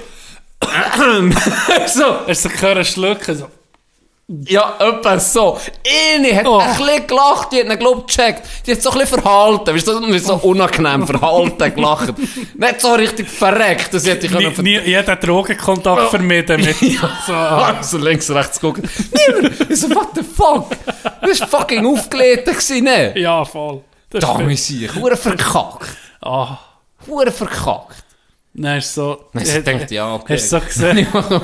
so, 1.88 2.28
hast 2.28 2.46
du 2.46 2.50
gehört, 2.50 2.86
schlucken, 2.88 3.36
so. 3.38 3.48
ja, 4.48 4.76
etwa 4.80 5.20
so. 5.20 5.58
Eine 6.16 6.36
hat 6.36 6.46
Oh. 6.48 6.58
ein 6.58 6.76
bisschen 6.76 7.08
gelacht, 7.08 7.52
die 7.52 7.60
hat 7.60 7.66
ihn, 7.68 7.80
glaub 7.80 8.08
gecheckt. 8.08 8.42
Die 8.66 8.72
hat 8.72 8.82
so 8.82 8.90
ein 8.92 9.00
bisschen 9.00 9.22
verhalten, 9.22 9.74
weißt 9.74 9.88
du, 9.88 9.94
so, 9.94 10.18
so 10.18 10.48
unangenehm 10.48 11.06
verhalten 11.08 11.76
gelacht. 11.76 12.14
Nicht 12.56 12.82
so 12.82 12.94
richtig 12.94 13.30
verreckt, 13.30 13.94
das 13.94 14.06
hätte 14.06 14.26
ich 14.26 14.32
Nie, 14.34 14.46
können 14.52 14.64
nie, 14.64 14.80
jeder 14.80 15.16
Drogenkontakt 15.16 16.10
vermieden 16.10 16.62
mit. 16.62 16.76
So, 17.26 17.34
ah. 17.34 17.82
so 17.84 17.98
links, 17.98 18.30
rechts 18.32 18.60
gucken. 18.60 18.90
Niemand! 19.28 19.70
Ich 19.70 19.80
so, 19.80 19.90
what 19.92 20.10
the 20.16 20.24
fuck? 20.24 20.70
Das 21.22 21.40
war 21.42 21.48
fucking 21.48 21.86
aufgelegt, 21.86 22.46
gewesen, 22.46 22.84
ne? 22.84 23.18
Ja, 23.18 23.46
voll. 23.46 23.82
Da 24.10 24.34
muss 24.40 24.70
ich, 24.70 24.90
verkackt. 24.92 25.88
Ah. 26.22 26.58
Hure 27.08 27.32
verkackt. 27.32 28.04
Dann 28.58 28.80
ist 28.80 28.94
so... 28.94 29.30
Dann 29.34 29.44
ich 29.44 29.64
denkt, 29.64 29.92
ja, 29.92 30.16
okay. 30.16 30.34
Hast 30.34 30.52
du 30.52 30.60
so 30.60 30.66
gesehen? 30.66 31.08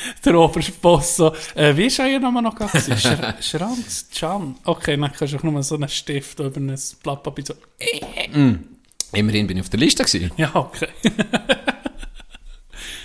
Der 0.24 0.34
oberste 0.34 0.72
Boss 0.72 1.16
so, 1.16 1.34
äh, 1.54 1.76
wie 1.76 1.86
ist 1.86 1.98
er 1.98 2.18
nochmal 2.18 2.42
noch 2.42 2.54
gegangen? 2.54 2.96
Sch 2.98 3.46
Schranz, 3.48 4.06
Can. 4.14 4.56
Okay, 4.64 4.96
dann 4.96 5.12
kannst 5.12 5.34
du 5.34 5.38
auch 5.38 5.42
nur 5.42 5.62
so 5.62 5.74
einen 5.74 5.88
Stift 5.88 6.40
über 6.40 6.56
ein 6.58 6.78
Blatt 7.02 7.22
Papier 7.22 7.44
so, 7.46 7.54
Immerhin 9.12 9.46
bin 9.46 9.56
ich 9.56 9.62
auf 9.62 9.68
der 9.68 9.80
Liste 9.80 10.04
gewesen. 10.04 10.30
ja, 10.36 10.54
okay. 10.54 10.88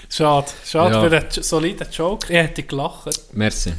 schade, 0.09 0.47
schade 0.65 0.95
Ja. 0.95 1.01
für 1.01 1.17
einen 1.17 1.43
soliden 1.43 1.87
Joke. 1.91 2.31
Ich 2.31 2.39
hätte 2.39 2.63
gelacht. 2.63 3.19
Merci. 3.33 3.73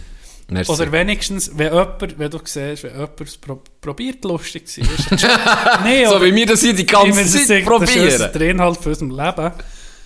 Merci. 0.49 0.71
Oder 0.71 0.93
wenigstens, 0.93 1.51
wenn 1.59 1.73
jemand, 1.73 2.19
wenn 2.19 2.31
du 2.31 2.39
siehst, 2.45 2.85
wenn 2.85 2.93
jemand 2.95 3.21
es 3.21 3.37
pro 3.37 3.61
probiert, 3.81 4.25
lustig 4.25 4.69
zu 4.69 4.81
nee, 5.83 6.07
so 6.07 6.23
wie 6.23 6.33
wir 6.35 6.47
das 6.47 6.61
hier 6.63 6.73
die 6.75 6.87
ganze 6.87 7.25
Zeit 7.25 7.25
das 7.25 7.35
ist 7.35 7.65
probieren. 7.67 8.31
der 8.33 8.51
Inhalt 8.51 8.79
für 8.81 8.91
unserem 8.91 9.11
Leben. 9.11 9.53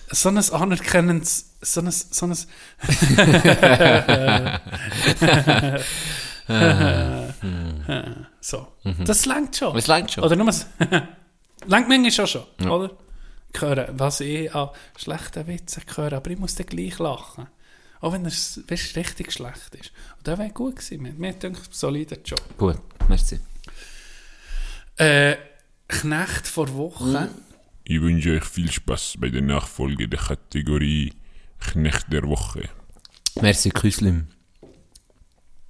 So 0.09 0.29
ein 0.29 0.37
anerkennendes, 0.39 1.51
so 1.61 1.81
ein, 1.81 1.91
so 1.91 2.25
ein, 2.25 2.35
so. 8.41 8.67
Das 9.05 9.25
langt 9.25 9.55
schon. 9.55 9.75
Es 9.77 9.87
langt 9.87 10.11
schon. 10.11 10.23
Oder 10.23 10.35
nur 10.35 10.51
so. 10.51 10.65
langt 11.65 11.87
manchmal 11.87 12.11
schon 12.11 12.27
schon, 12.27 12.43
Ja. 12.59 12.69
oder? 12.71 12.91
Ich 13.53 13.61
höre, 13.61 13.89
was 13.93 14.21
ich 14.21 14.53
an 14.55 14.69
schlechten 14.97 15.47
Witzen 15.47 15.83
höre, 15.95 16.13
aber 16.13 16.29
ich 16.31 16.39
muss 16.39 16.55
dann 16.55 16.67
gleich 16.67 16.99
lachen. 16.99 17.47
Auch 17.99 18.13
wenn 18.13 18.25
es 18.25 18.61
richtig 18.69 19.31
schlecht 19.31 19.75
ist. 19.79 19.91
Und 20.21 20.27
das 20.27 20.37
wäre 20.37 20.51
gut 20.51 20.75
gewesen. 20.75 21.17
Mir, 21.17 21.33
denkt, 21.33 21.73
solider 21.73 22.17
Job. 22.23 22.43
Gut, 22.55 22.77
merci. 23.09 23.39
Äh, 24.97 25.35
Knecht 25.87 26.47
vor 26.47 26.71
Wochen. 26.75 27.27
Ich 27.83 27.99
wünsche 27.99 28.33
euch 28.33 28.43
viel 28.43 28.71
Spaß 28.71 29.15
bei 29.17 29.29
der 29.29 29.41
Nachfolge 29.41 30.07
der 30.07 30.19
Kategorie 30.19 31.11
Knecht 31.59 32.13
der 32.13 32.21
Woche. 32.27 32.69
Merci, 33.41 33.71
Küslim. 33.71 34.27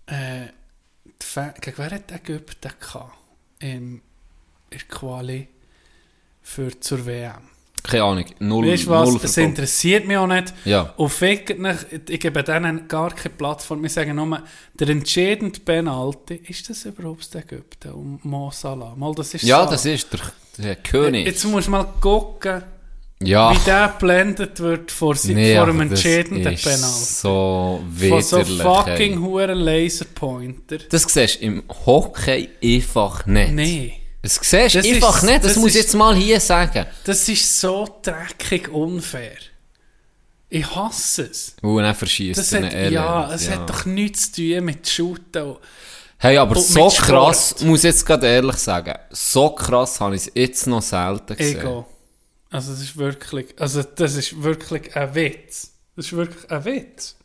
Äh, 0.08 0.48
gegen 1.62 1.78
wer 1.78 1.92
hat 1.92 2.12
Ägypten 2.12 2.74
gehabt? 2.78 3.18
Im, 3.60 3.70
in 4.00 4.02
der 4.70 4.80
Quali 4.82 5.48
für 6.42 6.78
zur 6.78 7.06
WM. 7.06 7.51
Keine 7.84 8.04
Ahnung. 8.04 8.26
Null, 8.40 8.68
Weißt 8.68 8.86
du 8.86 8.90
was? 8.92 9.10
verfolgt. 9.10 9.38
interessiert 9.38 10.08
mich 10.08 10.18
auch 10.18 10.28
nicht. 10.28 10.54
Ja. 10.66 10.94
Und 10.98 11.10
fickt 11.10 11.58
nicht, 11.60 11.86
ich 12.10 12.20
gebe 12.20 12.44
denen 12.44 12.88
gar 12.88 13.10
keine 13.14 13.34
Plattform. 13.36 13.82
Wir 13.82 13.90
sagen 13.90 14.16
nur, 14.16 14.42
der 14.76 14.90
entscheidende 14.90 15.60
Penalty, 15.60 16.42
ist 16.48 16.70
das 16.70 16.86
überhaupt 16.86 17.34
Ägypten? 17.36 17.92
Um 17.92 18.20
Mo 18.24 18.52
Salah? 18.54 18.94
Mal, 18.96 19.14
das 19.16 19.34
ist 19.34 19.44
Ja, 19.44 19.58
Salah. 19.60 19.72
das 19.72 19.86
ist 19.86 20.08
der, 20.14 20.20
der 20.64 20.76
König. 20.78 21.26
Jetzt 21.26 21.44
musst 21.46 21.68
du 21.68 21.72
mal 21.72 21.86
gucken, 22.00 22.62
ja. 23.24 23.52
wie 23.54 23.60
der 23.66 23.88
blendet 24.00 24.60
wird 24.60 24.92
vor, 24.92 25.16
si- 25.16 25.34
Nee, 25.34 25.56
vor 25.56 25.64
einem 25.64 25.82
entscheidenden 25.82 26.44
Penalty. 26.44 26.78
so 26.78 27.82
Von 27.82 28.00
widerlich. 28.00 28.26
so 28.26 28.44
fucking 28.44 29.22
huren 29.22 29.58
Laserpointer. 29.60 30.78
Das 30.90 31.04
siehst 31.04 31.42
du 31.42 31.46
im 31.46 31.64
Hockey 31.86 32.50
einfach 32.64 33.26
nicht. 33.26 33.52
Nee. 33.54 33.94
Das 34.22 34.36
siehst 34.36 34.54
du 34.54 34.58
Das 34.58 34.86
einfach 34.86 35.18
ist- 35.18 35.24
nicht, 35.24 35.44
das, 35.44 35.54
das 35.54 35.56
muss 35.58 35.70
ich 35.72 35.76
ist- 35.78 35.84
jetzt 35.86 35.94
mal 35.96 36.16
hier 36.16 36.40
sagen. 36.40 36.86
Das 37.06 37.28
ist 37.28 37.60
so 37.60 38.00
dreckig 38.04 38.70
unfair. 38.70 39.38
Ich 40.50 40.76
hasse 40.76 41.24
es. 41.32 41.56
Und 41.62 41.82
dann 41.82 41.96
verschießt 41.96 42.38
Das 42.38 42.52
er 42.52 42.92
ja, 42.92 43.34
es 43.34 43.50
hat 43.50 43.70
doch 43.70 43.86
nichts 43.86 44.32
zu 44.32 44.42
tun 44.56 44.66
mit 44.66 44.88
Shooten. 44.88 45.56
Hey, 46.18 46.38
aber 46.38 46.56
und 46.58 46.62
so 46.64 46.88
krass, 46.90 47.56
muss 47.62 47.80
ich 47.80 47.86
jetzt 47.86 48.06
gerade 48.06 48.28
ehrlich 48.28 48.58
sagen, 48.58 48.94
so 49.10 49.50
krass 49.52 50.00
habe 50.02 50.16
ich 50.16 50.28
es 50.28 50.32
jetzt 50.36 50.68
noch 50.68 50.82
selten 50.84 51.36
gesehen. 51.36 51.60
Ego. 51.62 51.88
Also 52.52 52.74
das 52.74 52.82
ist 52.82 52.98
wirklich, 52.98 53.48
also 53.58 53.82
das 53.82 54.16
ist 54.16 54.44
wirklich 54.44 54.96
ein 54.96 55.16
Witz. 55.16 55.72
Das 55.96 56.06
ist 56.08 56.12
wirklich 56.14 56.52
ein 56.52 56.66
Witz. 56.66 57.16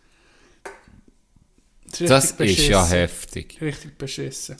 richtig 1.86 2.08
Das 2.08 2.30
ist 2.40 2.68
ja 2.68 2.86
heftig. 2.86 3.58
Richtig 3.60 3.98
beschissen. 3.98 4.56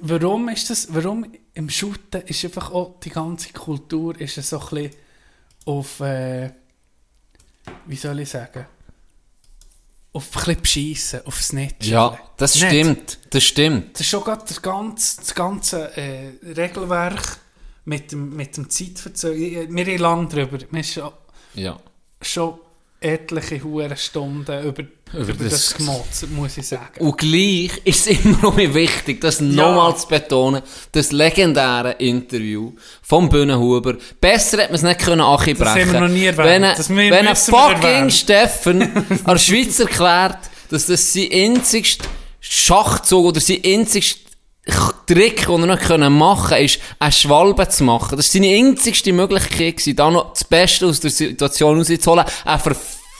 Warum 0.00 0.48
ist 0.48 0.70
das, 0.70 0.88
warum 0.94 1.26
im 1.54 1.68
Shooten 1.70 2.22
ist 2.22 2.44
einfach 2.44 2.70
auch 2.70 3.00
die 3.00 3.10
ganze 3.10 3.52
Kultur 3.52 4.18
ist 4.20 4.34
so 4.36 4.58
ein 4.60 4.66
bisschen 4.68 4.90
auf, 5.66 6.00
äh, 6.00 6.50
wie 7.86 7.96
soll 7.96 8.20
ich 8.20 8.28
sagen, 8.30 8.66
auf 10.12 10.26
ein 10.28 10.32
bisschen 10.44 10.62
beschissen, 10.62 11.20
auf 11.26 11.42
Snitchen. 11.42 11.92
Ja, 11.92 12.18
das 12.36 12.54
Nicht? 12.54 12.66
stimmt, 12.66 13.18
das 13.30 13.44
stimmt. 13.44 13.94
Das 13.94 14.00
ist 14.02 14.08
schon 14.08 14.24
gerade 14.24 14.44
das 14.46 14.62
ganze, 14.62 15.16
das 15.18 15.34
ganze 15.34 15.96
äh, 15.96 16.32
Regelwerk 16.56 17.38
mit 17.84 18.12
dem, 18.12 18.34
mit 18.34 18.56
dem 18.56 18.68
Zeitverzögerung. 18.70 19.74
Wir 19.74 19.84
haben 19.86 19.98
lange 19.98 20.28
drüber. 20.28 20.58
Wir 20.70 20.84
schon, 20.84 21.12
Ja. 21.54 21.78
schon 22.22 22.58
etliche 23.00 23.62
hure 23.62 23.96
Stunden 23.96 24.64
über, 24.64 24.82
über, 25.14 25.32
das- 25.34 25.50
das, 25.50 25.74
gemotzt, 25.76 26.28
muss 26.30 26.58
ich 26.58 26.66
sagen. 26.66 26.98
Und 27.00 27.16
gleich 27.16 27.70
ist 27.84 28.06
es 28.08 28.24
immer 28.24 28.38
noch 28.42 28.56
wichtig, 28.56 29.20
das 29.20 29.40
nochmal 29.40 29.96
zu 29.96 30.08
betonen, 30.08 30.62
das 30.92 31.12
legendäre 31.12 31.92
Interview 31.92 32.72
vom 33.02 33.28
Bühnenhuber. 33.28 33.96
Besser 34.20 34.58
hätte 34.58 34.68
man 34.72 34.74
es 34.76 34.82
nicht 34.82 35.00
können 35.00 35.20
abbrechen 35.20 35.58
Das 35.58 35.68
haben 35.76 35.92
wir 35.92 36.00
noch 36.00 36.08
nie 36.08 36.24
erwähnt. 36.24 36.76
Wenn, 36.88 37.10
wenn 37.10 37.28
ein 37.28 37.36
fucking. 37.36 38.10
Steffen 38.10 38.82
an 38.82 39.04
der 39.26 39.38
Schweiz 39.38 39.78
erklärt, 39.78 40.38
dass 40.70 40.86
das 40.86 41.12
sein 41.12 41.28
einzigster 41.32 42.04
Schachzug 42.40 43.26
oder 43.26 43.40
sein 43.40 43.58
einzigster 43.64 44.27
Trick, 45.06 45.46
den 45.46 45.60
er 45.62 45.66
noch 45.66 45.80
können 45.80 46.12
machen 46.12 46.48
konnte, 46.48 46.64
ist, 46.64 46.80
eine 46.98 47.12
Schwalbe 47.12 47.68
zu 47.68 47.84
machen. 47.84 48.16
Das 48.16 48.26
war 48.26 48.32
seine 48.42 48.54
einzigste 48.54 49.12
Möglichkeit, 49.12 49.78
gewesen, 49.78 49.96
da 49.96 50.10
noch 50.10 50.32
das 50.32 50.44
Beste 50.44 50.86
aus 50.86 51.00
der 51.00 51.10
Situation 51.10 51.78
rauszuholen. 51.78 52.26
Eine 52.44 52.60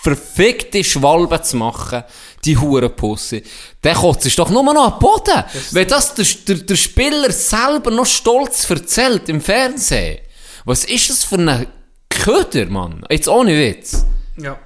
verfickte 0.03 0.85
Schwalbe 0.85 1.41
zu 1.43 1.57
machen, 1.57 2.05
die 2.45 2.57
Hurenpusse, 2.57 3.43
dann 3.81 3.97
kotzt 3.97 4.27
es 4.27 4.37
doch 4.37 4.51
nur 4.51 4.62
noch 4.62 4.93
am 4.93 4.99
Boden. 4.99 5.45
Wenn 5.73 5.89
das 5.89 6.15
der, 6.15 6.27
der, 6.47 6.65
der 6.65 6.77
Spieler 6.77 7.33
selber 7.33 7.91
noch 7.91 8.07
stolz 8.07 8.69
erzählt 8.70 9.29
im 9.29 9.41
Fernsehen. 9.41 10.19
Was 10.65 10.85
ist 10.85 11.11
das 11.11 11.25
für 11.25 11.37
ein 11.37 11.66
Köder, 12.09 12.66
Mann? 12.66 13.05
Jetzt 13.11 13.29
ohne 13.29 13.59
Witz. 13.59 14.05
Ja. 14.37 14.59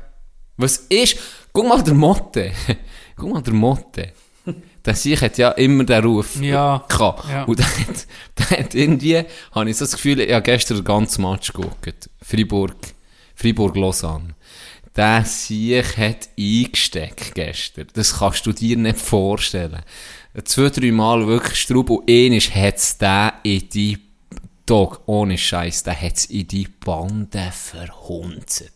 Was 0.56 0.78
ist, 0.88 1.16
guck 1.52 1.66
mal 1.66 1.82
der 1.82 1.94
Motte. 1.94 2.52
guck 3.16 3.32
mal 3.32 3.42
der 3.42 3.54
Motte. 3.54 4.12
Der 4.84 4.94
sich 4.96 5.20
hat 5.20 5.38
ja 5.38 5.50
immer 5.52 5.84
den 5.84 6.04
Ruf 6.04 6.40
Ja. 6.40 6.84
gehabt. 6.88 7.28
Ja. 7.28 7.44
Und 7.44 7.58
der 7.58 7.66
hat, 7.66 8.06
der 8.38 8.58
hat 8.58 8.74
irgendwie, 8.74 9.22
habe 9.52 9.70
ich 9.70 9.76
so 9.76 9.84
das 9.84 9.92
Gefühl, 9.92 10.20
ich 10.20 10.32
habe 10.32 10.42
gestern 10.42 10.78
den 10.78 10.84
ganzen 10.84 11.22
Match 11.22 11.52
geguckt. 11.52 12.10
Freiburg, 12.20 12.74
Freiburg-Lausanne. 13.36 14.34
Der 14.96 15.24
sich 15.24 15.96
hat 15.96 16.28
eingesteckt 16.38 17.34
gestern. 17.34 17.86
Das 17.94 18.18
kannst 18.18 18.44
du 18.44 18.52
dir 18.52 18.76
nicht 18.76 18.98
vorstellen. 18.98 19.80
Zwei, 20.44 20.68
drei 20.68 20.90
Mal 20.92 21.26
wirklich 21.26 21.60
Straub 21.60 21.88
und 21.90 22.10
einisch 22.10 22.50
hat's 22.54 22.98
den 22.98 23.32
in 23.42 23.68
die 23.70 23.98
Dog, 24.66 25.02
ohne 25.06 25.36
Scheiß, 25.38 25.82
der 25.84 26.00
hat's 26.00 26.26
in 26.26 26.46
die 26.46 26.68
Bande 26.68 27.52
verhunzt. 27.52 28.70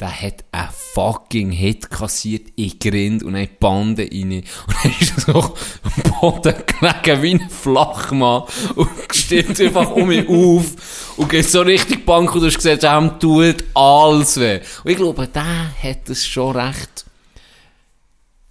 Der 0.00 0.10
hat 0.10 0.44
einen 0.50 0.68
fucking 0.94 1.52
Hit 1.52 1.88
kassiert 1.88 2.48
in 2.56 2.78
Grind 2.80 3.22
und 3.22 3.36
eine 3.36 3.46
Bande 3.46 4.02
rein. 4.02 4.42
Und 4.66 4.76
er 4.82 5.00
ist 5.00 5.20
so 5.20 5.32
am 5.34 6.20
Boden 6.20 6.54
gelegen 6.66 7.22
wie 7.22 7.34
ein 7.34 7.48
Flachmann 7.48 8.42
und 8.74 8.90
steht 9.12 9.60
einfach 9.60 9.90
um 9.90 10.08
mich 10.08 10.28
auf 10.28 11.14
und 11.16 11.30
geht 11.30 11.48
so 11.48 11.60
richtig 11.60 12.04
Bank 12.04 12.34
und 12.34 12.40
du 12.40 12.46
hast 12.46 12.56
gesehen, 12.56 12.80
ihm 12.82 13.20
tut 13.20 13.64
alles 13.74 14.38
weh. 14.40 14.60
Und 14.82 14.90
ich 14.90 14.96
glaube, 14.96 15.28
der 15.28 15.72
hat 15.82 16.08
es 16.08 16.26
schon 16.26 16.56
recht 16.56 17.04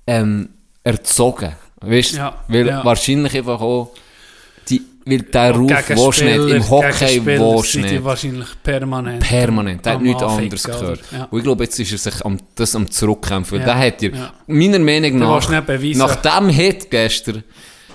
ähm, 0.07 0.49
erzogen. 0.83 1.55
Weißt 1.81 2.13
du? 2.13 2.17
Ja, 2.17 2.43
Weil 2.47 2.67
ja. 2.67 2.85
wahrscheinlich 2.85 3.35
einfach 3.35 3.59
auch 3.59 3.91
weil 5.05 5.19
der 5.19 5.51
Ruf 5.51 5.69
willst 5.89 6.21
du 6.21 6.25
nicht, 6.25 6.55
im 6.55 6.69
Hockey 6.69 7.25
willst 7.25 7.75
du 7.75 7.79
nicht. 7.79 8.03
wahrscheinlich 8.03 8.47
permanent. 8.63 9.19
Permanent, 9.19 9.85
der 9.85 9.93
hat 9.93 10.01
nichts 10.01 10.23
anderes 10.23 10.63
gehört. 10.63 11.01
Ja. 11.11 11.25
Und 11.25 11.37
ich 11.39 11.43
glaube, 11.43 11.63
jetzt 11.65 11.79
ist 11.79 11.91
er 11.91 11.97
sich 11.97 12.25
am, 12.25 12.37
das 12.55 12.75
am 12.75 12.89
Zurückkämpfen. 12.89 13.59
Ja, 13.59 13.65
Der 13.65 13.77
hat 13.79 14.01
dir, 14.01 14.11
ja. 14.11 14.33
meiner 14.47 14.79
Meinung 14.79 15.19
nach, 15.19 15.49
nach 15.49 16.15
dem 16.15 16.49
Hit 16.49 16.89
gestern, 16.89 17.43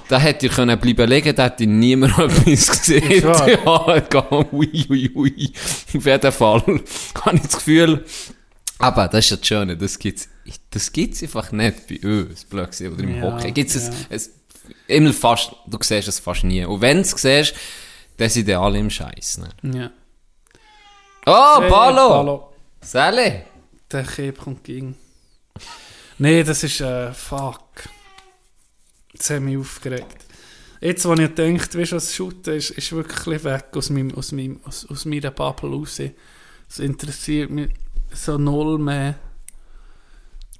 da 0.08 0.18
hätte 0.18 0.46
ihr 0.46 0.52
können 0.52 0.78
bleiben 0.78 1.08
liegen, 1.08 1.34
da 1.34 1.44
hätte 1.44 1.66
niemand 1.66 2.18
etwas 2.18 2.78
gesehen. 2.80 3.22
Ja, 3.64 4.44
ui, 4.52 4.86
ui, 4.90 5.10
ui. 5.14 5.52
Auf 5.96 6.06
jeden 6.06 6.32
Fall 6.32 6.62
habe 7.24 7.36
ich 7.36 7.42
das 7.42 7.56
Gefühl, 7.56 8.04
aber 8.78 9.08
das 9.08 9.24
ist 9.24 9.30
ja 9.30 9.36
das 9.36 9.46
Schöne, 9.46 9.76
das 9.76 9.98
gibt's, 9.98 10.28
das 10.70 10.92
gibt's 10.92 11.22
einfach 11.22 11.52
nicht 11.52 11.88
bei 11.88 12.08
uns, 12.08 12.44
blöd 12.44 12.68
oder 12.80 13.02
im 13.02 13.16
Ja, 13.16 13.22
Hockey. 13.22 13.50
Gibt's 13.52 13.74
ja. 13.74 13.90
es, 14.08 14.30
immer 14.86 15.12
fast, 15.12 15.52
du 15.66 15.78
siehst 15.80 16.08
es 16.08 16.18
fast 16.18 16.44
nie. 16.44 16.64
Und 16.64 16.80
wenn 16.80 16.98
du 16.98 17.02
es 17.02 17.10
siehst, 17.10 17.54
dann 18.16 18.28
sind 18.28 18.48
die 18.48 18.54
alle 18.54 18.78
im 18.78 18.90
Scheiß. 18.90 19.38
Ne? 19.38 19.48
Ja. 19.74 19.90
Oh, 21.26 21.60
Hey, 21.60 21.70
Palo! 21.70 22.08
Palo. 22.08 22.52
Sally! 22.80 23.42
Der 23.90 24.04
Kieb 24.04 24.38
kommt 24.38 24.64
gegen. 24.64 24.96
Nee, 26.18 26.42
das 26.42 26.62
ist, 26.64 26.80
äh, 26.80 27.12
fuck. 27.12 27.62
Das 29.14 29.30
hat 29.30 29.40
mich 29.40 29.56
aufgeregt. 29.56 30.24
Jetzt, 30.80 31.04
wo 31.06 31.14
ich 31.14 31.34
denke, 31.34 31.78
weißt 31.78 31.92
du, 31.92 31.96
was 31.96 32.14
Shooten 32.14 32.54
ist, 32.54 32.70
ist 32.70 32.92
wirklich 32.92 33.44
weg 33.44 33.66
aus, 33.74 33.90
meinem, 33.90 34.14
aus, 34.14 34.32
meinem, 34.32 34.60
aus, 34.64 34.86
aus 34.88 35.04
meiner 35.04 35.30
Bubble 35.30 35.70
raus. 35.70 36.00
Das 36.68 36.78
interessiert 36.78 37.50
mich 37.50 37.70
so 38.12 38.38
null 38.38 38.78
mehr. 38.78 39.16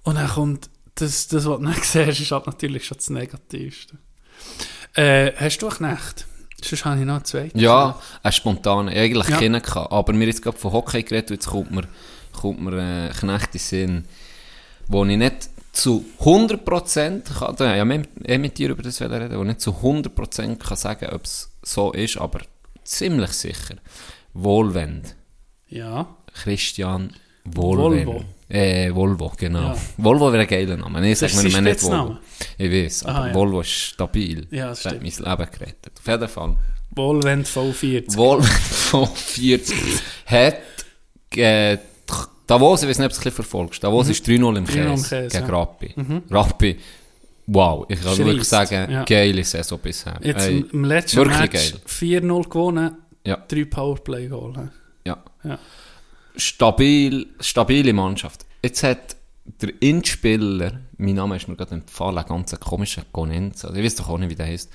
Und 0.02 0.16
dann 0.16 0.28
kommt, 0.28 0.70
das, 1.00 1.28
das 1.28 1.46
was 1.46 1.58
du 1.58 1.64
nicht 1.66 1.84
siehst, 1.84 2.20
ist 2.20 2.30
halt 2.30 2.46
natürlich 2.46 2.86
schon 2.86 2.98
das 2.98 3.10
Negativste. 3.10 3.98
Äh, 4.94 5.32
hast 5.36 5.58
du 5.58 5.68
eine 5.68 5.76
Knecht? 5.76 6.26
Sonst 6.62 6.84
habe 6.84 6.98
ich 7.00 7.06
noch 7.06 7.22
zweite. 7.22 7.56
Ja, 7.58 7.98
ein 8.22 8.32
spontan, 8.32 8.88
eigentlich 8.88 9.28
Ja. 9.28 9.36
kennen 9.38 9.62
kann. 9.62 9.86
Aber 9.90 10.12
mir 10.12 10.26
jetzt 10.26 10.42
gerade 10.42 10.58
von 10.58 10.72
Hockey 10.72 11.02
geredet, 11.04 11.30
und 11.30 11.36
jetzt 11.36 11.46
kommt 11.46 11.70
mir, 11.70 11.84
kommt 12.32 12.60
mir 12.60 13.08
äh, 13.08 13.10
Knecht 13.12 13.54
in 13.54 13.60
Sinn, 13.60 14.04
wo 14.88 15.04
ich 15.04 15.16
nicht 15.16 15.50
zu 15.72 16.04
100% 16.20 17.22
kann, 17.38 17.56
ja, 17.58 17.84
eh 18.26 18.38
mit 18.38 18.58
dir 18.58 18.70
über 18.70 18.82
das 18.82 19.00
reden, 19.00 19.30
wo 19.36 19.42
ich 19.42 19.46
nicht 19.48 19.60
zu 19.60 19.70
100% 19.70 20.56
kann 20.56 20.76
sagen, 20.76 21.10
ob 21.12 21.24
es 21.24 21.50
so 21.62 21.92
ist, 21.92 22.16
aber 22.16 22.40
ziemlich 22.82 23.30
sicher. 23.32 23.76
Wohlwend. 24.34 25.14
Ja. 25.68 26.08
Christian 26.34 27.12
Wohlwend. 27.44 28.06
Volvo. 28.06 28.24
Äh, 28.48 28.94
Volvo, 28.94 29.32
genau. 29.36 29.60
Ja. 29.72 29.76
Volvo 29.98 30.32
wäre 30.32 30.42
ein 30.42 30.48
geiler 30.48 30.76
Name. 30.76 31.00
Nee, 31.02 31.14
sag 31.14 31.30
ist 31.30 31.42
mir 31.42 31.60
nicht 31.60 31.82
Volvo. 31.82 32.16
Ich 32.56 32.70
weiß, 32.70 33.04
aber 33.04 33.18
Aha, 33.18 33.28
ja. 33.28 33.34
Volvo 33.34 33.60
ist 33.60 33.70
stabil. 33.70 34.46
Ja, 34.50 34.68
das 34.68 34.82
das 34.82 34.92
hat 34.94 35.02
mein. 35.02 35.12
Leben 35.12 35.50
gerettet. 35.52 35.92
Auf 35.98 36.06
jeden 36.06 36.28
Fall. 36.28 36.56
Wohlwend 36.92 37.46
V40. 37.46 38.16
Wohl 38.16 38.42
von 38.42 39.06
40 39.06 39.76
hat 40.26 40.56
äh, 41.36 41.76
Davos, 42.46 42.82
ich 42.82 42.88
weiß 42.88 42.98
nicht, 42.98 43.04
ob 43.04 43.10
du 43.10 43.12
es 43.12 43.18
ein 43.18 43.24
bisschen 43.24 43.32
verfolgst. 43.32 43.84
Davos 43.84 44.08
ist 44.08 44.24
3-0 44.26 44.56
im 44.56 44.64
3-0 44.64 44.76
im 44.94 45.02
Käse 45.02 45.28
gegen 45.28 45.48
ja. 45.48 45.54
Rappi. 45.54 45.94
Rappi, 46.30 46.78
wow, 47.46 47.84
ich 47.90 48.00
kann 48.02 48.16
wirklich 48.16 48.48
Schreisst, 48.48 48.70
sagen, 48.70 48.90
ja. 48.90 49.04
geile 49.04 49.44
Saison 49.44 49.78
bisher. 49.78 50.18
Jetzt 50.22 50.46
Ey, 50.48 50.64
im- 50.72 50.84
letzten 50.84 51.18
wirklich 51.18 51.38
Match 51.40 51.52
geil. 51.72 52.20
4-0 52.22 52.48
gewonnen, 52.48 52.96
Ja. 53.26 53.36
3 53.46 53.64
Powerplay-Goal. 53.66 54.54
hä? 54.56 54.68
ja. 55.04 55.22
Ja. 55.44 55.58
Stabil, 56.38 57.26
stabile 57.40 57.92
Mannschaft. 57.92 58.46
Jetzt 58.62 58.82
hat 58.82 59.16
der 59.60 59.70
Inspieler, 59.80 60.80
mein 60.96 61.14
Name 61.14 61.36
ist 61.36 61.48
mir 61.48 61.56
gerade 61.56 61.74
empfallen, 61.74 62.18
ein 62.18 62.26
ganz 62.26 62.58
komischer 62.60 63.02
Gonenza, 63.12 63.72
ich 63.74 63.84
weiß 63.84 63.96
doch 63.96 64.08
auch 64.08 64.18
nicht, 64.18 64.30
wie 64.30 64.34
der 64.34 64.46
heißt. 64.46 64.70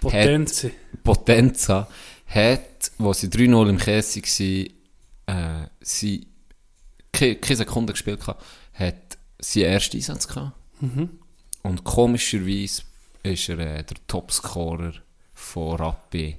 Potenzi. 0.00 0.72
Potenza 1.02 1.88
hat, 2.26 2.90
wo 2.98 3.12
sie 3.12 3.28
3-0 3.28 3.68
im 3.68 3.78
Käse 3.78 4.20
waren, 4.22 5.64
äh, 5.64 5.68
sie 5.80 6.26
keine, 7.12 7.36
keine 7.36 7.56
Sekunde 7.56 7.92
gespielt 7.92 8.20
gehabt, 8.20 8.44
hat 8.74 9.18
sie 9.38 9.62
ersten 9.62 9.96
Einsatz 9.96 10.26
gehabt. 10.26 10.52
Und 11.62 11.84
komischerweise 11.84 12.82
ist 13.22 13.48
er 13.48 13.58
äh, 13.58 13.84
der 13.84 13.96
Topscorer 14.06 14.92
von 15.32 15.76
Rappi 15.76 16.36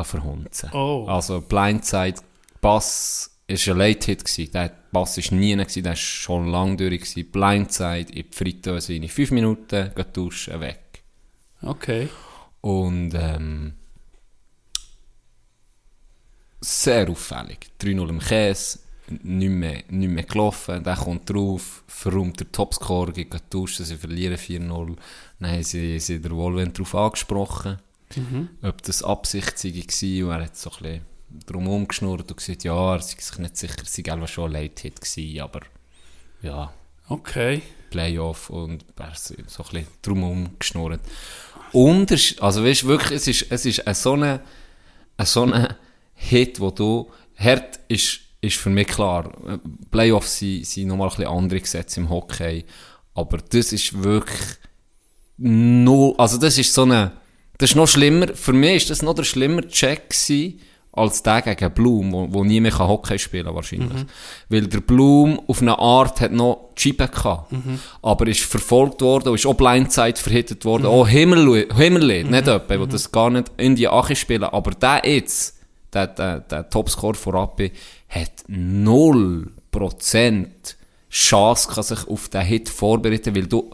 verhunzen. 0.00 0.70
Oh. 0.72 1.06
Also 1.08 1.40
Blindside, 1.40 2.20
Pass 2.60 3.30
ist 3.48 3.68
ein 3.68 3.78
Late-Hit 3.78 4.24
gewesen. 4.24 4.52
Der 4.52 4.68
Pass 4.92 5.18
ist 5.18 5.32
nie 5.32 5.56
gewesen, 5.56 5.82
der 5.82 5.94
ist 5.94 6.00
schon 6.00 6.48
lang 6.48 6.76
durch 6.76 7.00
gewesen. 7.00 7.30
Blindside 7.30 8.12
in 8.12 8.26
die 8.26 8.26
Fritteuse 8.30 8.94
in 8.94 9.08
5 9.08 9.30
Minuten, 9.32 9.90
geht 9.94 10.16
duschen, 10.16 10.60
weg. 10.60 11.02
Okay. 11.62 12.08
Und 12.60 13.14
ähm, 13.14 13.72
sehr 16.60 17.08
auffällig. 17.08 17.70
3-0 17.80 18.08
im 18.08 18.18
Käse, 18.18 18.80
nicht 19.08 19.50
mehr, 19.50 19.82
nicht 19.88 20.10
mehr 20.10 20.24
gelaufen. 20.24 20.84
Der 20.84 20.96
kommt 20.96 21.30
drauf, 21.30 21.84
verräumt 21.86 22.38
der 22.40 22.52
Topscorer, 22.52 23.12
geht 23.12 23.32
duschen, 23.48 23.86
sie 23.86 23.96
verlieren 23.96 24.36
4-0. 24.36 24.96
Dann 25.40 25.50
haben 25.50 25.62
sie, 25.62 25.98
sie 25.98 26.20
der 26.20 26.32
Wohlwend 26.32 26.76
darauf 26.78 26.94
angesprochen, 26.94 27.78
ob 28.60 28.82
das 28.82 29.02
Absicht 29.02 29.58
sei 29.58 29.70
gewesen. 29.70 30.24
Und 30.24 30.30
er 30.32 30.44
hat 30.44 30.56
so 30.56 30.70
ein 30.70 30.82
bisschen 30.82 31.17
drum 31.46 31.68
umgeschnurrt 31.68 32.30
und 32.30 32.36
gesagt, 32.36 32.64
ja, 32.64 32.94
er 32.94 33.02
sei 33.02 33.16
sich 33.18 33.38
nicht 33.38 33.56
sicher, 33.56 33.82
es 33.82 33.94
sei 33.94 34.12
einfach 34.12 34.28
schon 34.28 34.46
ein 34.46 34.62
Late-Hit 34.62 35.00
gewesen, 35.00 35.40
aber 35.40 35.60
ja, 36.42 36.72
Okay. 37.08 37.62
Playoff 37.90 38.50
und 38.50 38.84
er 38.98 39.12
so 39.14 39.34
ein 39.34 39.44
bisschen 39.46 39.86
drumherum 40.02 40.50
geschnurrt. 40.58 41.00
Unters 41.72 42.36
also 42.38 42.62
weißt 42.62 42.86
wirklich, 42.86 43.12
es 43.12 43.26
ist, 43.26 43.46
es 43.50 43.64
ist 43.64 43.86
ein 43.86 43.94
so 43.94 44.12
ein 44.12 44.40
so 45.24 45.44
ein 45.44 45.74
Hit, 46.14 46.60
wo 46.60 46.70
du, 46.70 47.10
Hart 47.36 47.80
ist, 47.88 48.20
ist 48.40 48.56
für 48.56 48.68
mich 48.68 48.88
klar, 48.88 49.32
Playoffs 49.90 50.38
sind, 50.38 50.66
sind 50.66 50.88
nochmal 50.88 51.08
ein 51.08 51.16
bisschen 51.16 51.32
andere 51.32 51.60
Gesetze 51.60 52.00
im 52.00 52.10
Hockey, 52.10 52.64
aber 53.14 53.38
das 53.38 53.72
ist 53.72 54.02
wirklich 54.02 54.40
null, 55.38 56.14
also 56.18 56.36
das 56.36 56.58
ist 56.58 56.74
so 56.74 56.82
eine, 56.82 57.12
das 57.56 57.70
ist 57.70 57.76
noch 57.76 57.88
schlimmer, 57.88 58.34
für 58.34 58.52
mich 58.52 58.76
ist 58.76 58.90
das 58.90 59.02
noch 59.02 59.14
der 59.14 59.24
schlimmer 59.24 59.66
Check 59.66 60.10
gewesen, 60.10 60.60
als 60.92 61.22
der 61.22 61.42
gegen 61.42 61.72
Blum, 61.72 62.12
wo, 62.12 62.26
wo 62.30 62.44
nie 62.44 62.60
mehr 62.60 62.72
kann 62.72 62.88
Hockey 62.88 63.18
spielen 63.18 63.46
kann, 63.46 63.54
wahrscheinlich. 63.54 64.04
Weil 64.48 64.66
der 64.66 64.80
Blum 64.80 65.40
auf 65.46 65.62
eine 65.62 65.78
Art 65.78 66.20
hat 66.20 66.32
noch 66.32 66.70
Scheibe 66.76 67.08
gehabt. 67.08 67.52
Aber 68.02 68.26
ist 68.26 68.40
verfolgt 68.40 69.00
worden, 69.00 69.34
ist 69.34 69.46
auch 69.46 69.54
Blindside 69.54 70.16
verhittet 70.16 70.64
worden. 70.64 70.86
Auch 70.86 71.06
Himmerli, 71.06 71.68
Himmerli 71.74 72.24
nicht 72.24 72.46
jemand, 72.46 72.70
der 72.70 72.86
das 72.86 73.12
gar 73.12 73.30
nicht 73.30 73.50
in 73.56 73.76
die 73.76 73.88
Ache 73.88 74.16
spielen. 74.16 74.44
Aber 74.44 74.72
der 74.72 75.02
jetzt, 75.04 75.58
der, 75.92 76.08
der, 76.08 76.40
der 76.40 76.68
Topscore 76.68 77.14
von 77.14 77.34
Rappi, 77.34 77.70
hat 78.08 78.32
0% 78.48 80.46
Chance, 81.10 81.68
kann 81.72 81.82
sich 81.82 82.06
auf 82.06 82.28
den 82.28 82.42
Hit 82.42 82.68
vorbereiten, 82.68 83.34
weil 83.34 83.46
du 83.46 83.70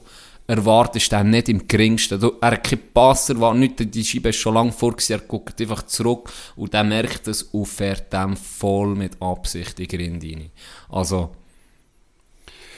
erwartest 0.47 1.11
den 1.13 1.31
nicht 1.31 1.49
im 1.49 1.67
geringsten. 1.67 2.21
Du, 2.21 2.33
er 2.41 2.53
hat 2.53 2.65
keinen 2.65 2.83
Pass 2.93 3.29
erwartet, 3.31 3.61
nicht, 3.61 3.95
die 3.95 4.05
Scheibe 4.05 4.29
ist 4.29 4.37
schon 4.37 4.55
lange 4.55 4.73
vor, 4.73 4.95
er 5.09 5.19
guckt 5.21 5.61
einfach 5.61 5.83
zurück 5.85 6.31
und 6.57 6.73
der 6.75 6.85
merkt 6.85 7.27
es 7.29 7.43
und 7.45 7.67
fährt 7.67 8.13
dem 8.13 8.37
voll 8.37 8.95
mit 8.95 9.21
Absicht 9.23 9.81
in 9.81 9.89
die 9.89 9.97
Rinde 9.97 10.27
rein. 10.27 10.51
Also, 10.91 11.31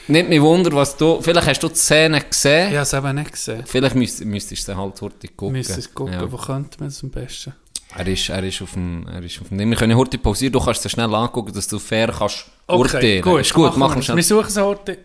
Nicht 0.09 0.29
mich 0.29 0.41
wunder, 0.41 0.71
was 0.73 0.97
du... 0.97 1.21
Vielleicht 1.21 1.49
hast 1.49 1.63
du 1.65 1.69
die 1.69 1.75
Szene 1.75 2.21
gesehen. 2.21 2.69
Ich 2.71 2.75
habe 2.77 2.83
es 2.83 2.93
eben 2.93 3.15
nicht 3.17 3.33
gesehen. 3.33 3.63
Vielleicht 3.67 3.97
müsst, 3.97 4.25
müsstest 4.25 4.69
du 4.69 4.73
sie 4.73 4.79
halt 4.79 5.03
heute 5.03 5.27
gucken. 5.29 5.55
Müssen 5.55 5.79
es 5.81 5.93
gucken, 5.93 6.15
Ja. 6.15 6.31
wo 6.31 6.37
könnte 6.37 6.79
man 6.79 6.89
es 6.89 7.03
am 7.03 7.11
besten? 7.11 7.53
Er 7.97 8.07
ist, 8.07 8.29
er 8.29 8.45
ist 8.45 8.63
auf 8.63 8.75
dem... 8.75 9.05
Er 9.09 9.23
ist 9.25 9.41
auf 9.41 9.49
dem 9.49 9.59
wir 9.69 9.77
können 9.77 9.97
heute 9.97 10.19
pausieren, 10.19 10.53
du 10.53 10.61
kannst 10.61 10.85
es 10.87 10.93
schnell 10.93 11.13
angucken, 11.13 11.53
dass 11.53 11.67
du 11.67 11.81
fair 11.81 12.15
kannst 12.17 12.47
urteilen. 12.69 13.23
gut. 13.23 13.41
Ist 13.41 13.53
gut, 13.53 13.77
machen 13.77 13.97
wir 13.97 14.03
schnell. 14.03 14.17
Wir 14.17 14.23
suchen 14.25 14.47
es 14.47 14.57
heute 14.57 14.99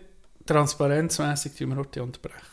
transparenzmäßig, 0.46 1.52
tun 1.54 1.70
wir 1.70 1.76
heute 1.76 2.02
unterbrechen. 2.02 2.51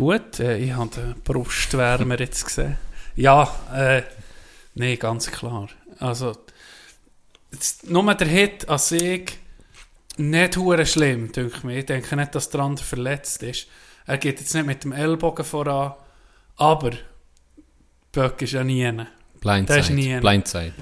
Gut, 0.00 0.40
äh, 0.40 0.56
ich 0.56 0.72
habe 0.72 0.88
den 0.96 1.14
Brustwärmer 1.22 2.18
jetzt 2.18 2.42
gesehen. 2.46 2.78
Ja, 3.16 3.54
äh, 3.74 4.02
nee, 4.74 4.96
ganz 4.96 5.30
klar. 5.30 5.68
Also, 5.98 6.34
jetzt, 7.52 7.90
nur 7.90 8.14
der 8.14 8.26
Hit 8.26 8.66
an 8.70 8.78
sich 8.78 9.38
nicht 10.16 10.56
hure 10.56 10.86
schlimm, 10.86 11.30
denke 11.32 11.66
mir. 11.66 11.80
Ich 11.80 11.84
denke 11.84 12.16
nicht, 12.16 12.34
dass 12.34 12.48
der 12.48 12.60
andere 12.62 12.82
verletzt 12.86 13.42
ist. 13.42 13.66
Er 14.06 14.16
geht 14.16 14.40
jetzt 14.40 14.54
nicht 14.54 14.64
mit 14.64 14.84
dem 14.84 14.92
Ellbogen 14.92 15.44
voran, 15.44 15.92
aber 16.56 16.92
Böck 18.10 18.40
ist 18.40 18.52
ja 18.52 18.64
nie. 18.64 18.80
Der 18.84 19.02
ist 19.02 19.40
Blindside. 19.42 19.92
nie- 19.92 20.18
Blindside. 20.20 20.72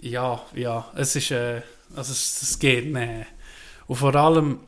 Ja, 0.00 0.40
ja, 0.54 0.86
es 0.94 1.16
ist, 1.16 1.32
äh, 1.32 1.62
also 1.96 2.12
es, 2.12 2.42
es 2.42 2.58
geht 2.60 2.92
nicht. 2.92 3.26
Und 3.88 3.96
vor 3.96 4.14
allem, 4.14 4.60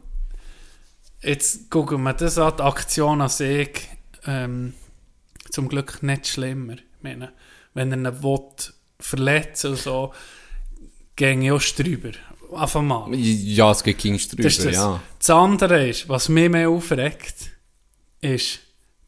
jetzt 1.22 1.70
gucken 1.70 2.02
wir 2.02 2.12
das 2.14 2.38
an, 2.38 2.54
die 2.58 2.62
Aktion 2.64 3.20
an 3.20 3.28
sich, 3.28 3.88
ähm, 4.26 4.74
zum 5.50 5.68
Glück 5.68 6.02
nicht 6.02 6.26
schlimmer. 6.26 6.74
Ich 6.74 7.02
meine, 7.02 7.32
wenn 7.74 7.92
er 7.92 8.12
ihn 8.12 8.22
will, 8.22 8.40
verletzen 8.98 9.72
und 9.72 9.78
so, 9.78 10.12
ginge 11.16 11.54
auch 11.54 11.62
drüber. 11.62 12.10
Einfach 12.54 12.82
mal. 12.82 13.14
Ja, 13.14 13.70
es 13.70 13.82
geht 13.82 13.98
Kings 13.98 14.28
drüber, 14.28 14.42
Das 14.42 14.58
das. 14.58 14.74
ja. 14.74 15.00
Das 15.18 15.30
andere 15.30 15.88
ist, 15.88 16.08
was 16.08 16.28
mich 16.28 16.50
mehr 16.50 16.68
aufregt, 16.68 17.50
ist, 18.20 18.60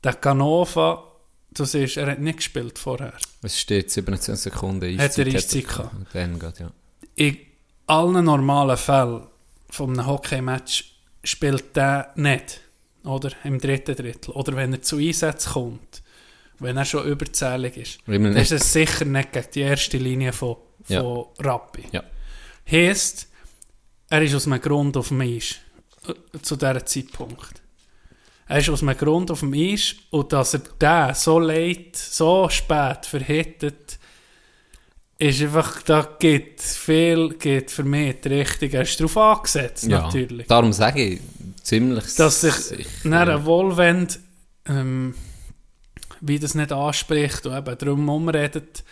der 0.03 0.15
Canova, 0.15 1.05
du 1.53 1.65
siehst, 1.65 1.97
er 1.97 2.13
hat 2.13 2.21
nicht 2.21 2.39
gespielt 2.39 2.79
vorher. 2.79 3.15
Es 3.43 3.59
steht 3.59 3.91
17 3.91 4.37
Sekunden 4.37 4.99
Hat 4.99 5.19
er 5.19 5.27
Eiszeit, 5.27 5.35
Eiszeit 5.35 5.69
gehabt? 5.69 5.95
Dann 6.13 6.39
geht, 6.39 6.61
ja. 6.61 6.71
in 7.17 7.39
allen 7.87 8.25
normalen 8.25 8.77
Fällen 8.77 9.27
von 9.71 9.91
einem 9.91 10.07
Hockey-Match 10.07 10.97
spielt 11.25 11.77
der 11.77 12.13
nicht. 12.15 12.61
Oder? 13.05 13.31
Im 13.45 13.59
dritten 13.59 13.97
Drittel. 13.97 14.31
Oder 14.33 14.57
wenn 14.57 14.73
er 14.73 14.83
zu 14.83 14.99
Einsätzen 14.99 15.53
kommt. 15.53 16.03
Wenn 16.59 16.77
er 16.77 16.85
schon 16.85 17.05
überzählig 17.07 17.77
ist. 17.77 17.99
Dann 18.07 18.37
ist 18.37 18.53
es 18.53 18.73
sicher 18.73 19.05
nicht 19.05 19.33
gegen 19.33 19.47
die 19.55 19.61
erste 19.61 19.97
Linie 19.99 20.33
von, 20.33 20.57
von 20.85 20.95
Ja. 20.97 21.25
Rappi. 21.41 21.85
Ja. 21.91 22.05
Heißt, 22.71 23.29
er 24.09 24.23
ist 24.23 24.35
aus 24.35 24.47
einem 24.47 24.61
Grund 24.61 24.97
auf 24.97 25.09
dem 25.09 25.21
Eis. 25.23 25.57
äh, 26.07 26.39
Zu 26.41 26.57
diesem 26.57 26.87
Zeitpunkt. 26.87 27.61
Er 28.47 28.59
ist 28.59 28.69
aus 28.69 28.83
einem 28.83 28.97
Grund 28.97 29.31
auf 29.31 29.41
dem 29.41 29.53
Eis 29.55 29.95
und 30.11 30.33
dass 30.33 30.55
er 30.55 30.61
den 30.61 31.15
so 31.15 31.39
late, 31.41 31.93
so 31.95 32.49
spät 32.49 33.07
verhittet, 33.07 33.99
ist 35.19 35.41
einfach, 35.41 35.83
da 35.83 36.17
geht 36.19 36.61
viel, 36.61 37.31
geht 37.39 37.71
für 37.71 37.85
mich 37.85 38.21
die 38.21 38.29
Richtung. 38.29 38.71
Er 38.71 38.83
ist 38.83 38.99
darauf 39.01 39.17
angesetzt, 39.17 39.85
ja. 39.85 40.03
natürlich. 40.03 40.47
Darum 40.49 40.73
sage 40.73 41.03
ich, 41.05 41.21
ziemlich 41.63 42.15
Dass 42.17 42.41
sich 42.41 42.87
dann 43.05 43.13
ja. 43.13 43.45
Wohlwend, 43.45 44.19
ähm, 44.67 45.15
wie 46.21 46.39
das 46.39 46.55
nicht 46.55 46.73
anspricht 46.73 47.47
und 47.47 47.57
eben 47.57 47.79
darum 47.79 48.09
umredet, 48.09 48.85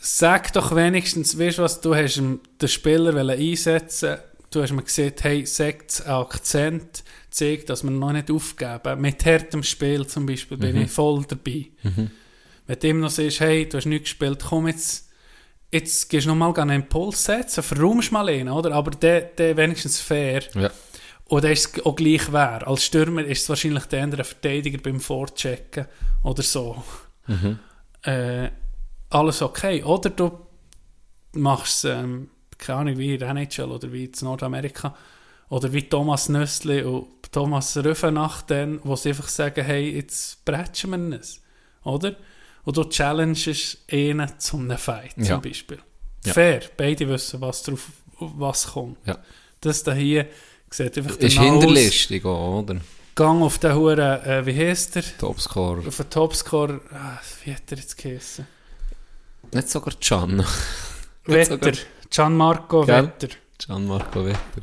sag 0.00 0.52
doch 0.52 0.74
wenigstens, 0.74 1.38
weißt 1.38 1.58
du 1.58 1.62
was, 1.62 1.80
du 1.80 1.94
hast 1.94 2.16
den 2.16 2.40
Spieler 2.68 3.16
einsetzen 3.16 4.18
du 4.50 4.62
hast 4.62 4.72
mir 4.72 4.82
gesagt, 4.82 5.24
hey, 5.24 5.44
sagt 5.46 6.02
einen 6.06 6.14
Akzent, 6.14 7.04
zeig, 7.30 7.66
dass 7.66 7.82
wir 7.84 7.90
noch 7.90 8.12
nicht 8.12 8.30
aufgeben. 8.30 9.00
Mit 9.00 9.24
härtem 9.24 9.62
Spiel 9.62 10.06
zum 10.06 10.26
Beispiel 10.26 10.56
bin 10.56 10.76
Mhm. 10.76 10.82
ich 10.82 10.90
voll 10.90 11.24
dabei. 11.28 11.66
Wenn 12.66 12.78
du 12.80 12.88
ihm 12.88 13.00
noch 13.00 13.10
sagst, 13.10 13.40
hey, 13.40 13.68
du 13.68 13.76
hast 13.76 13.86
nicht 13.86 14.04
gespielt, 14.04 14.42
komm 14.48 14.68
jetzt, 14.68 15.08
jetzt 15.70 16.08
gehst 16.08 16.26
du 16.26 16.30
noch 16.30 16.36
mal 16.36 16.54
einen 16.60 16.82
Impuls 16.82 17.24
setzen, 17.24 17.62
verraumst 17.62 18.12
mal 18.12 18.28
ihn, 18.30 18.48
oder? 18.48 18.72
Aber 18.72 18.90
der, 18.90 19.20
der 19.22 19.56
wenigstens 19.56 20.00
fair. 20.00 20.42
Ja. 20.54 20.70
Oder 21.28 21.50
ist 21.52 21.76
es 21.76 21.84
auch 21.86 21.94
gleich 21.96 22.32
wer? 22.32 22.66
Als 22.66 22.84
Stürmer 22.84 23.22
ist 23.24 23.42
es 23.42 23.48
wahrscheinlich 23.48 23.84
der 23.86 24.02
andere 24.02 24.24
Verteidiger 24.24 24.78
beim 24.78 24.98
Vorchecken 25.00 25.86
oder 26.24 26.42
so. 26.42 26.82
Äh, 28.02 28.48
alles 29.10 29.42
okay. 29.42 29.82
Oder 29.82 30.10
du 30.10 30.38
machst 31.32 31.84
es, 31.84 31.90
ähm, 31.96 32.30
keine 32.56 32.78
Ahnung, 32.80 32.98
wie 32.98 33.14
in 33.14 33.20
NHL 33.20 33.70
oder 33.70 33.92
wie 33.92 34.04
in 34.06 34.12
Nordamerika 34.22 34.96
oder 35.50 35.72
wie 35.72 35.82
Thomas 35.88 36.28
Nössli 36.28 36.82
und 36.82 37.06
Thomas 37.30 37.76
Rüfenacht 37.76 38.50
dann, 38.50 38.80
wo 38.82 38.96
sie 38.96 39.10
einfach 39.10 39.28
sagen, 39.28 39.64
hey, 39.64 39.96
jetzt 39.96 40.44
bretschen 40.44 41.10
wir 41.10 41.20
es. 41.20 41.42
Oder? 41.84 42.16
Und 42.64 42.76
du 42.76 42.84
challengest 42.84 43.78
ihn 43.92 44.26
zum 44.38 44.62
einem 44.62 44.78
Fight 44.78 45.12
Ja. 45.16 45.24
zum 45.24 45.42
Beispiel. 45.42 45.78
Ja. 46.24 46.32
Fair. 46.32 46.62
Beide 46.76 47.08
wissen, 47.08 47.40
was 47.40 47.62
drauf 47.62 47.86
was 48.18 48.68
kommt. 48.72 48.98
Ja. 49.06 49.18
Das 49.60 49.84
da 49.84 49.92
hier 49.92 50.26
sieht 50.70 50.98
einfach 50.98 51.16
Ist 51.16 51.38
hinterlistig 51.38 52.24
auch, 52.24 52.60
oder? 52.60 52.76
Gang 53.14 53.42
auf 53.42 53.58
den 53.58 53.74
Huren, 53.74 53.98
äh, 53.98 54.46
wie 54.46 54.56
heißt 54.56 54.94
der? 54.96 55.04
Topscorer. 55.18 55.86
Auf 55.86 55.96
den 55.96 56.10
Topscorer, 56.10 56.80
ah, 56.92 57.18
wie 57.44 57.52
hat 57.54 57.62
er 57.70 57.78
jetzt 57.78 57.96
geheißen? 57.98 58.46
Nicht 59.52 59.68
sogar 59.68 59.94
Can. 60.00 60.44
Wetter. 61.24 61.54
sogar- 61.54 61.72
Gianmarco 62.10 62.84
Gell? 62.84 63.04
Wetter. 63.04 63.28
Gianmarco 63.58 64.24
Wetter. 64.24 64.62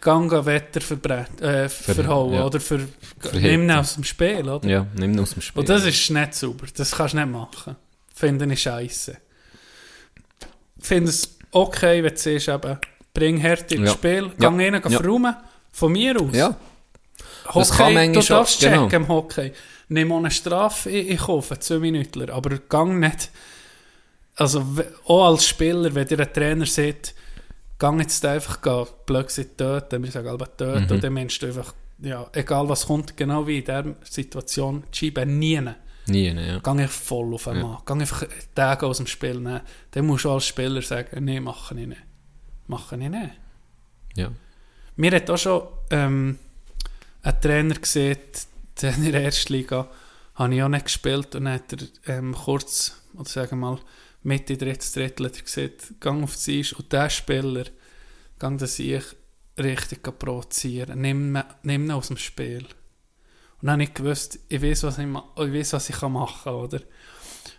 Gang 0.00 0.32
an 0.32 0.46
Wetter 0.46 0.80
verbrät, 0.80 1.40
äh, 1.40 1.68
verhauen, 1.68 2.34
ja. 2.34 2.44
oder? 2.44 2.60
Für, 2.60 2.78
Verhitten. 3.18 3.42
nimm 3.42 3.62
ihn 3.62 3.70
aus 3.72 3.94
dem 3.94 4.04
Spiel, 4.04 4.48
oder? 4.48 4.68
Ja, 4.68 4.86
nimm 4.94 5.14
ihn 5.14 5.20
aus 5.20 5.30
dem 5.30 5.42
Spiel. 5.42 5.58
Und 5.60 5.68
das 5.68 5.84
ist 5.84 6.10
nicht 6.10 6.34
sauber. 6.34 6.66
Das 6.76 6.92
kannst 6.92 7.14
du 7.14 7.18
nicht 7.18 7.30
machen. 7.32 7.74
Finde 8.14 8.52
ich 8.52 8.62
scheiße. 8.62 9.16
Finde 10.78 11.10
es 11.10 11.36
okay, 11.50 12.04
wenn 12.04 12.14
du 12.14 12.20
siehst, 12.20 12.48
eben, 12.48 12.78
bring 13.16 13.38
Härte 13.38 13.74
ins 13.76 13.88
Ja. 13.88 13.92
Spiel, 13.94 14.24
Ja. 14.24 14.50
gang 14.50 14.60
rein, 14.60 14.80
geh 14.82 14.88
Ja. 14.92 14.98
verräumen. 15.00 15.34
Von 15.72 15.92
mir 15.92 16.20
aus. 16.20 16.34
Ja, 16.34 16.56
Hockey, 17.46 17.58
Das 17.58 17.70
kann 17.70 17.94
manchmal 17.94 18.22
du 18.22 18.28
darfst 18.28 18.60
schon, 18.62 18.70
genau. 18.70 18.82
checken 18.88 19.02
im 19.02 19.08
Hockey. 19.08 19.52
Nimm 19.88 20.12
auch 20.12 20.18
eine 20.18 20.30
Strafe 20.30 20.90
in, 20.90 21.06
in 21.08 21.16
Kauf, 21.16 21.50
zwei 21.60 21.78
Minuten, 21.78 22.28
aber 22.30 22.58
gang 22.68 22.98
nicht. 22.98 23.30
Also, 24.36 24.64
auch 25.06 25.26
als 25.28 25.46
Spieler, 25.46 25.94
wenn 25.94 26.06
dir 26.06 26.18
ein 26.20 26.32
Trainer 26.32 26.66
sagt, 26.66 27.14
gang 27.78 28.00
jetzt 28.00 28.24
einfach 28.24 28.60
gehen, 28.60 28.86
blöd 29.06 29.26
gesagt, 29.28 29.56
töten, 29.58 30.02
wir 30.02 30.10
sagen 30.10 30.28
aber 30.28 30.54
töten, 30.56 30.84
Mhm. 30.84 30.90
und 30.90 31.04
dann 31.04 31.12
meinst 31.12 31.40
du 31.40 31.46
einfach, 31.46 31.72
ja, 32.02 32.26
egal 32.32 32.68
was 32.68 32.86
kommt, 32.86 33.16
genau 33.16 33.46
wie 33.46 33.58
in 33.58 33.64
dieser 33.64 33.84
Situation, 34.02 34.84
Scheibe 34.92 35.24
nie 35.24 35.54
nehmen. 35.60 35.74
nie, 36.08 36.28
ja. 36.28 36.58
Gang 36.58 36.80
einfach 36.80 37.00
voll 37.00 37.32
auf 37.34 37.48
einen 37.48 37.60
Ja. 37.62 37.82
Gang 37.84 38.00
einfach 38.00 38.24
Tage 38.54 38.86
aus 38.86 38.98
dem 38.98 39.06
Spiel 39.06 39.34
nehmen. 39.34 39.60
Dann 39.92 40.06
musst 40.06 40.24
du 40.24 40.30
als 40.30 40.46
Spieler 40.46 40.82
sagen, 40.82 41.24
nee, 41.24 41.40
mache 41.40 41.74
ich 41.78 41.86
nicht. 41.86 42.00
Mache 42.66 42.96
ich 42.96 43.08
nicht. 43.08 43.32
ja. 44.16 44.32
Mir 44.96 45.12
hat 45.12 45.28
auch 45.28 45.36
schon 45.36 45.68
ähm, 45.90 46.38
ein 47.22 47.40
Trainer 47.40 47.74
gesehen, 47.74 48.18
der 48.80 48.94
in 48.94 49.12
der 49.12 49.24
ersten 49.24 49.52
Liga 49.52 49.88
habe 50.34 50.54
ich 50.54 50.62
auch 50.62 50.68
nicht 50.68 50.86
gespielt 50.86 51.34
und 51.34 51.44
dann 51.44 51.54
hat 51.54 51.72
er 51.72 52.16
ähm, 52.18 52.34
kurz, 52.34 53.00
oder 53.14 53.28
sagen 53.28 53.58
wir 53.58 53.70
mal, 53.70 53.78
Mitte 54.22 54.56
drittes 54.56 54.92
Drittel 54.92 55.26
hat 55.26 55.36
er 55.36 55.42
gesagt, 55.42 56.00
gang 56.00 56.24
auf 56.24 56.36
die 56.36 56.60
Eis 56.60 56.72
und 56.72 56.92
der 56.92 57.10
Spieler, 57.10 57.64
gang 58.38 58.58
das 58.58 58.78
ich 58.78 59.04
richtig 59.58 60.02
provozieren, 60.18 61.00
nimm, 61.00 61.38
nimm 61.62 61.84
ihn 61.84 61.90
aus 61.90 62.08
dem 62.08 62.16
Spiel. 62.16 62.66
Und 63.60 63.68
dann 63.68 63.72
habe 63.72 63.84
ich 63.84 63.94
gewusst, 63.94 64.38
ich 64.48 64.60
weiß, 64.60 64.82
was 64.82 64.98
ich, 64.98 65.06
ich, 65.06 65.52
weiss, 65.52 65.72
was 65.72 65.88
ich 65.88 65.96
kann 65.96 66.12
machen 66.12 66.40
kann, 66.44 66.54
oder? 66.54 66.80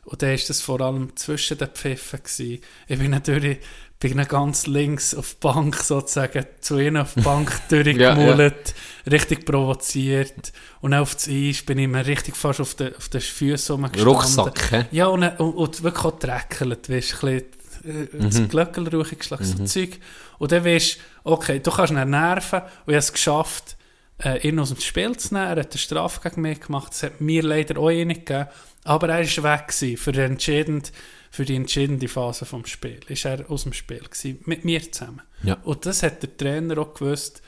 Und 0.07 0.21
dann 0.21 0.29
war 0.29 0.39
das 0.47 0.61
vor 0.61 0.79
allem 0.79 1.15
zwischen 1.17 1.57
den 1.57 1.67
Pfiffen. 1.67 2.19
Gewesen. 2.23 2.59
Ich 2.88 2.97
bin 2.97 3.11
natürlich 3.11 3.57
bin 3.99 4.17
dann 4.17 4.27
ganz 4.27 4.67
links 4.67 5.15
auf 5.15 5.31
die 5.34 5.39
Bank 5.41 5.75
sozusagen, 5.75 6.45
zu 6.61 6.77
ihnen 6.79 6.97
auf 6.97 7.15
die 7.15 7.21
Bank 7.21 7.51
durchgemult, 7.69 8.75
richtig 9.09 9.45
provoziert. 9.45 10.53
Und 10.81 10.93
auf 10.93 11.15
das 11.15 11.27
Eis 11.27 11.63
bin 11.63 11.79
ich 11.79 11.88
mir 11.88 12.05
richtig 12.05 12.38
fast 12.38 12.61
auf 12.61 12.75
den, 12.75 12.95
auf 12.95 13.09
den 13.09 13.21
Füßen 13.21 13.75
rumgestanden. 13.75 14.07
Rucksack, 14.07 14.71
hä? 14.71 14.85
Ja, 14.91 15.07
und, 15.07 15.23
und, 15.39 15.53
und 15.53 15.84
wirklich 15.84 16.05
auch 16.05 16.19
dreckelt, 16.19 16.89
weißt 16.89 17.23
du, 17.23 17.27
ein 17.27 17.43
bisschen, 17.84 18.13
äh, 18.13 18.23
das 18.23 18.39
Mhm. 18.39 18.47
Glöckel 18.49 18.84
durchgeschlagen, 18.85 19.45
so 19.45 19.65
Zeug. 19.65 19.99
Und 20.38 20.51
dann 20.51 20.63
weißt 20.63 20.95
du, 20.95 21.31
okay, 21.31 21.59
du 21.59 21.71
kannst 21.71 21.91
ihn 21.91 22.09
nerven 22.09 22.61
und 22.61 22.67
ich 22.85 22.93
habe 22.93 22.97
es 22.97 23.11
geschafft, 23.11 23.77
äh, 24.23 24.47
ihn 24.47 24.59
aus 24.59 24.69
dem 24.69 24.79
Spiel 24.79 25.17
zu 25.17 25.34
nehmen. 25.34 25.47
Er 25.47 25.59
hat 25.61 25.71
eine 25.71 25.77
Strafe 25.77 26.29
gegen 26.29 26.41
mich 26.41 26.61
gemacht, 26.61 26.91
das 26.91 27.03
hat 27.03 27.19
mir 27.19 27.43
leider 27.43 27.79
auch 27.79 27.89
nicht 27.89 28.25
gegeben. 28.25 28.47
Aber 28.88 29.09
er 29.09 29.19
war 29.26 29.43
weg 29.53 29.68
gewesen 29.68 29.97
für, 29.97 30.11
den 30.11 30.31
entscheidend, 30.34 30.91
für 31.30 31.45
die 31.45 31.55
entscheidende 31.55 32.07
Phase 32.07 32.45
vom 32.45 32.65
Spiel. 32.65 32.99
Ist 33.07 33.26
er 33.26 33.49
aus 33.51 33.64
dem 33.64 33.73
Spiel 33.73 33.99
gewesen, 33.99 34.39
mit 34.45 34.64
mir 34.65 34.81
zusammen. 34.91 35.22
Ja. 35.43 35.57
Und 35.64 35.85
das 35.85 36.03
hat 36.03 36.22
der 36.23 36.35
Trainer 36.38 36.77
auch 36.80 36.93
gewusst, 36.93 37.41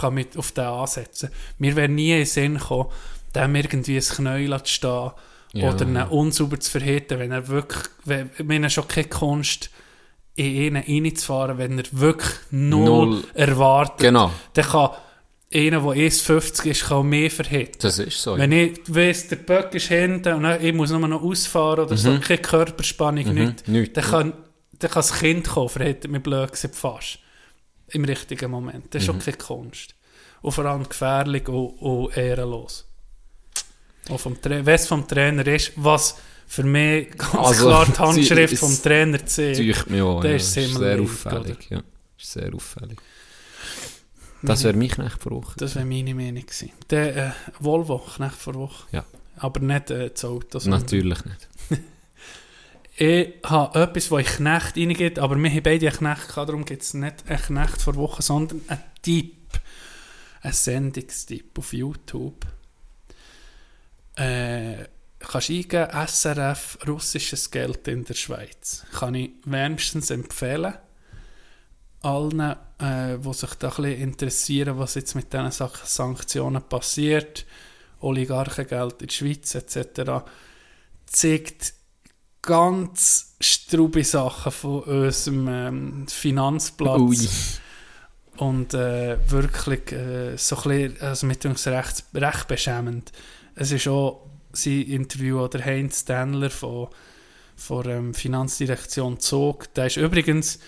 kann 0.00 0.14
mit 0.14 0.36
auf 0.36 0.52
den 0.52 0.64
ansetzen. 0.64 1.30
Mir 1.58 1.76
wäre 1.76 1.88
nie 1.88 2.12
in 2.12 2.18
den 2.18 2.26
Sinn 2.26 2.54
gekommen, 2.58 2.90
dem 3.34 3.54
irgendwie 3.54 3.96
ein 3.96 4.02
Knäuel 4.02 4.58
zu 4.64 4.72
stehen 4.72 5.10
Ja. 5.52 5.72
oder 5.72 5.84
ihn 5.86 5.96
unsauber 5.96 6.58
zu 6.60 6.70
verhitten, 6.70 7.18
wenn 7.18 7.30
er 7.32 7.46
wirklich, 7.48 7.84
wenn, 8.04 8.30
wenn 8.38 8.64
er 8.64 8.70
schon 8.70 8.88
keine 8.88 9.08
Kunst 9.08 9.70
in 10.34 10.76
ihn 10.76 10.76
reinzufahren, 10.76 11.56
wenn 11.58 11.78
er 11.78 11.84
wirklich 11.92 12.32
null, 12.50 13.06
Null. 13.06 13.24
erwartet. 13.34 13.98
Genau. 13.98 14.30
Dann 14.54 14.64
kann 14.64 14.90
einer, 15.56 15.80
der 15.80 15.90
1,50 16.10 16.66
ist, 16.66 16.84
kann 16.86 17.08
mehr 17.08 17.30
verhitten. 17.30 17.78
Das 17.80 17.98
ist 17.98 18.20
so. 18.20 18.36
Wenn 18.36 18.52
ich 18.52 18.80
weiss, 18.88 19.28
der 19.28 19.36
Böck 19.36 19.74
ist 19.74 19.88
hinten 19.88 20.32
und 20.34 20.44
ich 20.62 20.72
muss 20.74 20.90
nur 20.90 21.06
noch 21.08 21.22
ausfahren 21.22 21.84
oder 21.86 21.96
so, 21.96 22.18
keine 22.20 22.38
Körperspannung, 22.40 23.24
Mhm. 23.34 23.54
nichts, 23.66 23.92
dann, 23.94 24.04
kann, 24.04 24.32
dann 24.78 24.90
kann 24.90 25.00
das 25.02 25.14
Kind 25.18 25.48
kommen, 25.48 25.68
verhält 25.68 26.08
mich 26.08 26.22
blöd 26.22 26.52
gesagt, 26.52 26.74
fast. 26.76 27.18
Im 27.88 28.04
richtigen 28.04 28.50
Moment. 28.50 28.94
Das 28.94 29.02
ist 29.02 29.08
Mhm. 29.12 29.20
auch 29.20 29.24
keine 29.24 29.36
Kunst. 29.36 29.94
Und 30.42 30.52
vor 30.52 30.64
allem 30.66 30.88
gefährlich 30.88 31.48
und, 31.48 31.68
und 31.80 32.16
ehrenlos. 32.16 32.86
Und 34.08 34.20
vom 34.20 34.40
Tra 34.40 34.54
es 34.64 34.86
vom 34.86 35.06
Trainer 35.08 35.46
ist, 35.46 35.72
was 35.76 36.16
für 36.46 36.62
mich 36.62 37.10
ganz 37.16 37.34
Also, 37.34 37.66
klar 37.66 37.86
die 37.86 37.92
sie- 37.94 37.98
Handschrift 37.98 38.52
es- 38.54 38.60
vom 38.60 38.82
Trainer 38.82 39.24
zeigt. 39.26 39.58
Täuscht 39.58 39.86
mich 39.90 40.02
auch. 40.02 40.22
Ja. 40.22 40.30
ist 40.30 40.56
ist 40.56 40.74
sehr 40.76 41.00
auffällig. 41.00 41.70
Ja. 41.70 41.82
Ist 42.18 42.32
sehr 42.32 42.54
auffällig. 42.54 42.98
Das 44.42 44.64
wäre 44.64 44.76
mich 44.76 44.96
nicht 44.98 45.22
vor 45.22 45.32
Woche. 45.32 45.54
Das 45.56 45.74
wäre 45.74 45.84
meine 45.84 46.14
Meinung 46.14 46.42
gewesen. 46.42 46.70
Der 46.90 47.16
äh, 47.16 47.30
Volvo, 47.58 47.98
Knecht 47.98 48.34
vor 48.34 48.54
Woche. 48.54 48.86
Ja. 48.92 49.04
Aber 49.36 49.60
nicht 49.60 49.90
äh, 49.90 50.10
das 50.10 50.24
Auto. 50.24 50.58
Natürlich 50.68 51.24
nicht. 51.24 51.48
Ich 52.98 53.34
habe 53.44 53.78
etwas, 53.78 54.10
wo 54.10 54.16
ich 54.16 54.26
Knecht 54.26 54.74
reingeht, 54.74 55.18
aber 55.18 55.36
wir 55.36 55.50
haben 55.50 55.62
beide 55.62 55.86
einen 55.86 55.96
Knecht 55.98 56.28
gehabt, 56.28 56.48
darum 56.48 56.64
gibt 56.64 56.82
es 56.82 56.94
nicht 56.94 57.28
einen 57.28 57.42
Knecht 57.42 57.82
vor 57.82 57.94
Woche, 57.96 58.22
sondern 58.22 58.62
einen 58.68 58.80
Tipp. 59.02 59.36
Ein 60.40 60.52
Sendungstipp 60.54 61.58
auf 61.58 61.74
YouTube. 61.74 62.46
Äh, 64.14 64.86
kannst 65.18 65.50
eingeben, 65.50 65.88
SRF, 66.06 66.78
russisches 66.88 67.50
Geld 67.50 67.86
in 67.86 68.04
der 68.04 68.14
Schweiz. 68.14 68.86
Kann 68.92 69.14
ich 69.14 69.32
wärmstens 69.44 70.10
empfehlen. 70.10 70.72
Allen, 72.00 72.56
äh, 72.78 73.18
die 73.18 73.32
sich 73.32 73.54
da 73.54 73.68
ein 73.68 73.74
bisschen 73.76 74.00
interessieren, 74.00 74.78
was 74.78 74.94
jetzt 74.94 75.14
mit 75.14 75.32
diesen 75.32 75.50
Sachen 75.50 75.86
Sanktionen 75.86 76.62
passiert, 76.62 77.46
Oligarchengeld 78.00 79.00
in 79.00 79.08
der 79.08 79.14
Schweiz 79.14 79.54
etc., 79.54 80.24
zeigt 81.06 81.74
ganz 82.42 83.34
strube 83.40 84.04
Sachen 84.04 84.52
von 84.52 84.82
unserem 84.82 85.48
ähm, 85.48 86.08
Finanzplatz. 86.08 87.00
Ui. 87.00 87.28
Und 88.36 88.74
äh, 88.74 89.16
wirklich 89.30 89.92
äh, 89.92 90.36
so 90.36 90.56
ein 90.56 90.62
bisschen, 90.62 91.00
also 91.00 91.26
mit 91.26 91.44
uns 91.46 91.66
recht, 91.66 92.04
recht 92.14 92.48
beschämend. 92.48 93.12
Es 93.54 93.72
ist 93.72 93.88
auch 93.88 94.26
sein 94.52 94.82
Interview 94.82 95.40
oder 95.40 95.64
Heinz 95.64 96.00
Stanler 96.00 96.50
von, 96.50 96.88
von 97.56 97.88
ähm, 97.88 98.14
Finanzdirektion 98.14 99.18
Zog. 99.20 99.72
Der 99.74 99.86
ist 99.86 99.96
übrigens 99.96 100.58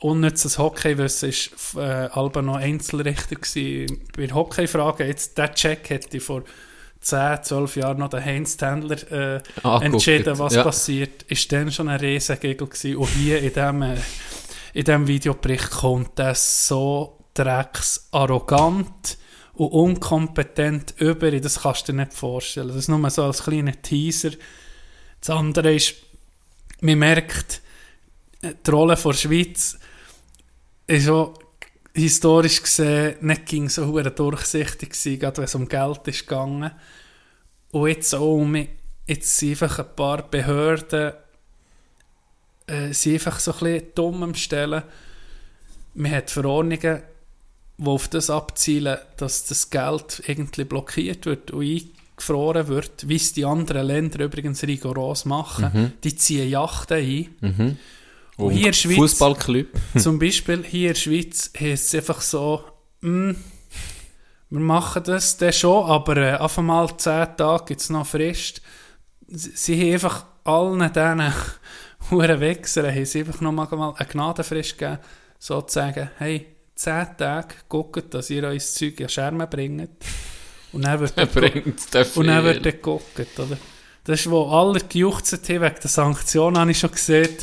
unnützes 0.00 0.58
Hockeywissen, 0.58 1.28
ist 1.30 1.50
äh, 1.76 1.80
Alba 1.80 2.42
noch 2.42 2.56
Einzelrichter 2.56 3.36
gewesen 3.36 4.00
bei 4.16 4.26
der 4.26 4.34
Hockeyfrage. 4.36 5.04
Jetzt, 5.06 5.36
der 5.38 5.54
Check 5.54 5.90
hätte 5.90 6.20
vor 6.20 6.44
10, 7.00 7.42
12 7.42 7.76
Jahren 7.76 7.98
noch 7.98 8.08
der 8.10 8.24
Heinz 8.24 8.54
Ständler 8.54 8.96
äh, 9.12 9.40
entschieden, 9.84 10.38
was 10.38 10.54
Ja. 10.54 10.62
passiert. 10.64 11.22
Ist 11.24 11.50
dann 11.52 11.70
schon 11.72 11.88
ein 11.88 12.00
Riesengegel 12.00 12.66
gewesen. 12.68 12.96
Und 12.96 13.08
hier 13.08 13.38
in 13.38 13.52
diesem 13.52 13.82
äh, 13.82 13.96
in 14.74 14.84
dem 14.84 15.06
Videobericht 15.06 15.70
kommt 15.70 16.10
das 16.18 16.68
so 16.68 17.18
drecksarrogant 17.34 19.18
und 19.54 19.68
unkompetent 19.68 20.94
über. 20.98 21.30
Das 21.32 21.62
kannst 21.62 21.88
du 21.88 21.92
dir 21.92 21.98
nicht 22.00 22.12
vorstellen. 22.14 22.68
Das 22.68 22.76
ist 22.76 22.88
nur 22.88 23.10
so 23.10 23.24
als 23.24 23.42
kleiner 23.44 23.80
Teaser. 23.80 24.30
Das 25.20 25.30
andere 25.30 25.74
ist, 25.74 25.94
man 26.80 26.98
merkt, 26.98 27.60
äh, 28.42 28.54
die 28.64 28.70
Rolle 28.70 28.96
der 28.96 29.12
Schweiz 29.12 29.78
ist 30.88 31.08
auch 31.08 31.34
historisch 31.94 32.62
gesehen 32.62 33.16
nicht 33.20 33.46
ging 33.46 33.68
so 33.68 33.86
hure 33.86 34.10
durchsichtig 34.10 34.90
gewesen, 34.90 35.18
gerade 35.18 35.36
wenn 35.38 35.44
es 35.44 35.54
um 35.54 35.68
Geld 35.68 36.06
ist 36.06 36.26
gegangen. 36.26 36.70
Und 37.70 37.88
jetzt 37.88 38.14
auch 38.14 38.34
um, 38.34 38.56
jetzt 39.06 39.36
sind 39.36 39.50
einfach 39.50 39.78
ein 39.78 39.96
paar 39.96 40.22
Behörden 40.22 41.12
äh, 42.66 42.92
sind 42.92 43.14
einfach 43.14 43.40
so 43.40 43.52
ein 43.52 43.58
bisschen 43.58 43.86
dumm 43.94 44.22
am 44.22 44.34
Stellen. 44.34 44.82
Man 45.94 46.12
hat 46.12 46.30
Verordnungen, 46.30 47.02
die 47.78 47.86
auf 47.86 48.08
das 48.08 48.30
abzielen, 48.30 48.98
dass 49.16 49.44
das 49.46 49.70
Geld 49.70 50.22
irgendwie 50.26 50.64
blockiert 50.64 51.26
wird 51.26 51.50
und 51.50 51.62
eingefroren 51.62 52.68
wird, 52.68 53.08
wie 53.08 53.16
es 53.16 53.32
die 53.32 53.44
anderen 53.44 53.86
Länder 53.86 54.24
übrigens 54.24 54.62
rigoros 54.62 55.24
machen. 55.24 55.64
Die 56.04 56.16
ziehen 56.16 56.48
Yachten 56.48 56.98
ein. 56.98 57.28
Und 58.38 58.52
hier 58.52 58.68
in 58.68 58.72
Schweiz- 58.72 58.96
Fußballclub. 58.96 59.66
Zum 59.98 60.18
Beispiel 60.18 60.64
hier 60.64 60.88
in 60.88 60.94
der 60.94 61.00
Schweiz 61.00 61.50
heisst 61.58 61.92
es 61.92 61.94
einfach 61.94 62.20
so, 62.20 62.64
«Mm, 63.00 63.32
wir 64.50 64.60
machen 64.60 65.02
das 65.04 65.36
dann 65.36 65.52
schon, 65.52 65.84
aber 65.84 66.16
äh, 66.16 66.34
auf 66.36 66.58
einmal 66.58 66.96
10 66.96 67.36
Tage 67.36 67.64
gibt 67.66 67.80
es 67.80 67.90
noch 67.90 68.06
Frist. 68.06 68.62
Sie, 69.26 69.50
sie 69.54 69.80
haben 69.80 69.92
einfach 69.92 70.24
allen 70.44 70.92
diesen 70.92 71.32
Huren 72.10 72.40
Wichsern 72.40 72.94
haben 72.94 73.04
sie 73.04 73.20
einfach 73.20 73.40
noch 73.40 73.52
mal 73.52 73.94
eine 73.96 74.08
Gnadenfrist 74.08 74.78
gegeben, 74.78 74.98
sozusagen, 75.38 76.10
hey, 76.16 76.46
10 76.76 77.16
Tage, 77.18 77.54
guckt, 77.68 78.14
dass 78.14 78.30
ihr 78.30 78.44
euer 78.44 78.58
Zeug 78.58 79.00
an 79.02 79.08
Schermen 79.08 79.50
bringt. 79.50 79.90
Und 80.72 80.84
dann 80.84 81.00
wird 81.00 81.12
Er 81.16 81.26
dann 81.26 81.50
den 81.50 81.74
und 82.14 82.26
dann 82.26 82.44
wird 82.44 82.64
dann 82.64 82.72
geguckt, 82.72 83.38
oder? 83.38 83.58
Das 84.04 84.20
ist, 84.20 84.30
wo 84.30 84.48
alle 84.48 84.80
gejuchzt 84.80 85.32
haben 85.32 85.60
wegen 85.60 85.74
der 85.82 85.90
Sanktionen, 85.90 86.58
habe 86.58 86.70
ich 86.70 86.78
schon 86.78 86.92
gesehen. 86.92 87.36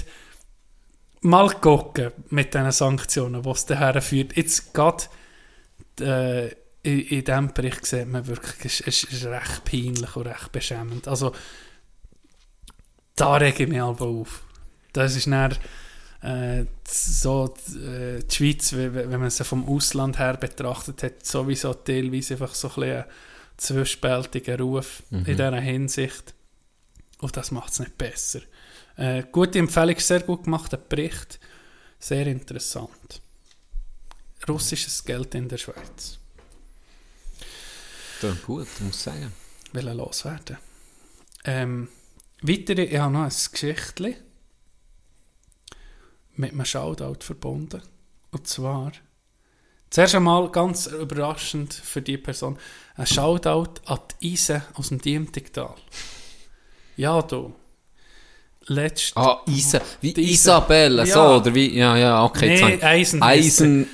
Mal 1.26 1.50
gucken 1.60 2.12
mit 2.30 2.54
diesen 2.54 2.72
Sanktionen, 2.72 3.44
was 3.46 3.60
es 3.60 3.66
daher 3.66 4.00
führt. 4.00 4.38
Jetzt 4.38 4.74
gerade 4.74 5.06
äh, 6.00 6.50
in, 6.84 7.00
in 7.00 7.24
diesem 7.24 7.52
Bericht 7.52 7.86
sieht 7.86 8.08
man 8.08 8.28
wirklich, 8.28 8.64
es, 8.64 8.82
es 8.82 9.12
ist 9.12 9.26
recht 9.26 9.66
peinlich 9.66 10.16
und 10.16 10.28
recht 10.28 10.52
beschämend. 10.52 11.08
Also, 11.08 11.34
da 13.16 13.38
rege 13.38 13.64
ich 13.64 13.70
mich 13.70 13.82
aber 13.82 14.06
auf. 14.06 14.44
Das 14.94 15.16
ist 15.16 15.26
dann 15.26 15.56
äh, 16.22 16.66
so 16.88 17.56
äh, 17.74 18.20
die 18.20 18.36
Schweiz, 18.36 18.74
wenn 18.74 19.20
man 19.20 19.32
sie 19.32 19.44
vom 19.44 19.68
Ausland 19.68 20.20
her 20.20 20.38
betrachtet 20.38 21.02
hat, 21.02 21.26
sowieso 21.26 21.74
teilweise 21.74 22.36
einfach 22.36 22.54
so 22.54 22.68
ein 22.68 22.76
bisschen 22.76 22.94
einen 22.94 23.06
zwiespältigen 23.58 24.62
Ruf 24.62 25.02
in 25.10 25.24
dieser 25.24 25.60
Hinsicht. 25.60 26.36
Und 27.20 27.36
das 27.36 27.50
macht 27.50 27.72
es 27.74 27.80
nicht 27.80 27.98
besser. 27.98 28.42
Äh, 28.98 29.24
gute 29.32 29.60
Empfehlung, 29.60 30.00
sehr 30.00 30.22
gut 30.22 30.44
gemachter 30.46 30.78
Bericht. 30.78 31.40
Sehr 32.00 32.28
interessant. 32.28 33.22
Russisches 34.48 35.04
Geld 35.04 35.34
in 35.36 35.50
der 35.50 35.58
Schweiz. 35.58 36.20
Ja, 38.22 38.36
gut, 38.46 38.68
muss 38.82 38.96
ich 38.96 39.02
sagen. 39.02 39.34
Will 39.74 39.88
er 39.88 39.96
loswerden. 39.96 40.58
Ähm, 41.44 41.90
weitere, 42.42 42.84
ich 42.84 42.98
habe 42.98 43.14
noch 43.14 43.24
ein 43.24 43.30
Geschichtchen 43.52 44.16
mit 46.36 46.52
einem 46.52 46.66
Shoutout 46.66 47.24
verbunden. 47.24 47.82
Und 48.32 48.48
zwar, 48.48 48.92
zuerst 49.90 50.16
einmal 50.16 50.50
ganz 50.52 50.88
überraschend 50.88 51.74
für 51.74 52.02
die 52.02 52.18
Person, 52.18 52.58
ein 52.96 53.08
Shoutout 53.08 53.82
an 53.86 54.00
die 54.22 54.34
Ise 54.34 54.64
aus 54.74 54.90
dem 54.90 55.02
Diemtigtal. 55.02 55.76
Ja, 56.98 57.22
du. 57.22 57.54
Letzt, 58.68 59.16
Ah, 59.16 59.42
Isa, 59.48 59.80
wie 60.02 60.14
Die 60.14 60.22
Isa- 60.24 60.58
Isabelle, 60.58 61.06
so, 61.06 61.20
Ja. 61.20 61.38
oder 61.38 61.54
wie, 61.54 61.78
ja, 61.78 61.96
ja, 61.98 62.24
okay. 62.24 62.62
Nee, 62.64 62.82
Eisen 62.84 63.22
Eisen, 63.22 63.88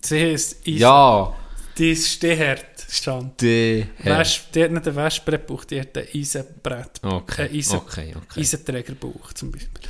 sie 0.00 0.20
heisst 0.32 0.66
Ise. 0.66 0.78
ja, 0.78 1.34
Die 1.76 1.90
ist 1.90 2.08
Stehherd 2.08 2.64
stand. 2.88 3.40
die, 3.42 3.86
ja. 4.02 4.18
Wesp, 4.18 4.50
die 4.52 4.64
hat 4.64 4.70
nicht 4.70 4.88
ein 4.88 4.96
Wespbrett 4.96 5.46
gebraucht, 5.46 5.70
die 5.70 5.80
hat 5.80 5.96
ein 5.98 6.06
Eisenbrett. 6.14 7.00
Okay, 7.02 7.42
Ein 7.50 7.54
Eisen, 7.58 7.76
okay, 7.76 8.14
okay. 8.16 8.40
Eisenträgerbauch 8.40 9.32
zum 9.34 9.50
Beispiel. 9.52 9.80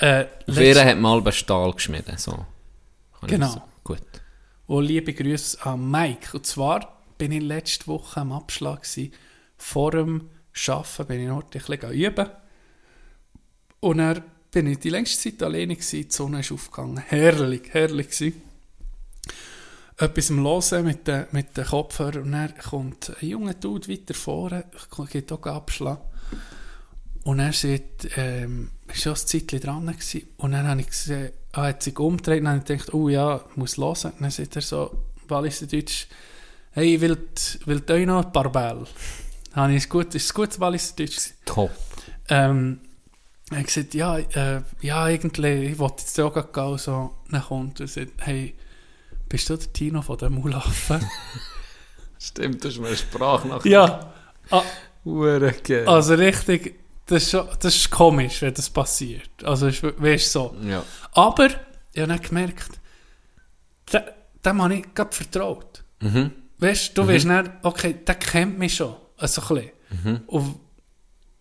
Äh, 0.00 0.26
ihr 0.46 0.84
hat 0.84 0.98
mal 0.98 1.20
bei 1.22 1.32
Stahl 1.32 1.72
geschmieden, 1.72 2.16
so. 2.18 2.32
Kann 3.20 3.28
Genau. 3.28 3.62
Gut. 3.84 4.02
Und 4.66 4.84
liebe 4.84 5.12
Grüße 5.14 5.64
an 5.64 5.90
Mike. 5.90 6.36
Und 6.36 6.46
zwar 6.46 7.02
bin 7.18 7.32
ich 7.32 7.42
letzte 7.42 7.86
Woche 7.88 8.20
am 8.20 8.32
Abschlag 8.32 8.82
gewesen. 8.82 9.12
Vor 9.56 9.90
dem 9.92 10.28
Arbeiten 10.68 11.06
bin 11.06 11.20
ich 11.22 11.28
noch 11.28 11.42
ein 11.42 11.50
bisschen 11.50 11.92
üben. 11.92 12.26
Und 13.80 13.98
dann 13.98 14.22
bin 14.50 14.66
ich 14.66 14.78
die 14.78 14.90
längste 14.90 15.30
Zeit 15.30 15.42
alleine 15.42 15.74
gewesen. 15.74 16.08
Die 16.08 16.14
Sonne 16.14 16.40
ist 16.40 16.52
aufgegangen. 16.52 16.98
Herrlich, 16.98 17.62
herrlich 17.72 18.10
gewesen. 18.10 18.42
Etwas 19.96 20.30
am 20.30 20.44
Hören 20.44 20.84
mit 20.84 21.06
den, 21.06 21.26
mit 21.32 21.56
den 21.56 21.64
Kopfhörern. 21.64 22.22
Und 22.22 22.32
dann 22.32 22.58
kommt 22.58 23.12
ein 23.20 23.28
junger 23.28 23.54
Dude 23.54 23.88
weiter 23.88 24.14
vorne, 24.14 24.64
geht 25.10 25.32
auch 25.32 25.44
Abschlag. 25.46 26.00
Und 27.24 27.40
er 27.40 27.52
sagt, 27.52 28.08
ähm, 28.16 28.70
ist 28.86 29.02
schon 29.02 29.12
ein 29.12 29.16
Zeitchen 29.16 29.60
dran 29.60 29.86
gewesen. 29.86 30.28
Und 30.36 30.52
dann 30.52 30.66
habe 30.66 30.80
ich 30.80 30.86
gesehen, 30.86 31.32
ah, 31.52 31.62
er 31.62 31.68
hat 31.68 31.82
sich 31.82 31.98
umgedreht 31.98 32.38
und 32.38 32.44
dann 32.44 32.60
habe 32.60 32.62
ich 32.62 32.78
gedacht, 32.78 32.94
oh 32.94 33.08
ja, 33.08 33.44
ich 33.50 33.56
muss 33.56 33.76
hören. 33.76 34.12
Und 34.12 34.22
dann 34.22 34.30
sagt 34.30 34.56
er 34.56 34.62
so, 34.62 35.04
Walliser 35.26 35.66
Deutsch, 35.66 36.06
hey, 36.70 36.94
ich 36.94 37.00
will, 37.00 37.18
will 37.66 37.82
euch 37.90 38.06
noch 38.06 38.24
ein 38.24 38.32
paar 38.32 38.50
Bälle. 38.50 38.86
Habe 39.52 39.72
ich, 39.72 39.78
ist 39.78 39.88
gut, 39.90 40.14
ist 40.14 40.32
gutes 40.32 40.58
Walliser 40.58 40.94
Deutsch. 40.96 41.32
Top. 41.44 41.70
Ähm, 42.28 42.80
Er 43.50 43.58
hat 43.58 43.66
gesagt, 43.66 43.94
ja, 43.94 44.18
äh, 44.18 44.62
ja, 44.82 45.08
irgendwie, 45.08 45.66
ich 45.66 45.78
wollte 45.78 46.02
jetzt 46.02 46.20
auch 46.20 46.52
gehen, 46.52 46.78
so, 46.78 47.14
dann 47.30 47.42
kommt 47.42 47.80
er 47.80 47.84
und 47.84 47.90
sagt, 47.90 48.12
hey, 48.18 48.54
bist 49.28 49.48
du 49.48 49.56
der 49.56 49.72
Tino 49.72 50.02
von 50.02 50.18
den 50.18 50.34
Mulaffen? 50.34 51.00
Stimmt, 52.18 52.64
das 52.64 52.74
ist 52.74 52.80
mir 52.80 52.88
eine 52.88 52.96
Sprache 52.96 53.60
ja, 53.68 54.12
ah, 54.50 54.62
geil. 55.62 55.88
also 55.88 56.14
richtig, 56.14 56.74
das 57.06 57.22
ist, 57.22 57.44
das 57.60 57.74
ist 57.74 57.90
komisch, 57.90 58.42
wenn 58.42 58.52
das 58.52 58.68
passiert. 58.68 59.30
Also, 59.44 59.68
weißt 59.68 60.34
du, 60.34 60.38
so. 60.38 60.56
Ja. 60.62 60.84
Aber, 61.12 61.46
ich 61.92 62.00
habe 62.00 62.08
dann 62.08 62.20
gemerkt, 62.20 62.80
dem, 63.92 64.02
dem 64.44 64.62
habe 64.62 64.74
ich 64.74 64.94
gerade 64.94 65.16
vertraut. 65.16 65.84
Mhm. 66.00 66.32
Weißt 66.58 66.98
du, 66.98 67.02
du 67.02 67.08
weißt 67.08 67.24
dann, 67.26 67.58
okay, 67.62 67.94
der 68.06 68.16
kennt 68.16 68.58
mich 68.58 68.74
schon, 68.74 68.94
also 69.16 69.40
ein 69.40 69.48
bisschen. 69.48 69.70
Mhm. 70.04 70.20
Und 70.26 70.60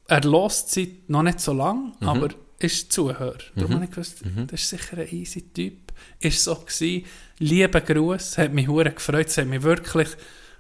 er 0.08 0.22
lässt 0.22 0.72
sie 0.72 1.04
noch 1.08 1.24
nicht 1.24 1.40
so 1.40 1.54
lang, 1.54 1.94
Mhm. 2.00 2.08
aber 2.08 2.30
ist 2.60 2.92
Zuhörer. 2.92 3.38
Darum 3.56 3.76
habe 3.76 3.86
ich 3.86 3.92
gewusst, 3.92 4.22
das 4.50 4.62
ist 4.62 4.70
sicher 4.70 4.98
ein 4.98 5.08
easy 5.12 5.42
Typ. 5.54 5.92
Ist 6.20 6.44
so 6.44 6.56
gewesen. 6.56 7.06
Lieber 7.40 7.82
Gruß, 7.82 8.38
hat 8.40 8.52
mich 8.54 8.68
hure 8.68 8.92
gefreut, 8.92 9.28
es 9.28 9.38
hat 9.38 9.46
mich 9.48 9.62
wirklich, 9.62 10.08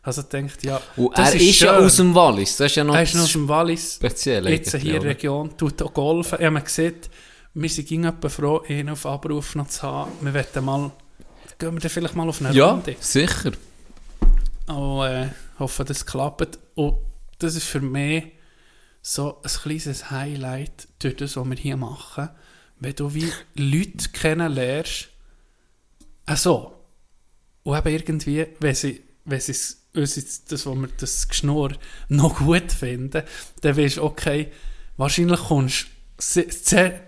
also 0.03 0.21
denkt 0.21 0.63
ja, 0.63 0.79
Und 0.95 1.17
das 1.17 1.33
er 1.33 1.41
ist, 1.41 1.59
ja 1.59 1.75
schön. 1.75 1.85
aus 1.85 1.95
dem 1.95 2.13
Wallis, 2.13 2.57
das 2.57 2.67
ist 2.71 2.75
ja 2.75 2.83
noch 2.83 2.95
Er 2.95 3.01
ist 3.03 3.15
noch 3.15 3.23
aus 3.23 3.31
dem 3.31 3.47
Wallis, 3.47 3.95
speziell. 3.95 4.47
jetzt 4.49 4.71
hier 4.75 4.95
in 4.95 5.01
der? 5.01 5.09
Region, 5.11 5.57
tut 5.57 5.81
auch 5.81 5.93
golfen. 5.93 6.33
Habe 6.39 6.51
mir 6.51 6.61
gesehen, 6.61 6.95
wir 7.55 7.69
sind 7.69 8.05
etwa 8.05 8.29
froh, 8.29 8.61
ihn 8.67 8.89
auf 8.89 9.05
Abruf 9.07 9.55
noch 9.55 9.67
zu 9.67 9.81
haben. 9.81 10.11
Wir 10.21 10.33
wollen 10.35 10.65
mal, 10.65 10.91
gehen 11.57 11.73
wir 11.73 11.79
dann 11.79 11.89
vielleicht 11.89 12.15
mal 12.15 12.29
auf 12.29 12.39
eine 12.41 12.53
Ja, 12.55 12.71
Runde. 12.71 12.95
sicher. 12.99 13.51
Und 14.67 15.05
äh, 15.05 15.29
hoffe, 15.57 15.83
das 15.83 16.05
klappt. 16.05 16.59
Und 16.75 16.97
das 17.39 17.55
ist 17.55 17.65
für 17.65 17.79
mich 17.81 18.23
so 19.09 19.41
ein 19.41 19.49
kleines 19.49 20.11
Highlight 20.11 20.89
durch 20.99 21.15
das, 21.15 21.37
was 21.37 21.49
wir 21.49 21.55
hier 21.55 21.77
machen. 21.77 22.29
Wenn 22.79 22.93
du 22.95 23.13
wie 23.13 23.31
Leute 23.55 24.09
kennenlernst, 24.11 25.07
also, 26.25 26.73
und 27.63 27.77
eben 27.77 27.87
irgendwie, 27.87 28.47
wenn 28.59 28.75
sie, 28.75 29.01
wenn 29.23 29.39
sie 29.39 29.55
uns 29.95 30.45
das, 30.45 30.65
was 30.65 30.75
wir 30.75 30.89
das 30.97 31.27
Geschnurr 31.29 31.71
noch 32.09 32.37
gut 32.39 32.71
finden, 32.71 33.23
dann 33.61 33.77
weißt 33.77 33.97
du, 33.97 34.03
okay, 34.03 34.51
wahrscheinlich 34.97 35.39
kommst 35.39 35.87
zi- 36.17 36.49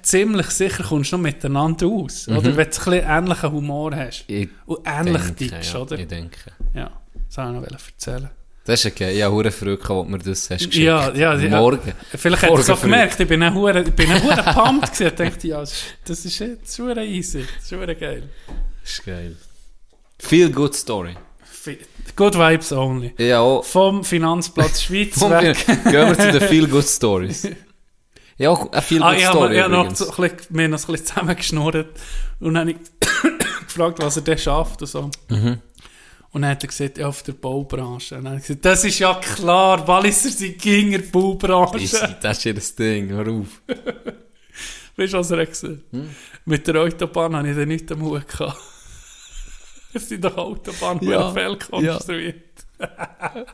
ziemlich 0.01 0.47
sicher 0.51 0.83
kommst 0.83 1.11
du 1.11 1.17
noch 1.17 1.23
miteinander 1.23 1.85
aus. 1.87 2.27
Oder 2.29 2.43
wenn 2.45 2.53
du 2.55 2.61
ein 2.61 2.67
bisschen 2.69 2.93
ähnlichen 2.93 3.51
Humor 3.51 3.93
hast. 3.95 4.23
Ich 4.27 4.47
Und 4.65 4.79
ähnlich 4.85 5.21
denke, 5.23 5.35
tickst, 5.35 5.73
ja, 5.73 5.79
oder? 5.79 5.99
Ich 5.99 6.07
denke. 6.07 6.51
Ja, 6.73 7.01
das 7.27 7.37
wollte 7.37 7.65
ich 7.65 7.71
noch 7.73 7.87
erzählen. 7.87 8.29
Das 8.69 8.85
ist 8.85 8.91
okay. 8.91 9.11
Ich 9.17 9.23
habe 9.23 9.35
gehabt, 9.77 9.89
als 9.89 10.07
mir 10.09 10.17
das 10.19 10.49
hast 10.49 10.57
geschickt. 10.67 10.75
Ja, 10.75 11.11
ja, 11.13 11.35
ja. 11.35 11.59
Morgen. 11.59 11.93
Vielleicht 12.15 12.43
hat 12.43 12.49
er 12.51 12.59
es 12.59 12.69
auch 12.69 12.77
früh. 12.77 12.87
gemerkt, 12.89 13.19
ich 13.19 13.27
bin 13.27 13.41
ein 13.43 13.53
hure, 13.53 13.81
ich 13.81 13.91
bin 13.93 14.09
hure 14.23 14.43
pumped 14.53 14.91
gewesen. 14.93 15.07
Ich 15.07 15.13
dachte, 15.15 15.47
ja, 15.47 15.59
das 15.59 16.25
ist- 16.25 16.39
jetzt 16.39 16.79
hure 16.79 17.05
easy, 17.05 17.45
das 17.57 17.65
ist 17.65 17.71
hure 17.71 17.95
geil. 17.95 18.29
Das 18.83 18.91
ist 18.93 19.05
geil. 19.05 19.35
Feel 20.19 20.51
good 20.51 20.75
story. 20.75 21.15
Good 22.15 22.35
Vibes 22.35 22.71
only. 22.71 23.13
Ja, 23.17 23.39
auch. 23.41 23.63
Vom 23.63 24.03
Finanzplatz 24.03 24.81
Schweiz 24.83 25.19
wir, 25.19 25.29
weg. 25.41 25.65
gehen 25.65 25.83
wir 25.93 26.17
zu 26.17 26.31
den 26.39 26.41
Feel 26.47 26.67
good 26.67 26.85
stories. 26.87 27.47
Ja, 28.41 28.51
auch 28.51 28.71
eine 28.71 28.81
Feel 28.81 28.99
good 28.99 29.05
Ah, 29.07 29.11
habe 29.11 29.19
story. 29.21 29.57
habe 29.57 29.73
noch 29.73 29.95
so, 29.95 30.05
ein 30.05 30.15
bisschen, 30.31 30.37
wir 30.55 30.63
haben 30.63 30.71
noch 30.71 30.79
ein 30.79 30.91
bisschen 30.93 31.05
zusammengeschnurrt 31.07 31.87
und 32.39 32.53
dann 32.53 32.69
habe 32.69 32.71
ich 32.71 32.77
gefragt, 33.67 33.99
was 34.01 34.15
er 34.15 34.21
denn 34.21 34.37
schafft 34.37 34.81
und 34.81 34.87
so. 34.87 35.09
Mhm. 35.27 35.57
Und 36.31 36.43
dann 36.43 36.51
hat 36.51 36.63
er 36.63 36.67
gesagt, 36.67 36.97
ja, 36.99 37.07
auf 37.07 37.23
der 37.23 37.33
Baubranche. 37.33 38.15
Und 38.17 38.25
dann 38.25 38.33
habe 38.33 38.41
ich 38.41 38.47
gesagt, 38.47 38.65
das 38.65 38.83
ist 38.83 38.99
ja 38.99 39.15
klar, 39.15 39.87
Walliser 39.87 40.29
sind 40.29 40.59
gegen 40.59 40.91
die 40.91 40.97
Baubranche. 40.99 42.17
Das 42.21 42.37
ist 42.37 42.45
ihr 42.45 42.53
Ding, 42.53 43.09
hör 43.09 43.27
auf. 43.27 43.61
Weißt 44.95 45.13
du, 45.13 45.17
was 45.17 45.31
er 45.31 45.39
hat 45.39 45.49
gesagt 45.49 45.81
Hm? 45.91 46.09
Mit 46.45 46.67
der 46.67 46.75
Autobahn 46.75 47.35
habe 47.35 47.49
ich 47.49 47.55
dann 47.55 47.67
nichts 47.67 47.91
am 47.91 48.01
Hut 48.01 48.27
gehabt. 48.27 48.57
Es 49.91 50.07
sind 50.07 50.23
doch 50.23 50.37
Autobahnen 50.37 51.03
Ja, 51.03 51.11
ja, 51.11 51.31
Fell 51.31 51.57
konstruiert. 51.57 52.63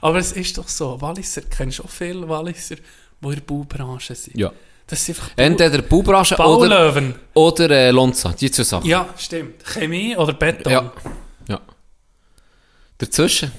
Aber 0.00 0.18
es 0.18 0.32
ist 0.32 0.56
doch 0.56 0.68
so, 0.68 1.00
Walliser, 1.00 1.42
kennst 1.42 1.80
du 1.80 1.84
auch 1.84 1.90
viele 1.90 2.28
Walliser, 2.28 2.76
die 2.76 3.26
in 3.26 3.34
der 3.34 3.40
Baubranche 3.40 4.14
sind. 4.14 4.38
Ja. 4.38 4.52
Das 4.86 5.04
sind 5.06 5.18
einfach 5.18 5.32
Entweder 5.36 5.82
Baubranche 5.82 6.34
oder, 6.34 6.44
Baulöwen. 6.44 7.14
oder 7.34 7.70
äh, 7.70 7.90
Lonza, 7.90 8.32
die 8.32 8.50
zwei 8.50 8.62
Sachen. 8.64 8.86
Ja, 8.88 9.08
stimmt. 9.16 9.64
Chemie 9.64 10.16
oder 10.16 10.32
Beton. 10.34 10.72
Ja. 10.72 10.92
ja. 11.48 11.60
Dazwischen? 12.98 13.52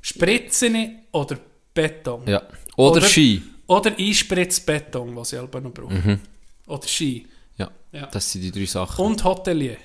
Spritzen 0.00 1.00
oder 1.12 1.38
Beton. 1.74 2.26
Ja. 2.26 2.42
Oder, 2.76 2.96
Oder- 2.98 3.06
Ski. 3.06 3.42
Oder 3.66 3.92
Einspritzbeton, 3.96 5.14
was 5.14 5.32
ich 5.32 5.38
selber 5.38 5.60
noch 5.60 5.70
brauche. 5.72 6.18
Oder 6.66 6.88
Ski. 6.88 7.26
Ja. 7.56 7.70
Ja. 7.92 8.06
Das 8.06 8.32
sind 8.32 8.42
die 8.42 8.50
drei 8.50 8.64
Sachen. 8.66 9.04
Und 9.04 9.22
Hotelier. 9.22 9.76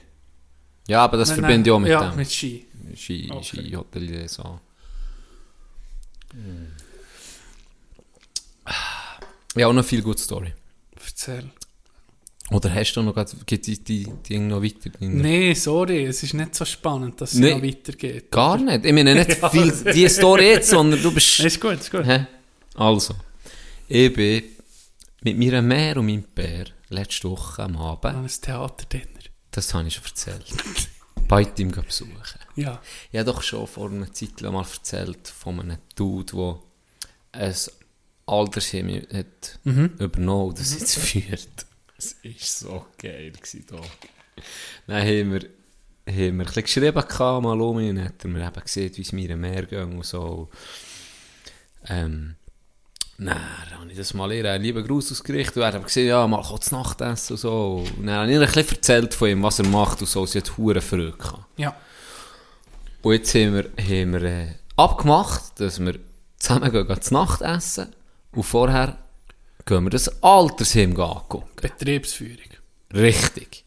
ja, 0.88 1.04
aber 1.04 1.18
das 1.18 1.30
Nein, 1.30 1.40
verbinde 1.42 1.70
ich 1.70 1.74
auch 1.74 1.80
mit 1.80 1.90
ja, 1.92 2.10
dem. 2.10 2.16
mit 2.18 2.32
Ski. 2.32 2.66
Ski, 2.96 3.30
Okay. 3.32 3.44
Ski, 3.44 3.72
Hotelier, 3.76 4.28
so. 4.28 4.60
Ja, 9.56 9.68
auch 9.68 9.74
noch 9.74 9.86
viel 9.86 10.02
gute 10.02 10.22
Story. 10.22 10.54
Erzähl. 11.16 11.50
Oder 12.52 12.76
hast 12.76 12.94
du 12.94 13.02
noch 13.02 13.16
geht 13.46 13.66
die, 13.66 13.82
die, 13.84 14.08
die 14.28 14.38
noch 14.38 14.62
weiter? 14.62 14.92
Nee, 15.00 15.54
sorry, 15.54 16.06
es 16.06 16.22
ist 16.22 16.34
nicht 16.34 16.54
so 16.54 16.66
spannend, 16.66 17.20
dass 17.22 17.34
es 17.34 17.40
Nee. 17.40 17.56
noch 17.56 17.64
weitergeht. 17.64 18.30
Gar 18.30 18.58
nicht. 18.58 18.86
Ich 18.86 18.94
meine 18.94 19.16
nicht 19.16 19.30
Ja, 19.42 19.50
viel 19.50 19.72
die 19.94 20.08
Story 20.10 20.50
jetzt, 20.50 20.70
sondern 20.70 21.02
du 21.02 21.12
bist... 21.12 21.40
Ist 21.40 21.60
gut, 21.60 21.80
ist 21.80 21.90
gut. 21.90 22.06
Hä? 22.06 22.28
Also, 22.76 23.16
ich 23.88 24.14
bin 24.14 24.44
mit 25.24 25.40
meiner 25.40 25.62
Mär 25.64 25.98
und 25.98 26.06
meinem 26.06 26.24
Bär 26.36 26.66
letzte 26.90 27.30
Woche 27.32 27.64
am 27.64 27.78
Abend, 27.78 28.06
An 28.14 28.26
ein 28.26 28.30
Theaterdinner. 28.42 29.06
das 29.52 29.74
habe 29.74 29.88
ich 29.88 29.96
schon 29.96 30.04
erzählt, 30.04 30.46
bei 31.28 31.48
ihm 31.58 31.72
besuchen. 31.72 32.12
Ja. 32.58 32.80
Ich 33.12 33.18
habe 33.18 33.32
doch 33.32 33.42
schon 33.42 33.66
vor 33.66 33.90
einer 33.90 34.12
Zeit 34.14 34.40
mal 34.42 34.62
erzählt 34.72 35.28
von 35.30 35.62
einem 35.62 35.78
Dude, 35.96 36.34
der 36.34 36.60
ein 37.42 37.56
Altersheim 38.26 39.02
hat 39.14 39.60
übernommen 39.64 40.50
und 40.50 40.60
das 40.60 40.74
jetzt 40.74 40.98
führt. 40.98 41.66
Das 41.96 42.16
war 42.24 42.32
so 42.38 42.86
geil. 42.98 43.32
Gewesen, 43.32 43.66
da. 43.70 43.78
Dann 44.88 45.02
haben 45.02 45.32
wir, 45.32 45.42
haben 45.42 45.48
wir 46.08 46.24
ein 46.24 46.38
bisschen 46.38 46.64
geschrieben, 46.64 47.08
gehabt, 47.08 47.44
mal 47.44 47.62
um 47.62 47.80
ihn, 47.80 47.90
und 47.90 47.96
dann 47.98 48.06
hat 48.06 48.24
er 48.24 48.30
mir 48.30 48.48
eben 48.48 48.62
gesehen, 48.62 48.92
wie 48.96 49.02
es 49.02 49.12
mir 49.12 49.30
im 49.30 49.42
Meer 49.42 49.66
ging 49.66 49.98
und 49.98 50.06
so. 50.06 50.50
Ähm, 51.88 52.36
dann 53.18 53.40
habe 53.72 53.90
ich 53.90 53.98
das 53.98 54.14
mal 54.14 54.32
ihr 54.34 54.52
einen 54.52 54.64
lieben 54.64 54.86
Gruß 54.86 55.14
ausgerichtet 55.14 55.58
und 55.58 55.64
er 55.64 55.74
hat 55.74 55.84
gesehen, 55.84 56.08
ja, 56.10 56.28
mal 56.28 56.44
kurz 56.44 56.72
Nachtessen 56.72 57.34
und 57.34 57.40
so. 57.40 57.86
Und 57.98 58.08
dann 58.08 58.16
habe 58.16 58.28
ich 58.28 58.34
ihr 58.34 58.42
ein 58.42 58.48
bisschen 58.48 58.76
erzählt 58.76 59.14
von 59.14 59.30
ihm, 59.30 59.44
was 59.44 59.60
er 59.60 59.68
macht 59.68 60.02
und 60.02 60.08
so. 60.08 60.26
Sie 60.26 60.40
hat 60.40 60.58
hure 60.58 60.82
Freude 60.82 61.14
gehabt. 61.14 61.46
Ja. 61.56 61.76
Und 63.02 63.14
jetzt 63.14 63.34
haben 63.36 63.54
wir, 63.54 63.70
haben 63.78 64.14
wir 64.14 64.24
äh, 64.24 64.48
abgemacht, 64.76 65.60
dass 65.60 65.80
wir 65.80 65.98
zusammen 66.38 66.72
gehen, 66.72 67.02
zu 67.02 67.14
Nacht 67.14 67.42
essen. 67.42 67.96
Und 68.36 68.44
vorher 68.44 68.98
gehen 69.66 69.84
wir 69.84 69.90
das 69.90 70.22
Altersheim 70.22 70.99
angucken. 70.99 71.44
Betriebsführung. 71.56 72.49
Richtig. 72.94 73.64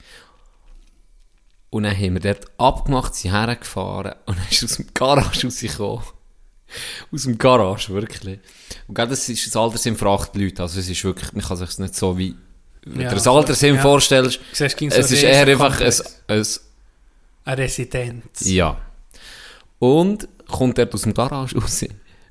Und 1.70 1.82
dann 1.82 1.96
haben 1.96 2.14
wir 2.14 2.20
dort 2.20 2.46
abgemacht, 2.58 3.14
sind 3.14 3.32
hergefahren 3.32 4.14
und 4.26 4.38
dann 4.38 4.46
ist 4.50 4.64
aus 4.64 4.76
dem 4.76 4.86
Garage 4.94 5.46
rausgekommen. 5.46 6.04
Aus 7.12 7.22
dem 7.22 7.38
Garage, 7.38 7.92
wirklich. 7.92 8.40
Und 8.86 8.94
gerade 8.94 9.10
das 9.10 9.28
ist 9.28 9.46
das 9.46 9.56
Altersheim 9.56 9.96
für 9.96 10.08
acht 10.08 10.34
Leute. 10.36 10.62
Also 10.62 10.80
es 10.80 10.88
ist 10.88 11.02
wirklich, 11.04 11.32
man 11.32 11.42
kann 11.44 11.56
sich 11.56 11.68
es 11.68 11.78
nicht 11.78 11.94
so 11.94 12.16
wie, 12.16 12.36
wenn 12.84 13.02
Ja, 13.02 13.08
du 13.08 13.14
das 13.16 13.26
Altersheim 13.26 13.76
ja. 13.76 13.82
vorstellst, 13.82 14.40
siehst, 14.52 14.80
es 14.80 15.10
ist 15.10 15.22
eher 15.22 15.46
einfach 15.46 15.80
ein, 15.80 15.92
ein 16.28 16.46
Eine 17.44 17.62
Residenz. 17.62 18.44
Ja. 18.44 18.80
Und 19.78 20.28
kommt 20.46 20.78
er 20.78 20.92
aus 20.92 21.02
dem 21.02 21.14
Garage 21.14 21.56
raus. 21.58 21.84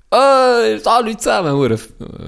Äh, 0.09 0.79
alle 0.85 1.17
zusammen, 1.17 1.51
hure, 1.51 1.77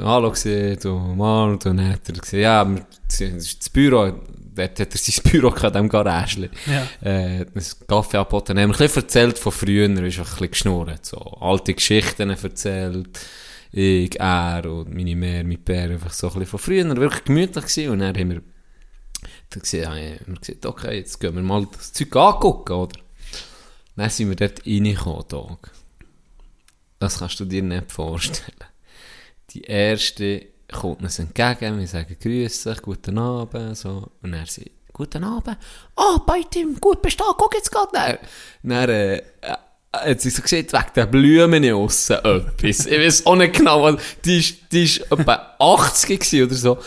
Hallo 0.04 0.32
gesehen, 0.32 0.78
du 0.82 0.98
Mann, 0.98 1.52
und 1.52 1.66
dann 1.66 1.90
hat 1.90 2.10
er 2.10 2.14
gesagt, 2.14 2.34
ja, 2.34 2.66
das 3.08 3.22
ist 3.22 3.62
das 3.62 3.70
Büro, 3.70 4.12
dort 4.54 4.80
hat 4.80 4.94
er 4.94 4.98
sein 4.98 5.24
Büro 5.32 5.50
gehabt, 5.50 5.76
in 5.78 5.84
diesem 5.84 5.90
Garage. 5.90 6.50
Ja. 6.66 6.88
Äh, 7.02 7.46
einen 7.46 7.66
Kaffee 7.88 8.18
angeboten, 8.18 8.60
haben 8.60 8.70
wir 8.70 8.76
ein 8.76 8.78
bisschen 8.78 9.04
erzählt 9.04 9.40
von 9.40 9.54
früher, 9.54 9.90
ist 9.90 10.20
ein 10.20 10.26
bisschen 10.26 10.52
geschnurrt, 10.52 11.06
so 11.06 11.20
alte 11.40 11.74
Geschichten 11.74 12.30
erzählt, 12.30 13.18
ich, 13.72 14.20
er 14.20 14.66
und 14.66 14.94
meine 14.94 15.16
Mehr, 15.16 15.46
mein 15.46 15.64
Bär, 15.64 15.92
einfach 15.92 16.12
so 16.12 16.28
ein 16.28 16.34
bisschen 16.34 16.48
von 16.48 16.60
früher, 16.60 16.98
wirklich 16.98 17.24
gemütlich 17.24 17.66
gewesen, 17.66 17.92
und 17.92 18.00
dann 18.00 18.18
haben 18.18 18.30
wir, 18.30 18.42
dann 19.52 19.62
gesehen, 19.62 19.88
haben 19.88 20.20
wir 20.28 20.36
gesagt, 20.36 20.66
okay, 20.66 20.98
jetzt 20.98 21.18
gehen 21.18 21.34
wir 21.34 21.44
mal 21.44 21.66
das 21.72 21.94
Zeug 21.94 22.14
angucken, 22.14 22.74
oder? 22.74 23.00
Dann 23.96 24.10
sind 24.10 24.28
wir 24.28 24.36
dort 24.36 24.66
reingekommen, 24.66 25.28
Tag. 25.30 25.72
Das 27.00 27.20
kannst 27.20 27.40
du 27.40 27.46
dir 27.46 27.64
nicht 27.64 27.92
vorstellen. 27.92 28.58
Die 29.52 29.62
erste 29.62 30.46
kommt 30.72 31.02
uns 31.02 31.18
entgegen, 31.20 31.80
wir 31.80 31.88
sagen 31.88 32.16
Grüße, 32.22 32.76
guten 32.82 33.18
Abend, 33.18 33.78
so. 33.78 34.12
Und 34.22 34.34
er 34.34 34.46
sagt, 34.46 34.70
guten 34.94 35.24
Abend. 35.24 35.58
Ah, 35.96 36.20
bei 36.26 36.44
Tim, 36.50 36.80
gut 36.80 37.02
bist 37.02 37.20
du 37.20 37.24
da, 37.24 37.32
guck 37.38 37.56
jetzt 37.56 37.72
gerade. 37.72 37.90
Dann, 37.94 38.18
dann 38.64 38.90
äh, 38.90 39.22
hat 39.92 40.22
sie 40.22 40.30
so 40.30 40.42
gesagt, 40.42 40.74
wegen 40.74 40.94
der 40.96 41.06
Blumen 41.08 41.74
aussen 41.74 42.18
etwas. 42.18 42.86
Ich 42.86 43.00
weiß 43.00 43.26
auch 43.26 43.36
nicht 43.36 43.56
genau, 43.56 43.98
die 44.24 44.40
ist, 44.40 44.72
die 44.72 44.84
ist 44.84 45.00
etwa 45.12 45.56
80 45.58 46.20
gewesen 46.20 46.46
oder 46.46 46.56
so. 46.56 46.78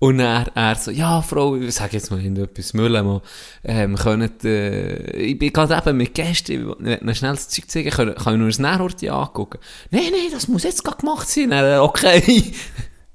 Und 0.00 0.20
er, 0.20 0.46
er 0.54 0.76
so, 0.76 0.92
ja, 0.92 1.22
Frau, 1.22 1.56
ich 1.56 1.74
sage 1.74 1.94
jetzt 1.94 2.10
mal 2.10 2.20
irgendetwas, 2.20 2.72
Müllermann, 2.72 3.20
ähm, 3.64 3.96
können, 3.96 4.30
äh, 4.44 5.10
ich 5.16 5.38
bin 5.38 5.52
gerade 5.52 5.76
eben 5.76 5.96
mit 5.96 6.14
Gästen, 6.14 6.52
ich 6.52 7.00
will 7.02 7.14
schnell 7.14 7.32
das 7.32 7.48
Zeug 7.48 7.68
zeigen, 7.68 7.90
kann 7.90 8.34
ich 8.34 8.38
nur 8.38 8.46
das 8.46 8.60
Nährhorti 8.60 9.08
angucken? 9.08 9.58
Nein, 9.90 10.04
nein, 10.12 10.30
das 10.30 10.46
muss 10.46 10.62
jetzt 10.62 10.84
gerade 10.84 10.98
gemacht 10.98 11.28
sein. 11.28 11.50
Dann, 11.50 11.80
okay. 11.80 12.52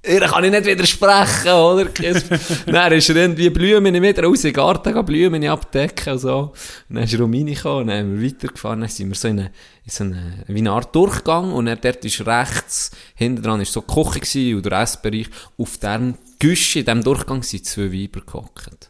Ihr 0.06 0.20
kann 0.20 0.44
ich 0.44 0.52
nicht 0.52 0.66
widersprechen, 0.66 1.52
oder? 1.52 1.86
dann 2.66 2.92
ist 2.92 3.10
er 3.10 3.16
irgendwie 3.16 3.50
Blumen 3.50 4.02
wieder 4.02 4.24
raus 4.24 4.44
in 4.44 4.50
den 4.50 4.54
Garten, 4.54 5.06
Blumen 5.06 5.48
abdecken 5.48 6.14
und 6.14 6.20
so. 6.20 6.54
Und 6.90 6.96
dann 6.96 7.06
ist 7.06 7.14
er 7.14 7.22
um 7.22 7.34
reingekommen, 7.34 7.84
und 7.84 7.88
dann 7.88 8.00
haben 8.00 8.20
wir 8.20 8.28
weitergefahren, 8.28 8.82
dann 8.82 8.90
sind 8.90 9.08
wir 9.08 9.16
so 9.16 9.30
in, 9.30 9.40
eine, 9.40 9.52
in 9.86 9.92
so 9.92 10.04
eine, 10.04 10.44
wie 10.48 10.60
eine 10.60 10.72
Art 10.72 10.94
Durchgang, 10.94 11.54
und 11.54 11.68
dann 11.68 11.80
dort 11.80 12.04
ist 12.04 12.28
rechts, 12.28 12.92
hinten 13.16 13.44
dran 13.44 13.62
ist 13.62 13.72
so 13.72 13.80
die 13.80 13.94
Küche 13.94 14.20
gewesen, 14.20 14.58
oder 14.58 14.70
der 14.72 14.82
Essbereich, 14.82 15.28
auf 15.58 15.78
diesem 15.78 16.16
Güsche, 16.38 16.80
in 16.80 16.86
diesem 16.86 17.04
Durchgang 17.06 17.42
sind 17.42 17.66
zwei 17.66 17.94
Weiber 17.94 18.20
gehockt. 18.26 18.90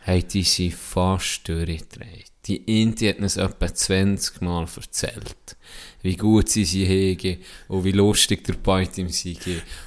Hey, 0.00 0.22
die 0.22 0.42
sind 0.42 0.74
fast 0.74 1.48
durchgedreht. 1.48 2.32
Die 2.44 2.82
Indie 2.82 3.08
hat 3.08 3.18
uns 3.18 3.38
etwa 3.38 3.74
20 3.74 4.42
Mal 4.42 4.66
erzählt, 4.76 5.56
wie 6.02 6.16
gut 6.16 6.48
sie 6.48 6.64
sie 6.64 6.84
hegen 6.84 7.38
und 7.66 7.84
wie 7.84 7.92
lustig 7.92 8.44
der 8.44 8.54
Beit 8.54 8.96
im 8.98 9.08
sie 9.08 9.36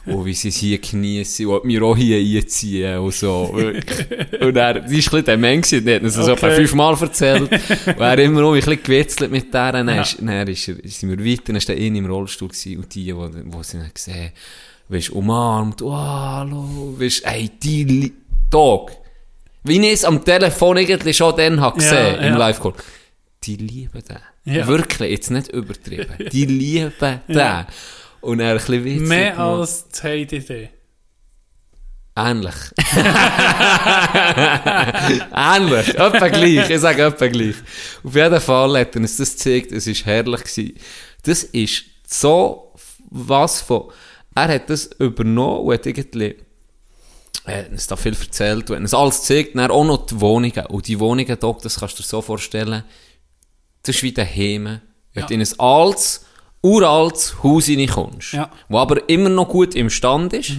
und 0.05 0.25
wie 0.25 0.33
sie 0.33 0.49
es 0.49 0.57
hier 0.57 0.77
geniessen 0.77 1.47
und 1.47 1.53
ob 1.55 1.65
wir 1.65 1.81
auch 1.83 1.95
hier 1.95 2.17
einziehen 2.17 2.97
und 2.99 3.13
so. 3.13 3.53
Und 4.41 4.55
er, 4.55 4.79
die 4.81 5.05
war 5.05 5.19
ein 5.19 5.25
der 5.25 5.37
Mann, 5.37 5.61
gewesen, 5.61 5.85
der 5.85 5.95
hat 5.95 6.03
uns 6.03 6.15
das 6.15 6.27
Okay. 6.27 6.45
etwa 6.45 6.55
fünfmal 6.55 6.97
erzählt 6.99 7.41
und 7.41 7.99
er 7.99 8.19
immer 8.19 8.41
noch 8.41 8.53
ein 8.53 8.59
bisschen 8.59 8.83
gewitzelt 8.83 9.31
mit 9.31 9.53
der. 9.53 9.71
Dann, 9.71 9.87
ist, 9.89 10.17
dann 10.19 10.47
ist 10.47 10.67
er, 10.67 10.75
sind 10.83 11.09
wir 11.09 11.25
weiter, 11.25 11.43
dann 11.47 11.55
war 11.55 11.61
der 11.61 11.75
eine 11.75 11.97
im 11.97 12.05
Rollstuhl 12.05 12.49
gewesen, 12.49 12.77
und 12.77 12.93
die, 12.95 13.05
die, 13.05 13.13
die 13.13 13.63
sie 13.63 13.77
dann 13.77 13.91
gesehen 13.93 14.31
weißt, 14.91 15.11
umarmt, 15.11 15.81
oh, 15.81 15.95
hallo, 15.95 16.95
weißt, 16.97 17.25
ey, 17.25 17.49
die 17.61 18.13
Dog. 18.49 18.91
Wie 19.63 19.79
ich 19.79 19.93
es 19.93 20.05
am 20.05 20.23
Telefon 20.25 20.77
eigentlich 20.77 21.15
schon 21.17 21.35
dann 21.37 21.61
habe 21.61 21.77
gesehen, 21.79 22.15
Ja, 22.15 22.21
im 22.21 22.33
ja. 22.33 22.37
Live-Call. 22.37 22.73
Die 23.43 23.55
lieben 23.55 24.03
den. 24.07 24.19
Ja. 24.55 24.67
Wirklich, 24.67 25.11
jetzt 25.11 25.31
nicht 25.31 25.47
übertrieben. 25.49 26.13
Die 26.31 26.45
lieben 26.45 26.93
den. 26.99 27.65
Und 28.21 28.39
er 28.39 28.51
ein 28.51 28.57
bisschen 28.57 28.85
witzig 28.85 29.07
Mehr 29.07 29.31
gemacht. 29.31 29.49
als 29.49 29.89
die 29.89 30.01
Heidi. 30.03 30.69
Ähnlich. 32.15 32.53
Ähnlich. 35.33 35.87
Etwa 35.95 36.27
gleich. 36.27 36.69
Ich 36.69 36.79
sage 36.79 37.03
etwa 37.03 37.27
gleich. 37.27 37.55
Auf 38.03 38.15
jeden 38.15 38.41
Fall 38.41 38.79
hat 38.79 38.95
er 38.95 39.01
uns 39.01 39.17
das 39.17 39.31
gezeigt. 39.31 39.71
Es 39.71 39.87
war 39.87 39.95
herrlich. 40.05 40.41
Gewesen. 40.41 40.73
Das 41.23 41.43
ist 41.43 41.83
so 42.07 42.75
was 43.09 43.61
von... 43.61 43.91
Er 44.35 44.49
hat 44.49 44.69
das 44.69 44.85
übernommen 44.99 45.61
und 45.65 45.73
hat 45.73 45.85
irgendwie... 45.85 46.35
Er 47.45 47.59
hat 47.59 47.71
uns 47.71 47.87
da 47.87 47.95
viel 47.95 48.13
erzählt 48.13 48.69
und 48.69 48.75
hat 48.75 48.81
uns 48.83 48.93
alles 48.93 49.21
gezeigt. 49.21 49.55
Dann 49.55 49.71
auch 49.71 49.83
noch 49.83 50.05
die 50.05 50.19
Wohnungen. 50.21 50.65
Und 50.67 50.87
die 50.87 50.99
Wohnungen, 50.99 51.39
Doc, 51.39 51.61
das 51.61 51.79
kannst 51.79 51.97
du 51.97 52.03
dir 52.03 52.09
so 52.09 52.21
vorstellen, 52.21 52.83
das 53.83 53.95
ist 53.97 54.03
wie 54.03 54.11
daheim. 54.13 54.65
Wenn 55.13 55.21
Ja. 55.23 55.25
du 55.27 55.33
in 55.33 55.41
ein 55.41 55.59
altes, 55.59 56.25
uraltes 56.61 57.41
Haus 57.43 57.67
reinkommst, 57.69 58.33
Ja. 58.33 58.51
wo 58.69 58.77
aber 58.79 59.07
immer 59.09 59.29
noch 59.29 59.49
gut 59.49 59.75
im 59.75 59.89
Stand 59.89 60.33
ist, 60.33 60.51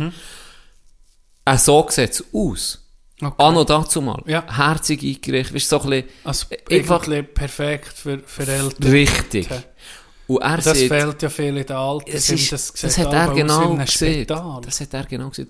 äh, 1.44 1.56
so 1.58 1.86
sieht 1.88 2.10
es 2.10 2.24
aus. 2.32 2.78
Okay. 3.20 3.34
Anno 3.38 3.62
dazu 3.64 4.00
mal. 4.02 4.20
Ja. 4.26 4.44
Herzig 4.56 5.02
eingerichtet, 5.04 5.54
weißt 5.54 5.68
so 5.68 5.80
ein 5.82 6.04
Also 6.24 6.46
Einfach- 6.68 7.06
perfekt 7.34 7.92
für, 7.96 8.18
für 8.26 8.44
bisschen 8.44 8.64
Eltern. 8.64 8.90
richtig. 8.90 9.48
Und 10.28 10.40
er 10.40 10.56
Das 10.58 10.78
sieht, 10.78 10.88
fehlt 10.88 11.20
ja 11.22 11.28
viel 11.28 11.56
in 11.56 11.66
den 11.66 11.76
Alten. 11.76 12.10
es 12.10 12.30
ist, 12.30 12.52
das, 12.52 12.72
das, 12.72 12.96
hat 12.98 13.12
er 13.12 13.34
genau 13.34 13.74
gesehen. 13.76 14.26
Das 14.26 14.80
hat 14.80 14.94
er 14.94 15.04
genau 15.04 15.28
gesehen. 15.30 15.48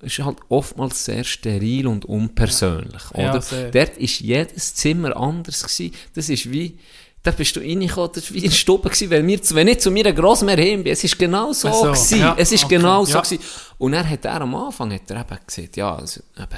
Es 0.00 0.18
ist 0.18 0.24
halt 0.24 0.38
oftmals 0.48 1.04
sehr 1.04 1.24
steril 1.24 1.86
und 1.86 2.04
unpersönlich, 2.04 3.02
Ja, 3.16 3.30
oder? 3.30 3.42
sehr. 3.42 3.70
Dort 3.70 3.96
ist 3.98 4.20
jedes 4.20 4.74
Zimmer 4.74 5.16
anders 5.16 5.62
gewesen. 5.62 5.94
Das 6.14 6.28
ist 6.28 6.50
wie, 6.50 6.78
da 7.22 7.32
bist 7.32 7.56
du 7.56 7.60
reingekommen, 7.60 8.10
das 8.14 8.30
war 8.30 8.34
wie 8.34 8.44
in 8.44 8.50
der 8.50 8.56
Stube 8.56 8.88
gewesen, 8.88 9.10
wenn, 9.10 9.26
wir, 9.26 9.40
wenn 9.50 9.68
ich 9.68 9.80
zu 9.80 9.90
mir 9.90 10.12
Grossmär 10.12 10.56
hin 10.56 10.84
bin. 10.84 10.92
Es 10.92 11.02
ist 11.02 11.18
genau 11.18 11.52
so, 11.52 11.70
so, 11.72 11.82
gewesen. 11.84 12.20
ja, 12.20 12.34
Es 12.38 12.52
ist 12.52 12.64
okay, 12.64 12.76
genau 12.76 13.04
so 13.04 13.14
ja. 13.14 13.20
gewesen. 13.20 13.42
Und 13.78 13.92
er 13.92 14.08
hat 14.08 14.24
er 14.24 14.40
am 14.40 14.54
Anfang 14.54 14.92
hat 14.92 15.10
er 15.10 15.20
eben 15.20 15.38
gesagt, 15.46 15.76
ja, 15.76 15.96
also, 15.96 16.20
eben, 16.36 16.48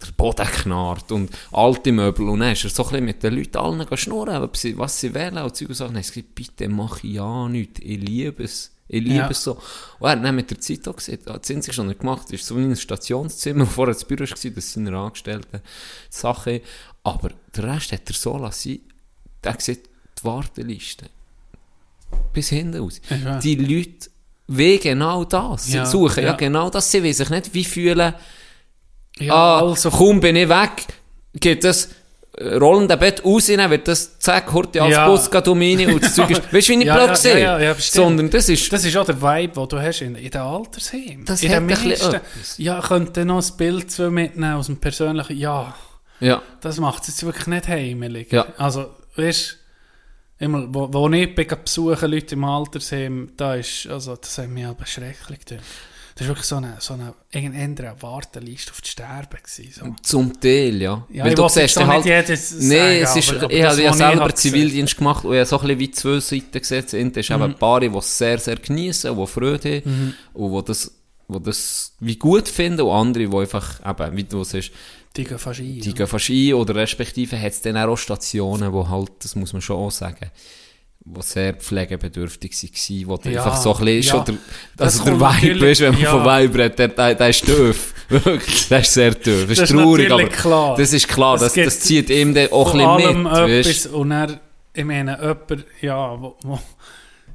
der 0.00 0.12
Boden 0.16 0.46
knarrt 0.46 1.10
und 1.12 1.30
alte 1.50 1.92
Möbel. 1.92 2.28
Und 2.28 2.40
dann 2.40 2.52
ist 2.52 2.64
er 2.64 2.70
so 2.70 2.84
ein 2.84 2.90
bisschen 2.90 3.04
mit 3.06 3.22
den 3.22 3.34
Leuten 3.34 3.56
allen 3.56 3.96
schnurren, 3.96 4.48
was 4.76 5.00
sie 5.00 5.14
wählen 5.14 5.38
und 5.38 5.56
Zeug 5.56 5.68
und 5.70 5.74
Sachen. 5.74 5.94
Dann 5.94 6.02
hat 6.02 6.12
gesagt, 6.12 6.34
bitte 6.34 6.68
mach 6.68 7.02
ja 7.02 7.48
nichts, 7.48 7.80
ich 7.82 7.98
liebe 8.00 8.44
es. 8.44 8.70
Ich 8.88 9.02
liebe 9.02 9.16
Ja. 9.16 9.30
es 9.30 9.42
so. 9.42 9.52
Und 9.98 10.08
er 10.08 10.10
hat 10.10 10.24
dann 10.24 10.36
mit 10.36 10.50
der 10.50 10.60
Zeit 10.60 10.86
auch 10.86 10.96
gesagt, 10.96 11.22
das 11.26 11.50
einzige, 11.50 11.76
was 11.78 11.86
er 11.86 11.94
gemacht 11.94 12.24
hat, 12.24 12.32
ist 12.32 12.44
so 12.46 12.56
in 12.56 12.64
einem 12.64 12.76
Stationszimmer, 12.76 13.60
wo 13.66 13.70
vorher 13.70 13.94
das 13.94 14.04
Büro 14.04 14.20
war, 14.20 14.26
das 14.28 14.40
sind 14.42 14.54
seine 14.60 14.98
Angestellten 14.98 15.60
Sachen. 16.10 16.60
Aber 17.02 17.30
den 17.56 17.64
Rest 17.64 17.92
hat 17.92 18.02
er 18.06 18.14
so 18.14 18.36
lassen. 18.36 18.80
Er 19.40 19.52
hat 19.52 19.58
gesagt, 19.58 19.88
die 20.22 20.24
Warteliste. 20.28 21.06
Bis 22.32 22.48
hinten 22.48 22.80
aus. 22.80 23.00
Wahr. 23.24 23.38
Die 23.40 23.54
Leute 23.56 24.10
wollen 24.48 24.80
genau 24.80 25.24
das. 25.24 25.64
Sie 25.64 25.76
Ja, 25.76 25.86
suchen 25.86 26.22
ja. 26.22 26.30
ja. 26.30 26.36
genau 26.36 26.70
das. 26.70 26.90
Sie 26.90 27.02
wollen 27.02 27.12
sich 27.14 27.30
nicht 27.30 27.54
wie 27.54 27.64
fühlen, 27.64 28.14
ja, 29.18 29.34
ah, 29.34 29.60
also, 29.60 29.90
kaum 29.90 30.20
bin 30.20 30.36
ich 30.36 30.48
weg, 30.48 30.86
geht 31.34 31.64
das 31.64 31.90
rollende 32.40 32.96
Bett 32.96 33.22
rausnehmen, 33.22 33.70
wird 33.70 33.86
das 33.86 34.18
zack, 34.18 34.52
als 34.54 34.74
Ja. 34.74 35.06
Bus 35.06 35.30
geht 35.30 35.46
um 35.48 35.60
rein 35.60 35.92
und 35.92 36.02
das 36.02 36.14
Zeug 36.14 36.30
ist, 36.30 36.42
weißt 36.52 36.68
du, 36.68 36.72
wie 36.72 36.78
ich 36.78 36.84
Ja, 36.86 36.96
blöd 36.96 37.08
ja, 37.08 37.14
sehe? 37.16 37.40
ja, 37.40 37.58
ja. 37.60 37.74
Sondern 37.78 38.30
das 38.30 38.48
ist, 38.48 38.72
das 38.72 38.84
ist 38.86 38.96
auch 38.96 39.04
der 39.04 39.20
Vibe, 39.20 39.52
den 39.52 39.68
du 39.68 39.78
hast 39.82 40.00
in, 40.00 40.14
in 40.14 40.30
den 40.30 40.40
Altersheimen. 40.40 41.24
Das 41.26 41.42
in 41.42 41.50
hat 41.54 41.62
meisten. 41.62 42.20
Ja, 42.56 42.80
könnte 42.80 43.26
noch 43.26 43.42
ein 43.46 43.56
Bild 43.58 43.98
mitnehmen 43.98 44.54
aus 44.54 44.66
dem 44.66 44.78
persönlichen. 44.78 45.36
Ja, 45.36 45.74
ja, 46.20 46.40
das 46.62 46.78
macht 46.78 47.02
es 47.02 47.08
jetzt 47.08 47.24
wirklich 47.24 47.46
nicht 47.48 47.68
heimelig. 47.68 48.32
Ja. 48.32 48.46
Also, 48.56 48.86
weißt 49.16 49.58
immer, 50.42 50.66
wo, 50.74 50.92
wo 50.92 51.08
ich 51.10 51.34
besuchen, 51.34 52.10
Leute 52.10 52.34
im 52.34 52.44
Altersheim, 52.44 53.30
da 53.36 53.54
ist, 53.54 53.86
also, 53.86 54.16
das 54.16 54.38
hat 54.38 54.48
mich 54.48 54.64
aber 54.66 54.84
schrecklich 54.86 55.38
gedacht. 55.44 55.64
Das 56.14 56.28
war 56.28 56.34
wirklich 56.34 56.46
so 56.46 56.56
eine, 56.56 56.76
so 56.78 56.92
eine, 56.92 57.14
irgendeine 57.30 57.94
Warteliste 58.02 58.70
auf 58.72 58.82
das 58.82 58.90
Sterben 58.90 59.38
gewesen, 59.42 59.72
so. 59.72 59.94
zum 60.02 60.38
Teil, 60.38 60.82
ja. 60.82 61.06
Ja, 61.10 61.24
Weil 61.24 61.30
ich 61.30 61.36
du 61.36 61.48
siehst 61.48 61.78
auch 61.78 61.86
halt, 61.86 62.04
nee, 62.04 63.00
es 63.00 63.16
ist, 63.16 63.32
aber- 63.32 63.50
ich 63.50 63.62
habe 63.64 63.82
ja 63.82 63.92
selber 63.94 64.22
halt 64.24 64.36
Zivildienst 64.36 64.98
gemacht 64.98 65.24
und 65.24 65.32
ich 65.32 65.38
habe 65.38 65.46
so 65.46 65.56
ein 65.60 65.62
bisschen 65.68 65.78
wie 65.80 65.90
zwei 65.90 66.20
Seiten 66.20 66.58
gesehen. 66.60 66.82
Das 66.84 66.92
eine 66.94 67.20
ist 67.20 67.30
Mhm. 67.30 67.34
eben 67.36 67.42
ein 67.44 67.58
paar, 67.58 67.80
die 67.80 67.86
es 67.86 68.18
sehr, 68.18 68.38
sehr 68.38 68.56
genießen, 68.56 69.16
die 69.16 69.26
Freude 69.26 69.76
haben 69.86 70.14
und 70.34 70.52
die 70.54 70.64
das, 70.66 70.92
die 71.28 71.42
das 71.42 71.92
wie 72.00 72.16
gut 72.16 72.46
finden 72.46 72.82
und 72.82 72.90
andere, 72.92 73.26
die 73.28 73.34
einfach, 73.36 73.80
eben, 73.88 74.16
wie 74.16 74.24
du 74.24 74.44
sagst, 74.44 74.70
Die 75.16 75.24
gehen 75.24 75.38
fast 75.38 75.60
ein. 75.60 75.80
Die 75.80 75.94
gehen 75.94 76.06
fast 76.06 76.30
ein, 76.30 76.54
oder 76.54 76.74
respektive 76.74 77.40
hat 77.40 77.52
es 77.52 77.60
dann 77.60 77.76
auch 77.76 77.96
Stationen, 77.96 78.72
wo 78.72 78.88
halt, 78.88 79.10
das 79.20 79.36
muss 79.36 79.52
man 79.52 79.60
schon 79.60 79.76
auch 79.76 79.90
sagen, 79.90 80.30
wo 81.04 81.20
sehr 81.20 81.54
pflegebedürftig 81.54 82.52
waren, 82.52 83.08
wo 83.08 83.16
du 83.16 83.30
Ja, 83.30 83.44
einfach 83.44 83.60
so 83.60 83.74
ein 83.74 83.84
bisschen 83.84 84.02
ja. 84.02 84.10
schon 84.10 84.24
der, 84.24 84.34
Das 84.76 85.00
also 85.00 85.16
der 85.16 85.20
Vibe 85.20 85.66
ist, 85.70 85.80
wenn 85.80 85.92
man 85.92 86.02
ja. 86.02 86.10
von 86.10 86.24
Vibe 86.24 86.58
redet, 86.58 86.78
der, 86.78 86.88
der, 86.88 87.14
der 87.14 87.28
ist 87.28 87.48
doof. 87.48 87.94
Wirklich, 88.08 88.68
der 88.68 88.80
ist 88.80 88.94
sehr 88.94 89.10
doof. 89.10 89.24
Das 89.24 89.50
ist 89.50 89.58
Das 89.60 89.70
ist 89.70 89.76
traurig, 89.76 90.10
aber 90.10 90.28
klar. 90.28 90.76
das 90.76 90.92
ist 90.92 91.08
klar, 91.08 91.38
das, 91.38 91.54
das 91.54 91.80
zieht 91.80 92.08
ihm 92.10 92.34
dann 92.34 92.52
auch 92.52 92.74
ein 92.74 92.96
bisschen 92.96 93.22
mit, 93.22 93.32
etwas, 93.32 93.66
weißt 93.66 93.86
und 93.88 94.10
er, 94.12 94.40
ich 94.74 94.84
meine, 94.84 95.18
jemand, 95.20 95.66
ja, 95.80 96.20
wo, 96.20 96.36
wo, 96.42 96.58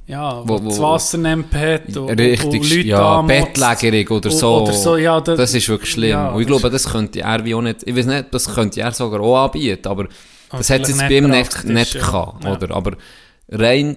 ja, 0.08 0.42
wo, 0.48 0.54
Wo- 0.64 0.68
das 0.68 0.80
Wasser 0.80 1.18
nimmt 1.18 1.52
und, 1.54 2.18
Richtig, 2.18 2.44
und 2.44 2.52
Leute 2.70 2.80
ja. 2.88 3.22
Bettlägerung 3.22 4.16
oder 4.18 4.30
so. 4.30 4.62
oder 4.62 4.72
so, 4.72 4.96
ja, 4.96 5.20
das- 5.20 5.36
das 5.38 5.54
ist 5.54 5.68
wirklich 5.68 5.90
schlimm. 5.92 6.10
ja, 6.10 6.28
und 6.30 6.40
ich 6.40 6.46
das 6.48 6.60
glaube, 6.60 6.72
das 6.72 6.90
könnte 6.90 7.20
er 7.20 7.44
wie 7.44 7.54
auch 7.54 7.62
nicht, 7.62 7.82
ich 7.84 7.94
weiß 7.94 8.06
nicht, 8.06 8.26
das 8.32 8.52
könnte 8.54 8.80
er 8.80 8.92
sogar 8.92 9.20
auch 9.20 9.44
anbieten, 9.44 9.86
aber 9.86 10.08
das 10.50 10.70
hat 10.70 10.80
es 10.82 10.88
jetzt 10.88 10.98
bei 11.00 11.12
ihm 11.18 11.28
nicht 11.28 11.64
nicht, 11.64 11.94
ja. 11.94 12.00
gehabt, 12.00 12.44
oder? 12.46 12.74
Aber 12.74 12.96
rein 13.50 13.96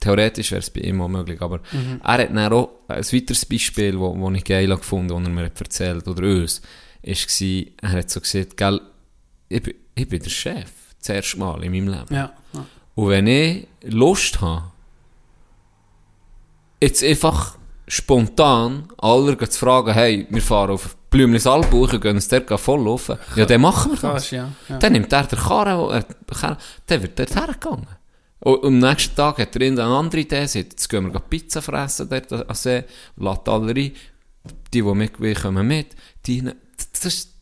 theoretisch 0.00 0.50
wäre 0.52 0.60
es 0.60 0.70
bei 0.70 0.80
ihm 0.82 1.00
auch 1.00 1.08
möglich, 1.08 1.40
aber 1.42 1.58
Mhm. 1.72 2.00
er 2.04 2.12
hat 2.18 2.28
dann 2.36 2.52
auch 2.52 2.68
ein 2.86 3.02
weiteres 3.04 3.44
Beispiel, 3.46 3.98
wo, 3.98 4.16
wo 4.16 4.30
ich 4.30 4.44
geil 4.44 4.68
gefunden 4.68 5.12
habe, 5.12 5.22
das 5.22 5.28
er 5.28 5.34
mir 5.34 5.44
hat 5.46 5.60
erzählt 5.60 6.06
oder 6.06 6.22
uns, 6.28 6.62
ist 7.02 7.40
war, 7.40 7.64
er 7.82 7.92
hat 7.98 8.10
so 8.10 8.20
gesagt, 8.20 8.56
gell, 8.56 8.80
ich, 9.48 9.62
bin- 9.62 9.74
ich 9.94 10.08
bin 10.08 10.22
der 10.22 10.30
Chef, 10.30 10.70
das 11.00 11.08
erste 11.08 11.38
Mal 11.38 11.64
in 11.64 11.72
meinem 11.72 11.88
Leben. 11.88 12.14
Ja. 12.14 12.32
Und 12.94 13.08
wenn 13.08 13.26
ich 13.26 13.66
Lust 13.84 14.40
habe, 14.40 14.64
jetzt 16.82 17.02
einfach 17.02 17.56
spontan 17.86 18.88
alle 18.98 19.36
zu 19.48 19.58
fragen, 19.58 19.92
hey, 19.92 20.26
wir 20.30 20.42
fahren 20.42 20.70
auf 20.70 20.96
Blümlis 21.10 21.46
Albuch 21.46 21.92
und 21.94 22.00
gehen 22.02 22.16
uns 22.16 22.28
dort 22.28 22.60
voll 22.60 22.84
laufen. 22.84 23.18
Ja, 23.34 23.46
dann 23.46 23.62
machen 23.62 23.92
wir 23.92 23.98
das. 24.12 24.30
Ja, 24.30 24.52
ja. 24.68 24.78
Dann 24.78 24.92
nimmt 24.92 25.12
er 25.12 25.24
den 25.24 25.38
Karren, 25.38 25.90
äh, 26.02 26.04
dann 26.86 27.02
wird 27.02 27.18
dort 27.18 27.34
hergegangen. 27.34 27.86
Und 28.40 28.64
am 28.64 28.78
nächsten 28.78 29.16
Tag 29.16 29.38
hat 29.38 29.56
er 29.56 29.62
irgendeine 29.62 29.94
andere 29.96 30.20
Idee, 30.20 30.46
sagt, 30.46 30.54
jetzt 30.72 30.88
gehen 30.88 31.12
wir 31.12 31.18
Pizza 31.20 31.60
fressen 31.62 32.08
dort 32.08 32.30
an 32.32 32.54
See, 32.54 32.84
lässt 33.16 33.48
alle 33.48 33.68
rein. 33.74 33.74
Die, 33.74 33.92
die 34.72 34.82
mit 34.82 35.18
wollen, 35.20 35.34
kommen 35.34 35.66
mit. 35.66 35.88
Die, 36.26 36.42
das, 36.92 37.04
ist- 37.04 37.34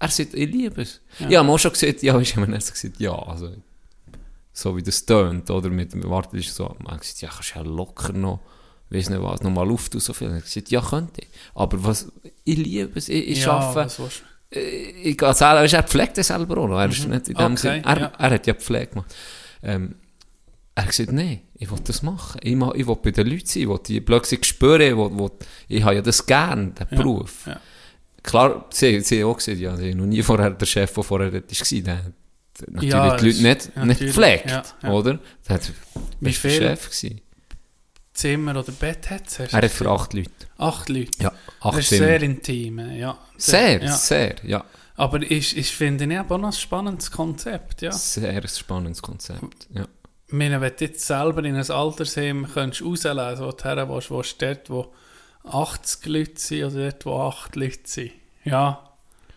er 0.00 0.08
sagt, 0.08 0.34
ich 0.34 0.50
liebe 0.50 0.82
es. 0.82 1.00
Ja. 1.20 1.28
Ich 1.28 1.36
habe 1.36 1.46
ihm 1.46 1.50
auch 1.50 1.58
schon 1.58 1.72
gesagt, 1.72 2.02
ja, 2.02 2.18
ihm 2.18 2.50
dann 2.50 2.60
so 2.60 2.72
gesagt, 2.72 2.98
ja, 2.98 3.12
also, 3.12 3.50
so 4.52 4.76
wie 4.76 4.82
das 4.82 5.04
tönt, 5.06 5.48
oder 5.50 5.68
mit 5.70 5.92
dem 5.92 6.08
Warten 6.10 6.36
ist 6.36 6.54
so, 6.54 6.74
man 6.82 6.98
gesagt, 6.98 7.20
ja, 7.20 7.28
kannst 7.28 7.54
ja 7.54 7.62
locker 7.62 8.12
noch, 8.12 8.40
weiss 8.90 9.08
nicht 9.10 9.22
was, 9.22 9.42
nochmal 9.42 9.66
Luft 9.66 9.94
und 9.94 10.00
so 10.02 10.12
viel. 10.12 10.28
Ich 10.28 10.32
habe 10.34 10.42
gesagt, 10.42 10.70
ja, 10.70 10.80
könnte 10.80 11.20
ich. 11.22 11.28
Aber 11.54 11.82
was, 11.84 12.10
ich 12.44 12.56
liebe 12.58 12.98
es, 12.98 13.08
ich, 13.08 13.28
ich 13.28 13.44
ja, 13.44 13.52
arbeite, 13.52 13.94
willst 13.98 14.20
du? 14.20 14.24
ich 14.60 15.18
gehe 15.18 15.34
selber, 15.34 15.64
er 15.72 15.82
pflegt 15.82 16.16
das 16.18 16.28
selber 16.28 16.58
auch 16.58 16.68
noch. 16.68 16.78
Er, 16.78 16.88
ist 16.88 17.08
nicht 17.08 17.28
in 17.28 17.34
dem 17.34 17.52
Okay, 17.52 17.56
Sinn, 17.56 17.84
er, 17.84 17.98
ja. 17.98 18.12
er 18.18 18.30
hat 18.30 18.46
ja 18.46 18.54
Pflege 18.54 18.86
gemacht. 18.88 19.14
Ähm, 19.62 19.96
er 20.76 20.82
hat 20.84 20.90
gesagt, 20.90 21.12
nein, 21.12 21.40
ich 21.54 21.70
will 21.70 21.78
das 21.82 22.02
machen. 22.02 22.40
Ich, 22.44 22.54
ma- 22.54 22.72
ich 22.74 22.86
will 22.86 22.96
bei 23.02 23.10
den 23.10 23.26
Leuten 23.28 23.46
sein, 23.46 23.62
ich 23.62 23.68
will 23.68 23.80
die 23.86 24.00
plötzlich 24.00 24.44
spüren, 24.44 24.80
ich, 24.80 24.96
will, 24.96 25.18
will, 25.18 25.30
ich 25.68 25.82
habe 25.82 25.96
ja 25.96 26.02
das 26.02 26.24
gern, 26.24 26.74
den 26.74 26.86
Ja, 26.90 26.96
Beruf. 26.96 27.46
ja. 27.46 27.60
Klar, 28.22 28.66
sie, 28.70 29.00
sie 29.00 29.22
haben 29.22 29.30
auch 29.30 29.36
gesagt, 29.36 29.58
ja, 29.58 29.76
sie 29.76 29.90
haben 29.90 29.98
noch 29.98 30.06
nie 30.06 30.22
vorher 30.22 30.50
der 30.50 30.66
Chef, 30.66 30.92
der 30.94 31.02
vorher 31.04 31.30
dort 31.30 31.50
war, 31.50 31.80
der 31.82 31.96
hat 31.96 32.04
natürlich 32.68 32.90
Ja, 32.92 33.16
die 33.16 33.26
Leute 33.26 33.28
das- 33.28 33.76
nicht, 33.76 34.00
nicht 34.00 34.16
ja. 34.46 34.62
oder? 34.90 35.18
Der 35.48 35.60
bester 36.20 36.48
viel? 36.48 36.58
Chef 36.58 36.84
gewesen. 36.90 37.20
Zimmer 38.14 38.52
oder 38.58 38.72
Bett 38.72 39.10
hat? 39.10 39.38
Er 39.38 39.52
hat 39.62 39.70
für 39.70 39.90
acht 39.90 40.14
Leute. 40.14 40.30
Acht 40.56 40.88
Leute. 40.88 41.10
Ja, 41.22 41.32
acht 41.60 41.74
Das 41.76 41.80
ist 41.80 41.88
Zimmer. 41.90 42.06
sehr 42.06 42.22
intim, 42.22 42.78
ja. 42.96 43.18
Sehr, 43.36 43.82
ja. 43.82 43.92
sehr, 43.92 44.36
ja. 44.44 44.64
Aber 44.96 45.20
ich, 45.20 45.56
ich 45.56 45.74
finde 45.74 46.04
ich 46.04 46.18
aber 46.18 46.38
noch 46.38 46.48
ein 46.48 46.52
spannendes 46.52 47.10
Konzept, 47.10 47.82
ja. 47.82 47.90
Sehr 47.92 48.40
ein 48.40 48.48
spannendes 48.48 49.02
Konzept, 49.02 49.66
ja. 49.74 49.86
Ich 50.28 50.32
meine, 50.32 50.60
wenn 50.60 50.72
du 50.76 50.84
jetzt 50.84 51.06
selber 51.06 51.44
in 51.44 51.56
ein 51.56 51.70
Altersheim 51.70 52.48
könntest 52.52 52.82
rauslesen, 52.82 53.44
wo 53.44 53.50
du 53.52 53.64
her 53.64 53.88
willst, 53.88 54.10
wo 54.10 54.22
dort, 54.38 54.70
wo 54.70 54.92
80 55.44 56.06
Leute 56.06 56.40
sind 56.40 56.64
oder 56.64 56.90
dort, 56.90 57.06
wo 57.06 57.20
8 57.20 57.56
Leute 57.56 57.78
sind. 57.84 58.12
Ja, 58.44 58.90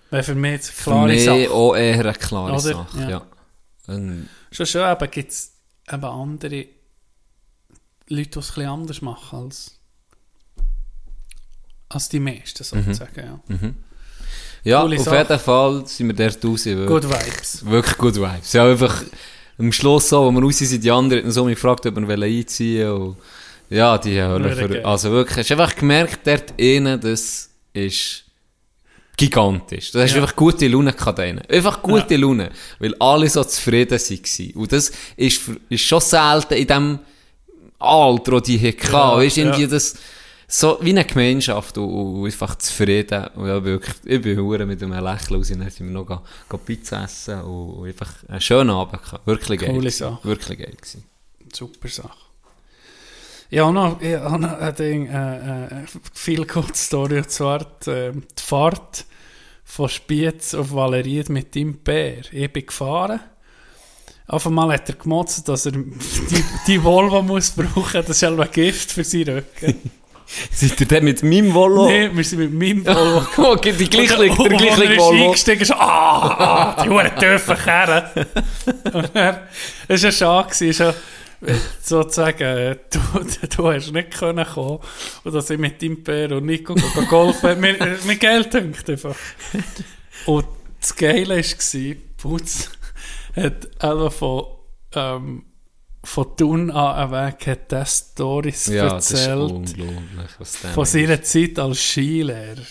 wäre 0.10 0.24
für 0.24 0.36
mich 0.36 0.52
jetzt 0.54 0.70
eine 0.70 0.76
Für 0.78 0.92
klare 0.92 1.08
mich 1.08 1.26
Sache. 1.26 1.52
auch 1.52 1.76
eher 1.76 2.00
eine 2.00 2.14
klare 2.14 2.52
Oder? 2.52 2.60
Sache, 2.60 3.00
Ja. 3.02 3.10
ja. 3.10 3.22
Ähm, 3.90 4.30
Schon 4.52 4.66
schon, 4.66 4.82
aber 4.82 5.08
gibt 5.08 5.32
es 5.32 5.54
eben 5.92 6.04
andere 6.06 6.66
Leute, 8.10 8.30
die 8.30 8.40
es 8.40 8.58
ein 8.58 8.66
anders 8.68 9.02
machen 9.02 9.40
als, 9.46 9.72
als 11.90 12.10
die 12.10 12.20
meisten, 12.20 12.64
sozusagen. 12.64 13.16
Ja. 13.18 13.40
ja, 14.64 14.82
Coole 14.82 14.98
auf 14.98 15.04
Sache. 15.04 15.18
jeden 15.18 15.40
Fall 15.40 15.88
sind 15.88 16.08
wir 16.08 16.16
dort 16.30 16.44
raus. 16.46 16.66
Wirklich, 16.66 16.88
Good 16.88 17.04
Vibes. 17.10 17.66
wirklich 17.66 17.98
gut 17.98 18.16
Vibes. 18.16 18.54
Ja, 18.54 18.66
einfach 18.66 19.04
am 19.58 19.72
Schluss 19.72 20.10
so, 20.10 20.24
wo 20.26 20.32
wir 20.32 20.42
raus 20.42 20.58
sind, 20.60 20.84
die 20.84 20.92
anderen 20.92 21.24
haben 21.24 21.32
so 21.32 21.46
mich 21.46 21.56
gefragt, 21.56 21.86
ob 21.86 21.96
wir 21.96 22.22
einziehen 22.24 22.90
wollen. 22.90 23.02
Und 23.02 23.18
ja, 23.70 23.98
die 23.98 24.22
haben 24.22 24.44
für. 24.44 24.86
Also 24.86 25.12
wirklich, 25.12 25.38
hast 25.40 25.50
du 25.50 25.54
einfach 25.60 25.76
gemerkt, 25.76 26.26
dort 26.26 26.54
innen, 26.58 27.00
das 27.02 27.50
ist 27.74 28.24
gigantisch. 29.18 29.92
Du 29.92 30.00
hast 30.00 30.14
Ja. 30.14 30.22
einfach 30.22 30.36
gute 30.36 30.68
Laune 30.68 30.94
gehabt. 30.94 31.20
Einfach 31.20 31.82
gute 31.82 32.16
Laune. 32.18 32.52
Weil 32.80 32.94
alle 33.00 33.30
so 33.30 33.44
zufrieden 33.44 34.00
waren. 34.00 34.52
Und 34.54 34.72
das 34.72 34.92
ist, 35.16 35.38
für- 35.42 35.60
ist 35.70 35.82
schon 35.84 36.02
selten 36.02 36.54
in 36.54 36.68
dem 36.68 37.00
Alter, 37.80 38.42
die 38.42 38.60
hatten. 38.60 38.92
Ja, 38.92 39.18
weißt, 39.18 39.38
irgendwie 39.38 39.62
ja. 39.62 39.68
das, 39.68 39.96
so 40.48 40.80
wie 40.82 40.92
eine 40.92 41.06
Gemeinschaft 41.06 41.78
und, 41.78 41.90
und 41.90 42.26
einfach 42.26 42.56
zufrieden. 42.56 43.28
Und 43.36 43.48
ja, 43.48 43.64
wirklich, 43.64 43.96
ich 44.06 44.22
bin 44.22 44.38
hure 44.38 44.66
mit 44.66 44.82
einem 44.82 45.04
Lächeln 45.04 45.36
raus. 45.38 45.50
Dann 45.50 45.70
sind 45.70 45.88
wir 45.88 45.94
noch 45.94 46.06
ga 46.06 46.58
Pizza 46.58 47.04
essen 47.04 47.42
und, 47.42 47.70
und 47.72 47.88
einfach 47.88 48.12
einen 48.28 48.42
schönen 48.42 48.70
Abend 48.70 49.04
gehabt. 49.04 49.28
Wirklich 49.28 49.60
geil. 49.60 49.70
Coole 49.70 49.80
gewesen. 49.82 49.98
Sache. 49.98 50.20
Wirklich 50.24 50.60
geil 50.60 50.76
gewesen. 50.76 51.04
Super 51.54 51.88
Sache. 51.90 52.28
Ich 53.50 53.60
habe 53.60 53.74
noch, 53.74 54.02
ich 54.02 54.16
habe 54.16 54.40
noch 54.40 54.60
ein 54.60 54.76
Ding, 54.76 55.08
äh, 55.08 55.66
äh, 55.68 55.86
viel 56.14 56.46
gute 56.46 56.76
Story, 56.76 57.20
und 57.20 57.32
zwar 57.32 57.66
die, 57.86 57.90
äh, 57.90 58.12
die 58.12 58.44
Fahrt 58.44 59.06
von 59.64 59.88
Spiez 59.88 60.54
auf 60.54 60.74
Valeried 60.74 61.30
mit 61.30 61.56
dem 61.56 61.78
Bär. 61.78 62.24
Ich 62.32 62.52
bin 62.52 62.66
gefahren. 62.66 63.22
Auf 64.28 64.46
einmal 64.46 64.74
hat 64.74 64.90
er 64.90 64.96
gemotzt, 64.96 65.48
dass 65.48 65.66
er 65.68 65.72
die, 65.72 65.86
die 66.68 66.84
Volvo 66.84 67.22
muss 67.22 67.52
brauchen, 67.52 67.94
das 68.02 68.10
ist 68.10 68.22
ja 68.22 68.30
ein 68.30 68.52
Gift 68.52 68.92
für 68.92 69.04
seinen 69.04 69.30
Rücken. 69.38 69.92
Seid 70.52 70.82
ihr 70.82 70.88
denn 70.88 71.06
mit 71.06 71.24
meinem 71.24 71.54
Volo? 71.54 71.88
Nee, 71.88 72.10
wir 72.14 72.24
sind 72.26 72.40
mit 72.40 72.54
meinem 72.54 72.86
Volvo 72.86 73.52
Oh, 73.52 73.56
die 73.56 73.72
gleiche, 73.90 74.18
der 74.18 74.30
Und- 74.32 74.40
und 74.40 74.58
gleiche 74.58 74.72
als 74.72 74.82
er 74.82 74.92
ist 74.98 75.02
eingestiegen 75.24 75.72
ah, 75.72 76.76
ah, 76.78 76.84
die 76.84 76.90
Huren 76.90 77.12
dürfen 77.20 77.56
Kerren. 77.58 78.04
Und 78.94 79.16
er, 79.16 79.48
es 79.88 80.04
war 80.04 80.10
ja 80.10 80.12
schade, 80.12 80.74
schon, 80.74 80.94
äh, 81.48 81.54
sozusagen, 81.82 82.44
äh, 82.44 82.76
du, 82.92 83.00
du 83.56 83.72
hast 83.72 83.94
nicht 83.94 84.12
können 84.20 84.46
kommen 84.46 84.80
und 85.24 85.34
dass 85.34 85.50
ich 85.50 85.58
mit 85.58 85.82
deinem 85.82 86.04
Bär 86.04 86.34
und 86.34 86.46
Nico 86.48 86.76
go- 86.76 86.82
go 86.96 87.06
golfen, 87.06 87.62
mir, 87.62 87.80
äh, 87.80 87.96
mir 88.06 88.18
Geld 88.18 88.54
dünkt 88.54 88.90
einfach. 88.90 89.16
Und 90.26 90.46
das 90.82 90.94
Geile 90.96 91.38
war, 91.38 91.96
Putz 92.18 92.70
hat 93.38 93.84
einfach 93.84 94.12
von, 94.12 94.46
ähm, 94.94 95.46
von 96.04 96.38
Thun 96.38 96.72
an 96.72 97.12
Weg 97.12 97.48
hat 97.48 97.72
der 97.72 97.86
Storys 97.86 98.68
Ja, 98.68 98.94
erzählt 98.94 99.76
von 100.74 100.86
seiner 100.86 101.22
Zeit 101.22 101.60
als 101.60 101.80
Skilehrer. 101.80 102.64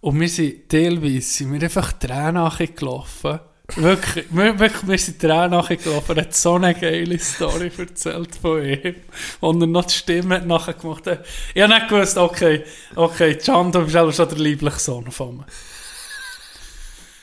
Und 0.00 0.18
wir 0.18 0.28
sind 0.28 0.68
teilweise 0.68 1.20
sind 1.20 1.52
wir 1.52 1.62
einfach 1.62 1.92
Tränen 1.92 2.34
nachgelaufen. 2.34 3.40
Wirklich, 3.76 4.24
wir, 4.30 4.58
wirklich, 4.58 4.88
wir 4.88 4.98
sind 4.98 5.20
Tränen 5.20 5.50
nachgelaufen. 5.50 6.16
Er 6.16 6.22
hat 6.22 6.34
so 6.34 6.54
eine 6.54 6.74
geile 6.74 7.18
Story 7.18 7.70
erzählt 7.76 8.34
von 8.34 8.64
ihm. 8.64 8.94
Und 9.40 9.60
er 9.60 9.66
noch 9.66 9.84
die 9.84 9.94
Stimme 9.94 10.36
hat 10.36 10.46
nachher 10.46 10.74
gemacht. 10.74 11.06
hat. 11.06 11.24
Ich 11.54 11.62
habe 11.62 11.74
nicht 11.74 11.88
gewusst, 11.88 12.16
okay, 12.16 12.64
okay, 12.96 13.34
Can, 13.36 13.70
du 13.70 13.80
bist 13.80 13.92
selber 13.92 14.12
schon 14.12 14.28
der 14.28 14.38
liebliche 14.38 14.78
Sohn 14.78 15.10
von 15.10 15.36
mir. 15.36 15.46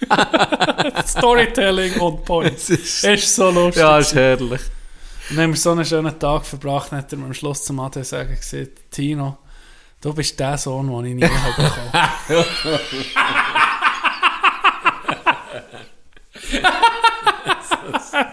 Storytelling 1.07 1.99
on 1.99 2.23
point. 2.23 2.55
Es 2.55 2.69
ist- 2.69 3.03
Ist 3.03 3.35
so 3.35 3.49
lustig. 3.49 3.81
Ja, 3.81 3.97
ist 3.99 4.13
herrlich. 4.13 4.61
Und 5.29 5.35
dann 5.35 5.43
haben 5.43 5.51
wir 5.53 5.57
so 5.59 5.71
einen 5.71 5.83
schönen 5.85 6.17
Tag 6.19 6.45
verbracht, 6.45 6.91
dann 6.91 6.99
hat 6.99 7.11
er 7.11 7.17
mir 7.17 7.25
am 7.25 7.33
Schluss 7.33 7.63
zum 7.63 7.79
Ade 7.79 8.03
sagen 8.03 8.35
gesagt, 8.35 8.91
Tino, 8.91 9.37
du 10.01 10.13
bist 10.13 10.39
der 10.39 10.57
Sohn, 10.57 10.87
den 11.03 11.05
ich 11.05 11.15
nie 11.15 11.35
habe 11.35 11.63
bekommen. 11.63 11.91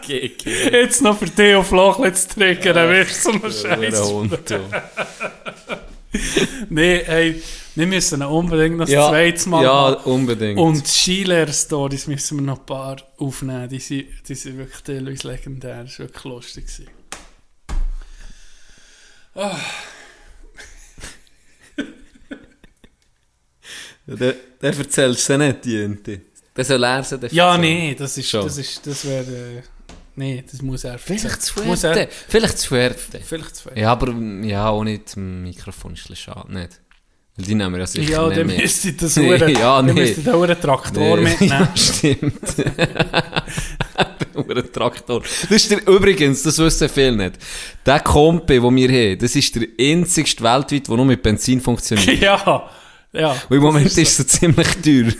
Jetzt 0.72 1.02
noch 1.02 1.18
für 1.18 1.58
auf 1.58 1.70
Loch 1.70 1.98
zu 2.12 2.28
triggern, 2.28 2.74
dann 2.74 2.90
wirst 2.90 3.26
du 3.26 3.32
so 3.50 3.68
einen 3.68 3.92
Scheiß. 3.92 4.12
Nee, 6.68 7.02
hey, 7.04 7.42
wir 7.74 7.86
müssen 7.86 8.22
unbedingt 8.22 8.76
noch 8.76 8.84
das 8.86 8.92
Ja, 8.94 9.08
zweite 9.08 9.48
Mal 9.48 9.64
ja, 9.64 9.90
machen. 9.90 10.12
unbedingt. 10.12 10.58
Und 10.60 10.86
Skilehrer-Stories 10.86 12.06
müssen 12.06 12.38
wir 12.38 12.42
noch 12.46 12.60
ein 12.60 12.66
paar 12.66 12.96
aufnehmen. 13.18 13.68
Die 13.68 13.80
sind, 13.80 14.06
die 14.28 14.34
sind 14.34 14.58
wirklich 14.58 14.82
teilweise 14.82 15.28
legendär. 15.28 15.82
Das 15.84 15.98
war 15.98 16.06
wirklich 16.06 16.24
lustig. 16.24 16.66
gewesen. 16.66 16.88
der, 24.06 24.34
der 24.60 24.76
erzählst 24.78 25.28
du 25.28 25.38
nicht, 25.38 25.64
die 25.64 25.82
Ente. 25.82 26.20
Der 26.56 26.64
soll 26.64 26.84
er 26.84 27.02
sie 27.02 27.18
dann 27.18 27.30
Ja, 27.32 27.58
nee, 27.58 27.94
das 27.94 28.16
ist, 28.18 28.30
Schon. 28.30 28.44
das 28.44 28.58
ist, 28.58 28.86
das 28.86 29.04
wäre, 29.04 29.24
äh, 29.58 29.62
nee, 30.14 30.44
das 30.48 30.62
muss 30.62 30.84
er 30.84 30.98
Vielleicht 30.98 31.42
zu 31.42 31.54
Fuerte. 31.54 32.08
Vielleicht 32.28 32.58
zu 32.58 32.68
Fuerte. 32.68 33.20
vielleicht 33.20 33.56
zu 33.56 33.70
Ja, 33.74 33.90
aber 33.92 34.12
ja, 34.46 34.70
ohne 34.70 34.98
das 35.00 35.16
Mikrofon 35.16 35.94
ist 35.94 36.16
schade, 36.16 36.52
nicht? 36.52 36.80
Die 37.36 37.54
nehmen 37.54 37.72
wir 37.74 37.80
ja 37.80 37.86
sicher 37.86 38.12
Ja, 38.32 38.44
nicht 38.44 38.60
müsste 38.60 38.88
ich 38.90 38.96
das 38.96 39.16
Nee, 39.16 39.52
ja, 39.52 39.82
nee. 39.82 39.92
müsste 39.92 40.20
ich 40.20 40.24
den 40.24 40.34
Uhren 40.34 40.60
Traktor 40.60 41.16
Nee, 41.16 41.22
mitnehmen. 41.24 41.50
Ja, 41.50 41.76
stimmt. 41.76 42.40
Ein 44.36 44.72
Traktor. 44.72 45.20
Das 45.20 45.50
ist 45.50 45.70
der, 45.70 45.86
übrigens, 45.88 46.42
das 46.42 46.58
wissen 46.58 46.88
viele 46.88 47.16
nicht. 47.16 47.38
Der 47.86 48.00
Kompi, 48.00 48.60
den 48.60 48.76
wir 48.76 48.88
haben, 48.88 49.18
das 49.18 49.34
ist 49.36 49.54
der 49.56 49.66
einzigste 49.80 50.42
weltweit, 50.44 50.88
der 50.88 50.96
nur 50.96 51.04
mit 51.06 51.22
Benzin 51.22 51.60
funktioniert. 51.60 52.20
ja, 52.20 52.68
ja. 53.12 53.30
Und 53.48 53.56
im 53.56 53.62
Moment 53.62 53.86
das 53.86 53.96
ist 53.98 54.18
es 54.20 54.26
ziemlich 54.28 54.68
teuer. 54.82 55.12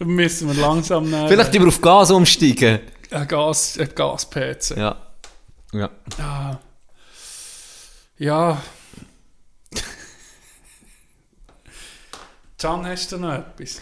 Müssen 0.00 0.48
wir 0.48 0.60
langsam 0.60 1.12
äh, 1.12 1.28
Vielleicht 1.28 1.54
über 1.54 1.68
auf 1.68 1.80
Gas 1.80 2.10
umsteigen. 2.10 2.80
ein 3.10 3.28
Gas, 3.28 3.78
ein 3.78 3.88
Gas-PC. 3.94 4.76
Ja. 4.76 4.96
Ja. 5.72 5.90
Ja. 6.18 6.60
Ja. 8.18 8.62
Can, 12.58 12.86
hast 12.86 13.12
du 13.12 13.18
noch 13.18 13.34
etwas? 13.34 13.80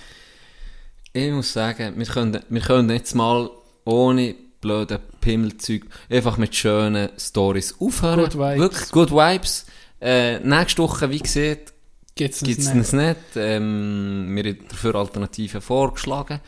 Ich 1.13 1.31
muss 1.31 1.53
sagen, 1.53 1.97
wir 1.97 2.07
können, 2.07 2.41
wir 2.49 2.61
können 2.61 2.91
jetzt 2.91 3.15
mal 3.15 3.49
ohne 3.85 4.35
blöde 4.61 4.99
Pimmelzeug 5.21 5.83
einfach 6.11 6.39
mit 6.39 6.57
schönen 6.57 7.11
Stories 7.17 7.77
aufhören. 7.79 8.21
Good 8.21 8.35
Vibes. 8.35 8.59
Wirklich, 8.59 8.91
good 8.91 9.11
Vibes. 9.13 9.67
Äh, 10.01 10.41
nächste 10.41 10.83
Woche, 10.83 11.09
wie 11.11 11.21
gesagt, 11.21 11.73
gibt 12.17 12.35
es 12.35 12.43
nicht? 12.43 12.59
es 12.59 12.93
nicht. 12.93 13.17
Ähm, 13.37 14.27
wir 14.35 14.45
haben 14.45 14.69
dafür 14.69 14.97
Alternativen 14.97 15.61
vorgeschlagen. 15.61 16.41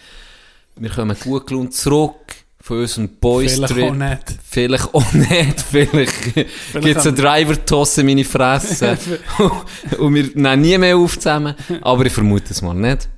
Wir 0.75 0.91
kommen 0.91 1.17
gut 1.23 1.47
gelaunt 1.47 1.75
zurück 1.75 2.46
von 2.67 2.81
unserem 2.81 3.09
Boys 3.21 3.55
Vielleicht 3.55 3.75
Trip. 3.75 3.85
auch 3.85 3.95
nicht. 3.95 4.23
Vielleicht 4.45 4.93
auch 4.95 5.13
nicht. 5.13 5.61
Vielleicht, 5.61 6.35
gibt 6.35 6.97
es 6.97 7.07
einen 7.07 7.15
Driver-Toss 7.15 7.99
in 7.99 8.07
meine 8.07 8.25
Fresse. 8.25 8.99
und 9.99 10.13
wir 10.13 10.25
nehmen 10.35 10.61
nie 10.63 10.77
mehr 10.77 10.97
auf 10.97 11.17
zusammen. 11.17 11.55
Aber 11.83 12.05
ich 12.07 12.13
vermute 12.13 12.47
es 12.51 12.63
mal 12.63 12.75
nicht. 12.75 13.09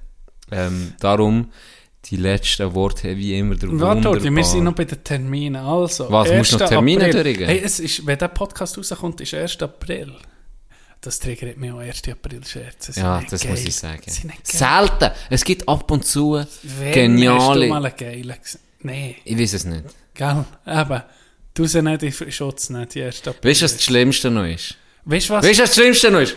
Ähm, 0.52 0.92
darum, 1.00 1.50
die 2.04 2.16
letzten 2.16 2.74
Worte 2.74 3.16
wie 3.16 3.38
immer 3.38 3.54
der 3.54 3.70
Warte, 3.80 4.22
wir 4.22 4.44
sind 4.44 4.64
noch 4.64 4.74
bei 4.74 4.84
den 4.84 5.02
Terminen. 5.02 5.56
Also, 5.56 6.10
Was, 6.10 6.30
musst 6.30 6.52
du 6.52 6.56
noch 6.56 6.62
1. 6.64 6.70
Termine 6.70 7.06
April. 7.06 7.22
durchgehen? 7.22 7.48
Hey, 7.48 7.62
es 7.64 7.80
ist, 7.80 8.06
wenn 8.06 8.18
der 8.18 8.28
Podcast 8.28 8.76
rauskommt, 8.76 9.22
ist 9.22 9.32
1. 9.32 9.62
April. 9.62 10.12
Das 11.00 11.18
triggert 11.20 11.56
mich 11.56 11.72
auch 11.72 11.78
1. 11.78 12.02
April-Scherze. 12.06 12.92
Sind 12.92 13.02
Ja, 13.02 13.22
das 13.30 13.40
geil. 13.40 13.52
muss 13.52 13.64
ich 13.64 13.74
sagen. 13.74 14.02
Selten. 14.42 15.10
Es 15.30 15.42
gibt 15.42 15.66
ab 15.66 15.90
und 15.90 16.04
zu 16.04 16.32
Wann 16.32 16.40
Hast 16.42 16.64
du 16.64 16.92
geniale... 16.92 17.68
mal 17.68 17.86
einen 17.86 17.96
geilen 17.96 18.34
gesehen? 18.42 18.67
Nein, 18.80 19.16
Ich 19.24 19.38
weiß 19.38 19.52
es 19.54 19.64
nicht. 19.64 19.84
gell? 20.14 20.44
Eben. 20.66 21.02
Du 21.54 21.66
sie 21.66 21.82
nicht 21.82 22.02
in 22.02 22.32
Schutz 22.32 22.70
nicht, 22.70 22.94
die 22.94 23.02
1. 23.02 23.26
April. 23.26 23.50
Weißt 23.50 23.60
du, 23.60 23.64
was 23.64 23.72
das 23.74 23.82
Schlimmste 23.84 24.30
noch 24.30 24.44
ist? 24.46 24.76
Weißt 25.04 25.28
du 25.28 25.34
was? 25.34 25.44
Weißt 25.44 25.58
du, 25.58 25.62
was 25.64 25.70
das 25.70 25.76
Schlimmste 25.76 26.10
noch 26.10 26.20
ist? 26.20 26.36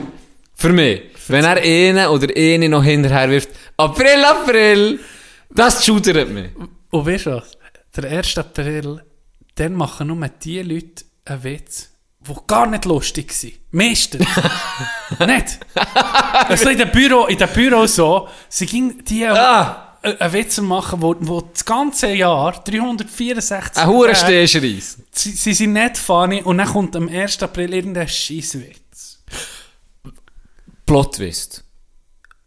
Für 0.55 0.69
mich. 0.73 1.01
Wenn 1.27 1.45
er 1.45 1.57
einen 1.61 2.07
oder 2.07 2.27
eine 2.35 2.69
noch 2.69 2.83
hinterher 2.83 3.29
wirft, 3.29 3.49
April, 3.77 4.23
April, 4.25 4.99
das 5.49 5.85
schudert 5.85 6.29
mich. 6.29 6.49
Und 6.89 7.05
weißt 7.05 7.27
du 7.27 7.31
was? 7.35 7.51
Der 7.95 8.09
1. 8.09 8.37
April, 8.39 9.03
dann 9.55 9.73
machen 9.73 10.07
nur 10.07 10.27
die 10.27 10.61
Leute 10.61 11.05
einen 11.25 11.43
Witz, 11.43 11.89
die 12.27 12.33
gar 12.47 12.65
nicht 12.67 12.85
lustig 12.85 13.31
sind. 13.33 13.53
Meistens. 13.71 14.25
nicht. 15.25 15.59
Also 16.47 16.69
in 16.69 16.77
dem 16.79 16.89
Büro, 16.91 17.25
in 17.27 17.37
dem 17.37 17.49
Büro 17.49 17.85
so, 17.85 18.27
sie 18.49 18.65
ging 18.65 19.03
die 19.03 19.25
Ah. 19.27 19.90
Äh, 20.03 20.17
einen 20.17 20.33
Witz 20.33 20.59
machen, 20.59 21.01
wo, 21.01 21.15
wo 21.19 21.41
das 21.41 21.65
ganze 21.65 22.13
Jahr, 22.13 22.51
364 22.63 23.81
Ein 23.81 23.89
sie, 25.11 25.31
sie 25.31 25.53
sind 25.53 25.73
nicht 25.73 25.97
funny 25.97 26.41
und 26.41 26.57
dann 26.57 26.67
kommt 26.67 26.95
am 26.95 27.07
1. 27.07 27.43
April 27.43 27.73
irgendein 27.73 28.07
Scheisswitz. 28.07 29.23
Plot 30.85 31.15
Twist. 31.15 31.63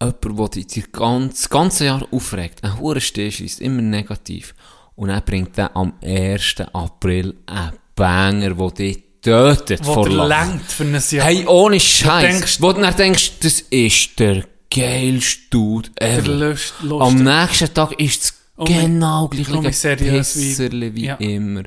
Jemand, 0.03 0.39
der 0.39 0.49
dich 0.49 0.67
das 0.67 0.93
ganze, 0.93 1.49
ganze 1.49 1.85
Jahr 1.87 2.07
aufregt, 2.11 2.63
ein 2.63 2.79
hoher 2.79 3.01
Stehschreis, 3.01 3.61
immer 3.61 3.81
negativ. 3.81 4.55
Und 4.97 5.09
dann 5.09 5.23
bringt 5.25 5.57
er 5.57 5.75
am 5.77 5.95
1. 6.03 6.57
April 6.73 7.35
einen 7.47 7.73
Banger, 7.95 8.55
der 8.55 8.71
dich 8.71 9.05
tötet 9.23 9.85
vor 9.85 10.09
Lachen. 10.09 10.61
für 10.61 10.85
ein 10.85 11.03
Jahr. 11.11 11.27
Hey, 11.27 11.47
ohne 11.47 11.81
Scheiß. 11.81 12.61
Wo 12.61 12.73
du 12.73 12.83
dann 12.83 12.95
denkst, 12.95 13.33
das 13.41 13.61
ist 13.61 14.19
der 14.19 14.45
geilste 14.75 15.41
Dude 15.51 15.89
ever. 15.97 16.57
Am 17.01 17.15
nächsten 17.23 17.73
Tag 17.75 17.93
ist 18.01 18.25
es 18.25 18.35
mit- 18.59 18.69
genau 18.69 19.29
gleich 19.29 19.49
mit 19.61 19.75
seriös 19.75 20.37
wie- 20.37 21.07
ja. 21.07 21.15
immer. 21.17 21.63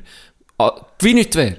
Ah, 0.58 0.72
wie 1.00 1.14
nicht 1.14 1.34
wäre. 1.36 1.56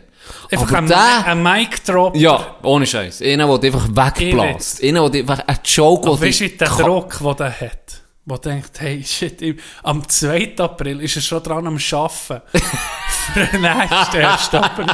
Einfach 0.51 0.71
ein, 0.73 0.87
der- 0.87 1.25
ein 1.25 1.41
Mic-Drop. 1.41 2.15
Ja, 2.15 2.55
ohne 2.63 2.85
Scheiß. 2.85 3.21
Einer, 3.21 3.57
der 3.57 3.73
einfach 3.73 3.87
wegbläst. 3.87 4.83
Einer, 4.83 5.09
der 5.09 5.21
einfach, 5.21 5.39
ein 5.47 5.57
Joke, 5.63 6.09
der 6.09 6.21
weißt 6.21 6.39
du, 6.41 6.49
der 6.49 6.67
Druck, 6.67 7.17
den 7.19 7.35
der 7.37 7.59
hat? 7.61 7.98
Wo 8.29 8.37
denkt, 8.37 8.79
hey, 8.79 9.03
shit, 9.03 9.41
am 9.81 10.07
2. 10.07 10.53
April 10.59 11.01
ist 11.01 11.15
er 11.15 11.21
schon 11.23 11.41
dran 11.41 11.65
am 11.65 11.77
Arbeiten. 11.77 12.41
Für 13.33 13.45
den 13.45 13.61
nächsten 13.61 14.17
1. 14.17 14.53
April. 14.53 14.85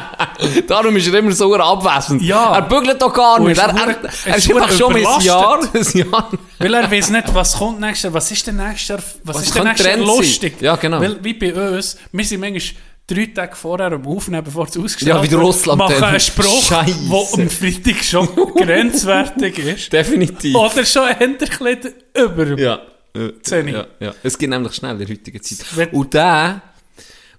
Darum 0.68 0.96
ist 0.96 1.08
er 1.08 1.20
immer 1.20 1.32
so 1.34 1.54
abwesend. 1.56 2.22
Ja. 2.22 2.56
Er 2.56 2.62
bügelt 2.62 3.02
doch 3.02 3.14
gar 3.14 3.40
nicht. 3.42 3.58
Er, 3.58 3.70
er, 3.70 3.98
er 4.26 4.36
ist 4.38 4.50
einfach 4.50 4.72
schon 4.72 4.96
ein. 4.96 5.22
Jahr. 5.22 5.60
Jahr. 5.94 6.30
Weil 6.60 6.74
er 6.74 6.90
weiß 6.90 7.10
nicht, 7.10 7.34
was 7.34 7.58
kommt 7.58 7.82
nächstes 7.82 8.04
Jahr, 8.04 8.14
was 8.14 8.32
ist 8.32 8.48
denn 8.48 8.56
nächstes 8.56 8.88
Jahr, 8.88 9.00
was, 9.24 9.36
Was 9.36 9.44
ist 9.44 9.56
denn 9.56 9.64
nächstes 9.64 9.86
Jahr 9.86 9.98
lustig. 9.98 10.62
Ja, 10.62 10.76
genau. 10.78 11.02
Weil, 11.02 11.22
wie 11.24 11.34
bei 11.34 11.54
uns, 11.54 11.98
wir 12.12 12.26
sind 12.26 12.40
manchmal 12.40 12.82
drei 13.08 13.26
Tage 13.28 13.56
vorher 13.56 13.92
am 13.92 14.08
Aufnehmen, 14.08 14.44
bevor 14.44 14.66
es 14.66 14.78
ausgestrahlt 14.78 15.18
Ja, 15.18 15.24
wie 15.24 15.32
wird, 15.32 15.42
Russland 15.42 15.80
machen 15.80 16.04
einen 16.04 16.20
Spruch, 16.20 16.70
der 16.70 16.80
am 16.80 17.50
Freitag 17.50 18.04
schon 18.04 18.28
grenzwertig 18.56 19.60
ist. 19.60 19.94
Definitiv. 19.94 20.56
Oder 20.56 20.86
schon 20.86 21.04
ein 21.04 21.38
bisschen 21.38 21.94
über. 22.14 22.58
Ja. 22.58 22.80
Äh, 23.16 23.42
Zehn. 23.42 23.68
Ja, 23.70 23.88
ja. 24.00 24.14
Es 24.24 24.38
geht 24.38 24.50
nämlich 24.50 24.74
schnell 24.74 24.94
in 24.94 25.00
der 25.00 25.08
heutigen 25.08 25.42
Zeit. 25.42 25.94
Und 25.94 26.14
der, 26.14 26.62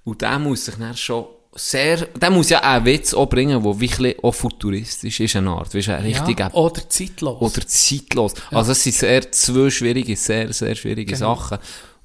und 0.05 0.21
der 0.23 0.39
muss 0.39 0.65
sich 0.65 0.75
dann 0.77 0.97
schon 0.97 1.27
sehr, 1.55 1.97
der 2.07 2.31
muss 2.31 2.51
ja 2.51 2.59
auch 2.61 2.65
einen 2.65 2.85
Witz 2.85 3.15
auch 3.15 3.27
bringen, 3.27 3.63
der 3.63 3.81
wirklich 3.81 4.23
auch 4.23 4.35
futuristisch 4.35 5.21
ist, 5.21 5.37
eine 5.37 5.51
Art. 5.51 5.75
Weißt 5.75 5.89
du, 5.89 5.97
ein 5.97 6.03
richtiger 6.05 6.49
Ja, 6.49 6.53
oder 6.55 6.89
zeitlos. 6.89 7.41
oder 7.41 7.67
zeitlos. 7.67 8.35
Also 8.51 8.73
es 8.73 8.83
sind 8.83 8.95
sehr 8.95 9.33
zwei 9.33 9.71
schwierige, 9.71 10.17
sehr, 10.17 10.53
sehr 10.53 10.75
schwierige 10.75 11.15
Genau. 11.15 11.35
Sachen. 11.35 11.59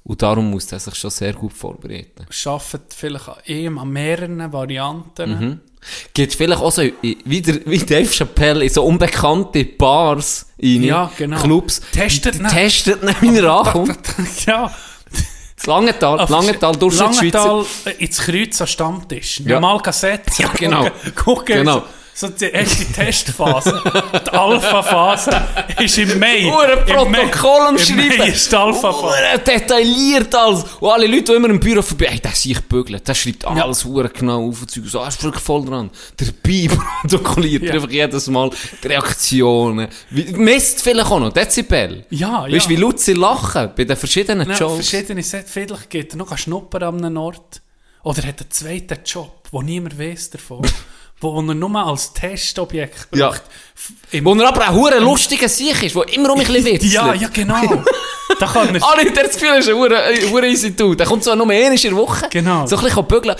Und 0.04 0.20
darum 0.22 0.50
muss 0.50 0.72
er 0.72 0.80
sich 0.80 0.94
schon 0.96 1.10
sehr 1.10 1.32
gut 1.34 1.52
vorbereiten. 1.52 2.26
arbeitet 2.46 2.92
vielleicht 2.94 3.48
ihm, 3.48 3.78
an 3.78 3.90
mehreren 3.90 4.52
Varianten. 4.52 5.60
Geht 6.14 6.34
vielleicht 6.34 6.60
auch 6.60 6.70
so, 6.72 6.82
wie, 7.02 7.42
der, 7.42 7.60
wie 7.66 7.78
Dave 7.78 8.06
Chappelle, 8.12 8.64
in 8.64 8.70
so 8.70 8.84
unbekannte 8.84 9.64
Bars, 9.64 10.46
in 10.58 10.82
Ja, 10.84 11.10
genau. 11.16 11.40
Clubs. 11.40 11.80
Testet 11.92 12.36
ihn. 12.36 12.48
Testet 12.48 13.02
ihn, 13.02 13.16
wie 13.34 13.38
er 13.38 13.50
ankommt. 13.52 13.98
ja. 14.46 14.70
Das 15.56 15.66
Langenthal, 15.66 16.18
Auf- 16.20 16.30
Langenthal, 16.30 16.74
Durchschnittsschweizer. 16.76 17.38
Langenthal 17.46 17.66
äh, 17.92 18.04
ins 18.04 18.18
Kreuz 18.18 18.60
am 18.60 18.66
Stammtisch. 18.66 19.40
Ja. 19.44 19.60
Normal 19.60 19.80
setzen. 19.92 20.42
Ja, 20.42 20.48
genau. 20.58 20.82
Gucken, 20.84 21.14
gucken 21.14 21.56
Genau. 21.58 21.82
So 22.14 22.28
die 22.28 22.44
erste 22.44 22.84
Testphase, 22.92 23.82
die 24.26 24.30
Alpha-Phase, 24.30 25.30
ist 25.82 25.96
im 25.98 26.18
Mai. 26.18 26.40
Im 26.40 26.50
Protokoll 26.84 27.60
am 27.68 27.76
Im 27.76 27.96
Mai 27.96 28.10
Schreiben. 28.10 28.32
ist 28.32 28.52
die 28.52 28.56
Alpha-Phase. 28.56 29.16
Detailliert 29.46 30.34
alles. 30.34 30.64
Und 30.78 30.90
alle 30.90 31.06
Leute, 31.06 31.22
die 31.24 31.32
immer 31.32 31.48
im 31.48 31.58
Büro 31.58 31.80
vorbei, 31.80 32.08
hey, 32.10 32.20
der 32.20 32.32
sich 32.32 32.60
bügelt, 32.60 33.08
der 33.08 33.14
schreibt 33.14 33.44
alles 33.46 33.84
hure 33.84 34.10
genau 34.10 34.46
auf 34.48 34.60
und 34.60 34.70
Zeug. 34.70 34.84
So, 34.86 34.98
er 34.98 35.08
ist 35.08 35.22
wirklich 35.24 35.42
voll 35.42 35.64
dran. 35.64 35.90
Dabei 36.18 36.68
protokolliert 37.02 37.62
er 37.62 37.68
Ja. 37.68 37.74
einfach 37.76 37.90
jedes 37.90 38.26
Mal 38.28 38.50
die 38.82 38.86
Reaktionen. 38.88 39.88
Misst 40.10 40.82
vielleicht 40.82 41.10
auch 41.10 41.18
noch 41.18 41.32
Dezibel. 41.32 42.04
Ja, 42.10 42.46
ja. 42.46 42.54
Weißt 42.54 42.66
du, 42.66 42.70
wie 42.70 42.76
laut 42.76 43.00
sie 43.00 43.14
lachen 43.14 43.70
bei 43.74 43.84
den 43.84 43.96
verschiedenen 43.96 44.46
Nein, 44.48 44.58
Jokes? 44.58 44.86
verschiedene 44.88 45.22
Set. 45.22 45.46
Vielleicht 45.48 45.88
geht 45.88 46.12
er 46.12 46.18
noch 46.18 46.36
schnuppern 46.36 46.82
an 46.82 47.04
einem 47.04 47.16
Ort. 47.16 47.62
Oder 48.04 48.22
hat 48.24 48.40
einen 48.40 48.50
zweiten 48.50 48.98
Job, 49.04 49.48
wo 49.50 49.62
niemand 49.62 49.98
weiß 49.98 50.30
davon. 50.30 50.60
Wo 51.22 51.38
er 51.38 51.54
nur 51.54 51.76
als 51.76 52.12
Testobjekt 52.12 53.08
Ja. 53.14 53.28
braucht. 53.28 53.42
Im 54.12 54.24
Wo 54.24 54.34
er 54.34 54.48
aber 54.48 54.68
ein 54.68 54.74
hure 54.74 54.98
lustiger 55.00 55.48
Sieg 55.48 55.82
ist, 55.82 55.96
der 55.96 56.08
immer 56.14 56.32
um 56.32 56.40
ein 56.40 56.46
bisschen 56.46 56.78
ja, 56.90 57.14
ja, 57.14 57.28
genau. 57.28 57.82
da 58.38 58.46
kann 58.46 58.74
er... 58.74 58.84
Alle 58.84 59.02
haben 59.02 59.14
das 59.14 59.32
Gefühl, 59.32 59.48
er 59.48 59.58
ist 59.58 59.68
ein 59.68 59.76
ein 59.76 60.30
hure 60.30 60.46
easy 60.46 60.74
Dude. 60.76 60.96
Der 60.96 61.06
kommt 61.06 61.24
zwar 61.24 61.34
nur 61.36 61.48
einmal 61.50 61.72
in 61.72 61.80
der 61.80 61.96
Woche. 61.96 62.28
Genau. 62.30 62.66
So 62.66 62.76
ein 62.76 62.84
bisschen 62.84 63.06
bügeln. 63.06 63.36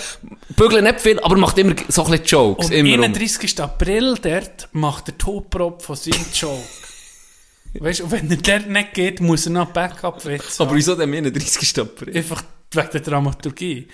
Bügeln 0.49 0.83
nicht 0.83 1.01
viel, 1.01 1.19
aber 1.19 1.37
macht 1.37 1.57
immer 1.57 1.75
so 1.87 2.03
ein 2.03 2.11
bisschen 2.11 2.25
Jokes. 2.25 2.65
Und 2.67 2.71
immer 2.73 2.95
um. 2.97 3.03
31. 3.03 3.61
April 3.61 4.17
dort 4.21 4.69
macht 4.73 5.07
der 5.07 5.17
Topprop 5.17 5.81
von 5.81 5.95
seinem 5.95 6.25
Joke. 6.33 6.63
weißt 7.79 8.01
du, 8.01 8.11
wenn 8.11 8.29
er 8.29 8.37
dort 8.37 8.69
nicht 8.69 8.93
geht, 8.93 9.21
muss 9.21 9.45
er 9.45 9.51
noch 9.53 9.67
Backup-Witz 9.71 10.59
Aber 10.61 10.75
wieso 10.75 10.95
der 10.95 11.07
31. 11.07 11.79
April? 11.79 12.15
Einfach 12.17 12.43
wegen 12.71 12.89
der 12.91 13.01
Dramaturgie. 13.01 13.87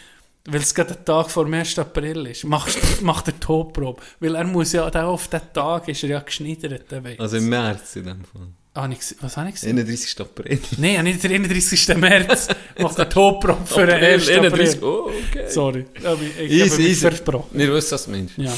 Weil 0.45 0.61
es 0.61 0.73
gerade 0.73 0.93
der 0.93 1.05
Tag 1.05 1.29
vor 1.29 1.43
dem 1.45 1.53
1. 1.53 1.77
April 1.79 2.25
ist. 2.27 2.43
Macht, 2.45 3.01
macht 3.01 3.27
der 3.27 3.39
Topprop. 3.39 4.01
Weil 4.19 4.35
er 4.35 4.45
muss 4.45 4.71
ja, 4.71 4.87
auch 4.87 4.95
auf 4.95 5.27
den 5.27 5.41
Tag 5.53 5.87
ist 5.89 6.01
er 6.03 6.09
ja 6.09 6.19
geschneidert, 6.21 6.89
der. 6.91 7.03
Also 7.19 7.37
im 7.37 7.49
März 7.49 7.95
in 7.97 8.05
dem 8.05 8.23
Fall. 8.23 8.47
Ah, 8.73 8.85
gese- 8.85 9.15
was 9.21 9.35
habe 9.35 9.49
ich 9.49 9.55
gesagt? 9.55 9.69
31. 9.71 10.19
April. 10.21 10.59
Nein, 10.77 11.03
nicht 11.03 11.21
der 11.23 11.31
31. 11.31 11.87
März 11.97 12.47
macht 12.79 12.97
der 12.97 13.09
Topprop 13.09 13.67
für 13.67 13.85
den 13.85 14.01
1. 14.03 14.29
April. 14.29 14.77
Oh, 14.81 15.11
okay. 15.29 15.49
Sorry, 15.49 15.85
ich 15.95 16.05
ich 16.45 16.51
Easy, 16.51 16.69
habe 16.69 16.83
mich 16.83 16.97
versprochen. 16.99 17.49
Wir 17.51 17.73
wissen, 17.73 17.91
was 17.91 18.05
du 18.05 18.11
meinst. 18.11 18.37
Ja, 18.37 18.53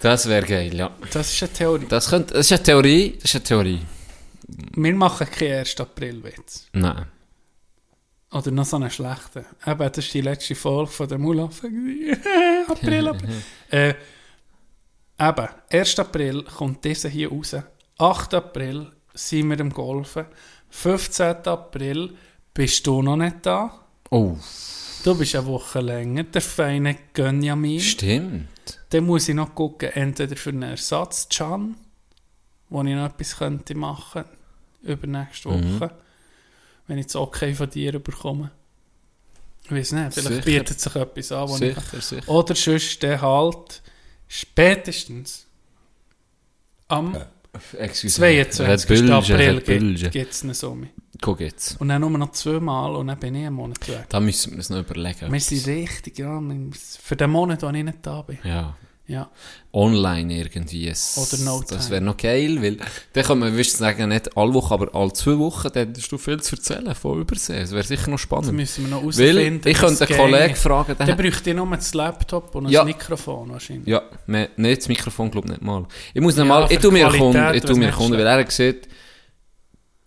Das 0.00 0.28
wäre 0.28 0.46
geil, 0.46 0.74
ja. 0.74 0.90
das 1.12 1.32
ist 1.32 1.42
eine 1.42 1.52
Theorie. 1.52 1.86
Das, 1.88 2.08
könnte, 2.08 2.34
das 2.34 2.46
ist 2.46 2.52
eine 2.52 2.62
Theorie. 2.62 3.14
Das 3.20 3.24
ist 3.30 3.34
eine 3.36 3.44
Theorie. 3.44 3.80
Wir 4.76 4.94
machen 4.94 5.26
keinen 5.30 5.58
1. 5.58 5.80
April-Witz. 5.80 6.68
Nein. 6.72 7.06
Oder 8.34 8.50
noch 8.50 8.64
so 8.64 8.76
einen 8.76 8.90
schlechten. 8.90 9.44
Eben, 9.64 9.92
das 9.92 9.98
ist 9.98 10.12
die 10.12 10.20
letzte 10.20 10.54
Folge 10.54 10.90
von 10.90 11.08
der 11.08 11.18
Mulaffen. 11.18 12.16
April, 12.68 13.08
April. 13.08 13.42
äh, 13.70 13.94
eben, 15.20 15.48
1. 15.70 15.98
April 16.00 16.42
kommt 16.42 16.84
dieser 16.84 17.08
hier 17.08 17.30
raus. 17.30 17.56
8. 17.98 18.34
April 18.34 18.90
sind 19.14 19.48
wir 19.50 19.60
im 19.60 19.70
Golfen. 19.70 20.26
15. 20.70 21.46
April 21.46 22.14
bist 22.52 22.84
du 22.86 23.02
noch 23.02 23.16
nicht 23.16 23.36
da. 23.42 23.80
Oh, 24.10 24.36
Du 25.04 25.14
bist 25.14 25.36
eine 25.36 25.46
Woche 25.46 25.80
länger. 25.80 26.24
Der 26.24 26.40
feine 26.40 26.96
Gönjamin. 27.12 27.78
stimmt. 27.78 28.48
Dann 28.88 29.04
muss 29.04 29.28
ich 29.28 29.34
noch 29.34 29.54
gucken, 29.54 29.90
entweder 29.90 30.34
für 30.34 30.48
einen 30.48 30.62
Ersatz, 30.62 31.28
Can, 31.28 31.76
wo 32.70 32.82
ich 32.82 32.94
noch 32.94 33.06
etwas 33.06 33.36
könnte 33.36 33.74
machen 33.74 34.24
übernächste 34.82 35.50
Woche. 35.50 35.90
Wenn 36.86 36.98
ich 36.98 37.06
das 37.06 37.16
Okay 37.16 37.54
von 37.54 37.70
dir 37.70 37.98
bekomme. 37.98 38.50
Ich 39.64 39.70
weiß 39.70 39.92
nicht, 39.92 40.14
vielleicht 40.14 40.44
Sicher. 40.44 40.58
bietet 40.58 40.80
sich 40.80 40.94
etwas 40.94 41.32
an, 41.32 41.48
wo 41.48 41.54
ich 41.54 41.58
Sicher, 41.60 42.00
sicher. 42.00 42.28
Oder 42.28 42.54
sonst 42.54 43.02
der 43.02 43.20
halt 43.22 43.82
spätestens 44.28 45.46
am 46.88 47.16
Excuse 47.78 48.16
22. 48.16 48.90
Red 48.90 49.00
Bull, 49.00 49.12
April 49.12 49.94
gibt 50.10 50.32
es 50.32 50.42
einen 50.42 50.54
Sommer. 50.54 50.88
Guck 51.20 51.40
jetzt. 51.40 51.80
Und 51.80 51.88
dann 51.88 52.00
nur 52.00 52.10
noch 52.10 52.32
zweimal 52.32 52.96
und 52.96 53.06
dann 53.06 53.18
bin 53.18 53.34
ich 53.36 53.46
einen 53.46 53.54
Monat 53.54 53.88
weg. 53.88 54.06
Da 54.08 54.20
müssen 54.20 54.50
wir 54.50 54.58
uns 54.58 54.70
noch 54.70 54.80
überlegen. 54.80 55.32
Wir 55.32 55.40
sind 55.40 55.66
richtig, 55.66 56.18
ja, 56.18 56.42
für 57.00 57.16
den 57.16 57.30
Monat, 57.30 57.62
wo 57.62 57.68
ich 57.70 57.84
nicht 57.84 57.98
da 58.02 58.22
bin. 58.22 58.38
Ja. 58.42 58.76
Ja. 59.06 59.30
online 59.72 60.32
irgendwie. 60.34 60.90
Oder 61.16 61.36
no 61.44 61.62
Das 61.68 61.90
wäre 61.90 62.00
noch 62.00 62.16
geil, 62.16 62.62
weil 62.62 62.78
dann 63.12 63.54
willst 63.54 63.74
du 63.74 63.78
sagen, 63.80 64.08
nicht 64.08 64.34
alle 64.34 64.54
Wochen, 64.54 64.72
aber 64.72 64.94
alle 64.94 65.12
zwei 65.12 65.38
Wochen, 65.38 65.68
dann 65.74 65.88
hättest 65.88 66.10
du 66.10 66.16
viel 66.16 66.40
zu 66.40 66.56
erzählen 66.56 66.94
von 66.94 67.20
Übersee. 67.20 67.60
Das 67.60 67.72
wäre 67.72 67.82
sicher 67.82 68.06
noch 68.08 68.12
Das 68.16 68.22
spannend. 68.22 68.52
müssen 68.54 68.84
wir 68.84 68.90
noch 68.92 69.02
Weil, 69.04 69.12
herausfinden. 69.36 69.68
ich 69.68 69.76
könnte 69.76 70.08
einen 70.08 70.16
Kollegen 70.18 70.56
fragen, 70.56 70.96
der 70.96 71.06
Dann 71.06 71.16
bräuchte 71.18 71.52
nur 71.52 71.66
das 71.76 71.92
Laptop 71.92 72.54
und 72.54 72.66
ein 72.66 72.72
Ja. 72.72 72.82
Mikrofon 72.84 73.50
wahrscheinlich. 73.50 73.86
Ja, 73.88 74.00
me- 74.26 74.48
nicht 74.56 74.80
das 74.80 74.88
Mikrofon, 74.88 75.30
glaube 75.30 75.48
ich, 75.48 75.52
nicht 75.52 75.62
mal. 75.62 75.86
Ich 76.14 76.22
muss 76.22 76.36
Ja, 76.38 76.44
mal, 76.46 76.66
ich 76.72 76.78
tu 76.78 76.90
mir 76.90 77.06
ich 77.06 77.12
nicht 77.12 77.20
erkunden, 77.84 78.18
weil 78.18 78.26
er 78.26 78.42
gesagt, 78.44 78.88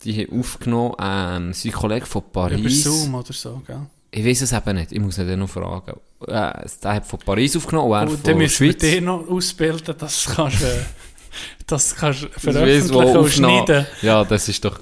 die 0.02 0.26
haben 0.26 0.40
aufgenommen, 0.40 0.94
ähm, 1.00 1.52
sein 1.52 1.72
Kollege 1.72 2.06
von 2.06 2.22
Über 2.22 2.30
Paris. 2.48 2.82
Zoom 2.84 3.14
oder 3.14 3.32
so, 3.32 3.62
gell? 3.66 3.80
Ich 4.10 4.24
weiß 4.24 4.42
es 4.42 4.52
eben 4.52 4.76
nicht, 4.76 4.92
ich 4.92 5.00
muss 5.00 5.18
ihn 5.18 5.38
noch 5.38 5.48
fragen. 5.50 6.00
Äh, 6.26 6.66
der 6.82 6.94
hat 6.94 7.06
von 7.06 7.18
Paris 7.20 7.56
aufgenommen 7.56 7.90
und 7.90 7.96
er 7.98 8.08
Und 8.10 8.24
von 8.26 8.38
wir 8.40 8.48
Schweiz. 8.48 8.78
dich 8.78 9.00
noch 9.00 9.28
ausbilden, 9.28 9.94
dass 9.98 10.24
du 10.24 10.34
kannst, 10.34 10.62
äh, 10.62 10.80
das 11.66 11.94
kannst 11.94 12.22
Das 12.24 12.32
weiss, 12.44 12.88
veröffentlichen 12.88 12.94
wo 13.14 13.18
und 13.20 13.30
schneiden. 13.30 13.86
Ja, 14.02 14.24
das 14.24 14.48
ist 14.48 14.64
doch, 14.64 14.80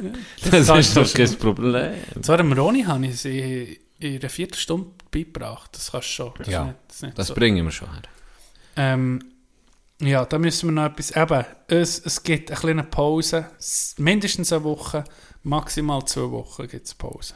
das 0.50 0.66
kannst 0.68 0.88
ist 0.88 0.96
du 0.96 1.02
doch 1.02 1.12
kein. 1.14 1.38
Problem. 1.38 1.92
Zwar 2.22 2.38
am 2.40 2.52
Roni 2.52 2.82
habe 2.84 3.06
ich 3.06 3.20
sie 3.20 3.80
in 3.98 4.20
einer 4.20 4.28
Viertelstunde 4.30 4.90
beigebracht. 5.10 5.70
Das 5.74 5.90
kannst 5.90 6.08
du 6.08 6.12
schon. 6.12 6.32
Das 6.38 6.48
Ja, 6.48 6.64
nicht, 6.64 6.76
das 6.88 7.14
Das 7.16 7.26
so. 7.28 7.34
bringen 7.34 7.64
wir 7.64 7.72
schon 7.72 7.90
her. 7.92 8.02
Ähm, 8.76 9.24
ja, 10.00 10.24
da 10.24 10.38
müssen 10.38 10.68
wir 10.68 10.72
noch 10.72 10.84
etwas. 10.92 11.10
Eben, 11.16 11.44
es, 11.68 11.98
es 11.98 12.22
gibt 12.22 12.50
eine 12.50 12.60
kleine 12.60 12.84
Pause. 12.84 13.46
Mindestens 13.98 14.52
eine 14.52 14.62
Woche, 14.64 15.02
maximal 15.42 16.04
zwei 16.04 16.30
Wochen 16.30 16.68
gibt 16.68 16.86
es 16.86 16.94
Pause. 16.94 17.34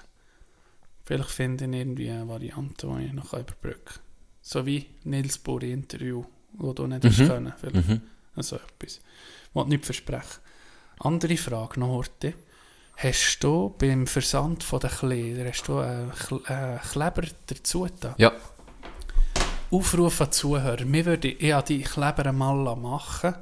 Vielleicht 1.11 1.31
finde 1.31 1.65
ich 1.65 1.73
irgendwie 1.73 2.09
eine 2.09 2.29
Variante, 2.29 2.87
die 2.87 3.07
ich 3.07 3.13
noch 3.13 3.33
überbrücken 3.33 3.81
kann. 3.85 3.99
So 4.43 4.65
wie 4.65 4.87
Nils 5.03 5.39
Buri 5.39 5.73
Interview, 5.73 6.23
wo 6.53 6.73
du 6.73 6.87
nicht 6.87 7.05
hast 7.05 7.19
Mhm. 7.19 7.27
können. 7.27 7.53
Vielleicht. 7.61 7.89
Mhm. 7.89 8.01
Also 8.37 8.57
etwas. 8.57 8.99
Ich 9.49 9.55
will 9.55 9.65
nicht 9.65 9.85
versprechen. 9.85 10.39
Andere 11.01 11.37
Frage 11.37 11.81
noch, 11.81 11.89
Horti. 11.89 12.33
Hast 12.97 13.39
du 13.43 13.75
beim 13.77 14.07
Versand 14.07 14.63
von 14.63 14.79
den 14.79 14.91
Kleidern, 14.91 15.49
hast 15.49 15.67
du 15.67 15.79
einen 15.79 16.13
Kle- 16.13 16.45
einen 16.45 16.81
Kleber 16.81 17.23
dazu 17.47 17.81
getan? 17.81 18.15
Ja, 18.19 18.31
Aufruf 19.73 20.21
an 20.21 20.31
Zuhörer. 20.33 20.85
Mir 20.85 21.07
würde, 21.07 21.29
ich 21.29 21.53
habe 21.53 21.67
die 21.67 21.83
Kleber 21.83 22.33
mal 22.33 22.77
machen 22.77 23.35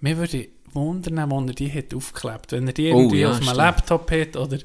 Mir 0.00 0.16
würde 0.16 0.48
wundern, 0.72 1.30
wo 1.30 1.40
er 1.40 1.52
die 1.52 1.70
hat 1.72 1.92
aufgeklebt. 1.92 2.52
Wenn 2.52 2.66
er 2.66 2.72
die 2.72 2.92
Oh, 2.92 2.98
irgendwie 3.00 3.20
ja, 3.20 3.30
auf 3.30 3.40
einem. 3.40 3.56
Laptop 3.56 4.10
hat 4.10 4.36
oder 4.36 4.58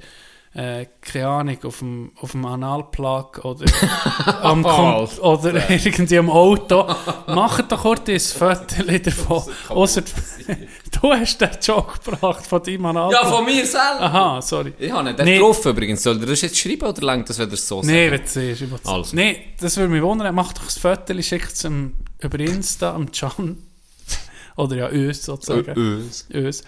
äh, 0.56 0.86
keine 1.02 1.28
Ahnung, 1.28 1.58
auf 1.64 1.80
dem, 1.80 2.12
auf 2.22 2.32
dem 2.34 2.46
Analplug 2.46 3.44
oder, 3.44 3.66
am 4.44 4.62
Kom 4.64 5.08
oder 5.22 5.70
irgendwie 5.70 6.18
am 6.20 6.30
Auto. 6.30 6.86
Macht 7.28 7.72
doch 7.72 7.82
kurz 7.82 8.08
ein 8.08 8.20
Foto 8.20 8.84
davon. 9.04 9.44
Ausser, 9.70 10.04
du 11.02 11.12
hast 11.12 11.42
den 11.42 11.50
Joke 11.62 11.98
gebracht 12.06 12.46
von 12.46 12.62
deinem 12.62 12.86
Analplug. 12.86 13.24
ja 13.24 13.30
von 13.30 13.46
mir 13.46 13.66
selber. 13.66 14.02
Aha, 14.02 14.42
sorry. 14.44 14.74
Ich 14.78 14.92
habe 14.92 15.06
nicht 15.06 15.24
Nee. 15.24 15.40
drauf 15.40 15.66
übrigens. 15.66 16.04
Soll 16.04 16.20
er 16.20 16.28
das 16.28 16.42
jetzt 16.42 16.58
schreiben 16.60 16.86
oder 16.88 17.02
längt 17.02 17.28
das, 17.30 17.40
wenn 17.40 17.50
er 17.50 17.54
es 17.54 17.68
so 17.68 17.82
Nein, 17.82 17.88
sagt? 17.88 18.12
wenn 18.12 18.22
du 18.22 18.28
siehst. 18.28 18.62
ich 18.62 18.72
will's- 18.72 18.86
Also. 18.86 19.16
Nee, 19.16 19.38
das 19.60 19.76
würde 19.78 19.90
mich 19.90 20.04
wundern. 20.04 20.36
Mach 20.36 20.54
doch 20.54 20.66
das 20.66 20.78
Foto, 20.78 21.20
schickt 21.22 21.54
es 21.54 21.64
über 21.64 22.40
Insta, 22.40 22.94
am 22.94 23.12
Can. 23.12 23.58
Oder 24.56 24.76
ja, 24.76 24.88
uns 24.88 25.24
sozusagen. 25.24 25.74
Uns. 25.76 26.28
Uns. 26.32 26.64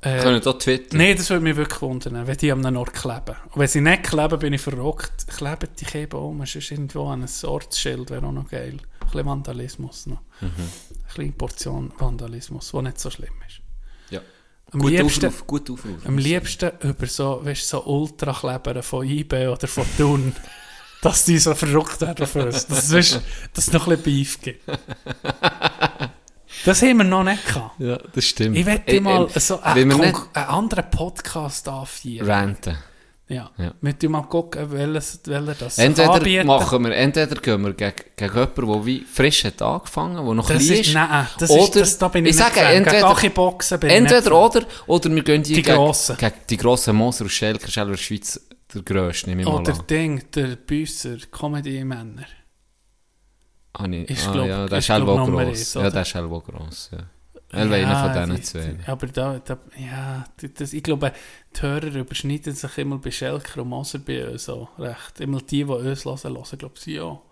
Äh, 0.00 0.20
Können 0.20 0.40
da 0.40 0.52
twittern. 0.52 0.98
Nein, 0.98 1.16
das 1.16 1.28
würde 1.28 1.42
mich 1.42 1.56
wirklich 1.56 1.82
wundern, 1.82 2.24
wenn 2.26 2.36
die 2.36 2.52
am 2.52 2.76
Ort 2.76 2.94
kleben. 2.94 3.36
Und 3.50 3.56
wenn 3.56 3.66
sie 3.66 3.80
nicht 3.80 4.04
kleben, 4.04 4.38
bin 4.38 4.52
ich 4.52 4.60
verrückt. 4.60 5.26
Kleben 5.26 5.68
die 5.76 5.98
eben 5.98 6.18
um, 6.18 6.40
es 6.42 6.54
ist 6.54 6.70
irgendwo 6.70 7.08
an 7.08 7.24
ein 7.24 7.48
Ortsschild, 7.48 8.10
wäre 8.10 8.24
auch 8.24 8.32
noch 8.32 8.48
geil. 8.48 8.74
Ein 9.00 9.06
bisschen 9.06 9.26
Vandalismus 9.26 10.06
noch. 10.06 10.20
Mhm. 10.40 10.50
Eine 10.50 11.12
kleine 11.12 11.32
Portion 11.32 11.92
Vandalismus, 11.98 12.70
die 12.70 12.82
nicht 12.82 13.00
so 13.00 13.10
schlimm 13.10 13.34
ist. 13.48 13.60
Ja. 14.10 14.20
Am 14.70 14.80
Gut 14.80 14.90
liebsten, 14.92 15.26
Aufruf, 15.26 15.46
gut 15.48 15.70
Aufruf. 15.70 16.06
am 16.06 16.18
liebsten 16.18 16.70
über 16.80 17.06
so, 17.06 17.44
weißt, 17.44 17.68
so 17.68 17.84
Ultrakleber 17.84 18.82
von 18.84 19.04
eBay 19.04 19.48
oder 19.48 19.66
von 19.66 19.84
Thun. 19.96 20.32
dass 21.00 21.24
die 21.24 21.38
so 21.38 21.54
verrückt 21.54 22.00
werden 22.00 22.26
für 22.26 22.46
uns. 22.46 22.66
Dass 22.66 22.90
es 22.90 23.72
noch 23.72 23.86
ein 23.86 23.98
bisschen 23.98 24.02
Beef 24.02 24.40
gibt. 24.40 24.62
Das 26.68 26.82
haben 26.82 26.98
wir 26.98 27.04
noch 27.04 27.24
nicht 27.24 27.46
gehabt. 27.46 27.80
Ja, 27.80 27.98
das 28.14 28.24
stimmt. 28.24 28.56
Ich 28.56 28.66
wette 28.66 28.92
Ey, 28.92 29.00
mal 29.00 29.26
so 29.36 29.60
einen, 29.62 29.88
nicht- 29.88 30.00
einen 30.34 30.46
anderen 30.46 30.90
Podcast 30.90 31.66
anführen. 31.68 32.26
Ranten. 32.30 32.76
Ja. 33.30 33.50
Ja. 33.58 33.72
Wir 33.80 33.98
tun 33.98 34.12
mal 34.12 34.22
gucken, 34.22 34.70
welches, 34.70 35.20
welcher 35.26 35.54
das 35.54 35.76
Entweder 35.78 36.12
anbieten. 36.14 36.46
machen 36.46 36.82
wir, 36.84 36.94
entweder 36.96 37.36
gehen 37.40 37.62
wir 37.62 37.74
gegen, 37.74 37.92
gegen 38.16 38.34
jemanden, 38.34 38.66
der 38.66 38.86
wie 38.86 39.00
frisch 39.10 39.44
hat 39.44 39.60
angefangen, 39.60 40.24
der 40.24 40.34
noch 40.34 40.48
Das 40.48 40.64
klein 40.66 40.80
ist, 40.80 40.94
nein, 40.94 41.26
das 41.38 41.50
oder, 41.50 41.62
ist, 41.62 41.76
das, 41.76 41.98
da 41.98 42.08
bin 42.08 42.24
ich, 42.24 42.30
ich 42.30 42.36
sage. 42.36 42.54
Gegen 42.54 42.66
entweder, 42.84 43.06
Achi-Boxen 43.10 43.80
bin 43.80 43.90
ich 43.90 44.00
nicht 44.00 44.12
entweder 44.12 44.30
Fan. 44.34 44.60
oder, 44.60 44.66
oder 44.86 45.14
wir 45.14 45.22
gehen 45.22 45.42
die, 45.42 45.52
Die 45.54 45.62
gegen, 45.62 45.76
Grossen. 45.76 46.16
gegen 46.16 46.34
die 46.48 46.56
grossen 46.56 46.96
Moser 46.96 47.24
aus 47.26 47.32
Schelker, 47.32 47.68
Schelker 47.68 47.96
Schweiz, 47.98 48.40
der 48.74 48.82
grösste, 48.82 49.28
nehme 49.28 49.42
ich 49.42 49.48
mal 49.48 49.60
Oder 49.60 49.72
an. 49.74 49.86
Ding, 49.88 50.22
der 50.34 50.56
Büsser, 50.56 51.16
Comedy-Männer. 51.30 52.24
Ah, 53.72 53.86
nee. 53.86 54.02
ist, 54.04 54.26
ah, 54.28 54.32
glaub- 54.32 54.46
ja, 54.48 54.66
der 54.66 54.78
ist, 54.78 54.84
ist 54.84 54.86
selber 54.86 55.04
glaub, 55.06 55.18
auch 55.20 55.26
Nummer 55.26 55.44
gross. 55.44 55.58
eins, 55.58 55.74
Ja, 55.74 55.90
der 55.90 56.02
ist 56.02 56.16
auch 56.16 56.44
gross, 56.44 56.90
ja. 56.92 56.98
Er 57.50 57.70
wäre 57.70 57.86
einer 57.86 58.14
von 58.28 58.36
diesen 58.36 58.44
zwei. 58.44 58.76
Aber 58.86 59.06
da, 59.06 59.38
da 59.38 59.58
ja, 59.78 60.24
das, 60.54 60.72
ich 60.74 60.82
glaube, 60.82 61.12
die 61.56 61.62
Hörer 61.62 61.94
überschneiden 61.94 62.54
sich 62.54 62.78
immer 62.78 62.98
bei 62.98 63.10
Schelker 63.10 63.62
und 63.62 63.68
Moser 63.68 64.00
bei 64.00 64.28
uns 64.28 64.44
so 64.44 64.68
recht. 64.78 65.20
Immer 65.20 65.40
die, 65.40 65.64
die 65.64 65.64
uns 65.64 66.04
hören, 66.04 66.36
hören, 66.36 66.58
glaube 66.58 66.74
ich, 66.76 66.82
sie 66.82 67.00
auch. 67.00 67.22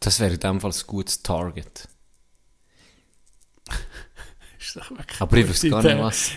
Das 0.00 0.18
wäre 0.18 0.34
in 0.34 0.40
dem 0.40 0.60
Fall 0.60 0.72
ein 0.72 0.86
gutes 0.86 1.22
Target. 1.22 1.88
Ist 4.58 4.76
doch 4.76 4.90
wirklich 4.90 5.20
Aber 5.20 5.36
ich 5.36 5.48
weiß 5.48 5.70
gar 5.70 5.82
nicht, 5.82 5.98
was. 5.98 6.32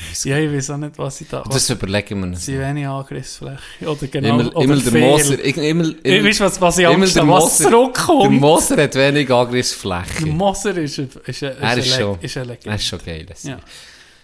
Ja, 0.24 0.38
ich 0.38 0.52
weiß 0.52 0.70
auch 0.70 0.76
nicht, 0.76 0.96
was 0.98 1.20
ich 1.20 1.28
da... 1.28 1.42
Was 1.44 1.54
Das 1.54 1.70
überlegen 1.70 2.20
wir 2.20 2.26
uns. 2.28 2.44
sie 2.46 2.58
wenig 2.58 2.86
Angriffsfläche. 2.86 3.58
Oder 3.84 4.06
genau, 4.06 4.28
Immer, 4.40 4.56
oder 4.56 4.64
immer 4.64 4.76
der. 4.76 4.92
Moser. 5.00 5.44
Immer, 5.44 5.62
immer, 5.62 5.92
Ich 6.02 6.24
weiss, 6.24 6.40
was, 6.40 6.60
was 6.60 6.78
ich 6.78 6.86
Angst 6.86 7.16
der 7.16 7.22
habe, 7.22 7.32
was 7.32 7.44
Moser- 7.44 7.62
Der 7.64 7.70
zurückkommt. 7.72 8.40
Moser 8.40 8.76
hat 8.82 8.94
wenig 8.94 9.26
Der 9.26 9.36
Angriffsfläche. 9.36 10.26
Moser 10.26 10.76
ist 10.78 10.98
ist 10.98 11.16
ist 11.26 11.42
Er 11.42 11.76
ist 11.78 11.94
schon- 11.96 12.18
ist 12.20 12.36
ein 12.36 12.46
Das 12.46 12.48
Legende. 12.48 12.76
ist 12.76 12.84
schon 12.86 12.98
geil. 13.04 13.26
Das 13.28 13.42
Ja. 13.44 13.58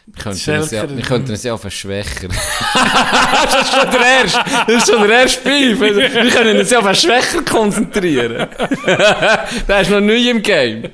Wir 0.07 1.03
könnten 1.03 1.31
uns 1.31 1.43
ja, 1.45 1.55
auf 1.55 1.63
einen 1.65 1.71
Schwächer. 1.71 2.29
das 2.29 3.63
ist 3.63 3.73
schon 3.75 3.91
der 3.91 4.01
erste. 4.01 4.41
Das 4.67 4.77
ist 4.77 4.91
schon 4.91 5.09
der 5.09 5.19
erste 5.23 5.41
Beef. 5.43 5.81
Wir 5.81 6.31
können 6.31 6.59
uns 6.59 6.71
ja 6.71 6.79
auf 6.79 6.85
einen 6.87 6.95
Schwächer 6.95 7.43
konzentrieren. 7.43 8.49
der 9.67 9.81
ist 9.81 9.91
noch 9.91 10.01
neu 10.01 10.29
im 10.31 10.43
Game. 10.43 10.91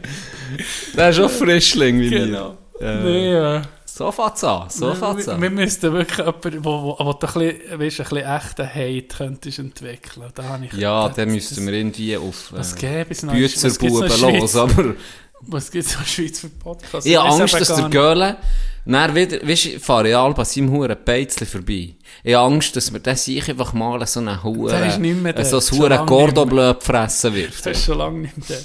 Der 0.96 1.10
ist 1.10 1.16
schon 1.16 1.28
Frischling 1.28 1.98
wie 2.00 2.10
Genau. 2.10 2.56
wir. 2.78 3.10
Ja. 3.32 3.62
So 4.00 4.10
fängt's 4.12 4.44
an. 4.44 4.70
So 4.70 4.94
fängt's 4.94 5.26
wir, 5.26 5.34
an. 5.34 5.42
wir 5.42 5.50
müssten 5.50 5.92
wirklich 5.92 6.18
jemanden, 6.18 6.64
wo, 6.64 6.96
wo, 6.98 7.04
wo 7.04 7.12
du 7.12 7.26
ein 7.26 7.32
bisschen, 7.34 7.80
weißt, 7.80 8.00
ein 8.00 8.04
bisschen 8.08 8.16
echten 8.16 8.66
Hate 8.74 9.02
könntest 9.14 9.58
entwickeln. 9.58 10.26
Da 10.34 10.42
habe 10.44 10.64
ich, 10.64 10.72
Ja, 10.72 11.06
das- 11.08 11.16
dann 11.16 11.30
müssten 11.30 11.66
wir 11.66 11.74
irgendwie 11.74 12.16
auf 12.16 12.50
äh, 12.56 12.62
der 14.08 14.16
los. 14.40 14.56
Aber 14.56 14.94
Was 15.42 15.70
gibt 15.70 15.84
es 15.84 15.92
in 15.92 15.98
der 15.98 16.06
Schweiz 16.06 16.40
für 16.40 16.48
Podcasts? 16.48 17.04
ich 17.04 17.14
habe 17.14 17.28
Angst, 17.28 17.60
dass 17.60 17.68
der. 17.68 17.88
Göhle 17.90 18.36
dann 18.86 19.14
wieder, 19.14 19.46
weißt 19.46 19.64
du, 19.66 19.68
ich 19.68 19.82
fahre 19.82 20.08
ja 20.08 20.24
alle 20.24 20.32
bei 20.32 20.44
seinem 20.44 20.70
Huren 20.70 20.96
Peizli 21.04 21.44
vorbei. 21.44 21.94
Ich 22.24 22.34
habe 22.34 22.54
Angst, 22.54 22.74
dass 22.74 22.90
mir 22.90 23.00
das 23.00 23.26
sich 23.26 23.46
einfach 23.50 23.74
mal 23.74 24.04
so 24.06 24.20
einen 24.20 24.42
Huren, 24.42 24.68
Der 24.72 24.86
ist 24.86 24.98
nicht 24.98 25.22
mehr 25.22 25.44
so 25.44 25.58
ein 25.58 25.78
Huren 25.78 25.90
lange 25.90 26.06
Gordoblöp 26.06 26.82
fressen 26.82 27.34
wirft. 27.34 27.66
Das 27.66 27.76
ist 27.76 27.84
schon 27.84 27.98
lange 27.98 28.20
nicht 28.20 28.48
mehr. 28.48 28.58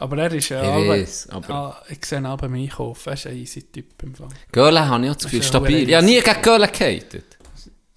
Aber 0.00 0.18
er 0.18 0.32
ist 0.32 0.48
ja 0.50 0.62
Ich 0.62 0.68
aber, 0.68 0.88
weiss, 0.88 1.28
aber- 1.30 1.50
ah, 1.54 1.82
ich 1.88 2.04
sehe 2.04 2.18
ihn 2.18 2.26
aber 2.26 2.48
beim 2.48 2.54
Einkaufen. 2.54 3.08
Er 3.08 3.14
ist 3.14 3.26
ein 3.26 3.36
easy 3.36 3.62
Typ 3.62 4.02
im 4.02 4.14
Fall. 4.14 4.28
Göhle 4.52 4.86
habe 4.88 5.04
ich 5.04 5.10
auch 5.10 5.14
das 5.16 5.24
Gefühl, 5.24 5.38
ist 5.40 5.46
ja 5.46 5.48
stabil. 5.50 5.88
Ich 5.88 5.94
habe 5.94 6.06
nie 6.06 6.20
gegen 6.20 6.42
Göhle 6.42 6.68
gehatet. 6.68 7.24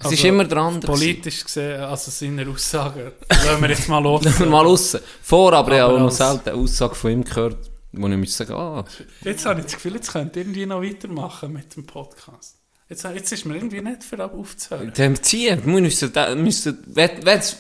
Es 0.04 0.08
ist 0.08 0.14
Also, 0.20 0.28
immer 0.30 0.46
der 0.46 0.58
andere. 0.58 0.92
gewesen. 0.92 1.00
Politisch 1.14 1.44
gesehen, 1.44 1.80
also 1.82 2.10
seine 2.10 2.48
Aussagen, 2.50 3.12
lassen 3.30 3.62
wir 3.62 3.70
jetzt 3.70 3.88
mal 3.88 4.00
los. 4.04 4.24
mal 4.40 4.66
raus. 4.66 4.98
Vor, 5.22 5.54
aber 5.54 5.76
ich 5.76 5.82
Aber 5.82 5.94
habe 5.94 6.02
auch 6.02 6.06
noch 6.06 6.12
selten 6.12 6.50
eine 6.50 6.58
Aussage 6.60 6.96
von 6.96 7.12
ihm 7.12 7.24
gehört, 7.24 7.70
wo 7.92 8.08
ich 8.08 8.18
muss 8.18 8.36
sagen, 8.36 8.54
ah, 8.54 8.84
Jetzt 9.24 9.46
habe 9.46 9.60
ich 9.60 9.66
das 9.66 9.76
Gefühl, 9.76 9.94
jetzt 9.94 10.12
könnt 10.12 10.36
ihr 10.36 10.42
irgendwie 10.42 10.66
noch 10.66 10.82
weitermachen 10.82 11.54
mit 11.54 11.76
dem 11.76 11.86
Podcast. 11.86 12.56
Jetzt, 12.90 13.04
jetzt 13.04 13.32
ist 13.32 13.46
mir 13.46 13.56
irgendwie 13.56 13.82
nicht 13.82 14.04
für 14.04 14.24
aufzuhören. 14.26 14.92
dem 14.94 15.22
ziehen. 15.22 15.62
Wir 15.64 15.82
müssen, 15.82 16.12
müssen, 16.44 16.80
wenn 16.88 17.38
es 17.38 17.58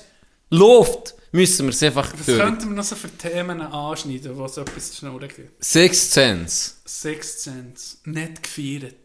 läuft, 0.49 1.13
müssen 1.31 1.65
wir 1.67 1.71
es 1.71 1.81
einfach 1.83 2.11
Was 2.17 2.25
durch. 2.25 2.39
könnten 2.39 2.69
wir 2.69 2.75
noch 2.75 2.83
so 2.83 2.95
für 2.95 3.09
Themen 3.09 3.61
anschneiden, 3.61 4.35
wo 4.37 4.45
es 4.45 4.57
etwas 4.57 4.91
zu 4.91 4.97
schnurren 4.97 5.27
gibt? 5.27 5.63
Sixth 5.63 6.11
Sense. 6.13 6.71
Sixth 6.85 7.39
Sense. 7.41 7.97
Nicht 8.05 8.43
gefeiert. 8.43 8.95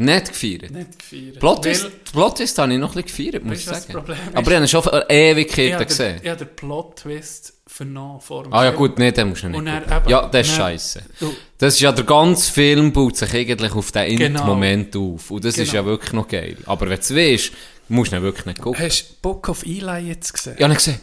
Nicht 0.00 0.28
gefeiert. 0.28 0.70
Nicht 0.70 0.98
gefeiert. 0.98 1.40
Plot 1.40 1.62
Twist, 1.64 1.90
Plot 2.12 2.36
Twist 2.36 2.56
habe 2.58 2.72
ich 2.72 2.78
noch 2.78 2.94
ein 2.94 3.02
bisschen 3.02 3.26
gefeiert, 3.26 3.44
muss 3.44 3.58
ich 3.58 3.66
was 3.66 3.72
das 3.74 3.82
sagen. 3.88 3.92
Problem 3.94 4.16
ist? 4.18 4.36
Aber 4.36 4.50
ich 4.50 4.54
habe 4.56 4.64
ihn 4.64 4.68
schon 4.68 4.82
vor 4.84 5.02
ich 5.08 5.14
Ewigkeiten 5.16 5.74
habe 5.74 5.86
gesehen. 5.86 6.20
ich 6.22 6.28
habe 6.30 6.44
den 6.44 6.54
Plot-Twist 6.56 7.52
vernommen 7.66 8.20
vor 8.20 8.44
dem 8.44 8.52
Ah 8.52 8.64
ja 8.64 8.70
Film. 8.70 8.76
gut, 8.78 8.98
nee, 9.00 9.10
den 9.10 9.28
musst 9.28 9.42
du 9.42 9.48
nicht 9.48 9.58
Und 9.58 9.66
dann 9.66 9.82
gucken. 9.82 9.96
eben- 9.98 10.08
Ja, 10.10 10.28
das 10.28 10.46
ist 10.46 10.52
dann- 10.56 10.56
scheiße. 10.66 11.02
Du- 11.18 11.34
Das 11.58 11.74
ist 11.74 11.80
ja, 11.80 11.90
der 11.90 12.04
ganze 12.04 12.52
Film 12.52 12.92
baut 12.92 13.16
sich 13.16 13.34
eigentlich 13.34 13.72
auf 13.72 13.90
den 13.90 14.16
Genau. 14.16 14.38
Int-Moment 14.40 14.94
auf. 14.96 15.30
Und 15.32 15.44
das 15.44 15.58
ist 15.58 15.72
Genau. 15.72 15.82
ja 15.82 15.86
wirklich 15.86 16.12
noch 16.12 16.28
geil. 16.28 16.56
Aber 16.66 16.88
wenn 16.88 16.94
du 16.96 17.00
es 17.00 17.14
weißt, 17.14 17.52
musst 17.88 18.12
du 18.12 18.16
ihn 18.16 18.22
wirklich 18.22 18.46
nicht 18.46 18.60
gucken. 18.60 18.80
Hast 18.80 19.02
du 19.10 19.14
Book 19.20 19.48
of 19.48 19.64
Eli 19.66 20.08
jetzt 20.10 20.32
gesehen? 20.32 20.54
Habe 20.60 20.72
ihn 20.72 20.76
gesehen. 20.76 21.00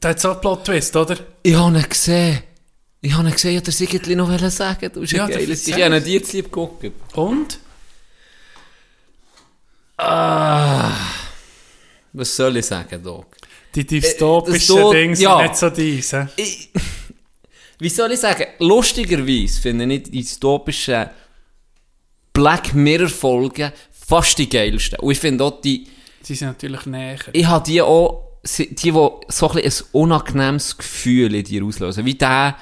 Da 0.00 0.10
hat 0.10 0.20
so 0.20 0.30
einen 0.32 0.40
Plot-Twist, 0.40 0.94
oder? 0.96 1.16
Ich 1.42 1.54
habe 1.54 1.78
ihn 1.78 1.88
gesehen. 1.88 2.42
Ich 3.00 3.12
habe 3.14 3.28
ihn 3.28 3.32
gesehen, 3.32 3.54
ja, 3.54 3.60
der 3.60 3.72
Sigitli 3.72 4.14
noch 4.16 4.28
sagen. 4.50 4.90
Du 4.92 5.00
bist 5.00 5.12
Ja, 5.12 5.24
ein 5.24 5.30
geiles. 5.30 5.66
Ich 5.66 5.74
habe 5.74 6.00
dir 6.00 6.22
zu 6.22 6.36
lieb 6.36 6.46
geguckt. 6.46 6.90
Und? 7.14 7.58
Ah. 9.96 10.92
Was 12.12 12.34
soll 12.36 12.56
ich 12.58 12.66
sagen, 12.66 13.02
Doc? 13.02 13.36
Die 13.74 13.80
Äh, 13.80 13.84
dystopischen 13.84 14.52
das 14.58 14.66
tut- 14.84 14.94
Dinge 14.94 15.16
sind 15.16 15.24
ja. 15.24 15.42
nicht 15.42 15.56
so 15.56 15.70
dies. 15.70 16.12
hä? 16.12 16.26
Ich, 16.36 16.70
wie 17.78 17.88
soll 17.88 18.12
ich 18.12 18.20
sagen? 18.20 18.46
Lustigerweise 18.58 19.60
finde 19.60 19.92
ich 19.94 20.04
die 20.04 20.10
dystopischen 20.22 21.10
Black 22.32 22.74
Mirror-Folgen 22.74 23.72
fast 23.92 24.38
die 24.38 24.48
geilsten. 24.48 24.98
Und 25.00 25.12
ich 25.12 25.18
finde 25.18 25.44
auch 25.44 25.60
die, 25.60 25.86
Sie 26.22 26.34
sind 26.34 26.48
natürlich 26.48 26.86
näher. 26.86 27.18
ich 27.32 27.46
habe 27.46 27.64
die 27.64 27.80
auch, 27.82 28.25
die, 28.58 28.74
die 28.74 28.90
so 29.28 29.50
ein, 29.50 29.58
ein 29.58 29.72
unangenehmes 29.92 30.76
Gefühl 30.78 31.34
in 31.34 31.44
dir 31.44 31.64
auslösen. 31.64 32.04
Wie 32.04 32.14
der, 32.14 32.56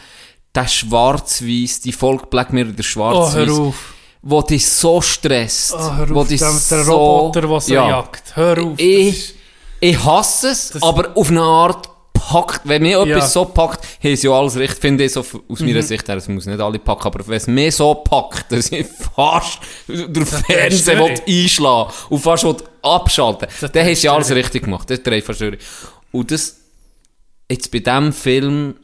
der 0.55 0.69
Schwarz-Weiß, 0.69 1.81
die 1.81 1.93
Folge 1.93 2.27
Black 2.27 2.52
Mirror, 2.52 2.73
der 2.73 2.81
Oh, 2.81 2.89
Schwarz-Weiß. 2.89 3.35
hör 3.35 3.51
auf. 3.66 3.94
wo 4.23 4.43
dich 4.43 4.66
so 4.66 5.01
stresst. 5.01 5.74
Oh, 5.74 5.93
hör 5.97 6.09
wo 6.11 6.20
auf. 6.20 6.28
dich 6.28 6.40
Der, 6.40 6.51
der 6.51 6.85
so, 6.85 6.93
Roboter, 6.94 7.40
der 7.43 7.61
so 7.61 7.74
ja. 7.74 7.89
jagt. 7.89 8.36
Hör 8.36 8.59
auf. 8.65 8.78
Ich, 8.78 9.35
ich 9.81 10.05
hasse 10.05 10.48
es, 10.48 10.82
aber 10.82 11.16
auf 11.16 11.28
eine 11.31 11.43
Art 11.43 11.89
packt, 12.30 12.60
wenn 12.64 12.82
mich 12.82 12.92
etwas 12.92 13.09
Ja. 13.09 13.18
Mhm. 13.18 13.28
so 13.28 13.44
packt, 13.46 13.84
haben 14.02 14.16
sie 14.16 14.26
ja 14.26 14.32
alles 14.32 14.56
recht, 14.56 14.78
finde 14.78 15.05
ich 15.05 15.12
so 15.12 15.20
aus 15.48 15.60
meiner 15.60 15.82
Sicht, 15.82 16.09
her, 16.09 16.16
es 16.16 16.28
muss 16.28 16.46
nicht 16.46 16.60
alle 16.60 16.78
packen, 16.78 17.06
aber 17.06 17.26
wenn 17.26 17.36
es 17.36 17.46
mich 17.46 17.74
so 17.76 17.94
packt, 17.94 18.51
dass 18.52 18.70
ich 18.72 18.86
fast 19.14 19.59
den 19.88 20.24
Fernseher 20.26 20.98
will 20.98 21.20
einschlagen 21.44 21.92
und 22.10 22.18
fast 22.20 22.44
will 22.44 22.56
abschalten 22.82 23.48
Das 23.60 23.72
dann 23.72 23.86
haben 23.86 23.94
sie 23.94 24.02
durch. 24.02 24.14
alles 24.14 24.30
richtig 24.30 24.64
gemacht, 24.64 24.88
das 24.90 25.01
fast 25.24 25.40
durch. 25.40 25.59
Und 26.12 26.30
das, 26.30 26.56
jetzt 27.51 27.70
bei 27.70 27.78
diesem 27.80 28.12
Film, 28.12 28.74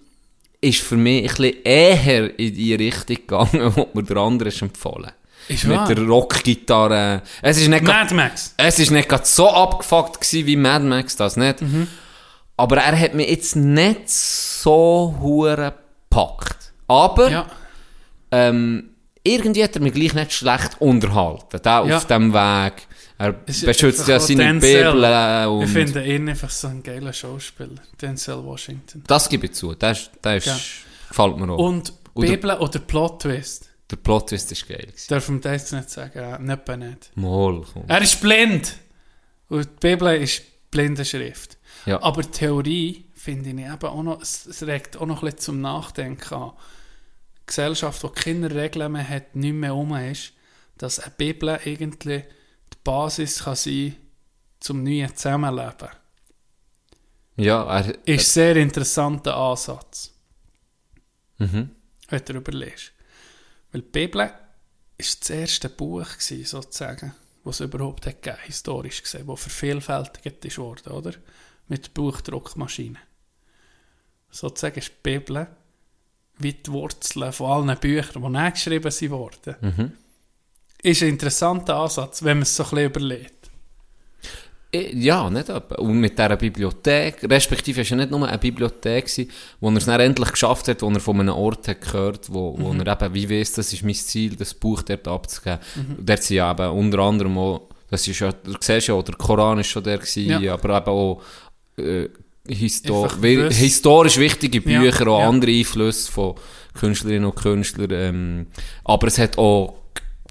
ist 0.62 0.80
für 0.82 0.96
mich 0.96 1.22
ein 1.22 1.28
bisschen 1.36 1.62
eher 1.64 2.38
in 2.38 2.54
die 2.54 2.74
Richtung 2.74 3.16
gegangen, 3.16 3.72
wo 3.76 3.88
mir 3.94 4.02
der 4.02 4.16
andere 4.18 4.48
ist 4.50 4.60
empfohlen. 4.60 5.10
Ist 5.48 5.64
Mit 5.64 5.76
wahr. 5.78 5.88
der 5.92 6.04
Rockgitarre. 6.04 7.22
Es 7.42 7.56
ist 7.58 7.68
nicht 7.68 7.84
grad- 7.84 8.04
Mad 8.10 8.14
Max. 8.14 8.54
es 8.56 8.78
ist 8.78 8.90
nicht 8.90 9.26
so 9.26 9.48
abgefuckt 9.50 10.20
gewesen 10.20 10.46
wie 10.46 10.56
Mad 10.56 10.84
Max, 10.84 11.16
das 11.16 11.36
nicht. 11.36 11.62
Mhm. 11.62 11.88
Aber 12.60 12.76
er 12.76 12.98
hat 12.98 13.14
mich 13.14 13.28
jetzt 13.30 13.56
nicht 13.56 14.08
so 14.08 15.16
hure 15.20 15.72
gepackt. 16.10 16.72
Aber 16.86 17.30
Ja. 17.30 17.46
ähm, 18.30 18.90
irgendwie 19.22 19.64
hat 19.64 19.74
er 19.76 19.82
mich 19.82 19.92
gleich 19.94 20.14
nicht 20.14 20.32
schlecht 20.32 20.80
unterhalten. 20.80 21.60
Der 21.62 21.84
Ja. 21.86 21.96
auf 21.96 22.06
dem 22.06 22.32
Weg. 22.32 22.86
Er 23.18 23.34
Es 23.46 23.64
beschützt 23.64 24.08
ja 24.08 24.18
seine. 24.18 24.54
Bibel 24.54 25.04
äh, 25.04 25.64
Ich 25.64 25.70
finde 25.70 26.04
ihn 26.04 26.28
einfach 26.28 26.50
so 26.50 26.68
ein 26.68 26.82
geiler 26.82 27.12
Schauspieler. 27.12 27.80
Denzel 28.00 28.42
Washington. 28.44 29.04
das 29.06 29.28
gebe 29.28 29.46
ich 29.46 29.52
zu. 29.52 29.74
Das, 29.74 30.00
ist- 30.00 30.10
das 30.22 30.36
ist, 30.38 30.46
Ja. 30.46 30.56
gefällt 31.08 31.36
mir 31.38 31.52
auch. 31.52 31.58
Und 31.58 31.92
Und 32.14 32.22
der- 32.26 32.30
Bibel 32.36 32.50
oder 32.52 32.78
Plot 32.78 33.22
Twist? 33.22 33.68
der 33.90 33.96
Plot-Twist 33.96 34.52
ist 34.52 34.68
geil. 34.68 34.78
gewesen. 34.86 35.08
Dürfen 35.08 35.42
wir 35.44 35.50
das 35.52 35.72
nicht 35.72 35.90
sagen? 35.90 36.12
Ja, 36.18 36.38
nicht 36.38 36.64
bei 36.64 36.76
nicht. 36.76 37.10
Mal, 37.16 37.62
komm. 37.72 37.84
Er 37.88 38.00
ist 38.02 38.20
blind. 38.20 38.74
Und 39.48 39.64
die 39.82 39.88
Bibel 39.88 40.14
ist 40.22 40.42
blinde 40.70 41.04
Schrift. 41.04 41.56
Ja. 41.86 42.02
Aber 42.02 42.23
die 42.23 42.31
Theorie 42.31 43.11
finde 43.15 43.51
ich 43.51 43.57
eben 43.57 43.85
auch 43.85 44.02
noch, 44.02 44.20
es, 44.20 44.62
regt 44.62 44.97
auch 44.97 45.07
noch 45.07 45.23
ein 45.23 45.27
bisschen 45.27 45.39
zum 45.40 45.61
Nachdenken 45.61 46.35
an. 46.35 46.43
Eine 46.43 46.52
Gesellschaft, 47.47 48.02
die 48.02 48.09
keine 48.09 48.55
Regeln 48.55 48.93
mehr 48.93 49.09
hat, 49.09 49.35
nicht 49.35 49.55
mehr 49.55 49.74
um 49.74 49.94
ist, 49.94 50.32
dass 50.78 51.01
eine 51.01 51.12
Bibel 51.16 51.59
irgendwie 51.65 52.24
die 52.73 52.78
Basis 52.85 53.44
kann 53.44 53.57
sein 53.57 53.97
zum 54.61 54.82
neuen 54.82 55.15
Zusammenleben. 55.15 55.89
Ja, 57.36 57.65
er, 57.65 57.94
Ist 58.07 58.07
ein 58.07 58.19
sehr 58.19 58.57
interessanter 58.57 59.36
Ansatz, 59.36 60.12
mhm. 61.39 61.70
wenn 62.09 62.24
du 62.24 62.32
überlegst. 62.35 62.93
Weil 63.73 63.82
die 63.82 63.89
Bibel 63.89 64.20
war 64.20 64.32
das 64.98 65.31
erste 65.31 65.69
Buch, 65.69 66.05
gewesen, 66.05 66.44
sozusagen, 66.44 67.15
was 67.44 67.61
es 67.61 67.66
überhaupt 67.66 68.07
hat 68.07 68.23
gegeben, 68.23 68.43
historisch 68.44 69.02
gesehen, 69.02 69.27
das 69.27 69.40
vervielfältigt 69.40 70.44
ist 70.44 70.59
worden, 70.59 70.93
oder? 70.93 71.15
Mit 71.70 71.94
Buchdruckmaschinen. 71.94 72.98
Sozusagen 74.30 74.78
ist 74.78 74.88
die 74.88 75.10
Bibel 75.10 75.47
wie 76.38 76.52
die 76.52 76.72
Wurzeln 76.72 77.32
von 77.32 77.68
allen 77.68 77.78
Büchern, 77.78 78.22
die 78.22 78.28
nicht 78.28 78.55
geschrieben 78.55 78.90
sind 78.90 79.10
worden. 79.10 79.55
Mhm. 79.60 79.92
Ist 80.82 81.02
ein 81.02 81.10
interessanter 81.10 81.76
Ansatz, 81.76 82.22
wenn 82.24 82.38
man 82.38 82.42
es 82.42 82.56
so 82.56 82.64
ein 82.64 82.70
bisschen 82.70 82.86
überlegt. 82.86 83.51
Eh, 84.72 84.97
Ja, 84.97 85.28
nicht 85.30 85.48
etwa. 85.48 85.74
Und 85.76 86.01
mit 86.01 86.18
dieser 86.18 86.36
Bibliothek, 86.36 87.22
respektive 87.30 87.82
es 87.82 87.90
war 87.90 87.98
ja 87.98 88.05
nicht 88.05 88.10
nur 88.10 88.26
eine 88.26 88.38
Bibliothek, 88.38 89.05
gewesen, 89.06 89.30
wo 89.60 89.68
er 89.70 89.76
es 89.76 89.84
dann 89.84 90.01
endlich 90.01 90.30
geschafft 90.32 90.66
hat, 90.68 90.80
wo 90.82 90.90
er 90.90 91.01
von 91.01 91.20
einem 91.20 91.34
Ort 91.34 91.68
hat 91.68 91.80
gehört, 91.82 92.32
wo, 92.32 92.56
wo 92.59 92.72
er 92.72 92.86
eben, 92.86 93.14
wie 93.14 93.30
weiss, 93.30 93.52
das 93.52 93.72
ist 93.72 93.82
mein 93.84 93.94
Ziel, 93.94 94.34
das 94.34 94.55
Buch 94.55 94.82
dort 94.82 95.06
abzugeben. 95.06 95.60
Und 95.98 96.09
dort 96.09 96.22
sind 96.22 96.36
ja 96.38 96.51
eben 96.51 96.70
unter 96.70 96.98
anderem 97.01 97.36
auch, 97.38 97.68
das 97.90 98.09
ist 98.09 98.18
ja, 98.20 98.32
du 98.32 98.55
siehst 98.60 98.86
ja, 98.88 99.02
der 99.02 99.14
Koran 99.16 99.59
ist 99.59 99.66
schon 99.68 99.82
der 99.84 99.98
gewesen, 99.98 100.40
Ja. 100.42 100.55
aber 100.55 100.78
eben 100.78 100.88
auch 100.88 101.22
äh, 101.78 102.09
histo 102.48 103.05
Einfach 103.05 103.22
wi- 103.22 103.38
wissen. 103.38 103.59
historisch 103.59 104.18
wichtige 104.18 104.59
Ja, 104.70 104.80
Bücher, 104.80 105.06
ja. 105.06 105.28
andere 105.28 105.51
Einflüsse 105.52 106.10
von 106.10 106.34
Künstlerinnen 106.74 107.26
und 107.26 107.36
Künstlern. 107.36 107.90
Ähm, 107.92 108.47
aber 108.84 109.06
es 109.09 109.18
hat 109.18 109.38
auch 109.38 109.74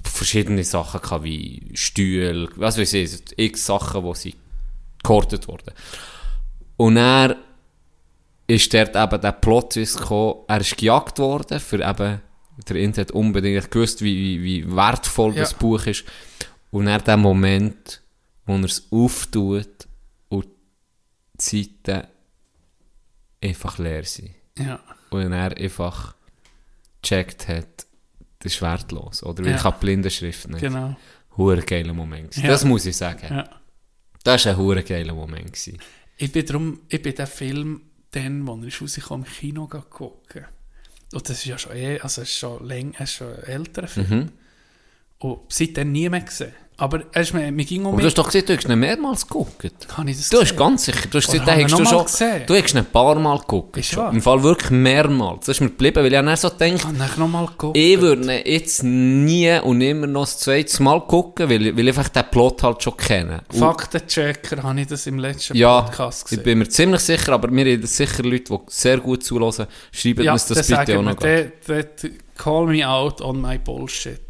verschiedene 0.04 0.64
Sachen 0.64 1.00
gehabt, 1.00 1.24
wie 1.24 1.70
Stühle, 1.74 2.48
was 2.56 2.78
weiß 2.78 2.92
ich, 2.94 3.20
x 3.36 3.66
Sachen, 3.66 4.04
die 4.04 4.14
sie 4.16 4.34
gehortet 5.02 5.46
wurden. 5.48 5.72
Und 6.76 6.96
er 6.96 7.36
ist 8.46 8.72
dort 8.74 8.96
eben 8.96 9.20
der 9.20 9.32
Plot-Twist 9.32 9.98
gekommen, 9.98 10.34
er 10.48 10.60
ist 10.60 10.76
gejagt 10.76 11.18
worden, 11.18 11.60
für 11.60 11.76
eben, 11.86 12.20
der 12.68 12.76
Int 12.76 12.98
hat 12.98 13.10
unbedingt 13.12 13.70
gewusst, 13.70 14.02
wie, 14.02 14.42
wie, 14.42 14.74
wertvoll 14.74 15.34
Ja. 15.34 15.40
das 15.40 15.54
Buch 15.54 15.86
ist. 15.86 16.04
Und 16.70 16.86
er 16.86 16.98
der 16.98 17.16
Moment, 17.16 18.00
wo 18.46 18.54
er 18.56 18.64
es 18.64 18.86
auftut 18.90 19.66
und 19.66 19.79
die 21.40 21.62
Seiten 21.84 22.06
einfach 23.42 23.78
leer 23.78 24.04
sind. 24.04 24.30
Ja. 24.58 24.80
Und 25.10 25.32
er 25.32 25.56
einfach 25.56 26.14
gecheckt 27.02 27.48
hat, 27.48 27.86
das 28.40 28.54
ist 28.54 28.62
wertlos. 28.62 29.22
Oder 29.22 29.44
weil 29.44 29.52
Ja. 29.52 29.56
ich 29.56 29.64
habe 29.64 29.78
blinde 29.80 30.10
Schrift 30.10 30.48
nicht. 30.48 30.60
Genau. 30.60 30.96
Hure 31.36 31.62
geiler 31.62 31.94
Moment. 31.94 32.36
Ja. 32.36 32.48
Das 32.48 32.64
muss 32.64 32.86
ich 32.86 32.96
sagen. 32.96 33.26
Ja. 33.30 33.48
Das 34.24 34.44
war 34.44 34.52
ein 34.52 34.58
hure 34.58 34.82
geiler 34.82 35.14
Moment. 35.14 35.46
Gewesen. 35.52 35.78
Ich 36.16 36.30
bin 36.32 36.44
drum, 36.44 36.80
ich 36.88 37.00
bin 37.00 37.14
den 37.14 37.26
Film, 37.26 37.82
dann, 38.10 38.46
wo 38.46 38.56
er 38.56 38.64
ist 38.64 38.82
rausgekommen, 38.82 39.26
im 39.26 39.32
Kino 39.32 39.66
gucken. 39.66 40.44
Und 41.12 41.28
das 41.28 41.38
ist 41.38 41.44
ja 41.46 41.58
schon, 41.58 41.72
eh, 41.76 41.98
also 42.00 42.22
ist 42.22 42.36
schon 42.36 42.66
länger, 42.66 43.00
ist 43.00 43.14
schon 43.14 43.34
ein 43.34 43.42
älterer 43.44 43.88
Film. 43.88 44.08
Mhm. 44.10 44.32
Und 45.18 45.40
seitdem 45.52 45.92
nie 45.92 46.08
mehr 46.08 46.20
gesehen. 46.20 46.52
Aber 46.80 47.02
er 47.12 47.20
ist 47.20 47.34
mir, 47.34 47.52
mir 47.52 47.64
ging 47.66 47.84
um 47.84 47.92
Aber 47.92 48.00
du 48.00 48.06
hast 48.06 48.14
doch 48.16 48.24
gesagt, 48.30 48.48
du 48.48 48.56
hast 48.56 48.66
ihn 48.66 48.78
mehrmals 48.78 49.26
geguckt. 49.28 49.86
kann 49.86 50.08
ich 50.08 50.16
das 50.16 50.30
Du 50.30 50.38
hast 50.38 50.44
gesehen? 50.44 50.56
ganz 50.58 50.84
sicher, 50.86 51.08
du 51.10 51.18
hast 51.18 51.26
gesagt, 51.30 51.46
den 51.48 51.58
ich 51.58 51.64
hast 51.64 51.78
du 51.78 51.84
schon, 51.84 52.04
gesehen? 52.04 52.42
du 52.46 52.54
hast 52.56 52.72
ihn 52.72 52.78
ein 52.78 52.84
paar 52.86 53.14
Mal 53.18 53.38
geguckt. 53.38 53.76
Ist 53.76 53.90
schon. 53.90 54.14
Im 54.14 54.22
Fall 54.22 54.42
wirklich 54.42 54.70
mehrmals. 54.70 55.40
Das 55.44 55.56
ist 55.56 55.60
mir 55.60 55.68
geblieben, 55.68 55.96
weil 55.98 56.06
ich 56.06 56.12
dann 56.12 56.36
so 56.36 56.48
gedacht, 56.48 56.84
Habe 56.86 57.04
ich 57.10 57.16
nochmal 57.18 57.46
geguckt. 57.46 57.76
ich 57.76 58.00
würde 58.00 58.22
ihn 58.34 58.42
jetzt 58.46 58.82
nie 58.82 59.58
und 59.60 59.80
immer 59.82 60.06
noch 60.06 60.22
das 60.22 60.38
zweite 60.38 60.82
Mal 60.82 61.00
gucken, 61.06 61.50
weil, 61.50 61.66
ich- 61.66 61.76
weil 61.76 61.88
ich 61.88 61.98
einfach 61.98 62.08
den 62.08 62.24
Plot 62.30 62.62
halt 62.62 62.82
schon 62.82 62.96
kenne. 62.96 63.42
Faktenchecker 63.50 64.62
habe 64.62 64.80
ich 64.80 64.86
das 64.86 65.06
im 65.06 65.18
letzten 65.18 65.56
Ja, 65.56 65.82
Podcast 65.82 66.22
ich 66.22 66.30
gesehen. 66.30 66.44
bin 66.44 66.58
mir 66.60 66.68
ziemlich 66.68 67.00
sicher, 67.02 67.32
aber 67.34 67.48
mir 67.50 67.64
haben 67.72 67.86
sicher 67.86 68.22
Leute, 68.22 68.44
die 68.54 68.58
sehr 68.68 68.98
gut 68.98 69.22
zulassen, 69.22 69.66
schreiben 69.92 70.28
uns 70.28 70.46
das 70.46 70.66
bitte 70.66 70.98
auch 70.98 71.02
noch. 71.02 71.20
wir, 71.22 71.52
der, 71.68 71.86
call 72.36 72.66
me 72.66 72.88
out 72.88 73.20
on 73.20 73.40
my 73.40 73.58
bullshit. 73.58 74.20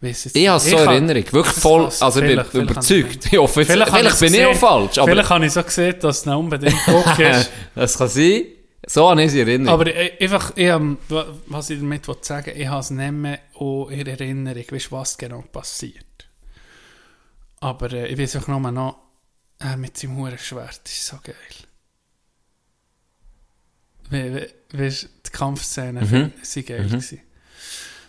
Weiss 0.00 0.26
Ich 0.26 0.46
habe 0.48 0.60
so 0.60 0.76
kann- 0.76 0.88
Erinnerung, 0.88 1.24
wirklich 1.32 1.54
das 1.54 1.58
voll, 1.62 1.84
also 2.00 2.20
ich 2.22 2.26
bin 2.52 2.62
überzeugt. 2.62 3.26
Ich 3.32 3.38
hoffe, 3.38 3.60
jetzt- 3.60 3.70
Vielleicht, 3.72 3.92
vielleicht, 3.92 4.20
bin 4.20 4.34
ich 4.34 4.46
auch 4.46 4.54
falsch, 4.54 4.98
aber 4.98 5.10
Vielleicht 5.10 5.30
habe 5.30 5.46
ich 5.46 5.52
so 5.52 5.62
gesehen, 5.62 5.96
dass 6.00 6.18
es 6.20 6.26
nicht 6.26 6.34
unbedingt 6.36 6.84
gut 6.86 7.18
ist. 7.18 7.50
das 7.74 7.98
kann 7.98 8.08
sein. 8.08 8.42
So 8.86 9.10
habe 9.10 9.22
ich 9.24 9.32
sie 9.32 9.40
Erinnerung. 9.40 9.80
Aber 9.80 9.86
ich, 9.94 10.20
einfach, 10.20 10.52
ich, 10.56 10.68
wa- 10.68 11.26
was 11.46 11.70
ich 11.70 11.80
damit 11.80 12.06
will 12.06 12.16
sagen 12.22 12.52
ich 12.56 12.66
habe 12.68 12.80
es 12.80 12.90
nicht 12.90 13.12
mehr 13.12 13.40
auch 13.56 13.88
in 13.90 14.06
Erinnerung, 14.06 14.64
weißt, 14.70 14.92
was 14.92 15.18
genau 15.18 15.42
passiert. 15.52 16.04
Aber 17.60 17.92
äh, 17.92 18.06
ich 18.06 18.18
weiß 18.18 18.36
auch 18.36 18.46
nur 18.46 18.60
noch, 18.70 18.98
er 19.58 19.76
mit 19.76 19.96
seinem 19.98 20.16
Hurenschwert 20.16 20.80
ist 20.84 21.06
so 21.06 21.16
geil. 21.22 21.34
Weißt, 24.72 25.08
die 25.26 25.30
Kampfszenen 25.30 26.08
Mhm. 26.08 26.32
sind 26.42 26.66
geil 26.66 26.84
gewesen. 26.84 27.20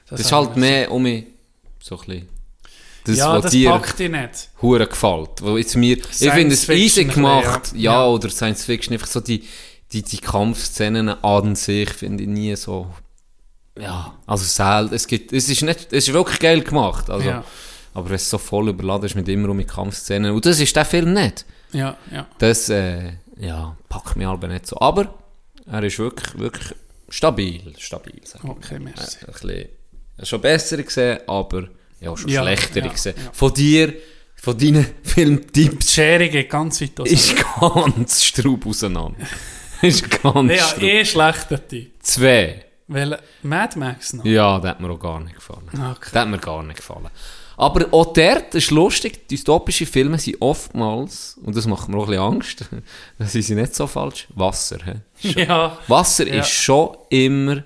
das 0.09 0.19
ist 0.21 0.31
habe 0.31 0.47
halt 0.47 0.57
mehr 0.57 0.91
um 0.91 1.03
mich, 1.03 1.25
so 1.89 1.99
ein 1.99 2.05
bisschen, 2.05 2.29
das, 3.05 3.17
ja, 3.17 3.33
was 3.33 3.43
das 3.43 3.51
dir 3.51 3.71
packt 3.71 3.99
dich 3.99 4.09
nicht. 4.11 4.49
hure 4.61 4.87
gefällt. 4.87 5.41
Wo 5.41 5.57
jetzt 5.57 5.75
mir, 5.75 5.97
ich 5.97 6.05
finde 6.31 6.53
es 6.53 6.67
easy 6.69 7.05
gemacht, 7.05 7.71
ja. 7.73 7.93
ja, 7.93 8.05
oder 8.05 8.29
Science 8.29 8.65
Fiction, 8.65 8.93
einfach 8.93 9.07
so 9.07 9.19
die, 9.19 9.43
die, 9.91 10.03
die 10.03 10.17
Kampfszenen 10.17 11.09
an 11.09 11.55
sich 11.55 11.89
finde 11.89 12.23
ich 12.23 12.29
nie 12.29 12.55
so, 12.55 12.87
ja, 13.77 14.13
also 14.27 14.43
selten, 14.43 14.93
es 14.93 15.07
gibt, 15.07 15.31
es 15.33 15.49
ist 15.49 15.61
nicht, 15.63 15.91
es 15.93 16.07
ist 16.07 16.13
wirklich 16.13 16.39
geil 16.39 16.61
gemacht, 16.61 17.09
also, 17.09 17.27
Ja. 17.27 17.43
aber 17.93 18.09
wenn 18.09 18.15
es 18.17 18.29
so 18.29 18.37
voll 18.37 18.69
überladen 18.69 19.05
ist 19.05 19.15
mit 19.15 19.27
immer 19.29 19.49
um 19.49 19.57
mit 19.57 19.69
Kampfszenen, 19.69 20.31
und 20.31 20.45
das 20.45 20.59
ist 20.59 20.75
der 20.75 20.85
Film 20.85 21.13
nicht. 21.13 21.45
Ja, 21.71 21.97
ja. 22.11 22.27
Das, 22.39 22.69
äh, 22.69 23.13
ja, 23.39 23.75
packt 23.87 24.15
mich 24.15 24.27
aber 24.27 24.47
nicht 24.47 24.67
so. 24.67 24.79
Aber 24.81 25.13
er 25.65 25.83
ist 25.83 25.97
wirklich, 25.99 26.37
wirklich 26.37 26.73
stabil, 27.09 27.73
stabil. 27.77 28.21
Okay, 28.43 28.79
merci. 28.79 29.17
Äh, 29.21 29.27
ein 29.27 29.31
bisschen, 29.33 29.69
schon 30.23 30.41
besser 30.41 30.77
gesehen, 30.83 31.19
aber 31.27 31.69
ja, 32.01 32.15
schon 32.17 32.29
Ja, 32.29 32.41
schlechter 32.43 32.81
ja, 32.85 32.91
gesehen. 32.91 33.15
ja. 33.17 33.29
Von 33.33 33.53
dir, 33.53 33.93
von 34.35 34.57
deinen 34.57 34.85
Die 35.05 35.09
Filmtipps 35.09 35.93
Schere 35.93 36.29
geht 36.29 36.49
ganz 36.49 36.81
weit 36.81 36.99
auseinander. 36.99 37.13
ist 37.13 37.35
ganz 37.59 38.23
straub 38.23 38.65
auseinander. 38.65 39.19
ist 39.81 40.09
ganz 40.21 40.51
Ja, 40.51 40.63
straub. 40.67 40.83
eh 40.83 41.05
schlechter 41.05 41.67
Typ. 41.67 41.91
Zwei. 42.01 42.65
Weil 42.87 43.19
Mad 43.43 43.77
Max 43.77 44.13
noch. 44.13 44.25
Ja, 44.25 44.57
das 44.59 44.71
hat 44.71 44.79
mir 44.81 44.89
auch 44.89 44.99
gar 44.99 45.19
nicht 45.19 45.35
gefallen. 45.35 45.67
Okay. 45.71 46.09
Das 46.11 46.21
hat 46.21 46.27
mir 46.27 46.39
gar 46.39 46.63
nicht 46.63 46.77
gefallen. 46.77 47.07
Aber 47.55 47.85
auch 47.93 48.13
dort 48.13 48.55
ist 48.55 48.71
lustig, 48.71 49.27
dystopische 49.27 49.85
Filme 49.85 50.17
sind 50.17 50.37
oftmals, 50.41 51.37
und 51.43 51.55
das 51.57 51.67
macht 51.67 51.89
mir 51.89 51.97
auch 51.97 52.03
ein 52.07 52.07
bisschen 52.09 52.23
Angst, 52.23 52.65
das 53.19 53.33
sind 53.33 53.41
sie 53.43 53.53
nicht 53.55 53.75
so 53.75 53.85
falsch, 53.85 54.27
Wasser. 54.33 54.77
He? 55.17 55.41
Ja. 55.41 55.77
Wasser 55.87 56.25
Ja. 56.25 56.35
ist 56.41 56.49
schon 56.49 56.95
immer 57.09 57.63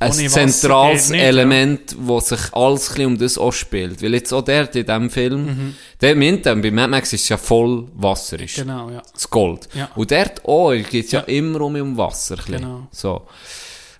ein 0.00 0.10
Wasser 0.10 0.28
zentrales 0.28 1.10
nicht, 1.10 1.20
ja. 1.20 1.26
Element, 1.26 1.96
wo 1.98 2.20
sich 2.20 2.52
alles 2.52 2.94
ein 2.96 3.06
um 3.06 3.18
das 3.18 3.36
auch 3.36 3.52
spielt. 3.52 4.02
Weil 4.02 4.14
jetzt 4.14 4.32
auch 4.32 4.42
dort 4.44 4.76
in 4.76 4.86
diesem 4.86 5.10
Film, 5.10 5.74
der 6.00 6.12
im 6.12 6.22
Intern, 6.22 6.62
bei 6.62 6.70
Mad 6.70 6.88
Max 6.88 7.12
ist 7.12 7.22
es 7.22 7.28
ja 7.28 7.36
voll 7.36 7.88
wasserisch. 7.94 8.56
Genau, 8.56 8.90
ja. 8.90 9.02
Das 9.12 9.28
Gold. 9.28 9.68
Ja. 9.74 9.90
Und 9.96 10.10
dort 10.10 10.44
auch 10.44 10.72
geht 10.72 11.06
es 11.06 11.12
ja. 11.12 11.20
Ja. 11.20 11.26
immer 11.26 11.62
um, 11.62 11.74
um 11.74 11.96
Wasser. 11.96 12.36
Genau. 12.46 12.86
So. 12.92 13.26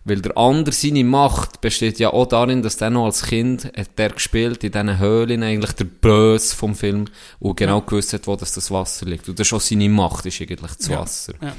Weil 0.05 0.23
der 0.23 0.39
andere, 0.39 0.75
seine 0.75 1.05
Macht 1.05 1.61
besteht 1.61 1.99
ja 1.99 2.13
auch 2.13 2.27
darin, 2.27 2.63
dass 2.63 2.77
der 2.79 2.89
noch 2.89 3.05
als 3.07 3.25
Kind 3.25 3.65
hat 3.77 3.99
der 3.99 4.11
gespielt 4.11 4.65
in 4.65 4.73
diesen 4.73 4.99
Höhlen, 4.99 5.43
eigentlich 5.43 5.73
der 5.73 5.85
Böse 5.85 6.57
vom 6.57 6.75
Film, 6.75 7.07
und 7.41 7.57
genau 7.57 7.83
gewusst 7.83 8.15
hat, 8.15 8.27
wo 8.27 8.35
das, 8.37 8.53
das 8.53 8.71
Wasser 8.71 9.05
liegt. 9.05 9.29
Und 9.29 9.39
das 9.39 9.49
ist 9.49 9.53
auch 9.53 9.61
seine 9.61 9.89
Macht, 9.91 10.25
ist 10.25 10.41
eigentlich 10.41 10.73
das 10.79 10.87
Ja. 10.87 11.01
Wasser. 11.01 11.35
Ja, 11.43 11.53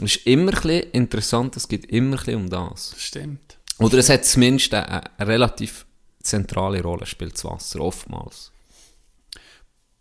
Es 0.00 0.16
ist 0.16 0.26
immer 0.26 0.52
ein 0.52 0.60
bisschen 0.60 0.90
interessant, 0.92 1.56
es 1.56 1.66
geht 1.66 1.86
immer 1.86 2.16
ein 2.18 2.24
bisschen 2.24 2.34
um 2.36 2.50
das 2.50 2.94
stimmt. 2.98 3.57
Oder 3.78 3.98
es 3.98 4.08
hat 4.08 4.24
zumindest 4.24 4.74
eine, 4.74 5.18
eine 5.18 5.28
relativ 5.28 5.86
zentrale 6.22 6.82
Rolle, 6.82 7.06
spielt 7.06 7.34
das 7.34 7.44
Wasser, 7.44 7.80
oftmals. 7.80 8.52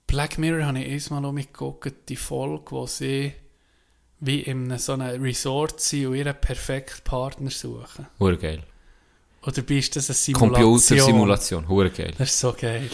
Black 0.08 0.38
Mirror 0.38 0.66
habe 0.66 0.80
ich 0.80 1.12
einmal 1.12 1.32
mitgeguckt, 1.34 2.10
die 2.10 2.16
Folge, 2.16 2.72
wo 2.72 2.88
sie 2.88 3.34
wie 4.20 4.42
in 4.42 4.76
so 4.80 4.94
einem 4.94 5.22
Resort 5.22 5.80
sind 5.80 6.08
und 6.08 6.16
ihren 6.16 6.36
perfekten 6.40 7.04
Partner 7.04 7.52
suchen. 7.52 8.08
Hure 8.20 8.38
geil. 8.38 8.64
Oder 9.46 9.62
bist 9.62 9.96
das 9.96 10.10
eine 10.10 10.16
Simulation? 10.16 10.54
Computersimulation, 10.54 11.68
hure 11.68 11.90
geil. 11.92 12.14
Das 12.18 12.30
ist 12.30 12.40
so 12.40 12.54
geil. 12.54 12.90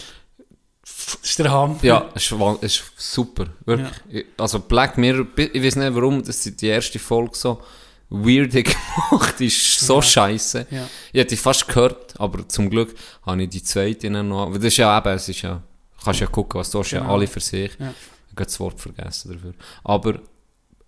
Das 0.82 1.18
ist 1.22 1.38
der 1.38 1.50
Hammer. 1.50 1.78
Ja, 1.82 2.10
es 2.14 2.30
ist, 2.30 2.62
ist 2.62 2.84
super. 2.96 3.46
Wirklich. 3.64 4.26
Also 4.36 4.60
Black 4.60 4.98
Mirror, 4.98 5.26
ich 5.36 5.62
weiß 5.62 5.76
nicht 5.76 5.94
warum, 5.94 6.22
dass 6.22 6.42
die 6.42 6.66
erste 6.66 6.98
Folge 6.98 7.36
so 7.36 7.62
weird 8.10 8.52
gemacht 9.10 9.40
ist. 9.40 9.80
So 9.80 9.96
Ja. 9.96 10.02
scheiße. 10.02 10.66
Ja. 10.70 10.86
Ich 11.12 11.20
hätte 11.20 11.36
fast 11.36 11.66
gehört, 11.68 12.18
aber 12.20 12.48
zum 12.48 12.70
Glück 12.70 12.94
habe 13.24 13.42
ich 13.42 13.48
die 13.50 13.62
zweite 13.62 14.10
noch. 14.10 14.46
weil 14.50 14.58
Das 14.58 14.64
ist 14.66 14.76
ja 14.78 14.96
eben, 14.98 15.08
es 15.08 15.28
ist 15.28 15.42
ja, 15.42 15.62
kannst 16.02 16.20
ja 16.20 16.26
gucken, 16.26 16.60
was 16.60 16.70
du 16.70 16.80
hast, 16.80 16.90
ja 16.92 17.00
Genau. 17.00 17.14
alle 17.14 17.26
für 17.26 17.40
sich. 17.40 17.72
Ja. 17.78 17.90
Ich 18.26 18.30
habe 18.36 18.44
das 18.44 18.60
Wort 18.60 18.80
vergessen 18.80 19.32
dafür. 19.32 19.54
Aber 19.84 20.18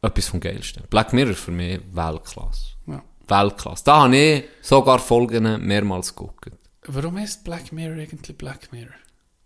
etwas 0.02 0.28
vom 0.28 0.40
Geilsten. 0.40 0.82
Black 0.90 1.12
Mirror 1.12 1.34
für 1.34 1.50
mich 1.52 1.80
Weltklasse. 1.92 2.66
Ja. 2.86 3.02
Weltklasse. 3.28 3.84
Da 3.84 4.02
habe 4.02 4.16
ich 4.16 4.44
sogar 4.62 4.98
Folgen 4.98 5.64
mehrmals 5.66 6.14
geguckt. 6.14 6.50
Warum 6.86 7.16
ist 7.18 7.42
Black 7.44 7.72
Mirror 7.72 7.96
eigentlich 8.00 8.36
Black 8.36 8.72
Mirror? 8.72 8.94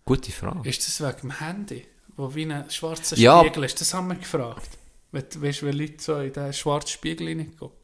Gute 0.04 0.32
Frage. 0.32 0.68
Ist 0.68 0.86
das 0.86 1.00
wegen 1.00 1.20
dem 1.28 1.38
Handy, 1.40 1.86
wo 2.16 2.34
wie 2.34 2.44
ein 2.50 2.68
schwarzer 2.68 3.16
Ja. 3.16 3.40
Spiegel 3.40 3.64
ist? 3.64 3.80
Das 3.80 3.94
haben 3.94 4.08
wir 4.08 4.16
gefragt. 4.16 4.68
Wenn, 5.12 5.24
weißt 5.42 5.62
du, 5.62 5.66
wenn 5.66 5.76
Leute 5.78 5.94
so 6.02 6.16
in 6.18 6.32
diesen 6.32 6.52
schwarzen 6.52 6.88
Spiegel 6.90 7.26
reingucken? 7.28 7.76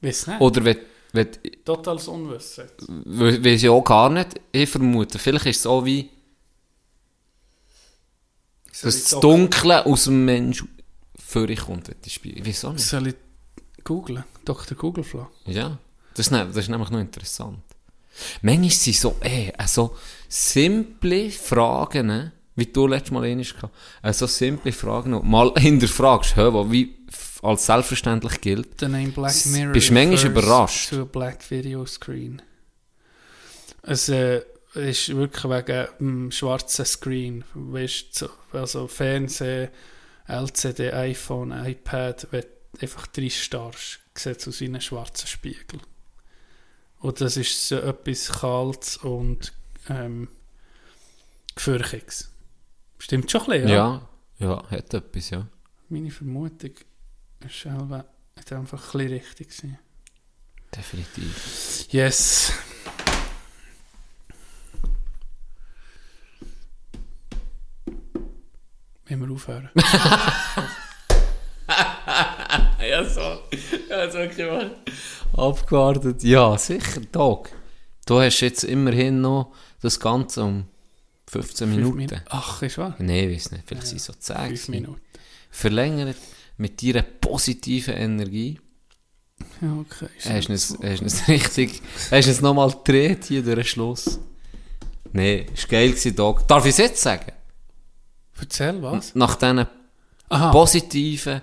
Weiss 0.00 0.26
nicht. 0.26 0.40
Oder 0.40 0.64
wenn, 0.64 0.76
wenn, 1.12 1.28
Totales 1.64 2.06
Unwissen. 2.08 2.66
We- 3.04 3.44
Weiß 3.44 3.62
ich 3.62 3.68
auch 3.68 3.82
gar 3.82 4.08
nicht. 4.10 4.40
Ich 4.52 4.68
vermute, 4.70 5.18
vielleicht 5.18 5.46
ist 5.46 5.58
es 5.60 5.66
auch 5.66 5.84
wie, 5.84 6.08
dass 8.70 8.80
das 8.82 9.20
Dunkle 9.20 9.84
aus 9.86 10.04
dem 10.04 10.24
Mensch 10.24 10.64
vorkommt, 11.18 11.88
wenn 11.88 11.96
die 12.04 12.10
Spiegel. 12.10 12.44
Wieso 12.44 12.72
nicht? 12.72 12.84
Soll 12.84 13.08
ich 13.08 13.14
googlen? 13.84 14.24
Dr. 14.44 14.76
Googleflow. 14.76 15.26
Ja, 15.46 15.78
das 16.14 16.26
ist, 16.26 16.30
ne- 16.32 16.46
das 16.46 16.56
ist 16.56 16.68
nämlich 16.68 16.90
noch 16.90 17.00
interessant. 17.00 17.58
Manchmal 18.42 18.70
sind 18.70 18.96
so, 18.96 19.16
eh, 19.22 19.52
so 19.66 19.96
simple 20.28 21.30
Fragen, 21.30 22.06
ne? 22.06 22.32
Wie 22.60 22.66
du 22.66 22.86
letztes 22.86 23.10
Mal 23.10 23.24
einmal 23.24 23.44
gehabt 23.44 23.74
äh, 24.02 24.12
so 24.12 24.26
simple 24.26 24.70
Fragen, 24.70 25.20
die 25.20 25.26
mal 25.26 25.52
hinterfragst, 25.58 26.36
hä, 26.36 26.48
wo 26.52 26.70
wie 26.70 26.94
als 27.42 27.66
selbstverständlich 27.66 28.40
gilt. 28.40 28.80
The 28.80 28.86
name 28.86 29.08
Black 29.08 29.34
Mirror 29.46 29.72
bist 29.72 29.90
manchmal 29.90 30.30
überrascht. 30.30 30.90
To 30.90 31.02
a 31.02 31.04
black 31.04 31.50
video 31.50 31.86
screen. 31.86 32.42
Es 33.82 34.08
äh, 34.08 34.42
ist 34.74 35.14
wirklich 35.16 35.44
wegen 35.44 35.88
dem 35.98 36.30
schwarzen 36.30 36.84
Screen. 36.84 37.44
Weißt, 37.54 38.14
so, 38.14 38.28
also 38.52 38.86
Fernsehen, 38.86 39.70
LCD, 40.26 40.92
iPhone, 40.92 41.52
iPad, 41.52 42.28
wenn 42.30 42.42
du 42.42 42.82
einfach 42.82 43.06
drei 43.06 43.30
starrst, 43.30 44.00
sieht 44.14 44.38
es 44.38 44.48
aus 44.48 44.60
wie 44.60 44.66
einen 44.66 44.80
schwarzen 44.80 45.26
Spiegel. 45.26 45.80
Und 46.98 47.20
das 47.20 47.36
ist 47.36 47.68
so 47.68 47.76
etwas 47.76 48.28
Kaltes 48.28 48.98
und 48.98 49.54
ähm, 49.88 50.28
Gefürchiges. 51.54 52.29
Stimmt 53.00 53.30
schon 53.30 53.40
ein 53.42 53.46
bisschen, 53.46 53.68
Ja. 53.68 54.06
ja, 54.38 54.62
hat 54.70 54.92
etwas, 54.92 55.30
ja. 55.30 55.46
Meine 55.88 56.10
Vermutung 56.10 56.72
ist 57.44 57.66
einfach 57.66 58.04
ein 58.04 58.52
bisschen 58.52 59.00
richtig 59.08 59.48
gewesen. 59.48 59.78
Definitiv. 60.76 61.86
Yes. 61.90 62.52
Wenn 69.06 69.20
wir 69.20 69.30
aufhören. 69.34 69.70
Ja, 72.82 73.04
so. 73.04 73.20
Ja, 73.88 74.10
so 74.10 74.18
okay, 74.18 74.70
Abgewartet. 75.36 76.24
Ja, 76.24 76.56
sicher, 76.58 77.02
Tag. 77.12 77.52
Du 78.06 78.18
hast 78.20 78.40
jetzt 78.40 78.64
immerhin 78.64 79.20
noch 79.20 79.52
das 79.80 80.00
Ganze 80.00 80.42
um 80.42 80.64
15 81.30 81.68
Fünf 81.68 81.76
Minuten. 81.76 81.96
Minuten. 81.96 82.20
Ach, 82.28 82.62
ist 82.62 82.78
wahr? 82.78 82.96
Nein, 82.98 83.30
ich 83.30 83.36
weiß 83.36 83.52
nicht. 83.52 83.64
Vielleicht 83.66 83.86
sind 83.86 83.98
es 83.98 84.04
so 84.06 84.12
10. 84.12 84.36
Fünf 84.36 84.48
gewesen. 84.48 84.70
Minuten. 84.72 85.00
Verlängert 85.50 86.16
mit 86.56 86.82
deiner 86.82 87.02
positiven 87.02 87.94
Energie. 87.94 88.58
Ja, 89.60 89.76
okay. 89.78 90.08
Ist 90.18 90.28
Hast 90.28 90.48
du 90.48 90.52
nicht 90.52 91.02
es, 91.06 91.20
es 91.22 91.28
richtig, 91.28 91.82
hast 92.10 92.26
du 92.26 92.30
es 92.32 92.40
nochmal 92.40 92.70
gedreht 92.70 93.26
hier 93.26 93.42
durch 93.42 93.54
den 93.54 93.64
Schluss? 93.64 94.18
Nein, 95.12 95.46
ist 95.54 95.68
geil 95.68 95.90
gewesen, 95.90 96.16
Doc. 96.16 96.46
Darf 96.48 96.64
ich 96.66 96.70
es 96.72 96.78
jetzt 96.78 97.02
sagen? 97.02 97.32
Erzähl 98.38 98.82
was? 98.82 99.14
Nach 99.14 99.34
diesen 99.36 99.66
Aha. 100.28 100.50
positiven 100.50 101.42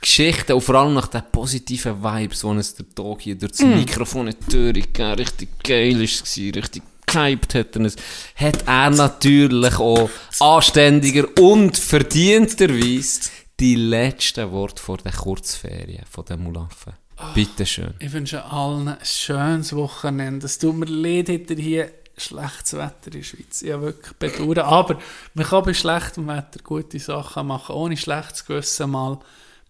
Geschichten 0.00 0.52
und 0.52 0.60
vor 0.62 0.76
allem 0.76 0.94
nach 0.94 1.08
den 1.08 1.22
positiven 1.30 2.02
Vibes, 2.02 2.40
die 2.40 2.46
uns 2.46 2.74
der 2.74 2.88
Tag 2.88 3.20
hier 3.20 3.36
durch 3.36 3.52
das 3.52 3.60
Mm. 3.62 3.74
Mikrofon 3.74 4.28
in 4.28 4.36
die 4.40 4.46
Tür 4.50 4.72
gegeben 4.72 5.12
richtig 5.12 5.62
geil 5.62 6.02
es, 6.02 6.36
richtig 6.36 6.82
gehypt 7.12 7.54
hat 7.54 7.76
er 7.76 7.82
es, 7.82 7.96
hat 8.36 8.66
er 8.66 8.90
natürlich 8.90 9.78
auch 9.78 10.10
anständiger 10.38 11.26
und 11.38 11.76
verdienterweise 11.76 13.30
die 13.58 13.76
letzten 13.76 14.50
Worte 14.52 14.82
vor 14.82 14.98
der 14.98 15.12
Kurzferien 15.12 16.04
von 16.10 16.24
den 16.24 16.42
Mulaffen. 16.42 16.94
Ah. 17.16 17.32
Bitteschön. 17.34 17.94
Ich 17.98 18.12
wünsche 18.12 18.42
allen 18.44 18.88
ein 18.88 18.98
schönes 19.02 19.74
Wochenende. 19.74 20.46
Es 20.46 20.58
tut 20.58 20.74
mir 20.74 20.86
leid, 20.86 21.28
hinter 21.28 21.54
hier 21.54 21.90
schlechtes 22.16 22.74
Wetter 22.74 23.06
in 23.06 23.12
der 23.12 23.22
Schweiz. 23.22 23.60
Ja, 23.60 23.80
wirklich 23.80 24.14
bedauern. 24.14 24.58
Aber 24.58 24.98
man 25.34 25.46
kann 25.46 25.64
bei 25.64 25.74
schlechtem 25.74 26.26
Wetter 26.28 26.60
gute 26.62 26.98
Sachen 26.98 27.46
machen, 27.46 27.74
ohne 27.74 27.96
schlechtes 27.96 28.44
Gewissen 28.44 28.90
mal 28.90 29.18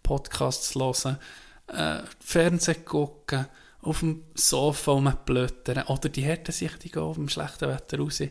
Podcasts 0.03 0.75
hören, 0.75 1.19
äh, 1.69 1.99
Fernsehen 2.21 2.85
gucken, 2.85 3.47
auf 3.82 4.01
dem 4.01 4.24
Sofa 4.35 4.93
rumblöttern 4.93 5.86
oder 5.86 6.09
die 6.09 6.23
Härten 6.23 6.52
sich 6.52 6.78
gehen 6.78 7.02
auf 7.02 7.16
dem 7.16 7.28
schlechten 7.28 7.69
Wetter 7.69 7.98
raus. 7.98 8.23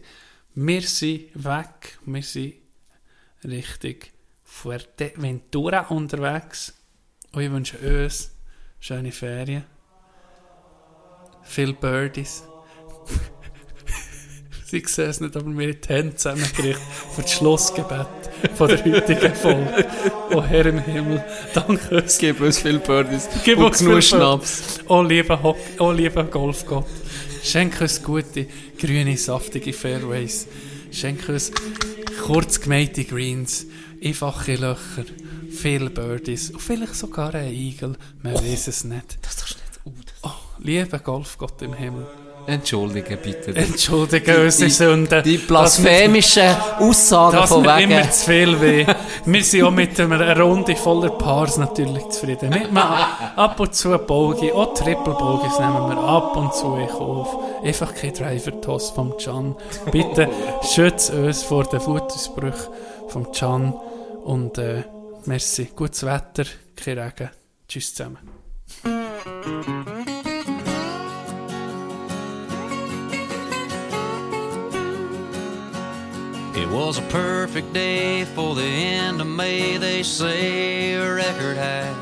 Wir 0.55 0.81
sind 0.81 1.31
weg, 1.33 1.99
wir 2.05 2.23
sind 2.23 2.55
richtig 3.43 4.11
Fuerteventura 4.43 5.87
unterwegs. 5.87 6.73
Und 7.31 7.41
ich 7.41 7.51
wünsche 7.51 7.77
uns 7.77 8.31
schöne 8.79 9.11
Ferien. 9.11 9.65
Viele 11.43 11.73
Birdies. 11.73 12.43
Sie 14.69 14.83
sehen 14.85 15.09
es 15.09 15.19
nicht, 15.19 15.35
aber 15.35 15.47
wir 15.57 15.67
haben 15.67 15.81
die 15.81 15.89
Hände 15.89 16.15
zusammengerichtet 16.15 16.77
für 17.15 17.23
das 17.23 17.31
Schlussgebet 17.31 18.07
von 18.53 18.67
der 18.67 18.85
heutigen 18.85 19.33
Folge. 19.33 19.87
Oh 20.31 20.43
Herr 20.43 20.65
im 20.67 20.77
Himmel, 20.77 21.23
danke 21.55 21.97
uns. 21.97 22.19
Gib 22.19 22.39
uns 22.39 22.59
viel 22.59 22.77
Birdies 22.77 23.27
Gib 23.43 23.57
und 23.57 23.65
uns 23.65 23.79
genug 23.79 24.03
Schnaps. 24.03 24.79
Oh 24.87 25.01
lieber, 25.01 25.41
Hock 25.41 25.57
oh 25.79 25.91
lieber 25.91 26.23
Golfgott, 26.23 26.85
schenk 27.41 27.81
uns 27.81 28.03
gute, 28.03 28.45
grüne, 28.77 29.17
saftige 29.17 29.73
Fairways. 29.73 30.47
Schenk 30.91 31.27
uns 31.29 31.51
kurz 32.21 32.61
gemähte 32.61 33.05
Greens, 33.05 33.65
einfache 34.03 34.53
Löcher, 34.53 35.05
viele 35.49 35.89
Birdies 35.89 36.51
und 36.51 36.61
vielleicht 36.61 36.95
sogar 36.95 37.33
ein 37.33 37.51
Igel. 37.51 37.95
Man 38.21 38.35
weiß 38.35 38.67
es 38.67 38.83
nicht. 38.83 39.17
Das 39.23 39.37
du 39.37 39.45
nicht 39.45 40.05
Oh, 40.21 40.29
lieber 40.59 40.99
Golfgott 40.99 41.59
im 41.63 41.73
Himmel. 41.73 42.05
Entschuldige 42.49 43.17
bitte. 43.17 43.55
Entschuldige 43.55 44.43
unsere 44.43 44.69
Sünden. 44.69 45.23
Die 45.23 45.37
blasphemischen 45.37 46.55
Aussagen 46.79 47.37
Das 47.37 47.49
von 47.49 47.63
wegen. 47.63 47.91
immer 47.91 48.09
zu 48.09 48.25
viel 48.31 48.59
weh. 48.61 48.85
Wir 49.25 49.43
sind 49.43 49.63
auch 49.63 49.71
mit 49.71 49.99
einer 49.99 50.39
Runde 50.39 50.75
voller 50.75 51.11
Paars 51.11 51.57
natürlich 51.57 52.07
zufrieden. 52.09 52.49
Mit 52.49 52.65
einem 52.65 52.77
ab 52.77 53.59
und 53.59 53.75
zu 53.75 53.97
Bogi, 53.97 54.51
auch 54.51 54.73
Triple 54.73 55.13
Bogies 55.13 55.59
nehmen 55.59 55.89
wir 55.89 55.97
ab 55.97 56.35
und 56.35 56.53
zu 56.53 56.75
in 56.75 56.87
Kauf. 56.87 57.37
Einfach 57.63 57.93
kein 57.93 58.13
Driver-Toss 58.13 58.89
vom 58.91 59.15
Can. 59.17 59.55
Bitte 59.91 60.27
schützt 60.73 61.11
uns 61.11 61.43
vor 61.43 61.65
den 61.65 61.79
Fußausbrüchen 61.79 62.67
vom 63.07 63.31
Can. 63.31 63.73
Und 64.23 64.57
äh, 64.57 64.83
merci. 65.25 65.69
Gutes 65.75 66.03
Wetter, 66.03 66.45
kein 66.75 66.97
Regen. 66.97 67.29
Tschüss 67.67 67.93
zusammen. 67.93 68.17
It 76.69 76.73
was 76.73 76.99
a 76.99 77.01
perfect 77.09 77.73
day 77.73 78.25
for 78.25 78.53
the 78.53 78.61
end 78.61 79.19
of 79.21 79.25
May, 79.25 79.77
they 79.77 80.03
say 80.03 80.93
a 80.93 81.15
record 81.15 81.57
high. 81.57 81.95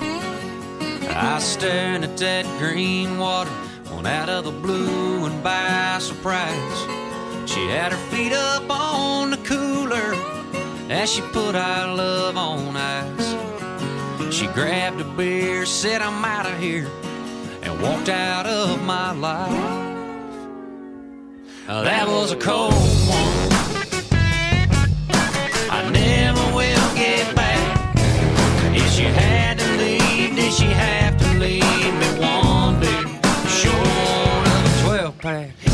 I 1.08 1.40
staring 1.40 2.04
at 2.04 2.18
that 2.18 2.46
green 2.60 3.18
water, 3.18 3.50
one 3.90 4.06
out 4.06 4.28
of 4.28 4.44
the 4.44 4.52
blue 4.52 5.24
and 5.24 5.42
by 5.42 6.00
surprise. 6.02 6.80
She 7.50 7.66
had 7.68 7.94
her 7.94 7.98
feet 8.12 8.34
up 8.34 8.70
on 8.70 9.32
the 9.32 9.38
cooler 9.38 10.14
as 10.92 11.14
she 11.14 11.22
put 11.22 11.56
our 11.56 11.96
love 11.96 12.36
on 12.36 12.76
ice. 12.76 14.36
She 14.36 14.48
grabbed 14.48 15.00
a 15.00 15.06
beer, 15.06 15.66
said, 15.66 16.02
I'm 16.02 16.26
out 16.26 16.46
of 16.46 16.60
here, 16.60 16.92
and 17.62 17.82
walked 17.82 18.10
out 18.10 18.46
of 18.46 18.84
my 18.84 19.12
life. 19.14 19.86
That 21.68 22.10
was 22.10 22.34
a 22.34 22.36
cold 22.36 22.74
one. 22.74 23.37
I 25.78 25.90
never 25.92 26.56
will 26.56 26.96
get 26.96 27.36
back. 27.36 27.96
If 28.76 28.90
she 28.90 29.04
had 29.04 29.60
to 29.60 29.78
leave, 29.78 30.36
did 30.36 30.52
she 30.52 30.66
have 30.66 31.16
to 31.20 31.28
leave 31.38 31.94
me 32.00 32.08
a 32.08 32.18
12 34.84 35.18
pack. 35.20 35.67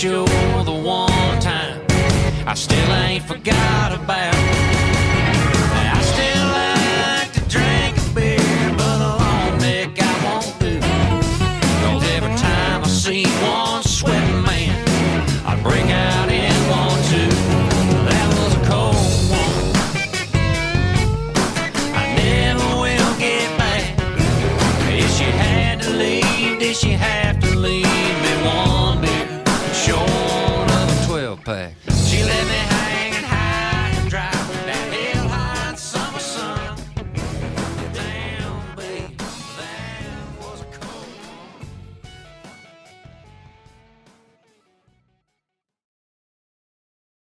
Sure 0.00 0.24
the 0.64 0.72
one 0.72 1.38
time 1.40 1.78
I 2.46 2.54
still 2.54 2.90
ain't 3.04 3.22
forgot 3.22 3.92
about. 3.92 4.34
I 5.92 6.00
still 6.12 6.46
like 6.60 7.30
to 7.34 7.42
drink 7.50 7.98
beer, 8.14 8.74
but 8.78 8.98
a 8.98 9.12
long 9.20 9.58
neck 9.58 9.90
I 10.00 10.24
won't 10.24 10.46
every 12.16 12.34
time 12.36 12.82
I 12.82 12.88
see 12.88 13.26
one 13.42 13.82
sweating 13.82 14.42
man, 14.42 14.74
I 15.44 15.60
out 15.90 15.99
pay. 31.50 31.74